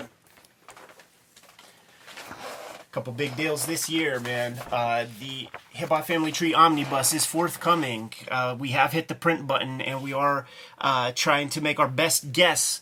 couple 2.97 3.13
big 3.13 3.37
deals 3.37 3.67
this 3.67 3.91
year, 3.91 4.19
man. 4.21 4.59
Uh, 4.73 5.05
the 5.21 5.51
Hip 5.73 5.91
Hop 5.91 6.07
Family 6.07 6.33
Tree 6.33 6.55
Omnibus 6.55 7.13
is 7.13 7.27
forthcoming. 7.27 8.11
Uh, 8.31 8.57
we 8.59 8.71
have 8.71 8.93
hit 8.93 9.09
the 9.09 9.15
print 9.15 9.47
button, 9.47 9.83
and 9.83 10.03
we 10.03 10.15
are 10.15 10.47
uh, 10.79 11.13
trying 11.15 11.51
to 11.51 11.61
make 11.61 11.79
our 11.79 11.89
best 11.89 12.33
guess 12.33 12.81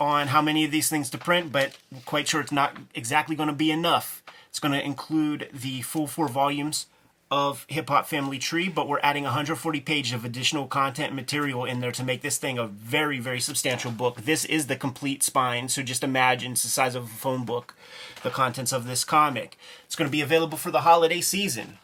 on 0.00 0.26
how 0.26 0.42
many 0.42 0.64
of 0.64 0.72
these 0.72 0.88
things 0.88 1.10
to 1.10 1.16
print, 1.16 1.52
but 1.52 1.76
I'm 1.94 2.00
quite 2.00 2.26
sure 2.26 2.40
it's 2.40 2.50
not 2.50 2.76
exactly 2.92 3.36
going 3.36 3.50
to 3.50 3.54
be 3.54 3.70
enough. 3.70 4.24
It's 4.48 4.58
going 4.58 4.72
to 4.72 4.84
include 4.84 5.48
the 5.52 5.82
full 5.82 6.08
four 6.08 6.26
volumes 6.26 6.86
of 7.32 7.64
Hip 7.70 7.88
Hop 7.88 8.06
Family 8.06 8.38
Tree, 8.38 8.68
but 8.68 8.86
we're 8.86 9.00
adding 9.02 9.24
140 9.24 9.80
pages 9.80 10.12
of 10.12 10.22
additional 10.22 10.66
content 10.66 11.14
material 11.14 11.64
in 11.64 11.80
there 11.80 11.90
to 11.90 12.04
make 12.04 12.20
this 12.20 12.36
thing 12.36 12.58
a 12.58 12.66
very, 12.66 13.18
very 13.20 13.40
substantial 13.40 13.90
book. 13.90 14.20
This 14.20 14.44
is 14.44 14.66
the 14.66 14.76
complete 14.76 15.22
spine, 15.22 15.70
so 15.70 15.82
just 15.82 16.04
imagine 16.04 16.52
it's 16.52 16.62
the 16.62 16.68
size 16.68 16.94
of 16.94 17.04
a 17.04 17.06
phone 17.06 17.46
book, 17.46 17.74
the 18.22 18.28
contents 18.28 18.70
of 18.70 18.86
this 18.86 19.02
comic. 19.02 19.56
It's 19.86 19.96
going 19.96 20.10
to 20.10 20.12
be 20.12 20.20
available 20.20 20.58
for 20.58 20.70
the 20.70 20.82
holiday 20.82 21.22
season. 21.22 21.78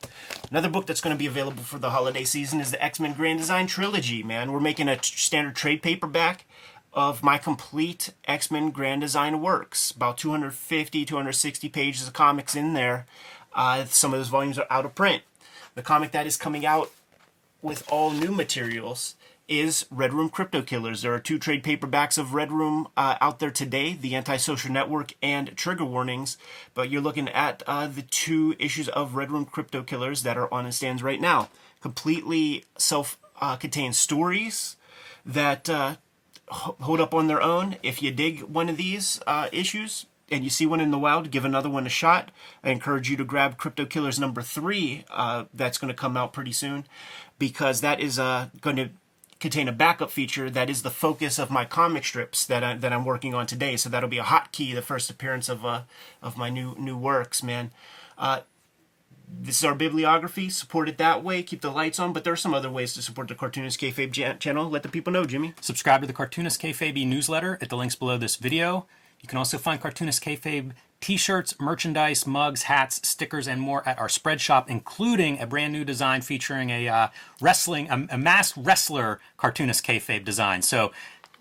Another 0.50 0.68
book 0.68 0.84
that's 0.84 1.00
going 1.00 1.16
to 1.16 1.18
be 1.18 1.26
available 1.26 1.62
for 1.62 1.78
the 1.78 1.90
holiday 1.90 2.24
season 2.24 2.60
is 2.60 2.70
the 2.70 2.84
X 2.84 3.00
Men 3.00 3.14
Grand 3.14 3.38
Design 3.38 3.66
Trilogy, 3.66 4.22
man. 4.22 4.52
We're 4.52 4.60
making 4.60 4.88
a 4.88 4.96
t- 4.96 5.16
standard 5.16 5.56
trade 5.56 5.80
paperback 5.80 6.44
of 6.92 7.22
my 7.22 7.38
complete 7.38 8.12
X 8.26 8.50
Men 8.50 8.70
Grand 8.70 9.00
Design 9.00 9.40
works. 9.40 9.92
About 9.92 10.18
250, 10.18 11.06
260 11.06 11.68
pages 11.70 12.06
of 12.06 12.12
comics 12.12 12.54
in 12.54 12.74
there. 12.74 13.06
Uh, 13.54 13.86
some 13.86 14.12
of 14.12 14.20
those 14.20 14.28
volumes 14.28 14.58
are 14.58 14.66
out 14.68 14.84
of 14.84 14.94
print. 14.94 15.22
The 15.78 15.84
comic 15.84 16.10
that 16.10 16.26
is 16.26 16.36
coming 16.36 16.66
out 16.66 16.90
with 17.62 17.86
all 17.88 18.10
new 18.10 18.32
materials 18.32 19.14
is 19.46 19.86
Red 19.92 20.12
Room 20.12 20.28
Crypto 20.28 20.60
Killers. 20.60 21.02
There 21.02 21.14
are 21.14 21.20
two 21.20 21.38
trade 21.38 21.62
paperbacks 21.62 22.18
of 22.18 22.34
Red 22.34 22.50
Room 22.50 22.88
uh, 22.96 23.14
out 23.20 23.38
there 23.38 23.52
today 23.52 23.92
the 23.92 24.16
Antisocial 24.16 24.72
Network 24.72 25.14
and 25.22 25.56
Trigger 25.56 25.84
Warnings. 25.84 26.36
But 26.74 26.90
you're 26.90 27.00
looking 27.00 27.28
at 27.28 27.62
uh, 27.68 27.86
the 27.86 28.02
two 28.02 28.56
issues 28.58 28.88
of 28.88 29.14
Red 29.14 29.30
Room 29.30 29.44
Crypto 29.44 29.84
Killers 29.84 30.24
that 30.24 30.36
are 30.36 30.52
on 30.52 30.64
the 30.64 30.72
stands 30.72 31.00
right 31.00 31.20
now. 31.20 31.48
Completely 31.80 32.64
self 32.76 33.16
uh, 33.40 33.54
contained 33.54 33.94
stories 33.94 34.74
that 35.24 35.70
uh, 35.70 35.94
hold 36.48 37.00
up 37.00 37.14
on 37.14 37.28
their 37.28 37.40
own. 37.40 37.76
If 37.84 38.02
you 38.02 38.10
dig 38.10 38.42
one 38.42 38.68
of 38.68 38.78
these 38.78 39.20
uh, 39.28 39.48
issues, 39.52 40.06
and 40.30 40.44
you 40.44 40.50
see 40.50 40.66
one 40.66 40.80
in 40.80 40.90
the 40.90 40.98
wild, 40.98 41.30
give 41.30 41.44
another 41.44 41.70
one 41.70 41.86
a 41.86 41.90
shot. 41.90 42.30
I 42.62 42.70
encourage 42.70 43.10
you 43.10 43.16
to 43.16 43.24
grab 43.24 43.56
Crypto 43.56 43.86
Killers 43.86 44.18
number 44.18 44.42
three. 44.42 45.04
Uh, 45.10 45.44
that's 45.52 45.78
going 45.78 45.88
to 45.88 45.94
come 45.94 46.16
out 46.16 46.32
pretty 46.32 46.52
soon 46.52 46.86
because 47.38 47.80
that 47.80 48.00
is 48.00 48.18
uh, 48.18 48.48
going 48.60 48.76
to 48.76 48.90
contain 49.40 49.68
a 49.68 49.72
backup 49.72 50.10
feature 50.10 50.50
that 50.50 50.68
is 50.68 50.82
the 50.82 50.90
focus 50.90 51.38
of 51.38 51.50
my 51.50 51.64
comic 51.64 52.04
strips 52.04 52.44
that 52.46 52.64
I, 52.64 52.74
that 52.74 52.92
I'm 52.92 53.04
working 53.04 53.34
on 53.34 53.46
today. 53.46 53.76
So 53.76 53.88
that'll 53.88 54.08
be 54.08 54.18
a 54.18 54.24
hotkey, 54.24 54.74
the 54.74 54.82
first 54.82 55.10
appearance 55.10 55.48
of 55.48 55.64
uh, 55.64 55.82
of 56.22 56.36
my 56.36 56.50
new 56.50 56.74
new 56.78 56.96
works, 56.96 57.42
man. 57.42 57.70
Uh, 58.16 58.40
this 59.30 59.58
is 59.58 59.64
our 59.64 59.74
bibliography. 59.74 60.48
Support 60.48 60.88
it 60.88 60.98
that 60.98 61.22
way. 61.22 61.42
Keep 61.42 61.60
the 61.60 61.70
lights 61.70 61.98
on. 61.98 62.12
But 62.12 62.24
there 62.24 62.32
are 62.32 62.36
some 62.36 62.54
other 62.54 62.70
ways 62.70 62.94
to 62.94 63.02
support 63.02 63.28
the 63.28 63.34
Cartoonist 63.34 63.78
Kayfabe 63.78 64.38
channel. 64.40 64.70
Let 64.70 64.82
the 64.82 64.88
people 64.88 65.12
know, 65.12 65.26
Jimmy. 65.26 65.54
Subscribe 65.60 66.00
to 66.00 66.06
the 66.06 66.14
Cartoonist 66.14 66.60
Kayfabe 66.60 67.06
newsletter 67.06 67.58
at 67.60 67.68
the 67.68 67.76
links 67.76 67.94
below 67.94 68.16
this 68.16 68.36
video. 68.36 68.86
You 69.20 69.28
can 69.28 69.38
also 69.38 69.58
find 69.58 69.80
Cartoonist 69.80 70.22
Kayfabe 70.22 70.72
t-shirts, 71.00 71.54
merchandise, 71.60 72.26
mugs, 72.26 72.64
hats, 72.64 73.06
stickers, 73.06 73.46
and 73.46 73.60
more 73.60 73.86
at 73.88 73.98
our 73.98 74.08
spread 74.08 74.40
shop, 74.40 74.68
including 74.68 75.38
a 75.38 75.46
brand 75.46 75.72
new 75.72 75.84
design 75.84 76.22
featuring 76.22 76.70
a 76.70 76.88
uh, 76.88 77.08
wrestling, 77.40 77.88
a, 77.88 78.06
a 78.10 78.18
masked 78.18 78.58
wrestler 78.60 79.20
Cartoonist 79.36 79.84
Kayfabe 79.84 80.24
design. 80.24 80.62
So 80.62 80.92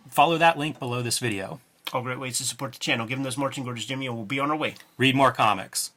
follow 0.09 0.37
that 0.37 0.57
link 0.57 0.79
below 0.79 1.01
this 1.01 1.19
video. 1.19 1.59
All 1.93 2.01
great 2.01 2.19
ways 2.19 2.37
to 2.37 2.43
support 2.43 2.73
the 2.73 2.79
channel. 2.79 3.07
Give 3.07 3.17
them 3.17 3.23
those 3.23 3.37
marching 3.37 3.65
orders, 3.65 3.85
Jimmy, 3.85 4.07
and 4.07 4.15
we'll 4.15 4.25
be 4.25 4.39
on 4.39 4.51
our 4.51 4.57
way. 4.57 4.75
Read 4.97 5.15
more 5.15 5.31
comics. 5.31 5.91